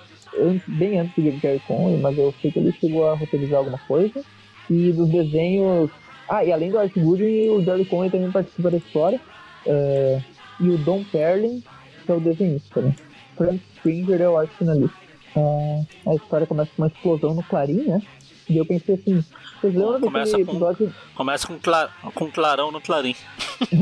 bem 0.67 0.99
antes 0.99 1.15
de 1.15 1.37
Jerry 1.37 1.61
Conway, 1.67 1.97
mas 1.97 2.17
eu 2.17 2.33
sei 2.41 2.51
que 2.51 2.59
ele 2.59 2.71
chegou 2.73 3.09
a 3.09 3.15
roteirizar 3.15 3.59
alguma 3.59 3.79
coisa. 3.79 4.23
E 4.69 4.91
dos 4.91 5.09
desenhos. 5.09 5.89
Ah, 6.29 6.43
e 6.43 6.51
além 6.51 6.71
do 6.71 6.79
Art 6.79 6.93
Goodwin, 6.95 7.49
o 7.49 7.63
Jerry 7.63 7.85
Conway 7.85 8.09
também 8.09 8.31
participa 8.31 8.71
da 8.71 8.77
história. 8.77 9.19
Uh, 9.65 10.23
e 10.59 10.69
o 10.69 10.77
Don 10.77 11.03
Perlin, 11.03 11.63
que 12.05 12.11
é 12.11 12.15
o 12.15 12.19
desenhista, 12.19 12.81
né? 12.81 12.95
Frank 13.35 13.61
Springer 13.75 14.21
é 14.21 14.29
o 14.29 14.37
arte 14.37 14.55
finalista. 14.55 14.95
Uh, 15.35 15.85
a 16.07 16.15
história 16.15 16.47
começa 16.47 16.71
com 16.75 16.81
uma 16.81 16.87
explosão 16.87 17.33
no 17.33 17.43
Clarim, 17.43 17.83
né? 17.83 18.01
E 18.49 18.57
eu 18.57 18.65
pensei 18.65 18.95
assim, 18.95 19.23
vocês 19.61 19.73
lembram 19.73 20.01
começa 20.01 20.31
daquele 20.31 20.49
episódio... 20.49 20.87
Com, 20.87 21.15
começa 21.15 21.47
com, 21.47 21.59
clar, 21.59 22.11
com 22.13 22.31
clarão 22.31 22.71
no 22.71 22.81
clarim. 22.81 23.15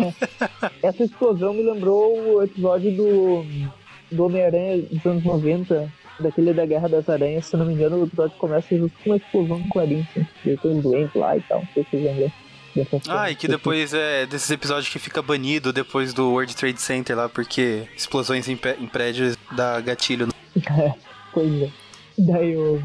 Essa 0.84 1.04
explosão 1.04 1.54
me 1.54 1.64
lembrou 1.64 2.36
o 2.36 2.44
episódio 2.44 2.92
do, 2.96 3.44
do 4.12 4.26
Homem-Aranha 4.26 4.84
dos 4.84 5.06
anos 5.06 5.24
90, 5.24 5.92
daquele 6.22 6.54
da 6.54 6.66
Guerra 6.66 6.88
das 6.88 7.10
Aranhas, 7.10 7.46
se 7.46 7.58
não 7.58 7.66
me 7.66 7.74
engano, 7.74 7.98
o 7.98 8.06
episódio 8.06 8.38
começa 8.38 8.78
justo 8.78 8.98
com 9.04 9.10
uma 9.10 9.18
explosão 9.18 9.60
no 9.60 9.82
assim. 9.82 10.28
E 10.46 10.58
tem 10.58 10.72
um 10.72 10.82
doente 10.82 11.18
lá 11.18 11.36
e 11.36 11.42
tal, 11.42 11.60
não 11.60 11.68
sei 11.74 11.84
se 11.84 11.90
vocês 11.90 12.04
lembram. 12.04 12.32
Ah, 13.10 13.30
e 13.30 13.36
que 13.36 13.50
depois 13.50 13.94
é 13.94 14.26
desses 14.26 14.50
episódios 14.50 14.88
que 14.88 14.98
fica 14.98 15.22
banido 15.22 15.74
depois 15.74 16.14
do 16.14 16.32
World 16.32 16.56
Trade 16.56 16.82
Center 16.82 17.18
lá, 17.18 17.28
porque 17.28 17.84
explosões 17.98 18.48
em, 18.48 18.58
em 18.80 18.88
prédios 18.88 19.38
dá 19.52 19.82
gatilho. 19.82 20.30
É, 20.56 20.94
pois 21.34 21.64
é. 21.64 21.70
Daí 22.18 22.56
o, 22.56 22.82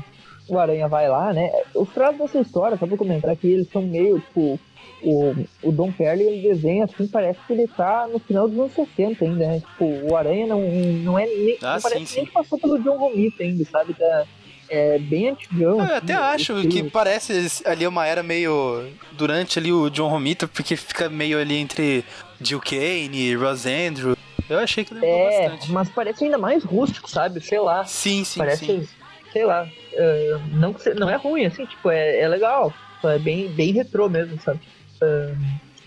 o 0.48 0.58
Aranha 0.58 0.88
vai 0.88 1.08
lá, 1.08 1.32
né? 1.32 1.50
Os 1.74 1.88
traços 1.90 2.18
dessa 2.18 2.40
história, 2.40 2.76
só 2.76 2.86
pra 2.86 2.96
comentar 2.96 3.30
aqui, 3.30 3.48
eles 3.48 3.68
são 3.70 3.82
meio, 3.82 4.20
tipo, 4.20 4.58
o, 5.02 5.34
o 5.62 5.72
Don 5.72 5.92
Perry, 5.92 6.22
ele 6.22 6.48
desenha 6.48 6.84
assim, 6.84 7.06
parece 7.06 7.38
que 7.46 7.52
ele 7.52 7.68
tá 7.68 8.08
no 8.10 8.18
final 8.18 8.48
dos 8.48 8.58
anos 8.58 8.72
60 8.72 9.24
ainda, 9.24 9.46
né? 9.46 9.60
Tipo, 9.60 9.84
o 10.10 10.16
Aranha 10.16 10.46
não, 10.46 10.60
não 10.60 11.18
é 11.18 11.26
nem, 11.26 11.58
ah, 11.62 11.72
não 11.72 11.80
sim, 11.80 11.88
parece 11.88 12.06
sim. 12.06 12.16
nem 12.16 12.26
que 12.26 12.32
passou 12.32 12.58
pelo 12.58 12.78
John 12.78 12.96
Romita 12.96 13.42
ainda, 13.42 13.64
sabe? 13.64 13.94
Tá, 13.94 14.24
é 14.68 14.98
bem 14.98 15.28
antigão. 15.28 15.78
Eu 15.78 15.80
assim, 15.80 15.92
até 15.94 16.14
acho 16.14 16.54
que 16.68 16.82
parece 16.90 17.62
ali 17.64 17.86
uma 17.86 18.06
era 18.06 18.22
meio 18.22 18.88
durante 19.12 19.58
ali 19.58 19.72
o 19.72 19.88
John 19.90 20.08
Romita, 20.08 20.48
porque 20.48 20.76
fica 20.76 21.08
meio 21.08 21.38
ali 21.38 21.56
entre 21.56 22.04
Jill 22.40 22.60
Kane, 22.60 23.34
Ross 23.36 23.66
Andrew. 23.66 24.16
Eu 24.48 24.58
achei 24.60 24.84
que 24.84 24.94
lembrou 24.94 25.10
é, 25.12 25.48
bastante. 25.48 25.72
mas 25.72 25.88
parece 25.88 26.24
ainda 26.24 26.38
mais 26.38 26.62
rústico, 26.62 27.10
sabe? 27.10 27.40
Sei 27.40 27.58
lá. 27.58 27.84
Sim, 27.84 28.22
sim, 28.22 28.38
parece, 28.38 28.64
sim. 28.64 28.88
Sei 29.36 29.44
lá. 29.44 29.68
Uh, 29.92 30.56
não, 30.56 30.74
não 30.98 31.10
é 31.10 31.16
ruim, 31.16 31.44
assim, 31.44 31.66
tipo, 31.66 31.90
é, 31.90 32.20
é 32.20 32.28
legal. 32.28 32.72
É 33.04 33.18
bem, 33.18 33.48
bem 33.48 33.72
retrô 33.72 34.08
mesmo, 34.08 34.40
sabe? 34.40 34.60
Uh, 35.02 35.36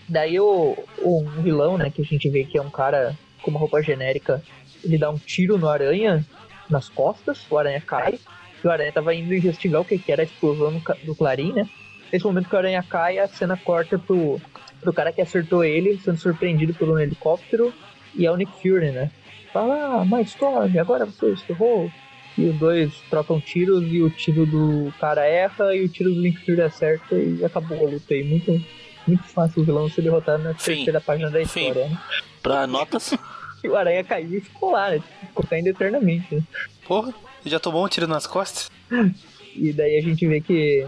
daí 0.08 0.38
o, 0.38 0.76
o 1.02 1.24
vilão, 1.42 1.76
né, 1.76 1.90
que 1.90 2.00
a 2.00 2.04
gente 2.04 2.30
vê 2.30 2.44
que 2.44 2.56
é 2.56 2.62
um 2.62 2.70
cara 2.70 3.16
com 3.42 3.50
uma 3.50 3.58
roupa 3.58 3.82
genérica, 3.82 4.40
ele 4.84 4.96
dá 4.96 5.10
um 5.10 5.18
tiro 5.18 5.58
no 5.58 5.68
aranha 5.68 6.24
nas 6.68 6.88
costas, 6.88 7.44
o 7.50 7.58
aranha 7.58 7.80
cai 7.80 8.20
que 8.60 8.68
o 8.68 8.70
Aranha 8.70 8.92
tava 8.92 9.14
indo 9.14 9.34
investigar 9.34 9.80
o 9.80 9.84
que, 9.84 9.98
que 9.98 10.12
era 10.12 10.22
a 10.22 10.24
explosão 10.24 10.80
do 11.04 11.14
Clarim, 11.14 11.52
né? 11.52 11.66
Nesse 12.12 12.24
momento 12.24 12.48
que 12.48 12.54
o 12.54 12.58
Aranha 12.58 12.82
cai, 12.82 13.18
a 13.18 13.26
cena 13.26 13.56
corta 13.56 13.98
pro, 13.98 14.38
pro 14.80 14.92
cara 14.92 15.12
que 15.12 15.22
acertou 15.22 15.64
ele, 15.64 15.98
sendo 15.98 16.18
surpreendido 16.18 16.74
por 16.74 16.88
um 16.90 16.98
helicóptero, 16.98 17.72
e 18.14 18.26
é 18.26 18.30
o 18.30 18.36
Nick 18.36 18.52
Fury, 18.60 18.90
né? 18.90 19.10
Fala, 19.52 20.02
ah, 20.02 20.04
My 20.04 20.22
Storm, 20.22 20.78
agora 20.78 21.06
você 21.06 21.34
errou. 21.48 21.90
E 22.38 22.44
os 22.46 22.56
dois 22.58 22.92
trocam 23.10 23.40
tiros 23.40 23.84
e 23.90 24.00
o 24.02 24.10
tiro 24.10 24.46
do 24.46 24.92
cara 24.98 25.24
erra 25.26 25.74
e 25.74 25.84
o 25.84 25.88
tiro 25.88 26.14
do 26.14 26.20
Nick 26.20 26.44
Fury 26.44 26.62
acerta 26.62 27.14
e 27.14 27.44
acabou 27.44 27.78
a 27.78 27.90
luta 27.90 28.14
aí. 28.14 28.24
Muito, 28.24 28.64
muito 29.06 29.24
fácil 29.24 29.62
o 29.62 29.64
vilão 29.64 29.88
ser 29.88 30.02
derrotado 30.02 30.42
na 30.42 30.54
Fim. 30.54 30.76
terceira 30.76 31.00
página 31.00 31.30
da 31.30 31.42
história, 31.42 31.88
né? 31.88 31.98
Pra 32.42 32.66
notas. 32.66 33.12
e 33.62 33.68
o 33.68 33.76
Aranha 33.76 34.04
caiu 34.04 34.38
e 34.38 34.40
ficou 34.40 34.70
lá, 34.70 34.90
né? 34.90 35.02
Ficou 35.20 35.44
caindo 35.46 35.66
eternamente. 35.66 36.34
Né? 36.34 36.42
Porra. 36.86 37.12
Já 37.44 37.58
tomou 37.58 37.84
um 37.84 37.88
tiro 37.88 38.06
nas 38.06 38.26
costas? 38.26 38.70
E 39.54 39.72
daí 39.72 39.98
a 39.98 40.02
gente 40.02 40.26
vê 40.26 40.40
que, 40.40 40.86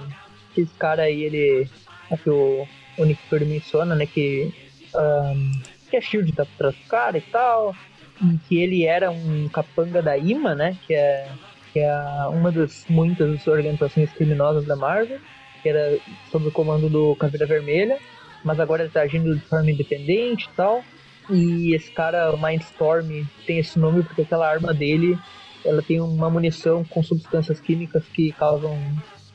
que 0.54 0.60
esse 0.62 0.74
cara 0.74 1.02
aí, 1.02 1.22
ele. 1.22 1.68
Aqui 2.10 2.28
o, 2.28 2.66
o 2.98 3.04
Nick 3.04 3.20
Fury 3.28 3.44
menciona, 3.44 3.94
né? 3.94 4.06
Que, 4.06 4.52
um, 4.94 5.62
que 5.90 5.96
a 5.96 6.00
Shield 6.00 6.30
tá 6.32 6.44
por 6.44 6.56
trás 6.58 6.74
do 6.76 6.88
cara 6.88 7.18
e 7.18 7.22
tal. 7.22 7.74
E 8.22 8.38
que 8.48 8.58
ele 8.58 8.84
era 8.84 9.10
um 9.10 9.48
capanga 9.48 10.00
da 10.00 10.16
IMA, 10.16 10.54
né? 10.54 10.76
Que 10.86 10.94
é, 10.94 11.28
que 11.72 11.80
é 11.80 11.92
uma 12.28 12.52
das 12.52 12.86
muitas 12.88 13.46
organizações 13.46 14.12
criminosas 14.12 14.64
da 14.64 14.76
Marvel. 14.76 15.18
Que 15.62 15.68
era 15.68 15.98
sob 16.30 16.48
o 16.48 16.52
comando 16.52 16.88
do 16.88 17.16
Caveira 17.16 17.46
Vermelha. 17.46 17.98
Mas 18.44 18.60
agora 18.60 18.82
ele 18.82 18.92
tá 18.92 19.02
agindo 19.02 19.34
de 19.34 19.42
forma 19.42 19.70
independente 19.70 20.48
e 20.50 20.56
tal. 20.56 20.82
E 21.30 21.74
esse 21.74 21.90
cara, 21.90 22.36
Mindstorm, 22.36 23.24
tem 23.46 23.58
esse 23.58 23.78
nome 23.78 24.02
porque 24.02 24.22
aquela 24.22 24.48
arma 24.48 24.74
dele 24.74 25.18
ela 25.64 25.82
tem 25.82 26.00
uma 26.00 26.28
munição 26.28 26.84
com 26.84 27.02
substâncias 27.02 27.60
químicas 27.60 28.04
que 28.12 28.32
causam 28.32 28.76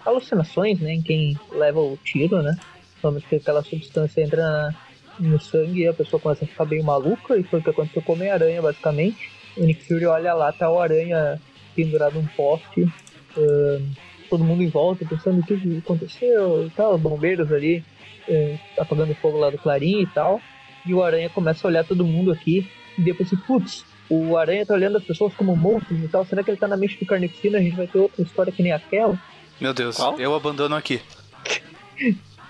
alucinações, 0.05 0.79
né, 0.79 0.93
em 0.93 1.01
quem 1.01 1.37
leva 1.51 1.79
o 1.79 1.97
tiro, 2.03 2.41
né? 2.41 2.57
Normalmente 3.01 3.27
que 3.29 3.35
aquela 3.35 3.61
substância 3.61 4.21
entra 4.21 4.41
na, 4.41 4.75
no 5.19 5.39
sangue 5.39 5.81
e 5.81 5.87
a 5.87 5.93
pessoa 5.93 6.19
começa 6.19 6.45
a 6.45 6.47
ficar 6.47 6.65
bem 6.65 6.81
maluca, 6.83 7.37
e 7.37 7.43
foi 7.43 7.59
o 7.59 7.63
que 7.63 7.69
aconteceu 7.69 8.01
com 8.01 8.13
o 8.13 8.15
Homem-Aranha, 8.15 8.61
basicamente. 8.61 9.31
O 9.55 9.63
Nick 9.63 9.85
Fury 9.85 10.05
olha 10.05 10.33
lá, 10.33 10.51
tá 10.51 10.69
o 10.69 10.79
Aranha 10.79 11.41
pendurado 11.75 12.15
num 12.15 12.27
poste, 12.27 12.83
uh, 12.83 13.87
todo 14.29 14.43
mundo 14.43 14.63
em 14.63 14.69
volta 14.69 15.05
pensando 15.05 15.39
o 15.39 15.43
que 15.43 15.77
aconteceu 15.77 16.65
e 16.65 16.69
tal, 16.71 16.97
bombeiros 16.97 17.51
ali 17.51 17.83
uh, 18.27 18.59
apagando 18.77 19.15
fogo 19.15 19.37
lá 19.37 19.49
do 19.49 19.57
Clarim 19.57 20.01
e 20.01 20.07
tal. 20.07 20.41
E 20.85 20.93
o 20.93 21.03
Aranha 21.03 21.29
começa 21.29 21.67
a 21.67 21.69
olhar 21.69 21.83
todo 21.83 22.05
mundo 22.05 22.31
aqui, 22.31 22.69
e 22.97 23.01
depois 23.01 23.27
assim, 23.27 23.41
putz, 23.45 23.85
o 24.09 24.37
Aranha 24.37 24.65
tá 24.65 24.73
olhando 24.73 24.97
as 24.97 25.03
pessoas 25.03 25.33
como 25.33 25.55
monstros 25.55 25.99
e 26.01 26.07
tal, 26.07 26.25
será 26.25 26.43
que 26.43 26.49
ele 26.49 26.57
tá 26.57 26.67
na 26.67 26.77
mente 26.77 26.97
do 26.97 27.05
Carnificina? 27.05 27.57
A 27.57 27.61
gente 27.61 27.75
vai 27.75 27.87
ter 27.87 27.99
outra 27.99 28.21
história 28.21 28.51
que 28.51 28.63
nem 28.63 28.71
aquela? 28.71 29.19
Meu 29.59 29.73
Deus, 29.73 29.97
Qual? 29.97 30.19
eu 30.19 30.33
abandono 30.35 30.75
aqui. 30.75 31.01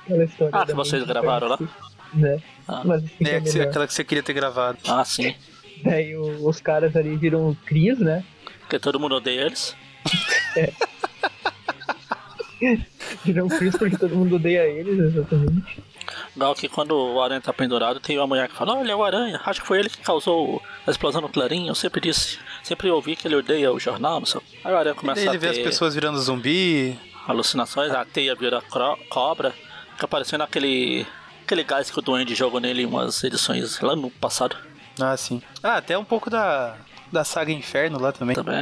Aquela 0.03 0.23
história 0.23 0.51
Ah, 0.53 0.65
vocês 0.65 1.03
gravaram 1.03 1.47
lá? 1.47 1.59
Né? 2.13 2.41
Ah. 2.67 2.81
Mas 2.85 3.03
assim, 3.03 3.15
É 3.25 3.35
é 3.35 3.41
que 3.41 3.49
melhor. 3.53 3.67
aquela 3.69 3.87
que 3.87 3.93
você 3.93 4.03
queria 4.03 4.23
ter 4.23 4.33
gravado. 4.33 4.77
Ah, 4.87 5.03
sim. 5.05 5.35
Daí 5.83 6.15
o- 6.15 6.47
os 6.47 6.59
caras 6.59 6.95
ali 6.95 7.15
viram 7.15 7.49
o 7.49 7.55
Cris, 7.65 7.99
né? 7.99 8.23
Porque 8.61 8.79
todo 8.79 8.99
mundo 8.99 9.15
odeia 9.15 9.41
eles. 9.41 9.75
Viram 13.23 13.45
o 13.45 13.49
Chris 13.49 13.75
porque 13.77 13.97
todo 13.97 14.15
mundo 14.15 14.35
odeia 14.35 14.65
eles, 14.67 14.97
exatamente. 14.99 15.83
Igual 16.35 16.55
que 16.55 16.67
quando 16.67 16.91
o 16.91 17.21
Aranha 17.21 17.41
tá 17.41 17.53
pendurado, 17.53 17.99
tem 17.99 18.17
uma 18.17 18.25
mulher 18.27 18.47
que 18.47 18.55
fala, 18.55 18.75
olha, 18.77 18.91
é 18.91 18.95
o 18.95 19.03
Aranha, 19.03 19.39
acho 19.45 19.61
que 19.61 19.67
foi 19.67 19.79
ele 19.79 19.89
que 19.89 19.97
causou 20.01 20.61
a 20.85 20.91
explosão 20.91 21.21
no 21.21 21.29
Clarim, 21.29 21.67
eu 21.67 21.75
sempre 21.75 22.01
disse, 22.01 22.39
sempre 22.63 22.89
ouvi 22.89 23.15
que 23.15 23.27
ele 23.27 23.35
odeia 23.35 23.71
o 23.71 23.79
jornal, 23.79 24.19
não 24.19 24.25
sei. 24.25 24.41
Aí 24.63 24.73
o 24.73 24.77
Aranha 24.77 24.95
E 24.95 24.99
começa 24.99 25.21
ele 25.21 25.29
a 25.29 25.39
vê 25.39 25.49
as 25.49 25.57
pessoas 25.57 25.93
virando 25.93 26.17
zumbi. 26.19 26.97
alucinações, 27.27 27.91
a 27.91 28.03
teia 28.05 28.33
vira 28.35 28.61
cobra, 29.09 29.53
fica 29.93 30.07
parecendo 30.07 30.43
aquele, 30.43 31.05
aquele 31.47 31.63
gás 31.63 31.89
que 31.89 31.97
o 31.97 32.01
Duende 32.01 32.35
jogou 32.35 32.59
nele 32.59 32.83
em 32.83 32.85
umas 32.85 33.23
edições 33.23 33.79
lá 33.79 33.95
no 33.95 34.11
passado 34.11 34.55
Ah, 34.99 35.15
sim. 35.15 35.41
Ah, 35.63 35.77
até 35.77 35.97
um 35.97 36.03
pouco 36.03 36.29
da, 36.29 36.75
da 37.11 37.23
saga 37.23 37.51
Inferno 37.51 37.99
lá 37.99 38.11
também. 38.11 38.35
também. 38.35 38.55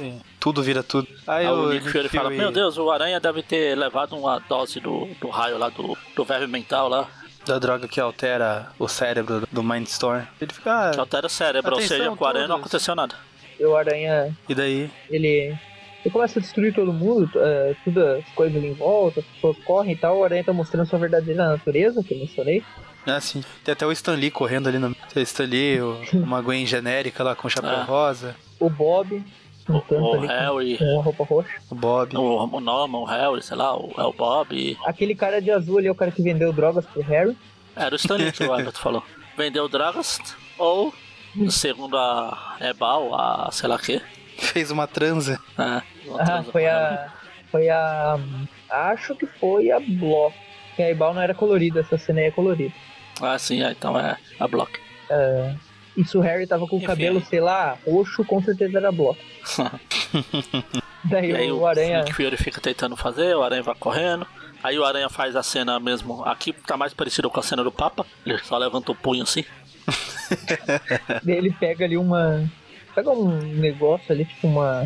É, 0.00 0.12
Tudo 0.38 0.62
vira 0.62 0.82
tudo. 0.82 1.08
Aí, 1.26 1.46
Aí 1.46 1.52
o 1.52 1.70
Nick 1.70 1.88
Fury 1.90 2.08
fala, 2.08 2.30
meu 2.30 2.52
Deus, 2.52 2.76
o 2.76 2.90
Aranha 2.90 3.18
deve 3.18 3.42
ter 3.42 3.76
levado 3.76 4.14
uma 4.16 4.38
dose 4.40 4.78
do, 4.78 5.06
do 5.20 5.28
raio 5.28 5.56
lá, 5.58 5.68
do, 5.70 5.96
do 6.14 6.24
verme 6.24 6.46
mental 6.46 6.88
lá, 6.88 7.08
Da 7.46 7.58
droga 7.58 7.88
que 7.88 7.98
altera 8.00 8.70
o 8.78 8.86
cérebro 8.86 9.42
do 9.50 9.62
Mindstorm. 9.62 10.22
Ele 10.40 10.52
fica. 10.52 10.90
que 10.92 10.98
Ah, 10.98 11.00
altera 11.00 11.26
o 11.26 11.30
cérebro, 11.30 11.72
ou 11.72 11.78
Atenção, 11.78 11.96
seja, 11.96 12.10
com 12.16 12.24
o 12.24 12.28
Aranha 12.28 12.46
não 12.48 12.56
aconteceu 12.56 12.94
nada. 12.94 13.14
E 13.58 13.64
o 13.64 13.74
Aranha, 13.76 14.36
e 14.48 14.54
daí? 14.54 14.90
ele, 15.10 15.56
ele 16.04 16.12
começa 16.12 16.38
a 16.38 16.42
destruir 16.42 16.74
todo 16.74 16.92
mundo, 16.92 17.30
é, 17.36 17.74
todas 17.84 18.18
as 18.24 18.28
coisas 18.34 18.56
ali 18.56 18.68
em 18.68 18.74
volta, 18.74 19.20
as 19.20 19.26
pessoas 19.26 19.56
correm 19.64 19.92
e 19.92 19.96
tal. 19.96 20.18
O 20.18 20.24
Aranha 20.24 20.44
tá 20.44 20.52
mostrando 20.52 20.88
sua 20.88 20.98
verdadeira 20.98 21.48
natureza, 21.48 22.02
que 22.02 22.14
eu 22.14 22.18
mencionei. 22.18 22.62
Ah, 23.06 23.20
sim. 23.20 23.42
Tem 23.64 23.72
até 23.72 23.86
o 23.86 23.92
Stan 23.92 24.14
Lee 24.14 24.30
correndo 24.30 24.68
ali 24.68 24.78
no. 24.78 24.94
Tem 25.12 25.22
o 25.22 25.24
Stan 25.24 25.44
Lee, 25.44 25.80
o- 25.80 25.98
uma 26.14 26.40
Gwen 26.42 26.66
genérica 26.66 27.22
lá 27.24 27.34
com 27.34 27.48
chapéu 27.48 27.70
Ah. 27.70 27.82
rosa. 27.84 28.36
O 28.60 28.68
Bob, 28.68 29.24
O 29.68 29.72
ali 29.72 29.82
com- 29.86 30.26
Harry, 30.26 30.76
com 30.78 31.00
a 31.00 31.02
roupa 31.02 31.24
roxa. 31.24 31.50
O 31.70 31.74
Bob. 31.74 32.16
o, 32.16 32.56
o 32.56 32.60
Norman, 32.60 32.98
o 32.98 33.04
Harry, 33.04 33.42
sei 33.42 33.56
lá, 33.56 33.74
o, 33.76 33.90
é 33.96 34.02
o 34.02 34.12
Bob. 34.12 34.76
Aquele 34.84 35.14
cara 35.14 35.40
de 35.40 35.50
azul 35.50 35.78
ali 35.78 35.86
é 35.88 35.90
o 35.90 35.94
cara 35.94 36.10
que 36.10 36.22
vendeu 36.22 36.52
drogas 36.52 36.84
pro 36.86 37.00
Harry. 37.02 37.36
Era 37.74 37.94
o 37.94 37.96
Stanley 37.96 38.32
que 38.32 38.42
o 38.44 38.54
Everton 38.54 38.72
falou. 38.80 39.02
Vendeu 39.36 39.68
drogas 39.68 40.18
ou, 40.58 40.92
segundo 41.48 41.96
a 41.96 42.56
Ebal, 42.60 43.14
a 43.14 43.50
sei 43.52 43.68
lá 43.68 43.76
o 43.76 43.78
que. 43.78 44.00
Fez 44.38 44.70
uma 44.70 44.86
transa. 44.86 45.38
É, 45.58 45.82
uma 46.08 46.20
Ah, 46.22 46.24
transa 46.24 46.52
foi 46.52 46.62
com 46.62 46.68
a. 46.68 47.08
Foi 47.50 47.68
a. 47.68 48.18
Acho 48.70 49.14
que 49.14 49.26
foi 49.26 49.70
a 49.70 49.80
Block. 49.80 50.34
Que 50.76 50.82
a 50.82 50.90
Ibal 50.90 51.12
não 51.12 51.20
era 51.22 51.34
colorida, 51.34 51.80
essa 51.80 51.98
cena 51.98 52.20
aí 52.20 52.26
é 52.26 52.30
colorida. 52.30 52.72
Ah, 53.20 53.38
sim, 53.38 53.62
é, 53.62 53.72
então 53.72 53.98
é 53.98 54.16
a 54.38 54.46
Block. 54.46 54.78
E 55.96 56.04
se 56.04 56.16
o 56.16 56.20
Harry 56.20 56.46
tava 56.46 56.66
com 56.68 56.76
o 56.76 56.82
cabelo, 56.82 57.20
sei 57.24 57.40
lá, 57.40 57.76
roxo, 57.84 58.24
com 58.24 58.40
certeza 58.42 58.78
era 58.78 58.92
Block. 58.92 59.18
Daí 61.04 61.30
E 61.30 61.36
aí 61.36 61.50
o 61.50 61.58
o 61.60 61.66
Aranha. 61.66 62.00
Nick 62.02 62.12
Fury 62.14 62.36
fica 62.36 62.60
tentando 62.60 62.96
fazer, 62.96 63.34
o 63.34 63.42
Aranha 63.42 63.62
vai 63.62 63.74
correndo. 63.74 64.26
Aí 64.62 64.78
o 64.78 64.84
Aranha 64.84 65.08
faz 65.08 65.34
a 65.36 65.42
cena 65.42 65.78
mesmo. 65.80 66.22
Aqui 66.24 66.52
tá 66.52 66.76
mais 66.76 66.92
parecido 66.92 67.30
com 67.30 67.40
a 67.40 67.42
cena 67.42 67.64
do 67.64 67.72
Papa. 67.72 68.04
Ele 68.26 68.38
só 68.38 68.56
levanta 68.58 68.92
o 68.92 68.94
punho 68.94 69.22
assim. 69.22 69.44
daí 71.24 71.36
ele 71.36 71.50
pega 71.58 71.84
ali 71.84 71.96
uma. 71.96 72.48
Pega 72.98 73.10
um 73.12 73.28
negócio 73.38 74.10
ali, 74.12 74.24
tipo 74.24 74.48
uma. 74.48 74.84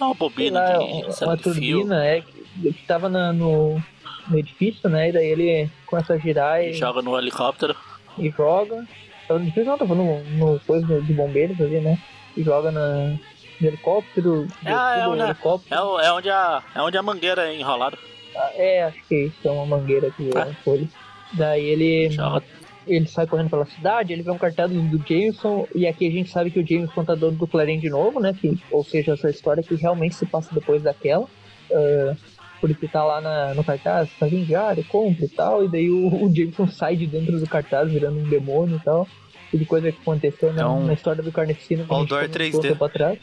Uma 0.00 0.14
bobina 0.14 0.58
lá, 0.60 0.78
de, 0.78 1.24
uma, 1.24 1.36
turbina, 1.36 2.04
é, 2.04 2.22
que, 2.22 2.72
que 2.72 2.86
tava 2.88 3.08
na- 3.08 3.32
no, 3.32 3.80
no 4.28 4.36
edifício, 4.38 4.90
né? 4.90 5.10
E 5.10 5.12
daí 5.12 5.26
ele 5.28 5.70
começa 5.86 6.14
a 6.14 6.18
girar 6.18 6.60
e, 6.60 6.72
Joga 6.72 7.00
no 7.02 7.16
helicóptero. 7.16 7.76
e 8.18 8.28
joga. 8.30 8.84
Tava 9.28 9.38
no 9.38 9.44
edifício 9.46 9.70
não, 9.70 9.78
tava 9.78 9.94
no, 9.94 10.24
no 10.24 10.58
coisa 10.66 11.00
de 11.02 11.12
bombeiros 11.12 11.60
ali, 11.60 11.78
né? 11.78 11.96
E 12.36 12.42
joga 12.42 12.72
na, 12.72 13.16
no 13.60 13.68
helicóptero. 13.68 14.48
Ah, 14.66 14.96
é, 14.96 15.16
né? 15.16 15.24
helicóptero. 15.26 16.00
É, 16.00 16.06
é, 16.06 16.12
onde 16.12 16.30
a, 16.30 16.62
é 16.74 16.80
onde 16.82 16.98
a 16.98 17.02
mangueira 17.02 17.46
é 17.52 17.56
enrolada. 17.56 17.96
Ah, 18.34 18.50
É, 18.56 18.82
acho 18.82 18.98
que 19.08 19.26
isso 19.26 19.46
é 19.46 19.50
uma 19.52 19.66
mangueira 19.66 20.10
que 20.10 20.30
é 20.36 20.52
folha. 20.64 20.88
Daí 21.34 21.64
ele, 21.64 22.10
Joga. 22.10 22.42
Ele 22.86 23.06
sai 23.06 23.26
correndo 23.26 23.50
pela 23.50 23.64
cidade, 23.66 24.12
ele 24.12 24.22
vê 24.22 24.30
um 24.30 24.38
cartaz 24.38 24.70
do 24.70 24.98
Jameson, 25.08 25.66
e 25.74 25.86
aqui 25.86 26.06
a 26.06 26.10
gente 26.10 26.30
sabe 26.30 26.50
que 26.50 26.58
o 26.60 26.66
Jameson 26.66 27.04
tá 27.04 27.14
dono 27.14 27.36
do 27.36 27.46
Clarim 27.46 27.78
de 27.78 27.88
novo, 27.90 28.18
né? 28.20 28.34
Que, 28.38 28.58
ou 28.70 28.82
seja, 28.84 29.12
essa 29.12 29.30
história 29.30 29.62
que 29.62 29.74
realmente 29.76 30.14
se 30.16 30.26
passa 30.26 30.54
depois 30.54 30.82
daquela. 30.82 31.26
ah, 31.72 32.14
porque 32.60 32.86
tá 32.86 33.02
lá 33.04 33.20
na- 33.20 33.54
no 33.54 33.64
cartaz, 33.64 34.08
tá 34.20 34.26
vindo 34.26 34.46
diário, 34.46 34.84
compra 34.84 35.24
e 35.24 35.28
tal, 35.28 35.64
e 35.64 35.68
daí 35.68 35.90
o, 35.90 36.26
o 36.26 36.32
Jameson 36.32 36.66
sai 36.70 36.94
de 36.94 37.08
dentro 37.08 37.36
do 37.40 37.46
cartaz 37.48 37.90
virando 37.90 38.20
um 38.20 38.28
demônio 38.28 38.76
e 38.76 38.80
tal. 38.80 39.08
E 39.52 39.58
de 39.58 39.64
coisa 39.64 39.90
que 39.90 39.98
aconteceu 40.00 40.48
na, 40.52 40.62
Então, 40.62 40.84
na 40.84 40.92
história 40.92 41.22
do 41.22 41.32
Carnificina 41.32 41.84
que 41.84 41.92
a 41.92 41.98
gente 41.98 42.12
Outdoor 42.12 42.28
comentou 42.28 42.60
3D. 42.60 42.64
um 42.66 42.68
tempo 42.72 42.84
atrás. 42.84 43.18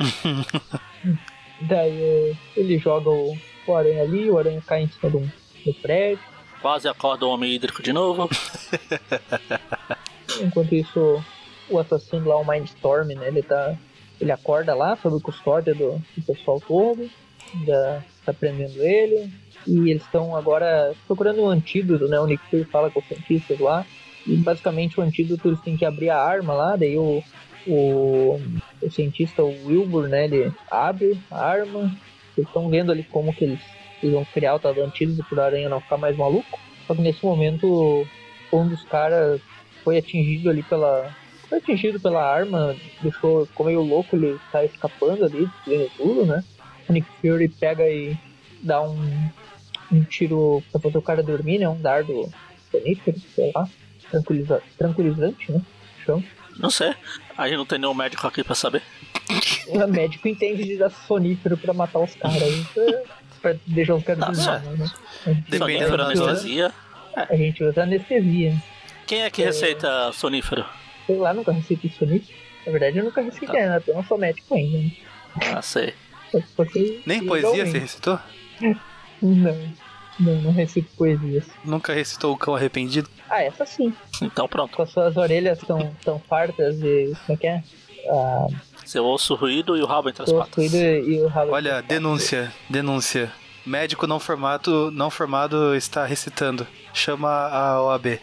Daí 1.62 2.02
eh, 2.02 2.34
ele 2.56 2.78
joga 2.78 3.08
o, 3.10 3.36
o 3.66 3.74
aranha 3.76 4.02
ali, 4.02 4.28
o 4.30 4.38
aranha 4.38 4.60
cai 4.66 4.82
em 4.82 4.88
cima 4.88 5.10
do, 5.10 5.20
do 5.20 5.74
prédio. 5.80 6.31
Quase 6.62 6.86
acorda 6.86 7.26
o 7.26 7.30
homem 7.30 7.52
hídrico 7.52 7.82
de 7.82 7.92
novo. 7.92 8.30
Enquanto 10.40 10.72
isso, 10.72 11.22
o 11.68 11.78
assassino 11.78 12.28
lá, 12.28 12.36
o 12.36 12.46
Mindstorm, 12.46 13.08
né? 13.08 13.26
Ele 13.26 13.42
tá. 13.42 13.76
Ele 14.20 14.30
acorda 14.30 14.72
lá 14.72 14.96
sob 14.96 15.20
custódia 15.20 15.74
do, 15.74 16.00
do 16.16 16.22
pessoal 16.24 16.60
todo. 16.60 17.10
Já 17.66 18.04
tá 18.24 18.32
prendendo 18.32 18.80
ele. 18.80 19.28
E 19.66 19.90
eles 19.90 20.02
estão 20.02 20.36
agora 20.36 20.94
procurando 21.08 21.42
um 21.42 21.48
antídoto, 21.48 22.06
né? 22.06 22.20
O 22.20 22.26
Nick 22.26 22.44
Fury 22.48 22.64
fala 22.64 22.90
com 22.90 23.00
os 23.00 23.06
cientistas 23.06 23.58
lá. 23.58 23.84
E 24.24 24.36
basicamente 24.36 25.00
o 25.00 25.02
antídoto 25.02 25.48
eles 25.48 25.60
têm 25.60 25.76
que 25.76 25.84
abrir 25.84 26.10
a 26.10 26.22
arma 26.22 26.54
lá, 26.54 26.76
daí 26.76 26.96
o, 26.96 27.22
o, 27.66 28.40
o 28.80 28.90
cientista, 28.90 29.42
o 29.42 29.66
Wilbur, 29.66 30.06
né? 30.06 30.26
Ele 30.26 30.52
abre 30.70 31.18
a 31.28 31.44
arma. 31.44 31.92
Eles 32.36 32.48
estão 32.48 32.68
vendo 32.68 32.92
ali 32.92 33.02
como 33.02 33.34
que 33.34 33.44
eles, 33.44 33.60
eles 34.02 34.14
vão 34.14 34.24
criar 34.24 34.56
o 34.56 34.84
antídoto 34.84 35.28
pro 35.28 35.40
aranha 35.40 35.68
não 35.68 35.80
ficar 35.80 35.96
mais 35.96 36.16
maluco. 36.16 36.58
Só 36.86 36.94
que 36.94 37.00
nesse 37.00 37.24
momento 37.24 38.06
um 38.52 38.68
dos 38.68 38.82
caras 38.84 39.40
foi 39.82 39.98
atingido 39.98 40.50
ali 40.50 40.62
pela. 40.62 41.14
Foi 41.48 41.58
atingido 41.58 42.00
pela 42.00 42.22
arma, 42.22 42.74
deixou, 43.02 43.46
ficou 43.46 43.66
meio 43.66 43.82
louco, 43.82 44.16
ele 44.16 44.38
tá 44.50 44.64
escapando 44.64 45.24
ali, 45.24 45.46
destruindo 45.46 45.90
tudo, 45.96 46.26
né? 46.26 46.42
O 46.88 46.92
Nick 46.92 47.06
Fury 47.20 47.48
pega 47.48 47.88
e 47.88 48.16
dá 48.62 48.82
um, 48.82 49.30
um 49.90 50.02
tiro 50.04 50.62
pra 50.70 50.80
fazer 50.80 50.98
o 50.98 51.02
cara 51.02 51.22
dormir, 51.22 51.58
né? 51.58 51.68
Um 51.68 51.80
dardo 51.80 52.30
sonífero, 52.70 53.20
sei 53.34 53.52
lá, 53.54 53.68
tranquiliza, 54.10 54.62
tranquilizante, 54.78 55.52
né? 55.52 55.60
Chão. 56.04 56.24
Não 56.58 56.70
sei. 56.70 56.94
A 57.36 57.48
gente 57.48 57.58
não 57.58 57.66
tem 57.66 57.78
nenhum 57.78 57.94
médico 57.94 58.26
aqui 58.26 58.42
pra 58.42 58.54
saber. 58.54 58.82
O 59.68 59.86
médico 59.86 60.28
entende 60.28 60.64
de 60.64 60.76
dar 60.76 60.90
sonífero 60.90 61.56
pra 61.56 61.72
matar 61.72 62.00
os 62.00 62.14
caras, 62.14 62.42
aí, 62.42 62.66
pra, 63.42 63.54
deixar 63.66 63.96
os 63.96 64.04
caras 64.04 64.38
dormindo, 64.38 64.78
né? 64.78 64.90
Dependendo 65.26 65.58
Sonífero, 65.58 65.96
da 65.96 66.04
anestesia. 66.04 66.72
a 67.14 67.36
gente 67.36 67.64
usa 67.64 67.82
anestesia. 67.82 68.62
Quem 69.06 69.22
é 69.22 69.30
que 69.30 69.42
receita 69.42 70.12
sonífero? 70.12 70.64
Sei 71.06 71.16
lá, 71.16 71.34
nunca 71.34 71.52
receitei 71.52 71.90
sonífero. 71.90 72.38
Na 72.64 72.72
verdade, 72.72 72.98
eu 72.98 73.04
nunca 73.04 73.20
receitei, 73.20 73.60
né? 73.60 73.82
Eu 73.86 73.94
não 73.94 74.04
sou 74.04 74.16
médico 74.16 74.54
ainda, 74.54 74.78
né? 74.78 74.92
Ah, 75.54 75.60
sei. 75.60 75.92
Nem 77.04 77.26
poesia 77.26 77.66
você 77.66 77.78
recitou? 77.78 78.18
Não, 79.20 79.72
não, 80.18 80.34
não 80.42 80.52
recito 80.52 80.88
poesias. 80.96 81.44
Nunca 81.64 81.92
recitou 81.92 82.32
o 82.32 82.36
cão 82.36 82.54
arrependido? 82.54 83.10
Ah, 83.28 83.42
essa 83.42 83.66
sim. 83.66 83.92
Então 84.22 84.48
pronto. 84.48 84.76
Com 84.76 84.82
as 84.82 84.90
suas 84.90 85.16
orelhas 85.16 85.58
tão, 85.58 85.94
tão 86.04 86.18
fartas 86.18 86.80
e. 86.82 87.12
Como 87.26 87.36
é 87.36 87.36
que 87.36 87.46
é? 87.46 87.62
Ah, 88.08 88.46
Seu 88.84 89.04
osso 89.06 89.34
ruído 89.34 89.76
e 89.76 89.80
o 89.82 89.86
rabo 89.86 90.08
entre 90.08 90.22
as 90.24 90.28
o 90.30 90.36
patas. 90.38 90.54
cuido 90.54 90.76
e 90.76 91.20
o 91.20 91.26
rabo. 91.28 91.52
Olha, 91.52 91.80
denúncia, 91.82 92.52
denúncia. 92.68 93.32
Médico 93.64 94.06
não 94.06 94.18
formado, 94.18 94.90
não 94.90 95.08
formado 95.10 95.74
está 95.76 96.04
recitando. 96.04 96.66
Chama 96.92 97.28
a 97.30 97.80
OAB. 97.82 98.18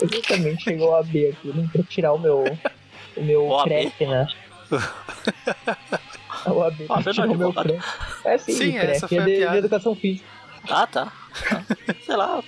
Exatamente, 0.00 0.64
chegou 0.64 0.96
a 0.96 1.02
B 1.02 1.28
aqui, 1.28 1.48
né? 1.48 1.68
Pra 1.70 1.82
tirar 1.84 2.12
o 2.14 2.18
meu. 2.18 2.44
O 3.16 3.22
meu 3.22 3.46
OAB? 3.46 3.64
CREF, 3.68 4.06
né? 4.06 4.26
O 6.46 6.62
AB 6.62 6.86
OAB 6.88 7.04
não 7.04 7.10
é 7.10 7.12
tirar 7.12 7.28
o 7.30 7.34
meu. 7.36 7.52
CREF. 7.52 7.84
É 8.24 8.38
sim, 8.38 8.52
Sim, 8.52 8.72
CREF 8.72 8.90
essa 8.96 9.08
foi 9.08 9.18
é 9.18 9.20
a 9.20 9.24
de, 9.24 9.36
piada. 9.36 9.52
de 9.52 9.58
educação 9.58 9.94
física. 9.94 10.26
Ah, 10.68 10.86
tá. 10.86 11.12
Sei 12.04 12.16
lá. 12.16 12.42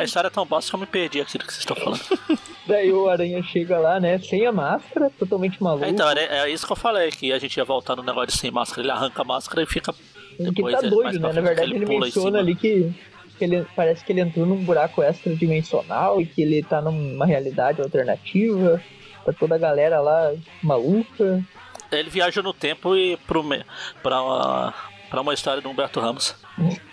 A 0.00 0.04
história 0.04 0.28
é 0.28 0.30
tão 0.30 0.46
bosta 0.46 0.70
que 0.70 0.74
eu 0.76 0.80
me 0.80 0.86
perdi 0.86 1.20
aqui 1.20 1.36
do 1.36 1.44
que 1.44 1.52
vocês 1.52 1.58
estão 1.60 1.76
falando. 1.76 2.00
Daí 2.66 2.90
o 2.90 3.06
Aranha 3.06 3.42
chega 3.42 3.78
lá, 3.78 4.00
né, 4.00 4.18
sem 4.18 4.46
a 4.46 4.52
máscara, 4.52 5.10
totalmente 5.18 5.62
maluco. 5.62 5.84
então, 5.84 6.08
é, 6.10 6.38
é, 6.40 6.50
isso 6.50 6.66
que 6.66 6.72
eu 6.72 6.76
falei, 6.76 7.10
que 7.10 7.30
a 7.30 7.38
gente 7.38 7.54
ia 7.56 7.64
voltar 7.64 7.96
no 7.96 8.02
negócio 8.02 8.28
de 8.28 8.38
sem 8.38 8.50
máscara. 8.50 8.80
Ele 8.80 8.90
arranca 8.90 9.20
a 9.20 9.24
máscara 9.26 9.62
e 9.62 9.66
fica. 9.66 9.92
Porque 9.92 10.52
Depois, 10.52 10.80
tá 10.80 10.86
é, 10.86 10.88
doido, 10.88 11.20
né? 11.20 11.32
Na 11.34 11.40
verdade, 11.42 11.70
que 11.70 11.76
ele, 11.76 11.84
ele 11.84 11.98
menciona 11.98 12.38
ali 12.38 12.54
que, 12.54 12.90
que 13.38 13.44
ele 13.44 13.66
parece 13.76 14.02
que 14.02 14.10
ele 14.12 14.22
entrou 14.22 14.46
num 14.46 14.64
buraco 14.64 15.02
extradimensional 15.02 16.18
e 16.18 16.24
que 16.24 16.40
ele 16.40 16.62
tá 16.62 16.80
numa 16.80 17.26
realidade 17.26 17.82
alternativa. 17.82 18.82
Tá 19.26 19.34
toda 19.34 19.56
a 19.56 19.58
galera 19.58 20.00
lá 20.00 20.32
maluca. 20.62 21.44
Ele 21.92 22.08
viaja 22.08 22.40
no 22.40 22.54
tempo 22.54 22.96
e 22.96 23.18
pro, 23.26 23.42
me- 23.42 23.66
pra, 24.02 24.22
uma, 24.22 24.74
pra 25.10 25.20
uma 25.20 25.34
história 25.34 25.60
do 25.60 25.68
Humberto 25.68 26.00
Ramos. 26.00 26.34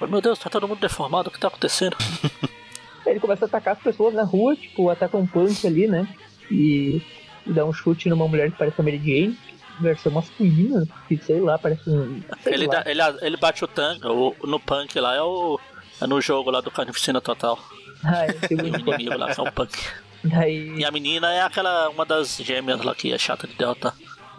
Oh, 0.02 0.08
meu 0.08 0.20
Deus, 0.20 0.38
tá 0.40 0.50
todo 0.50 0.68
mundo 0.68 0.80
deformado, 0.82 1.30
o 1.30 1.32
que 1.32 1.40
tá 1.40 1.48
acontecendo? 1.48 1.96
Ele 3.10 3.20
começa 3.20 3.46
a 3.46 3.48
atacar 3.48 3.76
as 3.76 3.82
pessoas 3.82 4.14
na 4.14 4.24
rua, 4.24 4.56
tipo, 4.56 4.90
ataca 4.90 5.18
um 5.18 5.26
punch 5.28 5.66
ali, 5.66 5.88
né? 5.88 6.08
E, 6.52 7.02
e 7.46 7.52
dá 7.54 7.66
um 7.66 7.74
chute 7.74 8.10
numa 8.10 8.28
mulher 8.28 8.52
que 8.52 8.58
parece 8.58 8.80
a 8.80 8.84
Mary 8.84 8.98
Jane, 9.00 9.38
versão 9.80 10.12
masculina, 10.12 10.86
que 11.08 11.18
sei 11.18 11.40
lá, 11.40 11.58
parece 11.58 11.90
um. 11.90 12.22
Ele, 12.46 12.68
dá- 12.68 12.84
ele, 12.86 13.02
ele 13.22 13.38
bate 13.38 13.64
o 13.64 13.68
tanque, 13.68 14.06
o, 14.08 14.36
no 14.44 14.60
punk 14.60 15.00
lá 15.00 15.16
é 15.16 15.22
o. 15.22 15.60
É 16.02 16.06
no 16.06 16.22
jogo 16.22 16.52
lá 16.52 16.62
do 16.62 16.70
Carnificina 16.70 17.20
Total. 17.20 17.58
Ai, 18.04 18.32
tem 18.34 18.58
Tem 18.58 18.62
um 18.62 18.68
inimigo 18.68 19.18
lá 19.18 19.34
que 19.34 19.40
é 19.40 19.44
o 19.44 19.52
punk. 19.52 19.74
Daí 20.24 20.76
E 20.80 20.86
a 20.86 20.92
menina 20.92 21.32
é 21.34 21.42
aquela, 21.42 21.90
uma 21.90 22.06
das 22.06 22.38
gêmeas 22.38 22.82
lá 22.84 22.94
que 22.94 23.12
é 23.14 23.18
chata 23.18 23.48
de 23.48 23.56
derrotar. 23.56 23.96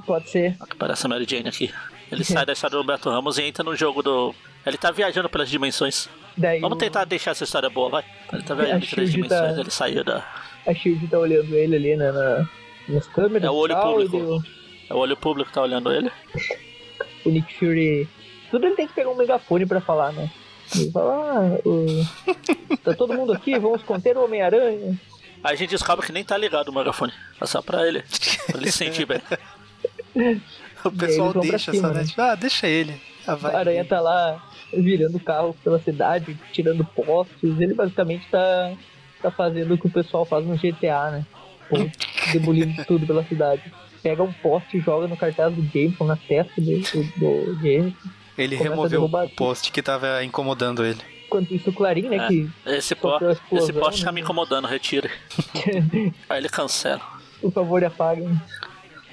pode 0.06 0.28
ser. 0.30 0.56
A 0.60 0.66
que 0.66 0.76
parece 0.76 1.06
a 1.06 1.08
Mary 1.08 1.26
Jane 1.28 1.48
aqui. 1.48 1.72
Ele 2.10 2.22
sai 2.24 2.46
da 2.46 2.52
história 2.52 2.76
do 2.76 2.82
Humberto 2.82 3.10
Ramos 3.10 3.38
e 3.38 3.42
entra 3.42 3.64
no 3.64 3.74
jogo 3.76 4.02
do. 4.02 4.34
Ele 4.68 4.78
tá 4.78 4.90
viajando 4.90 5.28
pelas 5.28 5.48
dimensões. 5.48 6.08
Daí 6.36 6.60
Vamos 6.60 6.76
o- 6.76 6.78
tentar 6.78 7.04
deixar 7.04 7.32
essa 7.32 7.44
história 7.44 7.68
boa, 7.70 7.88
vai. 7.90 8.04
Ele 8.32 8.42
tá 8.42 8.54
viajando 8.54 8.86
três 8.86 9.10
Shield 9.10 9.28
tá- 9.28 9.36
dimensões, 9.36 9.58
ele 9.58 9.70
saiu 9.70 10.04
da. 10.04 10.24
a 10.66 10.74
Shield 10.74 11.06
tá 11.08 11.18
olhando 11.18 11.54
ele 11.54 11.76
ali 11.76 11.96
né, 11.96 12.12
na, 12.12 12.48
nas 12.88 13.06
câmeras. 13.08 13.44
É 13.44 13.50
o 13.50 13.54
olho 13.54 13.74
tal, 13.74 13.92
público. 13.94 14.42
É 14.90 14.94
o 14.94 14.98
olho 14.98 15.16
público 15.16 15.48
que 15.50 15.54
tá 15.54 15.62
olhando 15.62 15.92
ele. 15.92 16.10
o 17.24 17.30
Nick 17.30 17.54
Fury. 17.58 18.08
Tudo 18.50 18.66
ele 18.66 18.76
tem 18.76 18.86
que 18.86 18.94
pegar 18.94 19.10
um 19.10 19.16
megafone 19.16 19.66
pra 19.66 19.80
falar, 19.80 20.12
né? 20.12 20.30
Ele 20.74 20.90
fala, 20.90 21.14
ah, 21.14 21.68
o- 21.68 22.76
tá 22.84 22.94
todo 22.94 23.14
mundo 23.14 23.32
aqui, 23.32 23.58
vamos 23.58 23.82
conter 23.82 24.16
o 24.16 24.24
Homem-Aranha. 24.24 24.98
Aí 25.42 25.52
a 25.52 25.56
gente 25.56 25.70
descobre 25.70 26.04
que 26.06 26.12
nem 26.12 26.24
tá 26.24 26.36
ligado 26.36 26.68
o 26.68 26.74
megafone. 26.74 27.12
É 27.40 27.46
só 27.46 27.62
pra 27.62 27.86
ele. 27.86 28.02
Pra 28.46 28.58
ele 28.60 28.70
se 28.70 28.78
sentir 28.78 29.06
bem. 29.06 29.20
O 30.84 30.92
pessoal 30.92 31.32
deixa 31.32 31.72
cima, 31.72 31.88
só, 31.88 31.94
né? 31.94 32.04
Tipo, 32.04 32.20
ah, 32.22 32.34
deixa 32.36 32.68
ele. 32.68 33.00
Ah. 33.26 33.36
A 33.42 33.58
aranha 33.58 33.84
tá 33.84 34.00
lá 34.00 34.40
virando 34.72 35.18
carros 35.20 35.56
pela 35.62 35.78
cidade, 35.78 36.36
tirando 36.52 36.84
postes. 36.84 37.60
Ele 37.60 37.74
basicamente 37.74 38.26
tá, 38.30 38.72
tá 39.22 39.30
fazendo 39.30 39.74
o 39.74 39.78
que 39.78 39.86
o 39.86 39.90
pessoal 39.90 40.24
faz 40.24 40.44
no 40.44 40.56
GTA, 40.56 41.10
né? 41.10 41.26
Pô, 41.68 41.76
Demolindo 42.32 42.82
tudo 42.86 43.06
pela 43.06 43.24
cidade. 43.24 43.62
Pega 44.02 44.22
um 44.22 44.32
poste 44.32 44.78
e 44.78 44.80
joga 44.80 45.08
no 45.08 45.16
cartaz 45.16 45.54
do 45.54 45.62
Jameson 45.62 46.04
na 46.04 46.16
testa 46.16 46.60
do, 46.60 46.78
do, 46.80 47.02
do 47.18 47.54
Jameson. 47.56 48.08
Ele 48.36 48.54
removeu 48.54 49.04
o 49.04 49.28
post 49.30 49.72
que 49.72 49.82
tava 49.82 50.22
incomodando 50.22 50.84
ele. 50.84 51.00
Enquanto 51.26 51.54
isso, 51.54 51.70
o 51.70 51.72
Clarim, 51.72 52.08
né? 52.08 52.16
É. 52.16 52.28
Que 52.28 52.50
Esse, 52.64 52.94
po 52.94 53.08
a 53.08 53.16
esse 53.16 53.32
explosão, 53.32 53.80
poste 53.80 54.00
tá 54.02 54.10
né? 54.10 54.14
me 54.14 54.20
incomodando, 54.22 54.66
retire. 54.66 55.10
Aí 56.28 56.38
ele 56.38 56.48
cancela. 56.48 57.02
por 57.40 57.52
favor, 57.52 57.84
apaguem. 57.84 58.40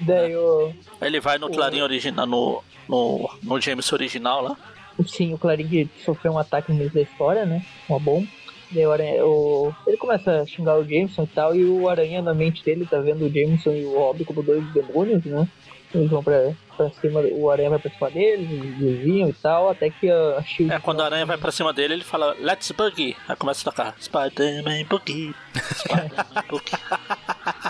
Daí 0.00 0.34
o. 0.34 0.72
Aí 1.00 1.08
ele 1.08 1.20
vai 1.20 1.36
no 1.36 1.50
Clarim 1.50 1.82
original, 1.82 2.26
no, 2.26 2.62
no, 2.88 3.30
no 3.42 3.60
James 3.60 3.92
original 3.92 4.42
lá. 4.42 4.56
Sim, 5.06 5.34
o 5.34 5.38
Clarim 5.38 5.88
sofreu 6.04 6.32
um 6.32 6.38
ataque 6.38 6.72
no 6.72 6.78
meio 6.78 6.90
da 6.90 7.02
história, 7.02 7.44
né? 7.44 7.64
Uma 7.88 7.98
bomba. 7.98 8.26
Daí 8.70 8.86
o 8.86 8.92
Aranha, 8.92 9.24
o... 9.24 9.72
ele 9.86 9.96
começa 9.96 10.40
a 10.40 10.46
xingar 10.46 10.76
o 10.76 10.84
Jameson 10.84 11.22
e 11.22 11.26
tal, 11.28 11.54
e 11.54 11.64
o 11.64 11.88
Aranha 11.88 12.20
na 12.20 12.34
mente 12.34 12.64
dele 12.64 12.84
tá 12.86 12.98
vendo 12.98 13.24
o 13.24 13.32
Jameson 13.32 13.70
e 13.70 13.84
o 13.84 13.96
Rob 13.96 14.24
como 14.24 14.42
dois 14.42 14.64
demônios, 14.72 15.24
né? 15.24 15.46
Eles 15.94 16.10
vão 16.10 16.22
pra, 16.22 16.52
pra 16.76 16.90
cima, 16.90 17.20
o 17.20 17.48
Aranha 17.48 17.70
vai 17.70 17.78
pra 17.78 17.90
cima 17.90 18.10
deles, 18.10 18.50
eles 18.50 18.76
vizinham 18.76 19.28
e 19.28 19.32
tal, 19.32 19.70
até 19.70 19.88
que 19.88 20.10
a 20.10 20.42
Shield. 20.42 20.74
É, 20.74 20.80
quando 20.80 21.00
a 21.00 21.06
aranha 21.06 21.24
vai 21.24 21.38
pra 21.38 21.52
cima 21.52 21.72
dele, 21.72 21.94
ele 21.94 22.04
fala, 22.04 22.34
let's 22.40 22.72
boogie. 22.72 23.16
Aí 23.28 23.36
começa 23.36 23.60
a 23.68 23.72
tocar, 23.72 23.94
Spider-Man 24.00 24.84
boogie. 24.88 25.32
Spider-Man. 25.54 26.60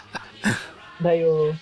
Daí 0.98 1.24
o... 1.24 1.54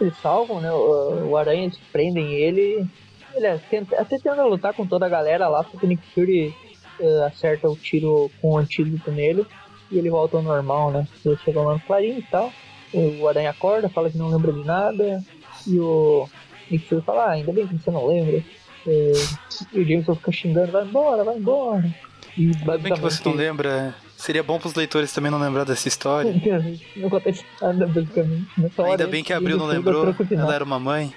eles 0.00 0.16
salvam, 0.18 0.60
né? 0.60 0.70
O, 0.70 1.30
o 1.30 1.36
Aranha, 1.36 1.64
eles 1.64 1.78
prendem 1.90 2.34
ele. 2.34 2.86
Ele 3.34 3.46
é, 3.46 3.58
tenta, 3.70 4.00
até 4.00 4.18
tenta 4.18 4.44
lutar 4.44 4.74
com 4.74 4.86
toda 4.86 5.06
a 5.06 5.08
galera 5.08 5.48
lá, 5.48 5.64
só 5.64 5.78
que 5.78 5.84
o 5.84 5.88
Nick 5.88 6.02
Fury 6.14 6.54
eh, 7.00 7.24
acerta 7.26 7.68
o 7.68 7.76
tiro 7.76 8.30
com 8.40 8.52
o 8.52 8.58
antídoto 8.58 9.10
nele 9.10 9.46
e 9.90 9.98
ele 9.98 10.10
volta 10.10 10.36
ao 10.36 10.42
normal, 10.42 10.90
né? 10.90 11.06
Eles 11.24 11.40
chegam 11.40 11.64
lá 11.64 11.74
no 11.74 11.80
Clarim 11.80 12.18
e 12.18 12.22
tal. 12.22 12.52
O 12.94 13.26
Aranha 13.26 13.50
acorda, 13.50 13.88
fala 13.88 14.10
que 14.10 14.18
não 14.18 14.28
lembra 14.28 14.52
de 14.52 14.64
nada. 14.64 15.22
E 15.66 15.78
o 15.78 16.28
Nick 16.70 16.88
Fury 16.88 17.02
fala, 17.02 17.24
ah, 17.24 17.30
ainda 17.30 17.52
bem 17.52 17.66
que 17.66 17.74
você 17.78 17.90
não 17.90 18.06
lembra. 18.06 18.42
Eh, 18.86 19.12
e 19.72 19.80
o 19.80 19.84
Jameson 19.84 20.14
fica 20.16 20.32
xingando, 20.32 20.72
vai 20.72 20.84
embora, 20.84 21.24
vai 21.24 21.36
embora. 21.36 21.94
E 22.36 22.46
Ainda 22.46 22.78
bem 22.78 22.94
que 22.94 23.00
você 23.00 23.22
não 23.24 23.34
lembra. 23.34 23.94
Seria 24.16 24.42
bom 24.42 24.58
pros 24.58 24.74
leitores 24.74 25.12
também 25.12 25.30
não 25.30 25.38
lembrar 25.38 25.64
dessa 25.64 25.88
história. 25.88 26.32
Não 26.96 27.08
acontece 27.08 27.44
nada, 27.60 27.86
basicamente. 27.88 28.48
Nessa 28.56 28.84
Ainda 28.84 29.06
bem 29.08 29.24
que 29.24 29.32
a 29.32 29.36
Abril 29.36 29.58
não 29.58 29.66
lembrou. 29.66 30.14
Ela 30.30 30.54
era 30.54 30.64
uma 30.64 30.78
mãe. 30.78 31.12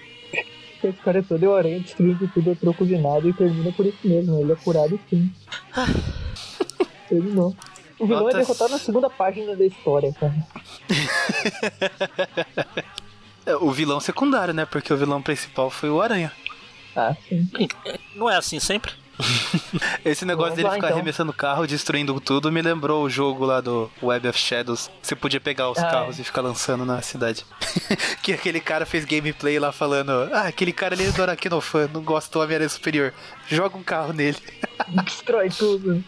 Esse 0.88 0.98
cara 1.00 1.20
é 1.20 1.22
todo 1.22 1.44
é 1.44 1.48
o 1.48 1.56
aranha 1.56 1.80
destruindo 1.80 2.28
tudo 2.34 2.52
a 2.52 2.56
troco 2.56 2.86
de 2.86 2.98
nada 2.98 3.28
e 3.28 3.34
termina 3.34 3.72
por 3.72 3.86
isso 3.86 3.98
mesmo. 4.04 4.40
Ele 4.40 4.52
é 4.52 4.56
curado 4.56 5.00
sim. 5.10 5.32
Terminou. 7.10 7.56
O 7.98 8.06
vilão 8.06 8.24
Notas- 8.24 8.36
é 8.36 8.40
derrotado 8.42 8.72
na 8.72 8.80
segunda 8.80 9.10
página 9.10 9.56
da 9.56 9.66
história, 9.66 10.14
cara. 10.14 10.36
É, 13.46 13.56
O 13.58 13.70
vilão 13.72 14.00
secundário, 14.00 14.56
né? 14.56 14.66
Porque 14.66 14.92
o 14.92 14.98
vilão 14.98 15.22
principal 15.22 15.70
foi 15.70 15.88
o 15.90 16.02
Aranha. 16.02 16.32
Ah, 16.96 17.16
sim. 17.30 17.48
Não 18.16 18.28
é 18.28 18.38
assim 18.38 18.60
sempre? 18.60 18.92
Esse 20.04 20.26
negócio 20.26 20.52
Vamos 20.52 20.56
dele 20.58 20.68
lá, 20.68 20.74
ficar 20.76 20.88
então. 20.88 20.98
arremessando 20.98 21.32
o 21.32 21.34
carro, 21.34 21.66
destruindo 21.66 22.20
tudo, 22.20 22.52
me 22.52 22.62
lembrou 22.62 23.04
o 23.04 23.10
jogo 23.10 23.46
lá 23.46 23.62
do 23.62 23.90
Web 24.04 24.28
of 24.28 24.38
Shadows. 24.38 24.90
Você 25.02 25.16
podia 25.16 25.40
pegar 25.40 25.70
os 25.70 25.78
Ah, 25.78 25.90
carros 25.90 26.18
é. 26.18 26.22
e 26.22 26.26
ficar 26.26 26.42
lançando 26.42 26.86
na 26.86 27.02
cidade. 27.02 27.46
que 28.22 28.34
aquele 28.34 28.60
cara 28.60 28.86
fez 28.86 29.06
gameplay 29.06 29.58
lá 29.60 29.72
falando: 29.72 30.12
Ah, 30.34 30.48
aquele 30.48 30.74
cara 30.74 30.96
ali 30.96 31.06
é 31.06 31.12
do 31.12 31.22
Aracnofan, 31.22 31.90
não 31.94 32.02
gosta 32.04 32.32
do 32.32 32.42
Homem-Aranha 32.44 32.70
Superior. 32.70 33.14
Joga 33.48 33.78
um 33.78 33.84
carro 33.84 34.12
nele. 34.14 34.38
Destrói 35.04 35.50
tudo. 35.50 36.04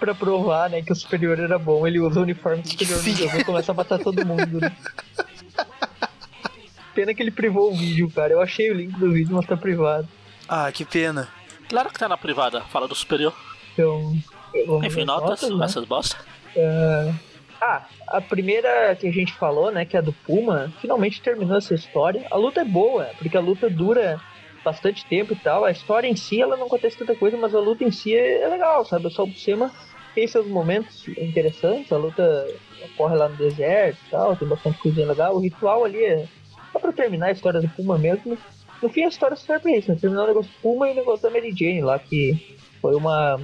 pra 0.00 0.14
provar, 0.14 0.70
né, 0.70 0.80
que 0.80 0.92
o 0.92 0.96
superior 0.96 1.38
era 1.40 1.58
bom, 1.58 1.86
ele 1.86 1.98
usa 2.00 2.20
o 2.20 2.22
uniforme 2.22 2.62
do 2.62 2.68
superior 2.70 2.96
no 2.98 3.02
Sim. 3.02 3.14
jogo 3.16 3.36
e 3.36 3.44
começa 3.44 3.72
a 3.72 3.74
matar 3.74 3.98
todo 3.98 4.24
mundo. 4.24 4.60
né? 4.60 4.74
Pena 6.94 7.12
que 7.14 7.22
ele 7.22 7.30
privou 7.30 7.72
o 7.72 7.76
vídeo, 7.76 8.10
cara. 8.10 8.32
Eu 8.32 8.40
achei 8.40 8.70
o 8.70 8.74
link 8.74 8.92
do 8.98 9.12
vídeo, 9.12 9.34
mas 9.34 9.46
tá 9.46 9.56
privado. 9.56 10.08
Ah, 10.48 10.72
que 10.72 10.84
pena. 10.84 11.28
Claro 11.68 11.90
que 11.90 11.98
tá 11.98 12.08
na 12.08 12.16
privada, 12.16 12.62
fala 12.62 12.88
do 12.88 12.94
superior. 12.94 13.34
Então. 13.72 14.16
Enfim, 14.82 15.00
às 15.02 15.06
notas, 15.06 15.50
né? 15.50 15.64
essas 15.64 15.84
bosta. 15.84 16.16
Ah, 17.60 17.86
a 18.06 18.20
primeira 18.20 18.94
que 18.96 19.06
a 19.06 19.12
gente 19.12 19.32
falou, 19.34 19.70
né, 19.70 19.84
que 19.84 19.96
é 19.96 19.98
a 19.98 20.02
do 20.02 20.12
Puma, 20.12 20.72
finalmente 20.80 21.20
terminou 21.20 21.58
essa 21.58 21.74
história. 21.74 22.26
A 22.30 22.36
luta 22.36 22.60
é 22.60 22.64
boa, 22.64 23.10
porque 23.18 23.36
a 23.36 23.40
luta 23.40 23.68
dura 23.68 24.20
bastante 24.64 25.04
tempo 25.06 25.32
e 25.32 25.36
tal. 25.36 25.64
A 25.64 25.70
história 25.70 26.08
em 26.08 26.16
si, 26.16 26.40
ela 26.40 26.56
não 26.56 26.66
acontece 26.66 26.96
tanta 26.96 27.14
coisa, 27.14 27.36
mas 27.36 27.54
a 27.54 27.60
luta 27.60 27.84
em 27.84 27.90
si 27.90 28.14
é, 28.14 28.42
é 28.42 28.48
legal, 28.48 28.84
sabe? 28.84 29.06
O 29.06 29.10
Sol 29.10 29.26
Buscema 29.26 29.72
tem 30.14 30.26
seus 30.26 30.46
momentos 30.46 31.06
interessantes, 31.08 31.92
a 31.92 31.96
luta 31.96 32.46
ocorre 32.92 33.16
lá 33.16 33.28
no 33.28 33.36
deserto 33.36 33.98
e 34.06 34.10
tal, 34.10 34.36
tem 34.36 34.48
bastante 34.48 34.78
coisinha 34.78 35.06
legal. 35.06 35.34
O 35.34 35.40
ritual 35.40 35.84
ali 35.84 36.02
é 36.02 36.26
só 36.72 36.78
pra 36.78 36.92
terminar 36.92 37.26
a 37.26 37.32
história 37.32 37.60
do 37.60 37.68
Puma 37.68 37.98
mesmo. 37.98 38.38
No 38.82 38.88
fim, 38.88 39.04
a 39.04 39.08
história 39.08 39.36
serve 39.36 39.62
pra 39.62 39.76
isso, 39.76 39.90
né? 39.90 39.98
O 40.02 40.26
negócio 40.26 40.52
Puma 40.62 40.88
e 40.88 40.92
o 40.92 40.96
negócio 40.96 41.22
da 41.22 41.30
Mary 41.30 41.52
Jane 41.54 41.82
lá, 41.82 41.98
que 41.98 42.56
foi 42.80 42.94
uma 42.94 43.38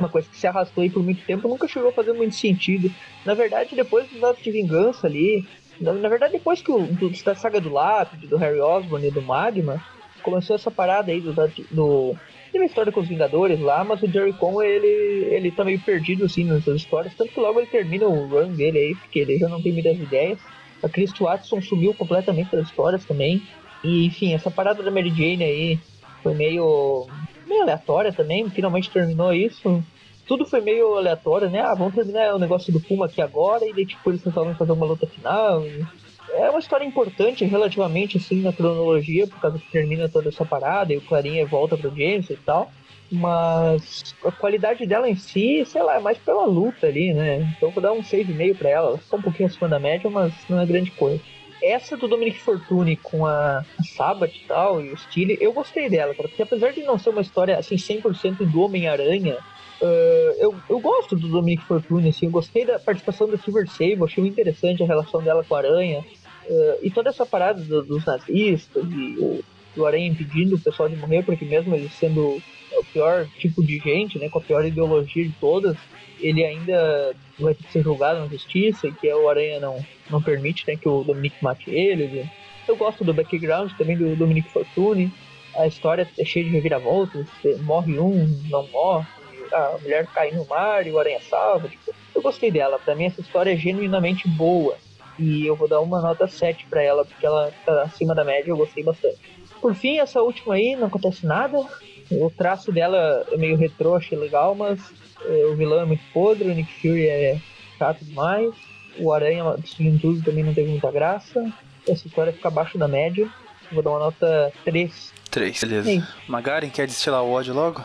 uma 0.00 0.08
coisa 0.08 0.28
que 0.28 0.36
se 0.36 0.46
arrastou 0.46 0.82
aí 0.82 0.90
por 0.90 1.02
muito 1.02 1.24
tempo, 1.24 1.46
nunca 1.46 1.68
chegou 1.68 1.90
a 1.90 1.92
fazer 1.92 2.12
muito 2.12 2.34
sentido. 2.34 2.90
Na 3.24 3.34
verdade, 3.34 3.76
depois 3.76 4.08
dos 4.08 4.22
atos 4.24 4.42
de 4.42 4.50
vingança 4.50 5.06
ali, 5.06 5.46
na, 5.80 5.92
na 5.92 6.08
verdade, 6.08 6.32
depois 6.32 6.62
que 6.62 6.72
o 6.72 6.86
do, 6.86 7.10
da 7.22 7.34
saga 7.34 7.60
do 7.60 7.72
Lápide, 7.72 8.26
do 8.26 8.36
Harry 8.36 8.60
Osborn 8.60 9.06
e 9.06 9.10
do 9.10 9.22
Magma, 9.22 9.82
começou 10.22 10.56
essa 10.56 10.70
parada 10.70 11.10
aí 11.12 11.20
do. 11.20 11.32
do 11.70 12.16
Teve 12.52 12.64
a 12.64 12.66
história 12.66 12.90
com 12.90 13.00
os 13.00 13.08
Vingadores 13.08 13.60
lá, 13.60 13.84
mas 13.84 14.02
o 14.02 14.08
Jerry 14.08 14.32
Conway, 14.32 14.68
ele, 14.68 15.34
ele 15.34 15.50
tá 15.52 15.64
meio 15.64 15.78
perdido 15.80 16.24
assim 16.24 16.42
nessas 16.42 16.76
histórias, 16.76 17.14
tanto 17.14 17.32
que 17.32 17.38
logo 17.38 17.60
ele 17.60 17.68
termina 17.68 18.08
o 18.08 18.26
run 18.26 18.52
dele 18.54 18.78
aí, 18.78 18.94
porque 18.96 19.20
ele 19.20 19.38
já 19.38 19.48
não 19.48 19.62
tem 19.62 19.72
muitas 19.72 19.96
ideias. 19.96 20.40
A 20.82 20.88
Chris 20.88 21.12
Watson 21.12 21.60
sumiu 21.60 21.94
completamente 21.94 22.50
das 22.50 22.66
histórias 22.66 23.04
também. 23.04 23.42
E 23.82 24.06
enfim, 24.06 24.34
essa 24.34 24.50
parada 24.50 24.82
da 24.82 24.90
Mary 24.90 25.10
Jane 25.10 25.42
aí 25.44 25.78
foi 26.22 26.34
meio 26.34 27.08
meio 27.46 27.62
aleatória 27.62 28.12
também, 28.12 28.48
finalmente 28.50 28.90
terminou 28.92 29.32
isso. 29.32 29.82
Tudo 30.26 30.44
foi 30.46 30.60
meio 30.60 30.96
aleatório, 30.96 31.50
né? 31.50 31.60
Ah, 31.60 31.74
vamos 31.74 31.94
terminar 31.94 32.34
o 32.34 32.38
negócio 32.38 32.72
do 32.72 32.80
Puma 32.80 33.06
aqui 33.06 33.20
agora, 33.20 33.64
e 33.68 33.74
daí 33.74 33.86
tipo 33.86 34.08
eles 34.10 34.22
resolvem 34.24 34.54
fazer 34.56 34.72
uma 34.72 34.86
luta 34.86 35.06
final. 35.06 35.66
e- 35.66 35.84
é 36.32 36.48
uma 36.48 36.60
história 36.60 36.84
importante 36.84 37.44
relativamente 37.44 38.16
assim 38.16 38.40
na 38.40 38.52
cronologia, 38.52 39.26
por 39.26 39.40
causa 39.40 39.58
que 39.58 39.68
termina 39.72 40.08
toda 40.08 40.28
essa 40.28 40.46
parada 40.46 40.92
e 40.92 40.96
o 40.96 41.02
Clarinha 41.02 41.44
volta 41.44 41.76
pro 41.76 41.90
James 41.90 42.30
e 42.30 42.36
tal. 42.36 42.70
Mas 43.10 44.14
a 44.24 44.30
qualidade 44.30 44.86
dela 44.86 45.08
em 45.08 45.16
si, 45.16 45.64
sei 45.66 45.82
lá, 45.82 45.96
é 45.96 46.00
mais 46.00 46.18
pela 46.18 46.46
luta 46.46 46.86
ali, 46.86 47.12
né? 47.12 47.38
Então 47.56 47.72
vou 47.72 47.82
dar 47.82 47.92
um 47.92 48.02
6,5 48.02 48.56
pra 48.58 48.70
ela. 48.70 48.90
Ela 48.90 49.18
um 49.18 49.22
pouquinho 49.22 49.48
acima 49.48 49.68
da 49.68 49.80
média, 49.80 50.08
mas 50.08 50.46
não 50.48 50.60
é 50.60 50.66
grande 50.66 50.92
coisa. 50.92 51.20
Essa 51.62 51.96
do 51.96 52.08
Dominic 52.08 52.38
Fortune 52.40 52.96
com 52.96 53.26
a, 53.26 53.64
Sabat 53.96 54.36
e 54.36 54.46
tal, 54.46 54.82
e 54.82 54.92
o 54.92 54.96
Steele, 54.96 55.36
eu 55.40 55.52
gostei 55.52 55.88
dela, 55.88 56.14
cara, 56.14 56.28
porque 56.28 56.42
apesar 56.42 56.72
de 56.72 56.82
não 56.82 56.98
ser 56.98 57.10
uma 57.10 57.20
história 57.20 57.58
assim 57.58 57.76
100% 57.76 58.50
do 58.50 58.62
Homem-Aranha, 58.62 59.36
uh, 59.80 60.34
eu, 60.38 60.54
eu 60.68 60.80
gosto 60.80 61.16
do 61.16 61.28
Dominic 61.28 61.64
Fortune, 61.64 62.08
assim, 62.08 62.26
eu 62.26 62.32
gostei 62.32 62.64
da 62.64 62.78
participação 62.78 63.28
da 63.28 63.36
Silver 63.36 63.68
Sable, 63.68 64.04
achei 64.04 64.26
interessante 64.26 64.82
a 64.82 64.86
relação 64.86 65.22
dela 65.22 65.44
com 65.44 65.54
a 65.54 65.58
Aranha, 65.58 66.00
uh, 66.00 66.78
e 66.82 66.90
toda 66.90 67.10
essa 67.10 67.26
parada 67.26 67.60
do, 67.62 67.82
dos 67.82 68.04
nazistas 68.04 68.84
e 68.88 69.16
o, 69.18 69.44
o 69.76 69.86
Aranha 69.86 70.08
impedindo 70.08 70.56
o 70.56 70.60
pessoal 70.60 70.88
de 70.88 70.96
morrer, 70.96 71.22
porque 71.22 71.44
mesmo 71.44 71.74
ele 71.74 71.88
sendo 71.88 72.40
o 72.80 72.84
pior 72.84 73.26
tipo 73.38 73.62
de 73.62 73.78
gente, 73.78 74.18
né, 74.18 74.28
com 74.28 74.38
a 74.38 74.42
pior 74.42 74.64
ideologia 74.64 75.24
de 75.24 75.32
todas, 75.40 75.76
ele 76.20 76.44
ainda 76.44 77.14
vai 77.38 77.54
ter 77.54 77.64
que 77.64 77.72
ser 77.72 77.82
julgado 77.82 78.20
na 78.20 78.26
justiça 78.26 78.86
e 78.86 78.92
que 78.92 79.12
o 79.12 79.28
Aranha 79.28 79.60
não, 79.60 79.84
não 80.10 80.22
permite 80.22 80.64
né, 80.66 80.76
que 80.76 80.88
o 80.88 81.02
Dominic 81.02 81.36
mate 81.42 81.70
ele. 81.70 82.28
Eu 82.68 82.76
gosto 82.76 83.04
do 83.04 83.14
background 83.14 83.72
também 83.76 83.96
do 83.96 84.14
Dominic 84.14 84.48
Fortune. 84.50 85.12
A 85.56 85.66
história 85.66 86.08
é 86.18 86.24
cheia 86.24 86.44
de 86.44 86.50
reviravoltas, 86.50 87.26
morre 87.62 87.98
um, 87.98 88.40
não 88.48 88.66
morre, 88.68 89.06
a 89.52 89.78
mulher 89.82 90.06
cai 90.06 90.30
no 90.30 90.46
mar 90.46 90.86
e 90.86 90.92
o 90.92 90.98
Aranha 90.98 91.20
salva. 91.20 91.68
Tipo, 91.68 91.92
eu 92.14 92.22
gostei 92.22 92.50
dela, 92.50 92.78
pra 92.78 92.94
mim 92.94 93.06
essa 93.06 93.20
história 93.20 93.52
é 93.52 93.56
genuinamente 93.56 94.28
boa. 94.28 94.76
E 95.18 95.46
eu 95.46 95.56
vou 95.56 95.68
dar 95.68 95.80
uma 95.80 96.00
nota 96.00 96.26
7 96.26 96.66
para 96.70 96.82
ela, 96.82 97.04
porque 97.04 97.26
ela 97.26 97.52
tá 97.66 97.82
acima 97.82 98.14
da 98.14 98.24
média, 98.24 98.50
eu 98.50 98.56
gostei 98.56 98.82
bastante. 98.82 99.18
Por 99.60 99.74
fim, 99.74 99.98
essa 99.98 100.22
última 100.22 100.54
aí, 100.54 100.74
não 100.74 100.86
acontece 100.86 101.26
nada. 101.26 101.66
O 102.10 102.30
traço 102.30 102.72
dela 102.72 103.24
é 103.30 103.36
meio 103.36 103.56
retrô, 103.56 103.94
achei 103.94 104.18
legal, 104.18 104.54
mas 104.54 104.80
é, 105.24 105.46
o 105.46 105.56
vilão 105.56 105.80
é 105.80 105.84
muito 105.84 106.02
podre, 106.12 106.50
o 106.50 106.54
Nick 106.54 106.72
Fury 106.80 107.06
é 107.06 107.40
chato 107.78 108.04
demais. 108.04 108.52
O 108.98 109.12
Aranha 109.12 109.54
destruindo 109.56 109.98
tudo 110.00 110.24
também 110.24 110.42
não 110.42 110.52
teve 110.52 110.70
muita 110.70 110.90
graça. 110.90 111.52
Essa 111.88 112.06
história 112.06 112.32
fica 112.32 112.48
abaixo 112.48 112.76
da 112.76 112.88
média. 112.88 113.28
Vou 113.72 113.82
dar 113.82 113.90
uma 113.90 114.00
nota 114.00 114.52
3. 114.64 115.12
3, 115.30 115.60
beleza. 115.60 115.90
Ei. 115.90 116.02
Magaren, 116.26 116.68
quer 116.68 116.86
destilar 116.86 117.22
o 117.22 117.30
ódio 117.30 117.54
logo? 117.54 117.84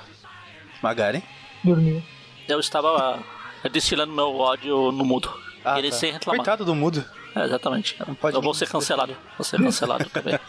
Magaren? 0.82 1.22
Dormiu. 1.64 2.02
Eu 2.48 2.60
estava 2.60 3.24
destilando 3.72 4.12
meu 4.12 4.36
ódio 4.36 4.92
no 4.92 5.06
mudo. 5.06 5.32
Ah, 5.64 5.78
ele 5.80 5.90
tá. 5.90 5.96
sem 5.96 6.12
reclamar. 6.12 6.38
Coitado 6.38 6.66
do 6.66 6.76
mudo. 6.76 7.06
É, 7.36 7.44
exatamente. 7.44 7.98
Eu 8.34 8.42
vou 8.42 8.54
ser 8.54 8.68
cancelado. 8.68 9.16
Vou 9.38 9.46
ser 9.46 9.58
cancelado 9.58 10.08
também. 10.10 10.40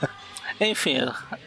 Enfim, 0.60 0.96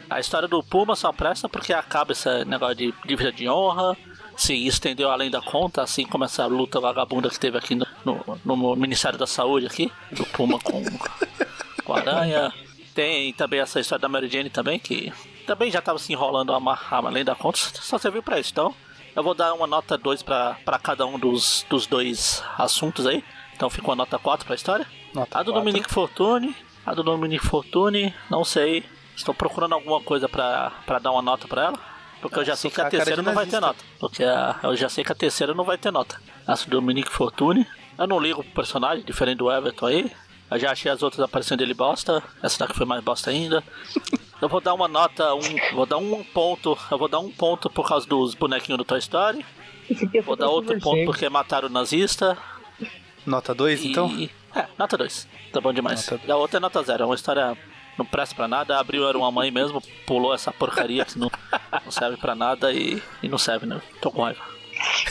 a 0.08 0.20
história 0.20 0.46
do 0.46 0.62
Puma 0.62 0.94
só 0.94 1.12
presta 1.12 1.48
porque 1.48 1.72
acaba 1.72 2.12
esse 2.12 2.44
negócio 2.44 2.76
de 2.76 2.94
dívida 3.04 3.32
de 3.32 3.48
honra, 3.48 3.96
se 4.36 4.54
estendeu 4.66 5.10
além 5.10 5.30
da 5.30 5.40
conta, 5.40 5.82
assim 5.82 6.06
como 6.06 6.24
essa 6.24 6.46
luta 6.46 6.80
vagabunda 6.80 7.28
que 7.28 7.38
teve 7.38 7.58
aqui 7.58 7.74
no, 7.74 7.86
no, 8.04 8.40
no 8.44 8.76
Ministério 8.76 9.18
da 9.18 9.26
Saúde 9.26 9.66
aqui, 9.66 9.92
do 10.12 10.24
Puma 10.26 10.58
com, 10.60 10.82
com 11.84 11.92
a 11.92 11.98
Aranha. 11.98 12.52
Tem 12.94 13.32
também 13.32 13.60
essa 13.60 13.80
história 13.80 14.00
da 14.00 14.08
Mary 14.08 14.28
Jane 14.28 14.50
também, 14.50 14.78
que 14.78 15.12
também 15.46 15.70
já 15.70 15.80
estava 15.80 15.98
se 15.98 16.12
enrolando 16.12 16.52
além 16.52 17.24
da 17.24 17.34
conta, 17.34 17.58
só 17.58 17.98
serviu 17.98 18.22
para 18.22 18.38
isso. 18.38 18.50
Então, 18.52 18.74
eu 19.14 19.22
vou 19.22 19.34
dar 19.34 19.52
uma 19.54 19.66
nota 19.66 19.98
2 19.98 20.22
para 20.22 20.78
cada 20.82 21.04
um 21.04 21.18
dos, 21.18 21.66
dos 21.68 21.86
dois 21.86 22.42
assuntos 22.56 23.06
aí. 23.06 23.24
Então 23.54 23.68
ficou 23.68 23.92
a 23.92 23.96
nota 23.96 24.18
4 24.18 24.46
pra 24.46 24.54
história. 24.54 24.86
Nota 25.12 25.38
a 25.38 25.42
do 25.42 25.52
4. 25.52 25.52
Dominique 25.52 25.92
Fortune. 25.92 26.56
A 26.86 26.94
do 26.94 27.02
Dominique 27.02 27.44
Fortune, 27.44 28.14
não 28.30 28.44
sei. 28.44 28.84
Estou 29.20 29.34
procurando 29.34 29.74
alguma 29.74 30.00
coisa 30.00 30.26
pra, 30.28 30.72
pra 30.86 30.98
dar 30.98 31.12
uma 31.12 31.20
nota 31.20 31.46
pra 31.46 31.66
ela. 31.66 31.78
Porque 32.22 32.38
eu 32.38 32.44
já 32.44 32.56
sei 32.56 32.70
que 32.70 32.80
a 32.80 32.88
terceira 32.88 33.22
não 33.22 33.34
vai 33.34 33.46
ter 33.46 33.60
nota. 33.60 33.84
Porque 33.98 34.24
a, 34.24 34.58
eu 34.62 34.74
já 34.74 34.88
sei 34.88 35.04
que 35.04 35.12
a 35.12 35.14
terceira 35.14 35.54
não 35.54 35.62
vai 35.62 35.76
ter 35.76 35.90
nota. 35.90 36.20
Essa 36.48 36.64
do 36.64 36.70
Dominique 36.70 37.10
Fortune. 37.10 37.66
Eu 37.98 38.06
não 38.06 38.18
ligo 38.18 38.42
pro 38.42 38.52
personagem, 38.52 39.04
diferente 39.04 39.38
do 39.38 39.50
Everton 39.50 39.86
aí. 39.86 40.10
Eu 40.50 40.58
já 40.58 40.72
achei 40.72 40.90
as 40.90 41.02
outras 41.02 41.22
aparições 41.22 41.58
dele 41.58 41.74
bosta. 41.74 42.22
Essa 42.42 42.60
daqui 42.60 42.74
foi 42.74 42.86
mais 42.86 43.04
bosta 43.04 43.30
ainda. 43.30 43.62
Eu 44.40 44.48
vou 44.48 44.60
dar 44.60 44.72
uma 44.72 44.88
nota, 44.88 45.34
um, 45.34 45.74
vou 45.74 45.84
dar 45.84 45.98
um 45.98 46.24
ponto. 46.24 46.78
Eu 46.90 46.96
vou 46.96 47.08
dar 47.08 47.18
um 47.18 47.30
ponto 47.30 47.68
por 47.68 47.86
causa 47.86 48.06
dos 48.06 48.34
bonequinhos 48.34 48.78
do 48.78 48.84
Toy 48.84 48.98
Story. 48.98 49.44
Vou 50.24 50.34
dar 50.34 50.48
outro 50.48 50.78
ponto 50.80 51.04
porque 51.04 51.28
mataram 51.28 51.68
o 51.68 51.70
nazista. 51.70 52.38
Nota 53.26 53.54
2, 53.54 53.84
então? 53.84 54.10
É, 54.54 54.66
nota 54.78 54.96
2. 54.96 55.28
Tá 55.52 55.60
bom 55.60 55.74
demais. 55.74 56.08
Nota... 56.08 56.26
E 56.26 56.30
a 56.30 56.36
outra 56.36 56.56
é 56.56 56.60
nota 56.60 56.82
0. 56.82 57.02
É 57.02 57.06
uma 57.06 57.14
história 57.14 57.56
não 58.00 58.06
presta 58.06 58.34
pra 58.34 58.48
nada. 58.48 58.78
Abriu 58.78 59.08
era 59.08 59.16
uma 59.16 59.30
mãe 59.30 59.50
mesmo, 59.50 59.82
pulou 60.06 60.34
essa 60.34 60.50
porcaria 60.50 61.04
que 61.04 61.18
não, 61.18 61.30
não 61.84 61.92
serve 61.92 62.16
pra 62.16 62.34
nada 62.34 62.72
e, 62.72 63.02
e 63.22 63.28
não 63.28 63.38
serve, 63.38 63.66
né? 63.66 63.80
Tô 64.00 64.10
com 64.10 64.22
raiva. 64.22 64.42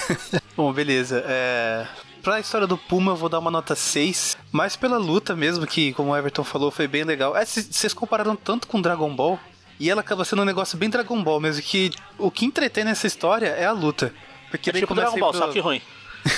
bom, 0.57 0.73
beleza. 0.73 1.23
É... 1.25 1.87
Pra 2.21 2.39
história 2.39 2.67
do 2.67 2.77
Puma, 2.77 3.13
eu 3.13 3.15
vou 3.15 3.29
dar 3.29 3.39
uma 3.39 3.51
nota 3.51 3.75
6. 3.75 4.37
Mas 4.51 4.75
pela 4.75 4.97
luta 4.97 5.35
mesmo, 5.35 5.65
que, 5.65 5.93
como 5.93 6.11
o 6.11 6.17
Everton 6.17 6.43
falou, 6.43 6.69
foi 6.69 6.87
bem 6.87 7.03
legal. 7.03 7.35
É, 7.35 7.45
vocês 7.45 7.93
compararam 7.93 8.35
tanto 8.35 8.67
com 8.67 8.81
Dragon 8.81 9.15
Ball. 9.15 9.39
E 9.79 9.89
ela 9.89 10.01
acaba 10.01 10.25
sendo 10.25 10.41
um 10.41 10.45
negócio 10.45 10.77
bem 10.77 10.89
Dragon 10.89 11.23
Ball 11.23 11.39
mesmo. 11.39 11.63
Que 11.63 11.91
o 12.17 12.29
que 12.29 12.45
entretém 12.45 12.83
nessa 12.83 13.07
história 13.07 13.47
é 13.47 13.65
a 13.65 13.71
luta. 13.71 14.13
Porque 14.51 14.69
é 14.69 14.73
daí 14.73 14.81
tipo 14.81 14.93
Dragon 14.93 15.17
Ball, 15.17 15.31
pro... 15.31 15.39
só 15.39 15.47
que 15.47 15.59
ruim. 15.59 15.81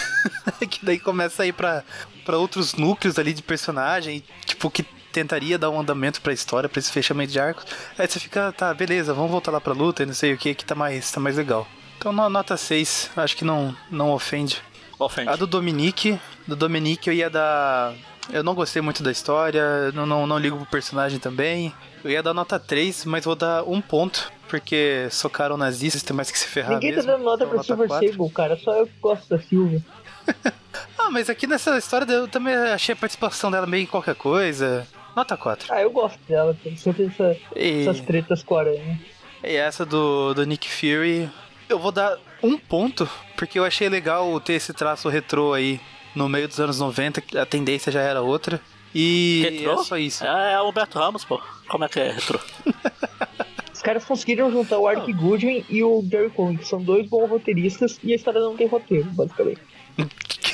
que 0.69 0.85
daí 0.85 0.99
começa 0.99 1.41
a 1.41 1.47
ir 1.47 1.53
pra, 1.53 1.83
pra 2.23 2.37
outros 2.37 2.75
núcleos 2.75 3.17
ali 3.17 3.33
de 3.33 3.41
personagem, 3.41 4.23
tipo, 4.45 4.69
que 4.69 4.85
tentaria 5.11 5.57
dar 5.57 5.69
um 5.69 5.79
andamento 5.79 6.21
pra 6.21 6.33
história, 6.33 6.69
pra 6.69 6.79
esse 6.79 6.91
fechamento 6.91 7.31
de 7.31 7.39
arcos. 7.39 7.65
Aí 7.97 8.07
você 8.07 8.19
fica, 8.19 8.51
tá, 8.51 8.73
beleza, 8.73 9.13
vamos 9.13 9.31
voltar 9.31 9.51
lá 9.51 9.61
pra 9.61 9.73
luta 9.73 10.03
e 10.03 10.05
não 10.05 10.13
sei 10.13 10.33
o 10.33 10.37
que, 10.37 10.55
que 10.55 10.65
tá 10.65 10.75
mais, 10.75 11.11
tá 11.11 11.19
mais 11.19 11.37
legal. 11.37 11.67
Então, 11.97 12.11
nota 12.11 12.57
6, 12.57 13.11
acho 13.15 13.37
que 13.37 13.45
não, 13.45 13.75
não 13.91 14.11
ofende. 14.11 14.61
Ofende. 14.97 15.29
A 15.29 15.35
do 15.35 15.45
Dominique, 15.45 16.19
do 16.47 16.55
Dominique 16.55 17.09
eu 17.09 17.13
ia 17.13 17.29
dar. 17.29 17.93
Eu 18.31 18.43
não 18.43 18.55
gostei 18.55 18.81
muito 18.81 19.03
da 19.03 19.11
história, 19.11 19.91
não, 19.91 20.05
não, 20.05 20.25
não 20.25 20.37
ligo 20.37 20.57
pro 20.57 20.65
personagem 20.65 21.19
também. 21.19 21.73
Eu 22.03 22.09
ia 22.09 22.23
dar 22.23 22.33
nota 22.33 22.59
3, 22.59 23.05
mas 23.05 23.25
vou 23.25 23.35
dar 23.35 23.63
um 23.63 23.79
ponto, 23.81 24.31
porque 24.47 25.07
socaram 25.11 25.57
nazistas, 25.57 26.01
tem 26.01 26.15
mais 26.15 26.31
que 26.31 26.39
se 26.39 26.47
ferrar 26.47 26.73
Ninguém 26.73 26.91
mesmo. 26.91 27.05
tá 27.05 27.11
dando 27.11 27.23
nota 27.23 27.43
então, 27.43 27.55
pra 27.55 27.63
Silver 27.63 27.89
Sable, 27.89 28.31
cara, 28.31 28.57
só 28.57 28.73
eu 28.73 28.87
que 28.87 28.93
gosto 28.99 29.29
da 29.29 29.39
Silva. 29.39 29.83
ah, 30.97 31.09
mas 31.11 31.29
aqui 31.29 31.45
nessa 31.45 31.77
história 31.77 32.11
eu 32.11 32.27
também 32.27 32.55
achei 32.55 32.93
a 32.93 32.95
participação 32.95 33.51
dela 33.51 33.67
meio 33.67 33.87
qualquer 33.87 34.15
coisa. 34.15 34.87
Nota 35.15 35.35
4. 35.35 35.73
Ah, 35.73 35.81
eu 35.81 35.91
gosto 35.91 36.19
dela, 36.27 36.55
tem 36.63 36.75
sempre 36.75 37.05
essa, 37.05 37.37
e... 37.55 37.81
essas 37.81 38.01
tretas 38.01 38.43
com 38.43 38.55
a 38.55 38.61
aranha. 38.61 38.99
E 39.43 39.55
essa 39.55 39.85
do, 39.85 40.33
do 40.33 40.45
Nick 40.45 40.69
Fury, 40.69 41.29
eu 41.67 41.79
vou 41.79 41.91
dar 41.91 42.17
um 42.43 42.57
ponto, 42.57 43.09
porque 43.35 43.59
eu 43.59 43.65
achei 43.65 43.89
legal 43.89 44.39
ter 44.39 44.53
esse 44.53 44.73
traço 44.73 45.09
retrô 45.09 45.53
aí 45.53 45.79
no 46.15 46.29
meio 46.29 46.47
dos 46.47 46.59
anos 46.59 46.79
90, 46.79 47.23
a 47.39 47.45
tendência 47.45 47.91
já 47.91 48.01
era 48.01 48.21
outra. 48.21 48.61
E 48.93 49.47
retrô? 49.49 49.73
é 49.73 49.83
só 49.83 49.97
isso. 49.97 50.25
É, 50.25 50.53
é 50.53 50.61
o 50.61 50.71
Beto 50.71 50.99
Ramos, 50.99 51.23
pô. 51.23 51.41
Como 51.69 51.85
é 51.85 51.89
que 51.89 51.99
é 51.99 52.11
retrô? 52.11 52.39
Os 53.73 53.81
caras 53.81 54.05
conseguiram 54.05 54.51
juntar 54.51 54.77
o 54.77 54.85
Art 54.85 55.09
Goodwin 55.09 55.65
e 55.67 55.81
o 55.81 56.03
Gary 56.03 56.29
Cohen, 56.29 56.55
que 56.55 56.67
são 56.67 56.79
dois 56.79 57.07
bons 57.07 57.27
roteiristas, 57.27 57.99
e 58.03 58.13
a 58.13 58.15
história 58.15 58.39
não 58.39 58.55
tem 58.55 58.67
roteiro, 58.67 59.09
basicamente. 59.11 59.61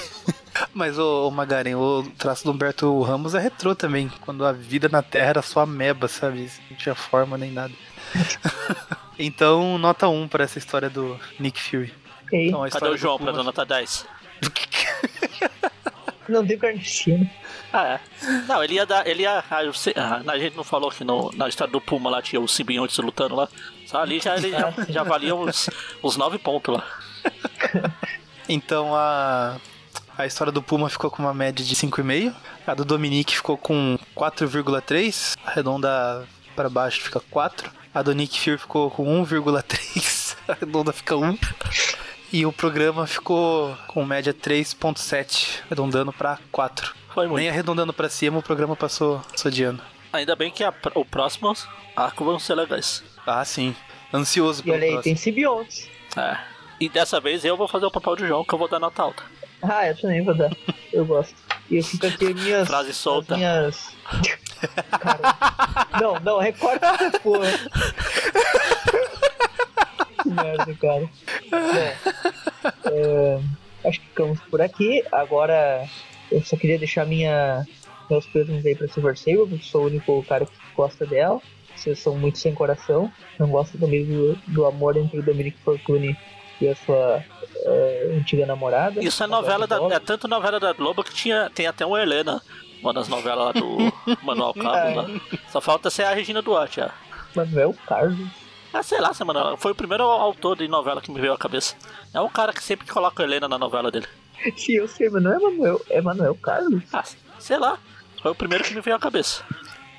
Mas 0.74 0.98
o, 0.98 1.28
o 1.28 1.32
Magaren, 1.32 1.76
o 1.76 2.04
traço 2.18 2.44
do 2.44 2.52
Humberto 2.52 3.02
Ramos 3.02 3.36
é 3.36 3.40
retrô 3.40 3.76
também. 3.76 4.12
Quando 4.22 4.46
a 4.46 4.52
vida 4.52 4.90
na 4.90 5.02
Terra 5.02 5.30
era 5.30 5.42
só 5.42 5.62
ameba, 5.62 6.08
sabe? 6.08 6.52
Não 6.70 6.78
tinha 6.78 6.96
forma 6.96 7.38
nem 7.38 7.52
nada. 7.52 7.74
então, 9.18 9.78
nota 9.78 10.08
1 10.08 10.28
para 10.28 10.44
essa 10.44 10.58
história 10.58 10.90
do 10.90 11.20
Nick 11.40 11.62
Fury. 11.62 11.94
Okay. 12.26 12.48
Então, 12.48 12.70
Cadê 12.70 12.90
o 12.90 12.98
João 12.98 13.18
pra 13.18 13.32
dar 13.32 13.44
nota 13.44 13.66
10? 13.66 14.06
não 16.28 16.46
tem 16.46 16.58
carnificina. 16.58 17.30
Ah, 17.72 17.86
é. 17.88 18.00
Não, 18.48 18.64
ele 18.64 18.76
ia 18.76 18.86
dar. 18.86 19.06
Ele 19.08 19.24
ia. 19.24 19.44
Ah, 19.50 20.22
a 20.28 20.40
gente 20.40 20.56
não 20.56 20.64
falou 20.64 20.90
que 20.90 21.04
no, 21.04 21.32
na 21.34 21.48
história 21.48 21.72
do 21.72 21.82
Puma 21.82 22.10
lá 22.10 22.22
tinha 22.22 22.40
os 22.42 22.54
simbiontes 22.54 22.98
lutando 22.98 23.36
lá. 23.36 23.48
Só 23.86 24.02
ali 24.02 24.20
já, 24.20 24.36
ele 24.38 24.52
já, 24.52 24.74
já 24.90 25.04
valia 25.04 25.36
uns, 25.36 25.70
uns 26.04 26.18
9 26.18 26.38
pontos 26.38 26.76
lá. 26.76 26.86
Então 28.48 28.96
a. 28.96 29.58
A 30.18 30.26
história 30.26 30.52
do 30.52 30.64
Puma 30.64 30.89
ficou 30.89 31.11
com 31.11 31.22
uma 31.22 31.34
média 31.34 31.64
de 31.64 31.76
5,5. 31.76 32.34
A 32.65 32.73
do 32.73 32.84
Dominique 32.84 33.35
ficou 33.35 33.56
com 33.56 33.99
4,3. 34.15 35.38
Arredonda 35.45 36.27
para 36.56 36.68
baixo 36.69 37.02
fica 37.03 37.19
4. 37.19 37.72
A 37.94 38.02
do 38.02 38.14
Nick 38.14 38.39
Fury 38.39 38.57
ficou 38.57 38.89
com 38.89 39.06
1,3. 39.23 40.35
Arredonda 40.49 40.91
fica 40.91 41.15
1. 41.15 41.38
E 42.34 42.48
o 42.48 42.52
programa 42.52 43.06
ficou 43.06 43.77
com 43.88 44.03
média 44.03 44.34
3,7. 44.34 45.61
Arredondando 45.68 46.11
para 46.11 46.39
4. 46.52 46.95
Foi 47.14 47.27
muito. 47.27 47.39
Nem 47.39 47.49
arredondando 47.49 47.94
para 47.94 48.10
cima, 48.10 48.39
o 48.39 48.44
programa 48.44 48.76
passou, 48.76 49.19
passou 49.31 49.52
de 49.52 49.64
ano. 49.64 49.80
Ainda 50.11 50.35
bem 50.35 50.49
que 50.49 50.64
a, 50.64 50.73
o 50.95 51.06
próximo 51.06 51.53
arco 51.95 52.26
vão 52.26 52.39
ser 52.39 52.56
legais. 52.56 53.03
Ah, 53.26 53.45
sim. 53.45 53.76
Ansioso 54.11 54.64
pelo 54.64 54.77
E 54.77 54.80
olha 54.80 54.98
aí, 54.98 55.03
tem 55.03 55.15
simbiontes. 55.15 55.88
É. 56.15 56.38
E 56.80 56.89
dessa 56.89 57.19
vez 57.19 57.45
eu 57.45 57.56
vou 57.56 57.68
fazer 57.68 57.85
o 57.85 57.91
papel 57.91 58.15
de 58.15 58.27
João, 58.27 58.44
que 58.44 58.53
eu 58.53 58.57
vou 58.57 58.68
dar 58.68 58.80
nota 58.80 59.02
alta. 59.03 59.37
Ah, 59.62 59.88
eu 59.88 59.98
também 59.98 60.24
vou 60.24 60.36
dar. 60.36 60.52
Eu 60.92 61.06
gosto. 61.06 61.36
E 61.70 61.78
eu 61.78 61.84
fico 61.84 62.08
aqui 62.08 62.34
minhas. 62.34 62.68
Frase 62.68 62.94
solta. 62.94 63.36
Minhas. 63.36 63.96
Cara, 64.92 66.00
não, 66.02 66.20
não, 66.20 66.40
recorta 66.40 66.88
essa 66.88 67.20
porra. 67.20 67.48
que 70.24 70.30
merda, 70.30 70.74
cara. 70.76 71.10
Bom, 71.52 72.92
é, 72.92 73.40
acho 73.86 74.00
que 74.00 74.08
ficamos 74.08 74.40
por 74.50 74.62
aqui. 74.62 75.04
Agora, 75.12 75.88
eu 76.32 76.42
só 76.44 76.56
queria 76.56 76.80
deixar 76.80 77.06
minha, 77.06 77.66
meus 78.10 78.26
pêsames 78.28 78.66
aí 78.66 78.76
pra 78.76 78.88
Silver 78.88 79.18
Sable, 79.18 79.48
porque 79.50 79.66
sou 79.66 79.84
o 79.84 79.88
único 79.88 80.24
cara 80.24 80.46
que 80.46 80.54
gosta 80.76 81.06
dela. 81.06 81.42
Vocês 81.76 82.00
são 82.00 82.18
muito 82.18 82.40
sem 82.40 82.56
coração. 82.56 83.12
Não 83.38 83.50
gosto 83.50 83.78
também 83.78 84.06
do, 84.06 84.36
do 84.48 84.66
amor 84.66 84.98
entre 84.98 85.20
o 85.20 85.24
Dominic 85.24 85.58
Fortune 85.60 86.18
e 86.60 86.68
a 86.68 86.76
sua 86.76 87.24
uh, 87.66 88.18
antiga 88.18 88.46
namorada. 88.46 89.04
Isso 89.04 89.24
é 89.24 89.28
novela 89.28 89.68
da. 89.68 89.78
É 89.96 90.00
tanto 90.00 90.28
novela 90.28 90.60
da 90.60 90.74
Globo 90.74 91.04
que 91.04 91.14
tinha, 91.14 91.50
tem 91.54 91.68
até 91.68 91.86
uma 91.86 92.02
Helena. 92.02 92.42
Uma 92.82 92.94
das 92.94 93.08
novelas 93.08 93.46
lá 93.46 93.52
do 93.54 93.78
Manuel 94.24 94.54
Carlos. 94.54 95.22
É. 95.34 95.38
Só 95.50 95.60
falta 95.60 95.90
ser 95.90 96.04
a 96.04 96.14
Regina 96.14 96.42
Duarte, 96.42 96.78
já. 96.78 96.92
Manuel 97.36 97.76
Carlos? 97.88 98.30
Ah, 98.74 98.84
sei 98.84 99.00
lá, 99.00 99.12
Manuel. 99.26 99.58
Foi 99.58 99.72
o 99.72 99.76
primeiro 99.76 100.04
autor 100.04 100.58
de 100.58 100.68
novela 100.68 101.02
que 101.02 101.12
me 101.12 101.20
veio 101.20 101.34
à 101.34 101.38
cabeça. 101.38 101.76
É 102.14 102.22
um 102.22 102.30
cara 102.30 102.54
que 102.54 102.64
sempre 102.64 102.88
coloca 102.88 103.24
a 103.24 103.26
Helena 103.26 103.48
na 103.48 103.58
novela 103.58 103.90
dele. 103.90 104.08
Sim, 104.56 104.74
eu 104.74 104.88
sei, 104.88 105.10
mas 105.10 105.24
não 105.24 105.34
é 105.34 105.40
Manuel. 105.40 105.82
É 105.90 106.02
Manuel 106.02 106.36
Carlos? 106.36 106.84
Ah, 106.94 107.04
sei 107.40 107.58
lá. 107.58 107.80
Foi 108.22 108.32
o 108.32 108.36
primeiro 108.36 108.64
que 108.64 108.76
me 108.76 108.82
veio 108.82 108.96
à 108.96 109.00
cabeça. 109.00 109.44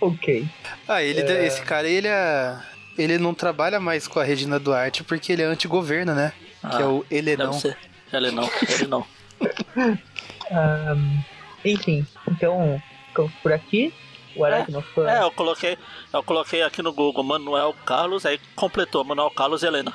Ok. 0.01 0.47
Ah, 0.87 1.03
ele, 1.03 1.21
é... 1.21 1.47
esse 1.47 1.63
cara, 1.63 1.89
ele 1.89 2.09
é. 2.09 2.57
Ele 2.97 3.19
não 3.19 3.33
trabalha 3.33 3.79
mais 3.79 4.09
com 4.09 4.19
a 4.19 4.25
Regina 4.25 4.59
Duarte 4.59 5.05
porque 5.05 5.33
ele 5.33 5.43
é 5.43 5.45
anti-governo, 5.45 6.15
né? 6.15 6.33
Ah, 6.69 6.77
que 6.77 6.83
é 6.83 6.87
o 6.87 7.05
Ele 7.11 7.37
não. 7.37 7.59
Ele 8.13 8.31
não, 8.31 8.51
ele 8.69 8.87
não. 8.89 9.07
um, 10.51 11.23
enfim, 11.65 12.07
então 12.27 12.83
ficamos 13.09 13.33
por 13.43 13.53
aqui. 13.53 13.93
O 14.37 14.45
Aracnofan. 14.45 15.11
É, 15.11 15.19
é, 15.19 15.23
eu 15.23 15.31
coloquei, 15.33 15.77
eu 16.13 16.23
coloquei 16.23 16.63
aqui 16.63 16.81
no 16.81 16.93
Google 16.93 17.25
Manuel 17.25 17.75
Carlos, 17.85 18.25
aí 18.25 18.39
completou 18.55 19.03
Manuel 19.03 19.31
Carlos 19.31 19.63
e 19.63 19.67
Helena. 19.67 19.93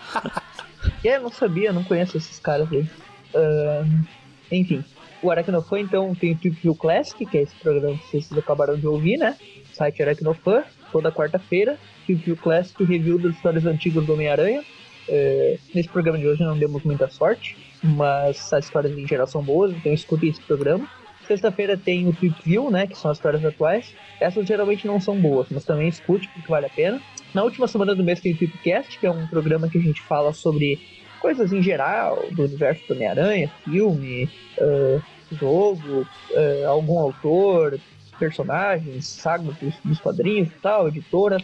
é, 1.04 1.18
não 1.18 1.30
sabia, 1.30 1.72
não 1.72 1.82
conheço 1.82 2.16
esses 2.16 2.38
caras 2.38 2.68
aí. 2.70 2.86
Um, 3.34 4.04
enfim, 4.50 4.84
o 5.22 5.30
Aracnofan 5.30 5.80
então 5.80 6.14
tem 6.14 6.32
o 6.32 6.36
Trip 6.36 6.60
View 6.60 6.74
Classic, 6.74 7.26
que 7.26 7.38
é 7.38 7.42
esse 7.42 7.54
programa 7.56 7.96
que 7.98 8.06
vocês 8.06 8.38
acabaram 8.38 8.76
de 8.76 8.86
ouvir, 8.86 9.16
né? 9.16 9.36
Site 9.72 10.02
Aracnofan, 10.02 10.64
toda 10.92 11.10
quarta-feira. 11.10 11.78
Trip 12.04 12.22
View 12.24 12.36
Classic, 12.36 12.84
review 12.84 13.18
das 13.18 13.34
histórias 13.34 13.64
antigas 13.64 14.04
do 14.04 14.12
Homem-Aranha. 14.12 14.62
É, 15.08 15.58
nesse 15.74 15.88
programa 15.88 16.18
de 16.18 16.26
hoje 16.26 16.42
não 16.42 16.56
demos 16.56 16.82
muita 16.82 17.08
sorte, 17.08 17.56
mas 17.82 18.52
as 18.52 18.64
histórias 18.64 18.96
em 18.96 19.06
geral 19.06 19.26
são 19.26 19.42
boas, 19.42 19.72
então 19.72 19.92
escutem 19.92 20.30
esse 20.30 20.40
programa. 20.42 20.88
Sexta-feira 21.26 21.76
tem 21.76 22.08
o 22.08 22.12
Trip 22.12 22.34
View, 22.44 22.70
né, 22.70 22.86
que 22.86 22.98
são 22.98 23.10
as 23.10 23.18
histórias 23.18 23.44
atuais. 23.44 23.94
Essas 24.20 24.46
geralmente 24.46 24.86
não 24.86 25.00
são 25.00 25.16
boas, 25.20 25.46
mas 25.50 25.64
também 25.64 25.88
escute 25.88 26.28
porque 26.28 26.48
vale 26.48 26.66
a 26.66 26.70
pena. 26.70 27.00
Na 27.32 27.42
última 27.42 27.66
semana 27.66 27.94
do 27.94 28.04
mês 28.04 28.20
tem 28.20 28.32
o 28.32 28.36
Tripcast, 28.36 28.98
que 28.98 29.06
é 29.06 29.10
um 29.10 29.26
programa 29.26 29.68
que 29.68 29.78
a 29.78 29.80
gente 29.80 30.02
fala 30.02 30.32
sobre 30.32 30.80
coisas 31.20 31.52
em 31.52 31.62
geral 31.62 32.24
do 32.32 32.42
universo 32.42 32.86
do 32.88 32.94
Homem-Aranha, 32.94 33.50
filme, 33.64 34.28
uh, 34.58 35.02
jogo, 35.30 36.02
uh, 36.02 36.68
algum 36.68 36.98
autor, 36.98 37.78
personagens, 38.18 39.06
sagas 39.06 39.56
dos, 39.56 39.74
dos 39.84 40.00
quadrinhos 40.00 40.48
e 40.48 40.58
tal, 40.60 40.88
editora. 40.88 41.38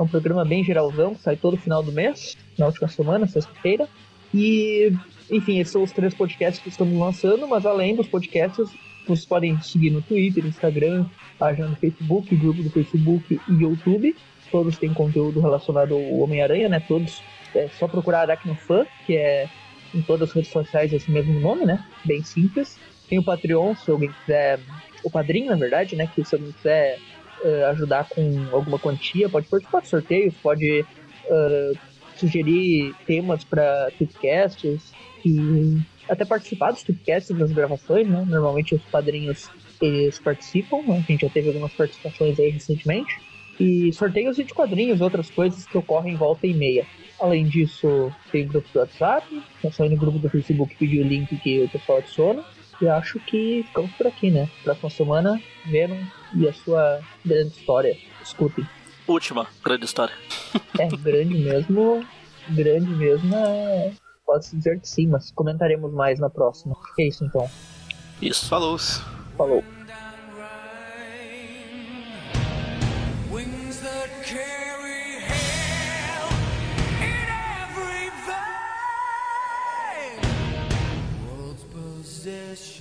É 0.00 0.02
um 0.02 0.08
programa 0.08 0.46
bem 0.46 0.64
geralzão, 0.64 1.14
que 1.14 1.20
sai 1.20 1.36
todo 1.36 1.58
final 1.58 1.82
do 1.82 1.92
mês, 1.92 2.34
na 2.58 2.64
última 2.64 2.88
semana, 2.88 3.26
sexta-feira. 3.26 3.86
E, 4.32 4.90
enfim, 5.30 5.58
esses 5.58 5.74
são 5.74 5.82
os 5.82 5.92
três 5.92 6.14
podcasts 6.14 6.62
que 6.62 6.70
estamos 6.70 6.98
lançando, 6.98 7.46
mas 7.46 7.66
além 7.66 7.94
dos 7.94 8.08
podcasts, 8.08 8.70
vocês 9.06 9.26
podem 9.26 9.60
seguir 9.60 9.90
no 9.90 10.00
Twitter, 10.00 10.46
Instagram, 10.46 11.04
página 11.38 11.68
no 11.68 11.76
Facebook, 11.76 12.34
grupo 12.34 12.62
do 12.62 12.70
Facebook 12.70 13.38
e 13.46 13.52
YouTube. 13.52 14.16
Todos 14.50 14.78
têm 14.78 14.94
conteúdo 14.94 15.38
relacionado 15.38 15.92
ao 15.92 16.20
Homem-Aranha, 16.20 16.70
né? 16.70 16.80
Todos. 16.80 17.22
É 17.54 17.68
só 17.68 17.86
procurar 17.86 18.22
Aracnofan, 18.22 18.86
que 19.06 19.18
é 19.18 19.50
em 19.94 20.00
todas 20.00 20.30
as 20.30 20.34
redes 20.34 20.50
sociais 20.50 20.94
esse 20.94 21.10
mesmo 21.10 21.38
nome, 21.40 21.66
né? 21.66 21.84
Bem 22.06 22.22
simples. 22.22 22.80
Tem 23.06 23.18
o 23.18 23.22
Patreon, 23.22 23.74
se 23.74 23.90
alguém 23.90 24.10
quiser. 24.10 24.60
O 25.04 25.10
padrinho, 25.10 25.50
na 25.50 25.56
verdade, 25.56 25.94
né? 25.94 26.06
Que 26.06 26.24
se 26.24 26.34
alguém 26.34 26.52
quiser 26.52 26.98
uh, 27.44 27.66
ajudar 27.70 28.08
com 28.08 28.46
alguma 28.52 28.78
quantia, 28.78 29.28
pode 29.28 29.48
participar 29.48 29.82
de 29.82 29.88
sorteios, 29.88 30.34
pode 30.42 30.84
uh, 31.26 31.78
sugerir 32.16 32.94
temas 33.06 33.44
para 33.44 33.90
podcasts 33.98 34.92
e 35.24 35.78
até 36.08 36.24
participar 36.24 36.72
dos 36.72 36.82
podcasts 36.82 37.36
das 37.36 37.52
gravações, 37.52 38.06
né? 38.08 38.24
Normalmente 38.26 38.74
os 38.74 38.82
padrinhos 38.82 39.48
eles 39.80 40.18
participam, 40.18 40.82
né? 40.82 40.98
a 40.98 41.10
gente 41.12 41.22
já 41.22 41.30
teve 41.30 41.48
algumas 41.48 41.72
participações 41.72 42.38
aí 42.38 42.50
recentemente. 42.50 43.18
E 43.58 43.92
sorteios 43.92 44.36
de 44.36 44.44
quadrinhos, 44.44 45.00
outras 45.00 45.30
coisas 45.30 45.66
que 45.66 45.76
ocorrem 45.76 46.14
em 46.14 46.16
volta 46.16 46.46
e 46.46 46.54
meia. 46.54 46.86
Além 47.18 47.44
disso, 47.44 48.10
tem 48.32 48.46
grupo 48.46 48.68
do 48.72 48.78
WhatsApp, 48.78 49.42
é 49.62 49.70
só 49.70 49.86
no 49.86 49.96
grupo 49.96 50.18
do 50.18 50.30
Facebook 50.30 50.74
pedir 50.76 51.00
o 51.00 51.06
link 51.06 51.34
que 51.36 51.64
o 51.64 51.68
pessoal 51.68 51.98
adiciona. 51.98 52.42
E 52.80 52.88
acho 52.88 53.20
que 53.20 53.62
ficamos 53.66 53.90
por 53.92 54.06
aqui, 54.06 54.30
né? 54.30 54.48
Próxima 54.64 54.88
semana, 54.88 55.42
Venom 55.66 55.98
e 56.34 56.48
a 56.48 56.52
sua 56.52 57.00
grande 57.24 57.54
história. 57.56 57.96
Escute. 58.22 58.66
Última 59.06 59.46
grande 59.64 59.84
história. 59.84 60.14
É, 60.78 60.88
grande 60.88 61.34
mesmo. 61.34 62.06
Grande 62.48 62.90
mesmo 62.90 63.36
é. 63.36 63.92
Pode-se 64.24 64.56
dizer 64.56 64.80
que 64.80 64.88
sim, 64.88 65.08
mas 65.08 65.30
comentaremos 65.32 65.92
mais 65.92 66.18
na 66.18 66.30
próxima. 66.30 66.76
É 66.98 67.08
isso 67.08 67.24
então. 67.24 67.50
Isso, 68.22 68.48
falou. 68.48 68.76
-se. 68.76 69.02
Falou. 69.36 69.64
That's 82.50 82.80